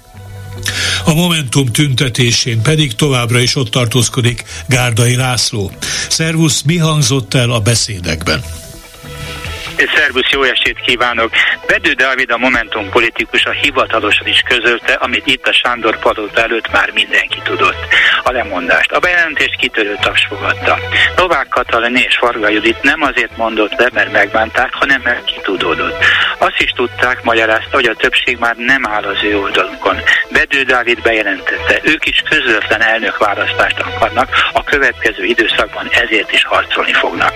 A 1.04 1.14
Momentum 1.14 1.72
tüntetésén 1.72 2.62
pedig 2.62 2.96
továbbra 2.96 3.40
is 3.40 3.56
ott 3.56 3.70
tartózkodik 3.70 4.44
Gárdai 4.68 5.16
László. 5.16 5.72
Szervusz, 6.10 6.62
mi 6.62 6.78
hangzott 6.78 7.34
el 7.34 7.52
a 7.52 7.60
beszédekben? 7.60 8.44
Szervusz, 9.78 10.30
jó 10.30 10.44
estét 10.44 10.80
kívánok! 10.80 11.32
Bedő 11.68 11.92
Dávid 11.92 12.32
a 12.32 12.38
Momentum 12.38 12.90
politikus 12.90 13.46
a 13.46 13.52
hivatalosan 13.52 14.28
is 14.28 14.42
közölte, 14.48 14.94
amit 14.94 15.28
itt 15.28 15.48
a 15.48 15.54
Sándor 15.54 16.00
Palota 16.00 16.42
előtt 16.42 16.72
már 16.72 16.92
mindenki 16.94 17.42
tudott. 17.44 17.88
A 18.24 18.32
lemondást. 18.32 18.92
A 18.92 19.00
bejelentést 19.00 19.56
kitörő 19.56 19.98
taps 20.02 20.26
fogadta. 20.30 20.78
Novák 21.16 21.48
Katalin 21.48 21.96
és 21.96 22.18
Varga 22.18 22.50
Judit 22.50 22.82
nem 22.82 23.02
azért 23.02 23.38
mondott 23.38 23.80
le, 23.80 23.90
mert 23.94 24.12
megbánták, 24.12 24.74
hanem 24.74 25.02
mert 25.04 25.26
kitudódott. 25.26 26.04
Azt 26.38 26.60
is 26.60 26.70
tudták, 26.70 27.24
magyarázta, 27.24 27.76
hogy 27.76 27.86
a 27.86 27.96
többség 27.96 28.38
már 28.38 28.56
nem 28.56 28.86
áll 28.88 29.04
az 29.04 29.24
ő 29.24 29.38
oldalukon. 29.38 29.98
Bedő 30.32 30.64
Dávid 30.64 31.02
bejelentette, 31.02 31.80
ők 31.84 32.06
is 32.06 32.24
közvetlen 32.30 32.82
elnök 32.82 33.18
választást 33.18 33.80
akarnak, 33.80 34.30
a 34.54 34.64
következő 34.64 35.24
időszakban 35.24 35.88
ezért 35.92 36.32
is 36.32 36.44
harcolni 36.44 36.94
fognak. 36.94 37.34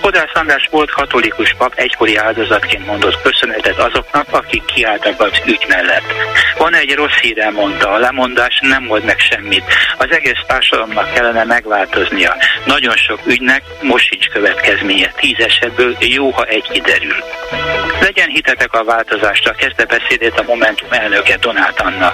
Kodász 0.00 0.34
András 0.34 0.68
volt 0.70 0.90
katolikus 0.90 1.54
pap, 1.58 1.78
egykori 1.80 2.16
áldozatként 2.16 2.86
mondott 2.86 3.22
köszönetet 3.22 3.78
azoknak, 3.78 4.26
akik 4.30 4.64
kiálltak 4.64 5.20
az 5.20 5.40
ügy 5.46 5.64
mellett. 5.68 6.12
Van 6.58 6.74
egy 6.74 6.94
rossz 6.94 7.18
híre, 7.20 7.50
mondta, 7.50 7.90
a 7.90 7.98
lemondás 7.98 8.58
nem 8.62 8.86
volt 8.86 9.04
meg 9.04 9.18
semmit. 9.18 9.64
Az 9.98 10.10
egész 10.10 10.40
társadalomnak 10.46 11.14
kellene 11.14 11.44
megváltoznia. 11.44 12.36
Nagyon 12.64 12.96
sok 12.96 13.20
ügynek 13.26 13.62
most 13.82 14.06
sincs 14.06 14.28
következménye. 14.28 15.12
Tíz 15.16 15.38
esetből 15.38 15.96
jó, 15.98 16.30
ha 16.30 16.44
egy 16.44 16.68
kiderül. 16.72 17.16
Legyen 18.00 18.28
hitetek 18.28 18.72
a 18.72 18.84
változásra, 18.84 19.52
kezdte 19.52 19.84
beszédét 19.84 20.38
a 20.38 20.42
Momentum 20.46 20.92
elnöke 20.92 21.36
Donát 21.36 21.80
Anna. 21.80 22.12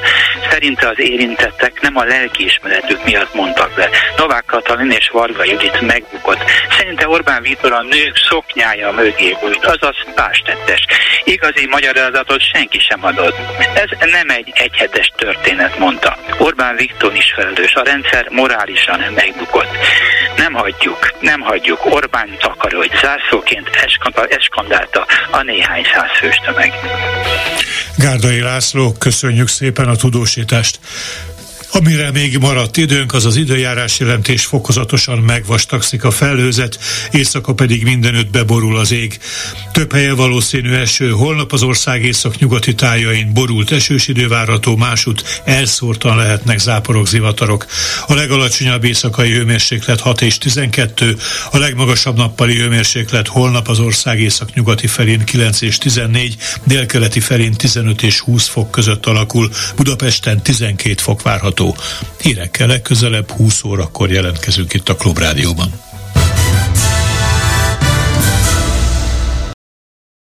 Szerinte 0.50 0.88
az 0.88 1.00
érintettek 1.00 1.80
nem 1.80 1.96
a 1.96 2.04
lelkiismeretük 2.04 3.04
miatt 3.04 3.34
mondtak 3.34 3.70
be. 3.76 3.88
Novák 4.16 4.44
Katalin 4.46 4.90
és 4.90 5.08
Varga 5.08 5.44
Judit 5.44 5.80
megbukott. 5.80 6.44
Szerinte 6.70 7.08
Orbán 7.08 7.42
Viktor 7.42 7.72
a 7.72 7.82
nők 7.82 8.16
szoknyája 8.28 8.92
mögé 8.92 9.36
bújt, 9.56 9.76
azaz 9.80 9.96
tástettes. 10.14 10.86
Igazi 11.24 11.66
magyarázatot 11.66 12.40
senki 12.54 12.78
sem 12.78 13.04
adott. 13.04 13.36
Ez 13.74 14.08
nem 14.10 14.28
egy 14.28 14.52
egyhetes 14.54 15.12
történet, 15.16 15.78
mondta. 15.78 16.16
Orbán 16.38 16.76
Viktor 16.76 17.14
is 17.14 17.32
felelős, 17.36 17.74
a 17.74 17.82
rendszer 17.84 18.28
morálisan 18.30 19.00
megbukott. 19.14 19.76
Nem 20.36 20.52
hagyjuk, 20.52 21.14
nem 21.20 21.40
hagyjuk. 21.40 21.84
Orbán 21.84 22.36
takarodj, 22.38 22.96
zászlóként 22.96 23.70
eskandálta 24.28 25.06
a 25.30 25.42
néhány 25.42 25.84
száz 25.94 26.18
fős 26.18 26.40
tömeg. 26.44 26.72
Gárdai 27.96 28.40
László, 28.40 28.92
köszönjük 28.98 29.48
szépen 29.48 29.88
a 29.88 29.96
tudósítást. 29.96 30.78
Amire 31.72 32.10
még 32.10 32.38
maradt 32.38 32.76
időnk, 32.76 33.14
az 33.14 33.24
az 33.24 33.36
időjárás 33.36 33.98
jelentés 33.98 34.44
fokozatosan 34.44 35.18
megvastagszik 35.18 36.04
a 36.04 36.10
felhőzet, 36.10 36.78
éjszaka 37.10 37.54
pedig 37.54 37.84
mindenütt 37.84 38.30
beborul 38.30 38.76
az 38.76 38.92
ég. 38.92 39.18
Több 39.72 39.92
helyen 39.92 40.16
valószínű 40.16 40.72
eső, 40.72 41.10
holnap 41.10 41.52
az 41.52 41.62
ország 41.62 42.04
észak-nyugati 42.04 42.74
tájain 42.74 43.32
borult 43.32 43.72
esős 43.72 44.08
idő 44.08 44.28
várható, 44.28 44.76
másút 44.76 45.42
elszórtan 45.44 46.16
lehetnek 46.16 46.58
záporok, 46.58 47.08
zivatarok. 47.08 47.66
A 48.06 48.14
legalacsonyabb 48.14 48.84
éjszakai 48.84 49.32
hőmérséklet 49.32 50.00
6 50.00 50.22
és 50.22 50.38
12, 50.38 51.16
a 51.50 51.58
legmagasabb 51.58 52.16
nappali 52.16 52.56
hőmérséklet 52.56 53.28
holnap 53.28 53.68
az 53.68 53.78
ország 53.78 54.20
észak-nyugati 54.20 54.86
felén 54.86 55.24
9 55.24 55.60
és 55.60 55.78
14, 55.78 56.36
délkeleti 56.64 57.20
felén 57.20 57.52
15 57.52 58.02
és 58.02 58.20
20 58.20 58.46
fok 58.46 58.70
között 58.70 59.06
alakul, 59.06 59.50
Budapesten 59.76 60.42
12 60.42 60.94
fok 61.02 61.22
várható 61.22 61.55
hallgató. 61.56 61.76
Hírekkel 62.20 62.66
legközelebb 62.66 63.30
20 63.30 63.64
órakor 63.64 64.10
jelentkezünk 64.10 64.74
itt 64.74 64.88
a 64.88 64.94
Klubrádióban. 64.94 65.85